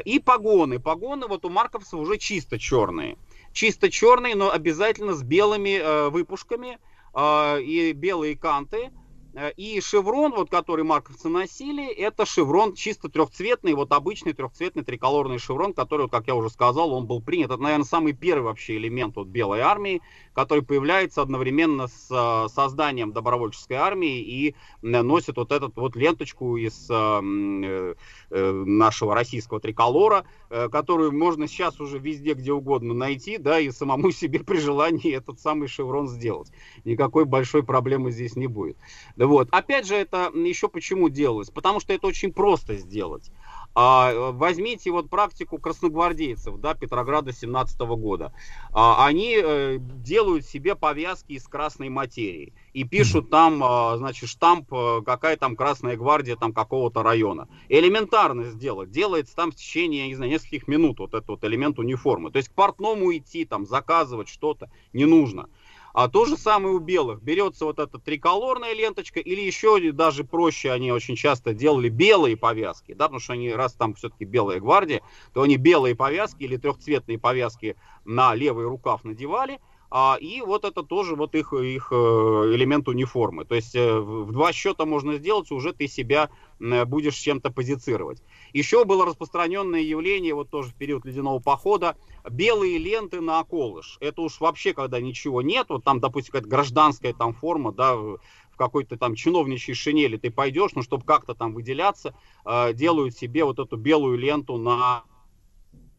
И 0.05 0.19
погоны. 0.19 0.81
Погоны 0.81 1.29
вот 1.29 1.45
у 1.45 1.51
марковцев 1.51 2.01
уже 2.01 2.17
чисто 2.17 2.59
черные. 2.59 3.17
Чисто 3.53 3.91
черные, 3.91 4.35
но 4.35 4.51
обязательно 4.51 5.15
с 5.15 5.23
белыми 5.23 5.79
э, 5.79 6.09
выпушками 6.09 6.79
э, 7.15 7.61
и 7.61 7.93
белые 7.93 8.37
канты. 8.37 8.91
Э, 9.35 9.51
И 9.57 9.81
шеврон, 9.81 10.33
вот 10.33 10.51
который 10.51 10.85
марковцы 10.85 11.29
носили, 11.29 11.87
это 11.87 12.27
шеврон 12.27 12.75
чисто 12.75 13.09
трехцветный, 13.09 13.75
вот 13.75 13.93
обычный 13.93 14.33
трехцветный 14.33 14.85
триколорный 14.85 15.39
шеврон, 15.39 15.73
который, 15.73 16.09
как 16.09 16.27
я 16.27 16.35
уже 16.35 16.51
сказал, 16.51 16.93
он 16.93 17.07
был 17.07 17.23
принят. 17.23 17.51
Это, 17.51 17.63
наверное, 17.63 17.85
самый 17.85 18.13
первый 18.13 18.45
вообще 18.45 18.77
элемент 18.77 19.17
вот 19.17 19.29
белой 19.29 19.61
армии, 19.61 20.03
который 20.35 20.63
появляется 20.63 21.23
одновременно 21.23 21.89
с 21.89 22.09
э, 22.11 22.49
созданием 22.53 23.13
добровольческой 23.13 23.75
армии 23.75 24.21
и 24.21 24.55
носит 24.83 25.37
вот 25.37 25.53
эту 25.53 25.73
вот 25.77 25.97
ленточку 25.97 26.57
из 26.57 26.89
э, 26.91 27.95
нашего 28.31 29.15
российского 29.15 29.61
триколора, 29.61 30.25
которую 30.49 31.13
можно 31.13 31.47
сейчас 31.49 31.81
уже 31.81 31.99
везде, 31.99 32.35
где 32.35 32.53
угодно 32.53 32.95
найти, 32.95 33.39
да, 33.39 33.59
и 33.59 33.71
самому 33.71 34.11
себе 34.11 34.41
при 34.41 34.59
желании 34.59 35.15
этот 35.15 35.41
самый 35.41 35.69
шеврон 35.69 36.09
сделать. 36.09 36.51
Никакой 36.85 37.25
большой 37.25 37.63
проблемы 37.63 38.11
здесь 38.11 38.37
не 38.37 38.47
будет. 38.47 38.77
Вот. 39.27 39.49
Опять 39.51 39.87
же, 39.87 39.95
это 39.95 40.31
еще 40.35 40.69
почему 40.69 41.09
делалось? 41.09 41.51
Потому 41.51 41.81
что 41.81 41.93
это 41.93 42.07
очень 42.07 42.33
просто 42.33 42.77
сделать. 42.77 43.31
А, 43.75 44.13
э, 44.13 44.33
возьмите 44.33 44.91
вот 44.91 45.09
практику 45.09 45.59
красногвардейцев, 45.59 46.59
да, 46.59 46.75
Петрограда 46.75 47.33
17 47.33 47.81
года. 47.81 48.33
А, 48.71 49.07
они 49.07 49.39
э, 49.43 49.79
делают 49.81 50.45
себе 50.45 50.75
повязки 50.75 51.33
из 51.33 51.45
красной 51.49 51.89
материи 51.89 52.53
и 52.75 52.85
пишут 52.85 53.31
там, 53.31 53.63
а, 53.65 53.97
значит, 53.97 54.29
штамп, 54.29 54.73
э, 54.73 55.01
какая 55.07 55.37
там 55.37 55.57
Красная 55.57 55.97
Гвардия 55.97 56.37
там 56.37 56.53
какого-то 56.53 57.03
района. 57.03 57.49
Элементарно 57.69 58.45
сделать. 58.51 58.91
Делается 58.91 59.35
там 59.35 59.53
в 59.53 59.55
течение, 59.55 60.03
я 60.03 60.09
не 60.09 60.17
знаю, 60.17 60.31
нескольких 60.31 60.69
минут 60.69 60.99
вот 60.99 61.15
этот 61.15 61.29
вот 61.29 61.45
элемент 61.45 61.79
униформы. 61.79 62.31
То 62.31 62.37
есть 62.39 62.51
к 62.51 62.53
портному 62.53 63.17
идти, 63.17 63.47
там, 63.47 63.65
заказывать 63.65 64.29
что-то 64.29 64.71
не 64.93 65.07
нужно. 65.07 65.49
А 65.93 66.09
то 66.09 66.25
же 66.25 66.37
самое 66.37 66.75
у 66.75 66.79
белых. 66.79 67.23
Берется 67.23 67.65
вот 67.65 67.79
эта 67.79 67.99
триколорная 67.99 68.73
ленточка, 68.73 69.21
или 69.21 69.41
еще 69.41 69.93
даже 69.93 70.25
проще, 70.25 70.71
они 70.71 70.91
очень 70.91 71.17
часто 71.17 71.53
делали 71.53 71.89
белые 71.89 72.37
повязки, 72.37 72.95
да, 72.95 73.05
потому 73.05 73.21
что 73.21 73.35
они, 73.35 73.53
раз 73.53 73.75
там 73.75 73.95
все-таки 73.95 74.25
белая 74.25 74.61
гвардия, 74.61 75.03
то 75.35 75.43
они 75.43 75.57
белые 75.57 75.95
повязки 75.95 76.45
или 76.45 76.57
трехцветные 76.57 77.19
повязки 77.19 77.77
на 78.05 78.35
левый 78.35 78.67
рукав 78.67 79.05
надевали, 79.05 79.61
а, 79.95 80.17
и 80.19 80.41
вот 80.41 80.65
это 80.65 80.83
тоже 80.83 81.17
вот 81.17 81.35
их, 81.35 81.53
их 81.53 81.89
э, 81.93 81.95
элемент 81.95 82.89
униформы. 82.89 83.45
То 83.45 83.55
есть 83.55 83.75
э, 83.75 83.99
в 83.99 84.33
два 84.33 84.51
счета 84.55 84.87
можно 84.87 85.17
сделать, 85.17 85.51
уже 85.51 85.75
ты 85.75 85.87
себя 85.87 86.31
э, 86.61 86.87
будешь 86.87 87.17
чем-то 87.17 87.51
позицировать. 87.53 88.23
Еще 88.55 88.87
было 88.87 89.05
распространенное 89.05 89.83
явление, 89.83 90.33
вот 90.33 90.49
тоже 90.49 90.71
в 90.71 90.75
период 90.77 91.05
ледяного 91.05 91.41
похода, 91.41 91.99
белые 92.31 92.79
ленты 92.79 93.21
на 93.21 93.41
околыш. 93.41 93.99
Это 94.01 94.23
уж 94.23 94.41
вообще, 94.41 94.73
когда 94.73 94.99
ничего 94.99 95.43
нет, 95.43 95.67
вот 95.69 95.85
там, 95.85 96.01
допустим, 96.01 96.33
какая-то 96.33 96.49
гражданская 96.49 97.13
там 97.13 97.35
форма, 97.35 97.71
да, 97.71 97.95
в 97.95 98.19
в 98.51 98.57
какой-то 98.57 98.99
там 98.99 99.15
чиновничьей 99.15 99.75
шинели 99.75 100.19
ты 100.19 100.31
пойдешь, 100.31 100.73
ну, 100.75 100.83
чтобы 100.83 101.05
как-то 101.05 101.35
там 101.35 101.55
выделяться, 101.55 102.15
э, 102.45 102.75
делают 102.75 103.17
себе 103.17 103.45
вот 103.45 103.59
эту 103.59 103.79
белую 103.79 104.19
ленту 104.19 104.59
на, 104.59 105.05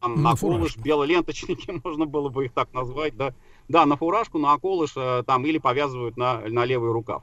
там, 0.00 0.16
На 0.16 0.22
на 0.22 0.32
околыш, 0.34 0.76
белоленточники, 0.76 1.80
можно 1.84 2.06
было 2.06 2.28
бы 2.28 2.44
их 2.44 2.52
так 2.52 2.72
назвать, 2.72 3.16
да, 3.16 3.34
да, 3.68 3.86
на 3.86 3.96
фуражку, 3.96 4.38
на 4.38 4.54
околыш 4.54 4.92
э, 4.96 5.22
там 5.26 5.44
или 5.46 5.58
повязывают 5.58 6.16
на, 6.16 6.40
на 6.40 6.64
левый 6.64 6.92
рукав. 6.92 7.22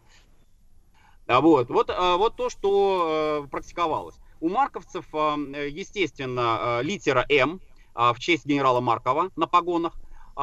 А 1.28 1.40
Вот, 1.40 1.70
вот, 1.70 1.90
э, 1.90 2.16
вот 2.18 2.36
то, 2.36 2.50
что 2.50 3.44
э, 3.46 3.48
практиковалось. 3.50 4.16
У 4.40 4.50
марковцев, 4.50 5.06
естественно, 5.14 6.82
литера 6.82 7.26
М 7.30 7.62
э, 7.96 8.14
в 8.14 8.20
честь 8.20 8.46
генерала 8.46 8.82
Маркова 8.82 9.30
на 9.36 9.48
погонах. 9.48 9.94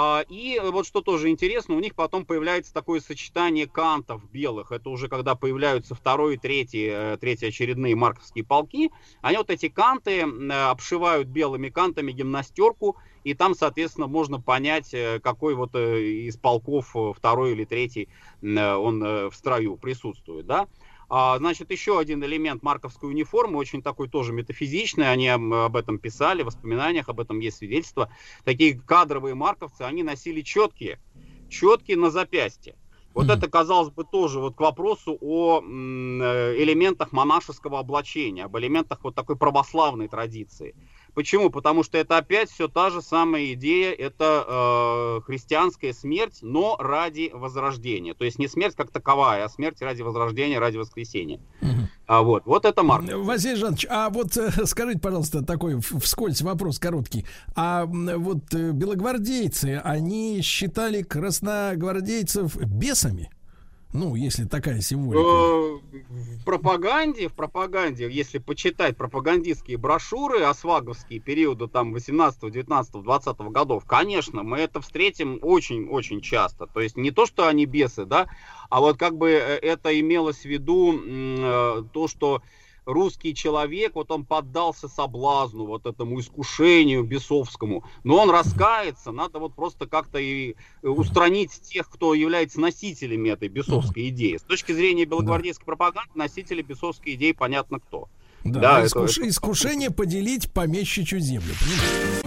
А, 0.00 0.24
И 0.28 0.60
вот 0.62 0.86
что 0.86 1.00
тоже 1.00 1.28
интересно, 1.28 1.74
у 1.74 1.80
них 1.80 1.96
потом 1.96 2.24
появляется 2.24 2.72
такое 2.72 3.00
сочетание 3.00 3.66
кантов 3.66 4.22
белых. 4.30 4.70
Это 4.70 4.90
уже 4.90 5.08
когда 5.08 5.34
появляются 5.34 5.96
второй 5.96 6.36
и 6.36 6.38
третий, 6.38 6.86
э, 6.88 7.16
третьи 7.20 7.48
очередные 7.48 7.96
марковские 7.96 8.44
полки. 8.44 8.92
Они 9.22 9.36
вот 9.38 9.50
эти 9.50 9.68
канты 9.68 10.20
э, 10.20 10.52
обшивают 10.52 11.26
белыми 11.26 11.68
кантами 11.68 12.12
гимнастерку. 12.12 12.96
И 13.24 13.34
там, 13.34 13.56
соответственно, 13.56 14.06
можно 14.06 14.40
понять, 14.40 14.94
э, 14.94 15.18
какой 15.18 15.56
вот 15.56 15.74
из 15.74 16.36
полков 16.36 16.94
второй 17.16 17.50
или 17.50 17.64
третий 17.64 18.08
он 18.40 19.00
в 19.00 19.32
строю 19.32 19.76
присутствует, 19.76 20.46
да. 20.46 20.68
А, 21.10 21.38
значит, 21.38 21.70
еще 21.70 21.98
один 21.98 22.22
элемент 22.22 22.62
марковской 22.62 23.08
униформы, 23.08 23.56
очень 23.56 23.82
такой 23.82 24.08
тоже 24.08 24.32
метафизичный, 24.32 25.10
они 25.10 25.28
об 25.28 25.74
этом 25.76 25.98
писали, 25.98 26.42
в 26.42 26.46
воспоминаниях 26.46 27.08
об 27.08 27.20
этом 27.20 27.38
есть 27.40 27.58
свидетельства. 27.58 28.12
Такие 28.44 28.78
кадровые 28.78 29.34
марковцы, 29.34 29.82
они 29.82 30.02
носили 30.02 30.42
четкие, 30.42 30.98
четкие 31.48 31.96
на 31.96 32.10
запястье. 32.10 32.76
Вот 33.14 33.30
это, 33.30 33.50
казалось 33.50 33.90
бы, 33.90 34.04
тоже 34.04 34.38
вот 34.38 34.54
к 34.54 34.60
вопросу 34.60 35.18
о 35.20 35.60
э, 35.60 35.64
элементах 35.64 37.10
монашеского 37.10 37.80
облачения, 37.80 38.44
об 38.44 38.56
элементах 38.58 39.00
вот 39.02 39.14
такой 39.14 39.36
православной 39.36 40.06
традиции. 40.08 40.76
Почему? 41.18 41.50
Потому 41.50 41.82
что 41.82 41.98
это 41.98 42.16
опять 42.16 42.48
все 42.48 42.68
та 42.68 42.90
же 42.90 43.02
самая 43.02 43.52
идея, 43.54 43.92
это 43.92 44.44
э, 44.46 45.20
христианская 45.26 45.92
смерть, 45.92 46.38
но 46.42 46.76
ради 46.78 47.32
возрождения. 47.34 48.14
То 48.14 48.24
есть 48.24 48.38
не 48.38 48.46
смерть 48.46 48.76
как 48.76 48.92
таковая, 48.92 49.44
а 49.44 49.48
смерть 49.48 49.82
ради 49.82 50.02
возрождения, 50.02 50.60
ради 50.60 50.76
воскресения. 50.76 51.40
А 52.06 52.22
вот, 52.22 52.46
вот 52.46 52.64
это 52.64 52.84
Марк. 52.84 53.04
Василий 53.12 53.56
Жанович, 53.56 53.86
а 53.90 54.10
вот 54.10 54.36
э, 54.36 54.52
скажите, 54.64 55.00
пожалуйста, 55.00 55.44
такой 55.44 55.80
вскользь 55.80 56.40
вопрос 56.40 56.78
короткий. 56.78 57.26
А 57.56 57.84
вот 57.86 58.54
э, 58.54 58.70
белогвардейцы, 58.70 59.80
они 59.82 60.40
считали 60.40 61.02
красногвардейцев 61.02 62.54
бесами? 62.58 63.28
Ну, 63.92 64.14
если 64.16 64.44
такая 64.44 64.82
символика. 64.82 65.22
Э, 65.22 65.78
В 66.10 66.44
пропаганде, 66.44 67.28
в 67.28 67.32
пропаганде, 67.32 68.10
если 68.10 68.38
почитать 68.38 68.96
пропагандистские 68.98 69.78
брошюры 69.78 70.42
осваговские 70.42 71.20
периода 71.20 71.68
там 71.68 71.92
18, 71.92 72.52
19, 72.52 73.02
20 73.02 73.38
годов, 73.50 73.84
конечно, 73.86 74.42
мы 74.42 74.58
это 74.58 74.82
встретим 74.82 75.38
очень-очень 75.40 76.20
часто. 76.20 76.66
То 76.66 76.80
есть 76.80 76.98
не 76.98 77.10
то, 77.10 77.24
что 77.24 77.48
они 77.48 77.64
бесы, 77.64 78.04
да, 78.04 78.28
а 78.68 78.80
вот 78.80 78.98
как 78.98 79.16
бы 79.16 79.30
э, 79.30 79.56
это 79.56 79.98
имелось 79.98 80.42
в 80.42 80.44
виду 80.44 80.94
э, 80.94 81.84
то, 81.92 82.08
что 82.08 82.42
русский 82.88 83.34
человек, 83.34 83.94
вот 83.94 84.10
он 84.10 84.24
поддался 84.24 84.88
соблазну, 84.88 85.66
вот 85.66 85.84
этому 85.86 86.18
искушению 86.20 87.04
бесовскому, 87.04 87.84
но 88.02 88.16
он 88.16 88.30
раскается, 88.30 89.12
надо 89.12 89.38
вот 89.38 89.54
просто 89.54 89.86
как-то 89.86 90.18
и 90.18 90.54
устранить 90.82 91.50
тех, 91.62 91.88
кто 91.88 92.14
является 92.14 92.60
носителями 92.60 93.28
этой 93.28 93.48
бесовской 93.48 94.08
идеи. 94.08 94.38
С 94.38 94.42
точки 94.42 94.72
зрения 94.72 95.04
белогвардейской 95.04 95.66
пропаганды, 95.66 96.10
носители 96.14 96.62
бесовской 96.62 97.14
идеи 97.14 97.32
понятно 97.32 97.78
кто. 97.78 98.08
Да, 98.44 98.60
Да, 98.60 98.84
искуш- 98.86 99.18
это- 99.20 99.28
искушение 99.28 99.90
поделить 99.90 100.50
помещичью 100.52 101.20
землю. 101.20 101.52
понимаете? 101.60 102.22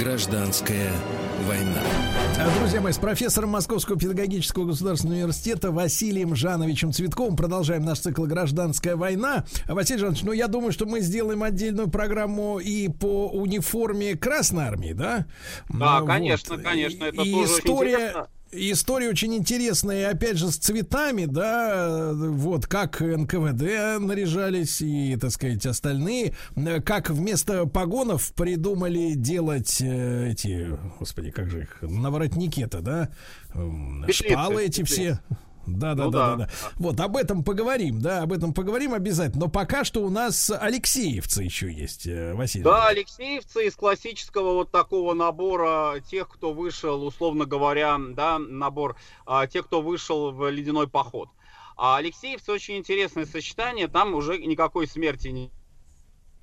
Гражданская 0.00 0.90
война. 1.46 1.82
А, 2.38 2.58
Друзья 2.58 2.80
мои, 2.80 2.90
с 2.90 2.96
профессором 2.96 3.50
Московского 3.50 3.98
педагогического 3.98 4.64
государственного 4.64 5.18
университета 5.18 5.72
Василием 5.72 6.34
Жановичем 6.34 6.90
Цветковым 6.94 7.36
продолжаем 7.36 7.84
наш 7.84 7.98
цикл 7.98 8.24
«Гражданская 8.24 8.96
война». 8.96 9.44
Василий 9.68 10.00
Жанович, 10.00 10.22
ну 10.22 10.32
я 10.32 10.48
думаю, 10.48 10.72
что 10.72 10.86
мы 10.86 11.00
сделаем 11.00 11.42
отдельную 11.42 11.90
программу 11.90 12.58
и 12.60 12.88
по 12.88 13.28
униформе 13.28 14.16
Красной 14.16 14.64
Армии, 14.64 14.94
да? 14.94 15.26
Да, 15.68 16.00
Ну, 16.00 16.06
конечно, 16.06 16.54
вот. 16.56 16.64
конечно, 16.64 17.04
это 17.04 17.20
И 17.20 17.32
тоже 17.32 17.52
очень 17.52 17.58
история, 17.58 17.92
интересно. 17.92 18.28
История 18.52 19.08
очень 19.08 19.32
интересная, 19.36 20.10
опять 20.10 20.36
же, 20.36 20.50
с 20.50 20.56
цветами, 20.56 21.26
да, 21.26 22.10
вот 22.12 22.66
как 22.66 23.00
НКВД 23.00 24.00
наряжались 24.00 24.80
и, 24.80 25.16
так 25.16 25.30
сказать, 25.30 25.64
остальные, 25.66 26.34
как 26.84 27.10
вместо 27.10 27.66
погонов 27.66 28.32
придумали 28.32 29.14
делать 29.14 29.80
э, 29.80 30.30
эти, 30.32 30.76
господи, 30.98 31.30
как 31.30 31.48
же 31.48 31.62
их, 31.62 31.78
наворотники-то, 31.80 32.80
да, 32.80 33.10
Петлицы, 33.52 34.32
шпалы 34.32 34.64
эти 34.64 34.80
петлицы. 34.80 34.92
все. 34.94 35.20
Да, 35.66 35.94
да, 35.94 36.04
Ну 36.04 36.10
да, 36.10 36.18
да. 36.18 36.36
да, 36.36 36.46
да. 36.46 36.50
Вот 36.76 37.00
об 37.00 37.16
этом 37.16 37.44
поговорим, 37.44 38.00
да, 38.00 38.22
об 38.22 38.32
этом 38.32 38.52
поговорим 38.54 38.94
обязательно. 38.94 39.44
Но 39.44 39.50
пока 39.50 39.84
что 39.84 40.02
у 40.04 40.10
нас 40.10 40.50
Алексеевцы 40.50 41.42
еще 41.42 41.72
есть, 41.72 42.06
э, 42.06 42.34
Василий. 42.34 42.64
Да, 42.64 42.88
Алексеевцы 42.88 43.66
из 43.66 43.76
классического 43.76 44.54
вот 44.54 44.70
такого 44.70 45.14
набора 45.14 46.00
тех, 46.00 46.28
кто 46.28 46.52
вышел, 46.52 47.04
условно 47.04 47.44
говоря, 47.44 47.98
да, 47.98 48.38
набор 48.38 48.96
а, 49.26 49.46
тех, 49.46 49.66
кто 49.66 49.82
вышел 49.82 50.32
в 50.32 50.50
ледяной 50.50 50.88
поход. 50.88 51.28
А 51.76 51.96
Алексеевцы 51.96 52.52
очень 52.52 52.76
интересное 52.76 53.26
сочетание, 53.26 53.88
там 53.88 54.14
уже 54.14 54.38
никакой 54.38 54.86
смерти 54.86 55.28
не 55.28 55.50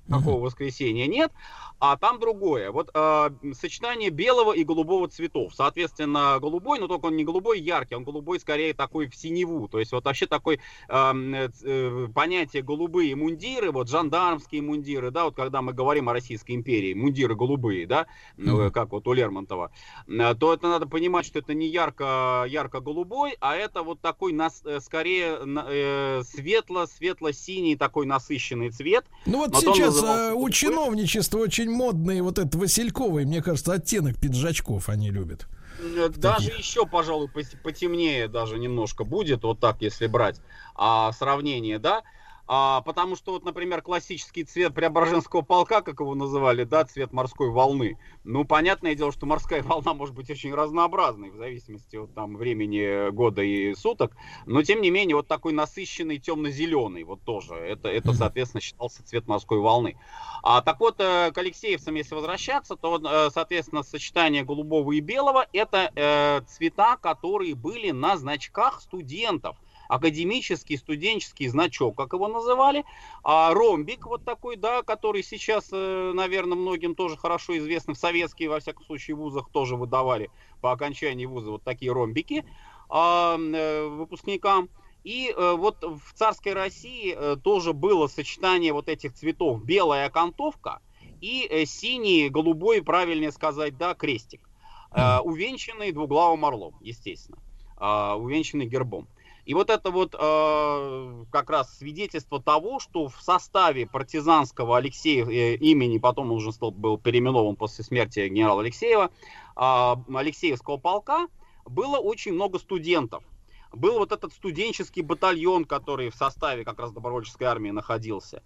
никакого 0.08 0.40
воскресения 0.40 1.06
нет, 1.06 1.32
а 1.80 1.96
там 1.96 2.18
другое. 2.18 2.70
Вот 2.70 2.90
э, 2.92 3.30
сочетание 3.52 4.10
белого 4.10 4.52
и 4.52 4.64
голубого 4.64 5.08
цветов. 5.08 5.52
Соответственно, 5.54 6.38
голубой, 6.40 6.78
но 6.78 6.88
только 6.88 7.06
он 7.06 7.16
не 7.16 7.24
голубой 7.24 7.60
яркий, 7.60 7.94
он 7.94 8.04
голубой 8.04 8.40
скорее 8.40 8.74
такой 8.74 9.08
в 9.08 9.14
синеву. 9.14 9.68
То 9.68 9.78
есть 9.78 9.92
вот 9.92 10.04
вообще 10.04 10.26
такой 10.26 10.60
эм, 10.88 11.34
э, 11.34 11.48
э, 11.62 12.08
понятие 12.14 12.62
голубые 12.62 13.14
мундиры, 13.14 13.70
вот 13.70 13.88
жандармские 13.88 14.62
мундиры, 14.62 15.10
да, 15.10 15.24
вот 15.24 15.36
когда 15.36 15.62
мы 15.62 15.72
говорим 15.72 16.08
о 16.08 16.12
Российской 16.12 16.52
империи, 16.52 16.94
мундиры 16.94 17.36
голубые, 17.36 17.86
да, 17.86 18.06
э, 18.36 18.70
как 18.72 18.92
вот 18.92 19.06
у 19.06 19.12
Лермонтова, 19.12 19.70
э, 20.06 20.34
то 20.34 20.52
это 20.52 20.68
надо 20.68 20.86
понимать, 20.86 21.26
что 21.26 21.38
это 21.38 21.54
не 21.54 21.68
ярко, 21.68 22.44
ярко-голубой, 22.48 23.36
а 23.40 23.56
это 23.56 23.82
вот 23.82 24.00
такой 24.00 24.32
нас, 24.32 24.62
э, 24.64 24.80
скорее 24.80 25.38
э, 25.44 26.22
светло-светло-синий 26.24 27.76
такой 27.76 28.06
насыщенный 28.06 28.70
цвет. 28.70 29.04
Ну 29.26 29.38
вот 29.38 29.54
он 29.54 29.74
сейчас 29.74 30.02
э, 30.02 30.32
у 30.34 30.48
чиновничества 30.50 31.38
очень 31.38 31.67
модный 31.68 32.20
вот 32.20 32.38
этот 32.38 32.54
Васильковый, 32.54 33.24
мне 33.24 33.42
кажется, 33.42 33.74
оттенок 33.74 34.18
пиджачков 34.18 34.88
они 34.88 35.10
любят. 35.10 35.46
Э, 35.80 36.08
Даже 36.16 36.50
еще, 36.50 36.86
пожалуй, 36.86 37.28
потемнее 37.28 38.28
даже 38.28 38.58
немножко 38.58 39.04
будет, 39.04 39.44
вот 39.44 39.60
так, 39.60 39.80
если 39.80 40.06
брать 40.06 40.40
а, 40.74 41.12
сравнение, 41.12 41.78
да. 41.78 42.02
А, 42.50 42.80
потому 42.80 43.14
что, 43.14 43.32
вот, 43.32 43.44
например, 43.44 43.82
классический 43.82 44.42
цвет 44.42 44.74
Преображенского 44.74 45.42
полка, 45.42 45.82
как 45.82 46.00
его 46.00 46.14
называли, 46.14 46.64
да, 46.64 46.82
цвет 46.84 47.12
морской 47.12 47.50
волны. 47.50 47.98
Ну, 48.24 48.44
понятное 48.44 48.94
дело, 48.94 49.12
что 49.12 49.26
морская 49.26 49.62
волна 49.64 49.92
может 49.92 50.14
быть 50.14 50.30
очень 50.30 50.54
разнообразной, 50.54 51.30
в 51.30 51.36
зависимости 51.36 51.96
от 51.96 52.14
там 52.14 52.36
времени 52.36 53.10
года 53.10 53.42
и 53.42 53.74
суток. 53.74 54.16
Но, 54.46 54.62
тем 54.62 54.80
не 54.80 54.90
менее, 54.90 55.16
вот 55.16 55.28
такой 55.28 55.52
насыщенный 55.52 56.18
темно-зеленый, 56.18 57.04
вот 57.04 57.20
тоже. 57.22 57.54
Это, 57.54 57.90
это 57.90 58.14
соответственно, 58.14 58.62
считался 58.62 59.04
цвет 59.04 59.28
морской 59.28 59.58
волны. 59.58 59.98
А, 60.42 60.62
так 60.62 60.80
вот, 60.80 60.96
э, 61.00 61.30
к 61.32 61.36
Алексеевцам, 61.36 61.96
если 61.96 62.14
возвращаться, 62.14 62.76
то, 62.76 62.98
э, 62.98 63.30
соответственно, 63.30 63.82
сочетание 63.82 64.42
голубого 64.42 64.92
и 64.92 65.00
белого– 65.00 65.46
это 65.52 65.92
э, 65.94 66.40
цвета, 66.48 66.96
которые 66.96 67.54
были 67.54 67.90
на 67.90 68.16
значках 68.16 68.80
студентов. 68.80 69.58
Академический 69.88 70.76
студенческий 70.76 71.48
значок, 71.48 71.96
как 71.96 72.12
его 72.12 72.28
называли, 72.28 72.84
а 73.24 73.52
ромбик 73.54 74.06
вот 74.06 74.24
такой, 74.24 74.56
да, 74.56 74.82
который 74.82 75.22
сейчас, 75.22 75.70
э, 75.72 76.12
наверное, 76.14 76.56
многим 76.56 76.94
тоже 76.94 77.16
хорошо 77.16 77.56
известны, 77.58 77.94
в 77.94 77.98
советские, 77.98 78.50
во 78.50 78.60
всяком 78.60 78.84
случае, 78.84 79.16
вузах 79.16 79.48
тоже 79.50 79.76
выдавали 79.76 80.30
по 80.60 80.72
окончании 80.72 81.26
вуза 81.26 81.50
вот 81.50 81.62
такие 81.62 81.90
ромбики 81.90 82.44
а, 82.88 83.38
э, 83.38 83.88
выпускникам. 83.88 84.68
И 85.04 85.32
э, 85.34 85.52
вот 85.56 85.82
в 85.82 86.12
царской 86.14 86.52
России 86.52 87.14
э, 87.16 87.36
тоже 87.42 87.72
было 87.72 88.08
сочетание 88.08 88.74
вот 88.74 88.88
этих 88.88 89.14
цветов. 89.14 89.64
Белая 89.64 90.06
окантовка 90.06 90.80
и 91.20 91.46
э, 91.48 91.64
синий, 91.64 92.28
голубой, 92.28 92.82
правильнее 92.82 93.32
сказать, 93.32 93.78
да, 93.78 93.94
крестик. 93.94 94.48
Э, 94.90 95.20
увенчанный 95.20 95.92
двуглавым 95.92 96.44
орлом, 96.44 96.74
естественно. 96.80 97.38
Э, 97.80 98.14
увенчанный 98.14 98.66
гербом. 98.66 99.06
И 99.48 99.54
вот 99.54 99.70
это 99.70 99.90
вот 99.90 100.14
э, 100.14 101.24
как 101.32 101.48
раз 101.48 101.78
свидетельство 101.78 102.38
того, 102.38 102.80
что 102.80 103.08
в 103.08 103.22
составе 103.22 103.86
партизанского 103.86 104.76
Алексея 104.76 105.24
э, 105.24 105.54
имени, 105.54 105.96
потом 105.96 106.30
он 106.30 106.36
уже 106.36 106.52
стал, 106.52 106.70
был 106.70 106.98
переименован 106.98 107.56
после 107.56 107.82
смерти 107.82 108.28
генерала 108.28 108.60
Алексеева, 108.60 109.10
э, 109.56 109.94
Алексеевского 110.14 110.76
полка, 110.76 111.28
было 111.64 111.96
очень 111.96 112.34
много 112.34 112.58
студентов. 112.58 113.24
Был 113.72 113.94
вот 113.94 114.12
этот 114.12 114.34
студенческий 114.34 115.00
батальон, 115.00 115.64
который 115.64 116.10
в 116.10 116.14
составе 116.14 116.62
как 116.62 116.78
раз 116.78 116.92
добровольческой 116.92 117.44
армии 117.44 117.70
находился. 117.70 118.42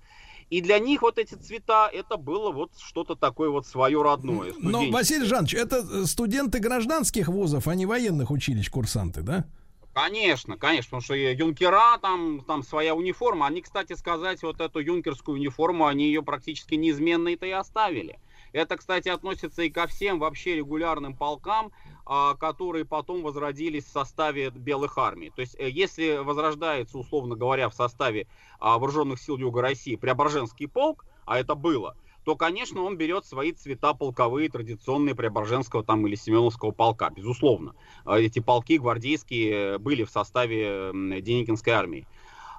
И 0.50 0.60
для 0.60 0.78
них 0.78 1.02
вот 1.02 1.18
эти 1.18 1.34
цвета, 1.34 1.90
это 1.92 2.16
было 2.16 2.52
вот 2.52 2.70
что-то 2.78 3.16
такое 3.16 3.50
вот 3.50 3.66
свое 3.66 4.00
родное. 4.02 4.52
Но. 4.56 4.88
Василий 4.92 5.26
Жанович, 5.26 5.54
это 5.54 5.78
э, 5.78 6.04
студенты 6.04 6.60
гражданских 6.60 7.26
вузов, 7.26 7.66
а 7.66 7.74
не 7.74 7.86
военных 7.86 8.30
училищ, 8.30 8.70
курсанты, 8.70 9.22
да? 9.22 9.46
Конечно, 9.94 10.56
конечно, 10.56 10.98
потому 10.98 11.02
что 11.02 11.14
и 11.14 11.34
юнкера, 11.36 11.98
там, 11.98 12.42
там 12.46 12.62
своя 12.62 12.94
униформа. 12.94 13.46
Они, 13.46 13.60
кстати 13.60 13.92
сказать, 13.92 14.42
вот 14.42 14.60
эту 14.60 14.78
юнкерскую 14.78 15.36
униформу, 15.36 15.86
они 15.86 16.06
ее 16.06 16.22
практически 16.22 16.76
неизменной-то 16.76 17.44
и 17.44 17.50
оставили. 17.50 18.18
Это, 18.52 18.76
кстати, 18.76 19.10
относится 19.10 19.62
и 19.62 19.70
ко 19.70 19.86
всем 19.86 20.18
вообще 20.18 20.56
регулярным 20.56 21.14
полкам, 21.14 21.72
а, 22.06 22.34
которые 22.34 22.86
потом 22.86 23.22
возродились 23.22 23.84
в 23.84 23.92
составе 23.92 24.50
белых 24.50 24.96
армий. 24.96 25.30
То 25.30 25.42
есть, 25.42 25.56
э, 25.58 25.68
если 25.68 26.16
возрождается, 26.16 26.96
условно 26.98 27.36
говоря, 27.36 27.68
в 27.68 27.74
составе 27.74 28.26
а, 28.60 28.78
вооруженных 28.78 29.20
сил 29.20 29.36
Юга 29.36 29.60
России 29.60 29.96
Преображенский 29.96 30.68
полк, 30.68 31.04
а 31.26 31.38
это 31.38 31.54
было, 31.54 31.96
то, 32.24 32.36
конечно, 32.36 32.82
он 32.82 32.96
берет 32.96 33.24
свои 33.24 33.52
цвета 33.52 33.94
полковые, 33.94 34.48
традиционные 34.48 35.14
Преображенского 35.14 35.82
там 35.82 36.06
или 36.06 36.14
Семеновского 36.14 36.70
полка, 36.70 37.10
безусловно. 37.10 37.74
А 38.04 38.18
Эти 38.18 38.38
полки 38.38 38.78
гвардейские 38.78 39.78
были 39.78 40.04
в 40.04 40.10
составе 40.10 40.92
Деникинской 40.92 41.72
армии. 41.72 42.06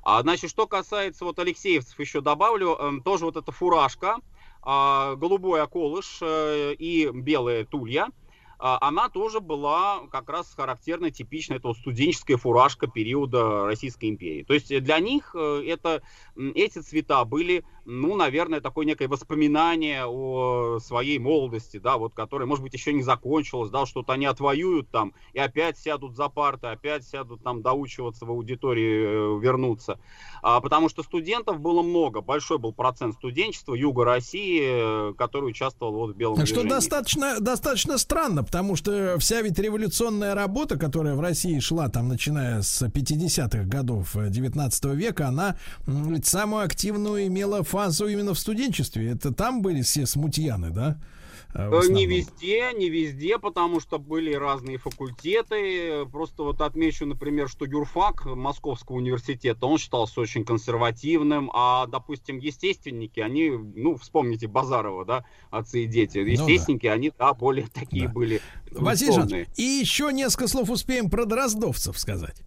А, 0.04 0.22
значит, 0.22 0.50
что 0.50 0.68
касается 0.68 1.24
вот 1.24 1.40
Алексеевцев, 1.40 1.98
еще 1.98 2.20
добавлю, 2.20 2.76
эм, 2.76 3.02
тоже 3.02 3.24
вот 3.26 3.38
эта 3.38 3.52
фуражка, 3.54 4.18
а, 4.62 5.16
голубой 5.16 5.62
околыш 5.62 6.20
э, 6.22 6.74
и 6.78 7.10
белая 7.14 7.64
тулья, 7.66 8.10
а, 8.60 8.78
она 8.82 9.10
тоже 9.10 9.42
была 9.42 10.08
как 10.10 10.30
раз 10.30 10.54
характерна, 10.56 11.12
типичная, 11.12 11.58
это 11.58 11.70
вот 11.70 11.78
студенческая 11.78 12.38
фуражка 12.38 12.88
периода 12.88 13.66
Российской 13.66 14.10
империи. 14.10 14.44
То 14.44 14.54
есть 14.54 14.70
для 14.84 15.00
них 15.00 15.36
э, 15.36 15.64
это, 15.68 16.02
эти 16.38 16.80
цвета 16.80 17.26
были, 17.26 17.66
ну, 17.86 18.16
наверное, 18.16 18.62
такое 18.62 18.86
некое 18.86 19.08
воспоминание 19.08 20.06
о 20.06 20.80
своей 20.80 21.20
молодости, 21.20 21.78
да, 21.78 21.98
вот, 21.98 22.14
которая, 22.14 22.48
может 22.48 22.64
быть, 22.64 22.74
еще 22.74 22.94
не 22.94 23.04
закончилась, 23.04 23.70
да, 23.70 23.86
что-то 23.86 24.14
они 24.14 24.26
отвоюют 24.26 24.90
там 24.90 25.14
и 25.34 25.40
опять 25.40 25.78
сядут 25.78 26.16
за 26.16 26.30
парты, 26.30 26.68
опять 26.68 27.06
сядут 27.06 27.44
там 27.44 27.62
доучиваться 27.62 28.26
в 28.26 28.32
аудитории, 28.32 29.38
э, 29.38 29.40
вернуться. 29.42 30.00
А, 30.42 30.62
потому 30.62 30.88
что 30.90 31.04
студентов 31.04 31.60
было 31.60 31.82
много, 31.82 32.22
большой 32.22 32.58
был 32.58 32.74
процент 32.74 33.16
студенчества 33.16 33.74
Юга 33.74 34.06
России, 34.06 34.62
э, 35.10 35.14
который 35.18 35.50
участвовал 35.50 35.94
вот 35.94 36.14
в 36.14 36.18
белом 36.18 36.38
Что 36.38 36.56
движении. 36.56 36.70
достаточно, 36.70 37.40
достаточно 37.40 37.98
странно, 37.98 38.44
потому 38.44 38.76
что 38.76 39.18
вся 39.20 39.42
ведь 39.42 39.60
революционная 39.60 40.36
работа, 40.36 40.78
которая 40.78 41.16
в 41.16 41.20
России 41.20 41.60
шла 41.60 41.90
там, 41.90 42.08
начиная 42.08 42.62
с 42.62 42.82
50-х 42.82 43.64
годов 43.64 44.16
э, 44.16 44.30
19 44.30 44.86
века, 44.86 45.28
она 45.28 45.58
ведь 45.86 46.26
самую 46.26 46.64
активную 46.64 47.28
имела 47.28 47.64
фазу 47.74 48.08
именно 48.08 48.34
в 48.36 48.40
студенчестве? 48.40 49.10
Это 49.10 49.34
там 49.34 49.62
были 49.64 49.82
все 49.82 50.06
смутьяны, 50.06 50.70
да? 50.70 51.00
А, 51.56 51.70
Э, 51.72 51.88
Не 51.88 52.06
везде, 52.06 52.72
не 52.74 52.90
везде, 52.90 53.38
потому 53.38 53.80
что 53.80 53.98
были 54.00 54.34
разные 54.34 54.78
факультеты. 54.78 56.06
Просто 56.12 56.44
вот 56.44 56.62
отмечу, 56.62 57.06
например, 57.06 57.48
что 57.50 57.66
юрфак 57.66 58.26
Московского 58.26 58.98
университета, 58.98 59.66
он 59.66 59.78
считался 59.78 60.22
очень 60.22 60.46
консервативным, 60.46 61.52
а, 61.54 61.86
допустим, 61.88 62.38
естественники, 62.38 63.20
они, 63.20 63.50
ну, 63.52 63.96
вспомните 63.98 64.48
Базарова, 64.48 65.06
да, 65.06 65.26
отцы 65.52 65.84
и 65.84 65.88
дети, 65.88 66.20
Ну 66.20 66.26
да. 66.26 66.32
естественники, 66.32 66.88
они, 66.88 67.12
да, 67.18 67.34
более 67.34 67.68
такие 67.68 68.08
были 68.08 68.40
Василий. 68.72 69.14
Жанович, 69.14 69.48
и 69.58 69.64
еще 69.64 70.12
несколько 70.14 70.48
слов 70.48 70.70
успеем 70.70 71.10
про 71.10 71.26
дроздовцев 71.26 71.98
сказать. 72.00 72.38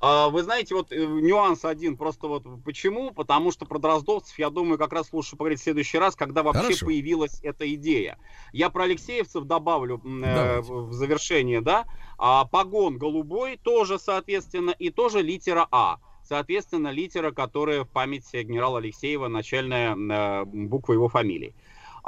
А, 0.00 0.28
Вы 0.28 0.42
знаете, 0.42 0.74
вот 0.74 0.92
э, 0.92 0.96
нюанс 0.96 1.64
один, 1.64 1.96
просто 1.96 2.28
вот 2.28 2.44
почему? 2.64 3.12
Потому 3.12 3.50
что 3.50 3.64
про 3.64 3.78
Дроздовцев, 3.78 4.38
я 4.38 4.50
думаю, 4.50 4.78
как 4.78 4.92
раз 4.92 5.12
лучше 5.12 5.36
поговорить 5.36 5.60
в 5.60 5.62
следующий 5.62 5.98
раз, 5.98 6.14
когда 6.14 6.42
вообще 6.42 6.62
Хорошо. 6.62 6.86
появилась 6.86 7.40
эта 7.42 7.72
идея. 7.74 8.18
Я 8.52 8.68
про 8.68 8.84
Алексеевцев 8.84 9.44
добавлю 9.44 10.00
э, 10.04 10.60
в 10.60 10.92
завершение, 10.92 11.62
да. 11.62 11.86
А, 12.18 12.44
погон 12.44 12.98
голубой 12.98 13.56
тоже, 13.56 13.98
соответственно, 13.98 14.70
и 14.70 14.90
тоже 14.90 15.22
литера 15.22 15.66
А. 15.70 15.98
Соответственно, 16.22 16.88
литера, 16.88 17.30
которая 17.30 17.84
в 17.84 17.88
памяти 17.88 18.42
генерала 18.42 18.78
Алексеева, 18.78 19.28
начальная 19.28 19.94
э, 19.94 20.44
буква 20.44 20.92
его 20.92 21.08
фамилии. 21.08 21.54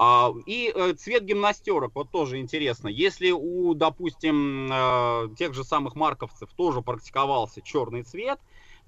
А, 0.01 0.33
И 0.47 0.73
э, 0.73 0.93
цвет 0.93 1.25
гимнастерок, 1.25 1.97
вот 1.97 2.13
тоже 2.13 2.39
интересно. 2.39 2.87
Если 2.87 3.33
у, 3.33 3.75
допустим, 3.75 4.71
э, 4.71 5.29
тех 5.37 5.55
же 5.55 5.65
самых 5.65 5.97
марковцев 5.97 6.49
тоже 6.57 6.83
практиковался 6.83 7.61
черный 7.63 8.05
цвет, 8.05 8.39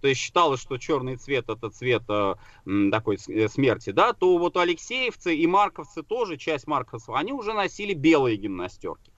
то 0.01 0.07
есть 0.07 0.21
считалось, 0.21 0.61
что 0.61 0.79
черный 0.79 1.17
цвет 1.17 1.51
это 1.51 1.69
цвет 1.69 2.05
э, 2.09 2.37
такой 2.93 3.19
смерти, 3.19 3.91
да, 3.91 4.13
то 4.13 4.39
вот 4.39 4.57
алексеевцы 4.57 5.35
и 5.35 5.49
марковцы 5.49 6.05
тоже, 6.05 6.37
часть 6.37 6.69
марковцев, 6.69 7.13
они 7.17 7.33
уже 7.33 7.55
носили 7.55 7.93
белые 7.93 8.37
гимнастерки. 8.37 9.11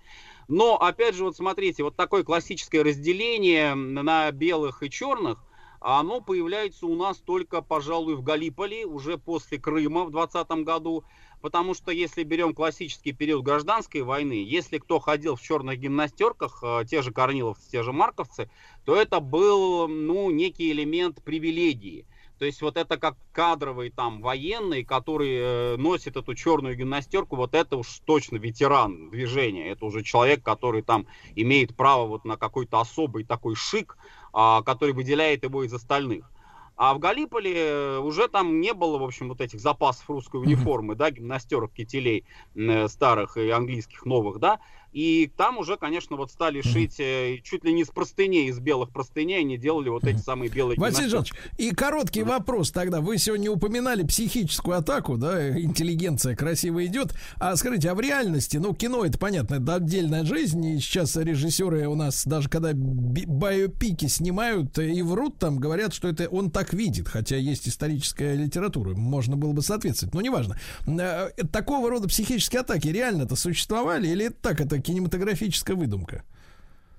Но, 0.48 0.80
опять 0.80 1.14
же, 1.14 1.24
вот 1.24 1.36
смотрите, 1.36 1.82
вот 1.82 1.94
такое 1.94 2.24
классическое 2.24 2.82
разделение 2.82 3.74
на 3.74 4.30
белых 4.30 4.82
и 4.82 4.88
черных, 4.88 5.44
оно 5.82 6.20
появляется 6.20 6.86
у 6.86 6.94
нас 6.94 7.18
только, 7.18 7.60
пожалуй, 7.60 8.14
в 8.14 8.22
Галиполи, 8.22 8.84
уже 8.84 9.18
после 9.18 9.58
Крыма 9.58 10.04
в 10.04 10.10
20 10.10 10.48
году. 10.64 11.04
Потому 11.42 11.74
что 11.74 11.90
если 11.90 12.22
берем 12.22 12.54
классический 12.54 13.12
период 13.12 13.42
гражданской 13.42 14.02
войны, 14.02 14.44
если 14.46 14.78
кто 14.78 15.00
ходил 15.00 15.34
в 15.34 15.42
черных 15.42 15.78
гимнастерках, 15.80 16.62
э, 16.62 16.84
те 16.88 17.02
же 17.02 17.12
корниловцы, 17.12 17.68
те 17.68 17.82
же 17.82 17.92
марковцы, 17.92 18.48
то 18.84 18.94
это 18.94 19.18
был, 19.18 19.88
ну, 19.88 20.30
некий 20.30 20.70
элемент 20.70 21.20
привилегии. 21.22 22.06
То 22.38 22.46
есть 22.46 22.62
вот 22.62 22.76
это 22.76 22.96
как 22.96 23.16
кадровый 23.32 23.90
там 23.90 24.20
военный, 24.20 24.84
который 24.84 25.34
э, 25.34 25.76
носит 25.78 26.16
эту 26.16 26.34
черную 26.34 26.76
гимнастерку, 26.76 27.34
вот 27.34 27.54
это 27.54 27.76
уж 27.76 28.00
точно 28.04 28.36
ветеран 28.36 29.10
движения. 29.10 29.68
Это 29.68 29.84
уже 29.84 30.04
человек, 30.04 30.44
который 30.44 30.82
там 30.82 31.06
имеет 31.34 31.76
право 31.76 32.06
вот 32.06 32.24
на 32.24 32.36
какой-то 32.36 32.80
особый 32.80 33.24
такой 33.24 33.56
шик, 33.56 33.96
а, 34.32 34.62
который 34.62 34.94
выделяет 34.94 35.42
его 35.42 35.64
из 35.64 35.72
остальных. 35.72 36.30
А 36.76 36.94
в 36.94 36.98
Галиполе 36.98 37.54
э, 37.54 37.98
уже 37.98 38.28
там 38.28 38.60
не 38.60 38.72
было, 38.72 38.98
в 38.98 39.04
общем, 39.04 39.28
вот 39.28 39.40
этих 39.40 39.60
запасов 39.60 40.08
русской 40.08 40.40
униформы, 40.40 40.94
да, 40.94 41.10
гимнастерок, 41.10 41.72
кителей 41.72 42.24
э, 42.54 42.88
старых 42.88 43.36
и 43.36 43.50
английских 43.50 44.04
новых, 44.04 44.38
да, 44.38 44.58
и 44.92 45.30
там 45.36 45.58
уже, 45.58 45.76
конечно, 45.76 46.16
вот 46.16 46.30
стали 46.30 46.60
шить 46.62 47.00
э, 47.00 47.38
чуть 47.42 47.64
ли 47.64 47.72
не 47.72 47.82
из 47.82 47.88
простыней, 47.88 48.48
из 48.48 48.58
белых 48.58 48.90
простыней, 48.90 49.40
они 49.40 49.56
делали 49.58 49.88
вот 49.88 50.04
эти 50.04 50.18
самые 50.18 50.50
белые 50.50 50.78
Василий. 50.78 51.08
Жанович, 51.08 51.32
и 51.58 51.70
короткий 51.70 52.22
вопрос 52.22 52.70
тогда. 52.70 53.00
Вы 53.00 53.18
сегодня 53.18 53.50
упоминали 53.50 54.02
психическую 54.02 54.76
атаку, 54.76 55.16
да, 55.16 55.58
интеллигенция 55.58 56.36
красиво 56.36 56.84
идет. 56.84 57.14
А 57.38 57.56
скажите, 57.56 57.90
а 57.90 57.94
в 57.94 58.00
реальности, 58.00 58.58
ну, 58.58 58.74
кино 58.74 59.04
это 59.04 59.18
понятно, 59.18 59.56
это 59.56 59.76
отдельная 59.76 60.24
жизнь, 60.24 60.64
и 60.64 60.78
сейчас 60.78 61.16
режиссеры 61.16 61.86
у 61.88 61.94
нас, 61.94 62.26
даже 62.26 62.48
когда 62.48 62.72
би- 62.72 63.26
байопики 63.26 64.06
снимают 64.06 64.78
и 64.78 65.00
врут 65.02 65.38
там, 65.38 65.58
говорят, 65.58 65.94
что 65.94 66.08
это 66.08 66.28
он 66.28 66.50
так 66.50 66.72
видит, 66.74 67.08
хотя 67.08 67.36
есть 67.36 67.66
историческая 67.68 68.34
литература, 68.34 68.94
можно 68.94 69.36
было 69.36 69.52
бы 69.52 69.62
соответствовать, 69.62 70.14
но 70.14 70.20
неважно. 70.20 70.58
Э, 70.86 71.30
Такого 71.50 71.88
рода 71.90 72.08
психические 72.08 72.60
атаки 72.60 72.88
реально-то 72.88 73.36
существовали 73.36 74.08
или 74.08 74.26
это 74.26 74.36
так, 74.40 74.60
это 74.60 74.81
кинематографическая 74.82 75.76
выдумка? 75.76 76.24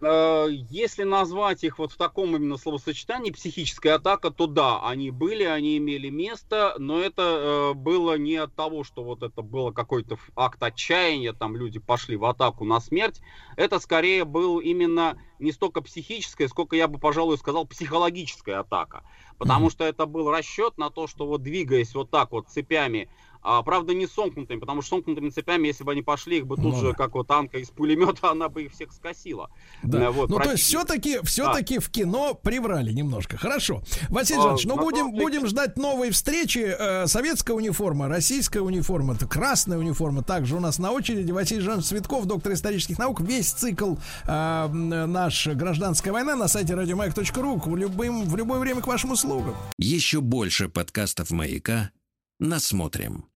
Э, 0.03 0.47
Если 0.69 1.03
назвать 1.03 1.63
их 1.63 1.79
вот 1.79 1.91
в 1.91 1.97
таком 1.97 2.35
именно 2.35 2.57
словосочетании 2.57 3.31
психическая 3.31 3.95
атака, 3.95 4.31
то 4.31 4.47
да, 4.47 4.85
они 4.85 5.11
были, 5.11 5.43
они 5.43 5.77
имели 5.77 6.09
место, 6.09 6.75
но 6.77 6.99
это 6.99 7.21
э, 7.21 7.73
было 7.73 8.17
не 8.17 8.35
от 8.35 8.53
того, 8.53 8.83
что 8.83 9.03
вот 9.03 9.23
это 9.23 9.41
было 9.41 9.71
какой-то 9.71 10.17
акт 10.35 10.61
отчаяния, 10.61 11.33
там 11.33 11.55
люди 11.55 11.79
пошли 11.79 12.17
в 12.17 12.25
атаку 12.25 12.65
на 12.65 12.81
смерть. 12.81 13.21
Это 13.55 13.79
скорее 13.79 14.25
был 14.25 14.59
именно 14.59 15.17
не 15.39 15.51
столько 15.51 15.81
психическая, 15.81 16.47
сколько 16.47 16.75
я 16.75 16.87
бы, 16.87 16.99
пожалуй, 16.99 17.37
сказал, 17.37 17.65
психологическая 17.65 18.59
атака. 18.59 19.03
Потому 19.37 19.69
что 19.69 19.83
это 19.83 20.05
был 20.05 20.29
расчет 20.31 20.77
на 20.77 20.89
то, 20.89 21.07
что 21.07 21.25
вот 21.25 21.43
двигаясь 21.43 21.95
вот 21.95 22.09
так 22.09 22.31
вот 22.31 22.47
цепями, 22.47 23.09
а, 23.43 23.61
правда, 23.63 23.93
не 23.93 24.07
сомкнутыми, 24.07 24.59
потому 24.59 24.81
что 24.81 24.95
сомкнутыми 24.95 25.29
цепями, 25.29 25.67
если 25.67 25.83
бы 25.83 25.91
они 25.91 26.01
пошли, 26.01 26.37
их 26.39 26.47
бы 26.47 26.55
тут 26.55 26.65
Ну 26.65 26.75
же, 26.79 26.87
да. 26.89 26.93
как 26.93 27.13
вот 27.13 27.27
танка 27.27 27.57
из 27.59 27.69
пулемета, 27.69 28.31
она 28.31 28.49
бы 28.49 28.63
их 28.63 28.71
всех 28.73 28.91
скосила. 28.93 29.49
Да. 29.83 30.05
Э, 30.05 30.09
вот, 30.09 30.29
ну, 30.29 30.39
то 30.39 30.51
есть 30.51 30.63
все-таки, 30.63 31.19
все-таки 31.23 31.79
в 31.79 31.89
кино 31.89 32.33
приврали 32.33 32.91
немножко. 32.91 33.37
Хорошо. 33.37 33.81
Василий 34.09 34.39
А, 34.39 34.43
Жанович, 34.43 34.65
ну 34.65 34.77
будем, 34.77 35.11
деле- 35.11 35.23
будем 35.23 35.47
ждать 35.47 35.77
новой 35.77 36.11
встречи. 36.11 36.59
Э, 36.77 37.07
советская 37.07 37.55
униформа, 37.55 38.07
российская 38.07 38.61
униформа, 38.61 39.15
красная 39.15 39.77
униформа. 39.77 40.23
Также 40.23 40.55
у 40.55 40.59
нас 40.59 40.79
на 40.79 40.91
очереди 40.91 41.31
Василий 41.31 41.61
Жанович 41.61 41.85
Цветков, 41.87 42.25
доктор 42.25 42.53
исторических 42.53 42.97
наук. 42.97 43.21
Весь 43.21 43.51
цикл 43.51 43.95
э, 44.25 44.67
наш 44.67 45.47
«Гражданская 45.47 46.13
война» 46.13 46.35
на 46.35 46.47
сайте 46.47 46.75
радиомаяк.ру 46.75 47.57
в, 47.65 47.75
любым, 47.75 48.23
в 48.25 48.35
любое 48.37 48.59
время 48.59 48.81
к 48.81 48.87
вашим 48.87 49.11
услугам. 49.11 49.55
Еще 49.77 50.21
больше 50.21 50.69
подкастов 50.69 51.31
«Маяка» 51.31 51.91
насмотрим. 52.39 53.25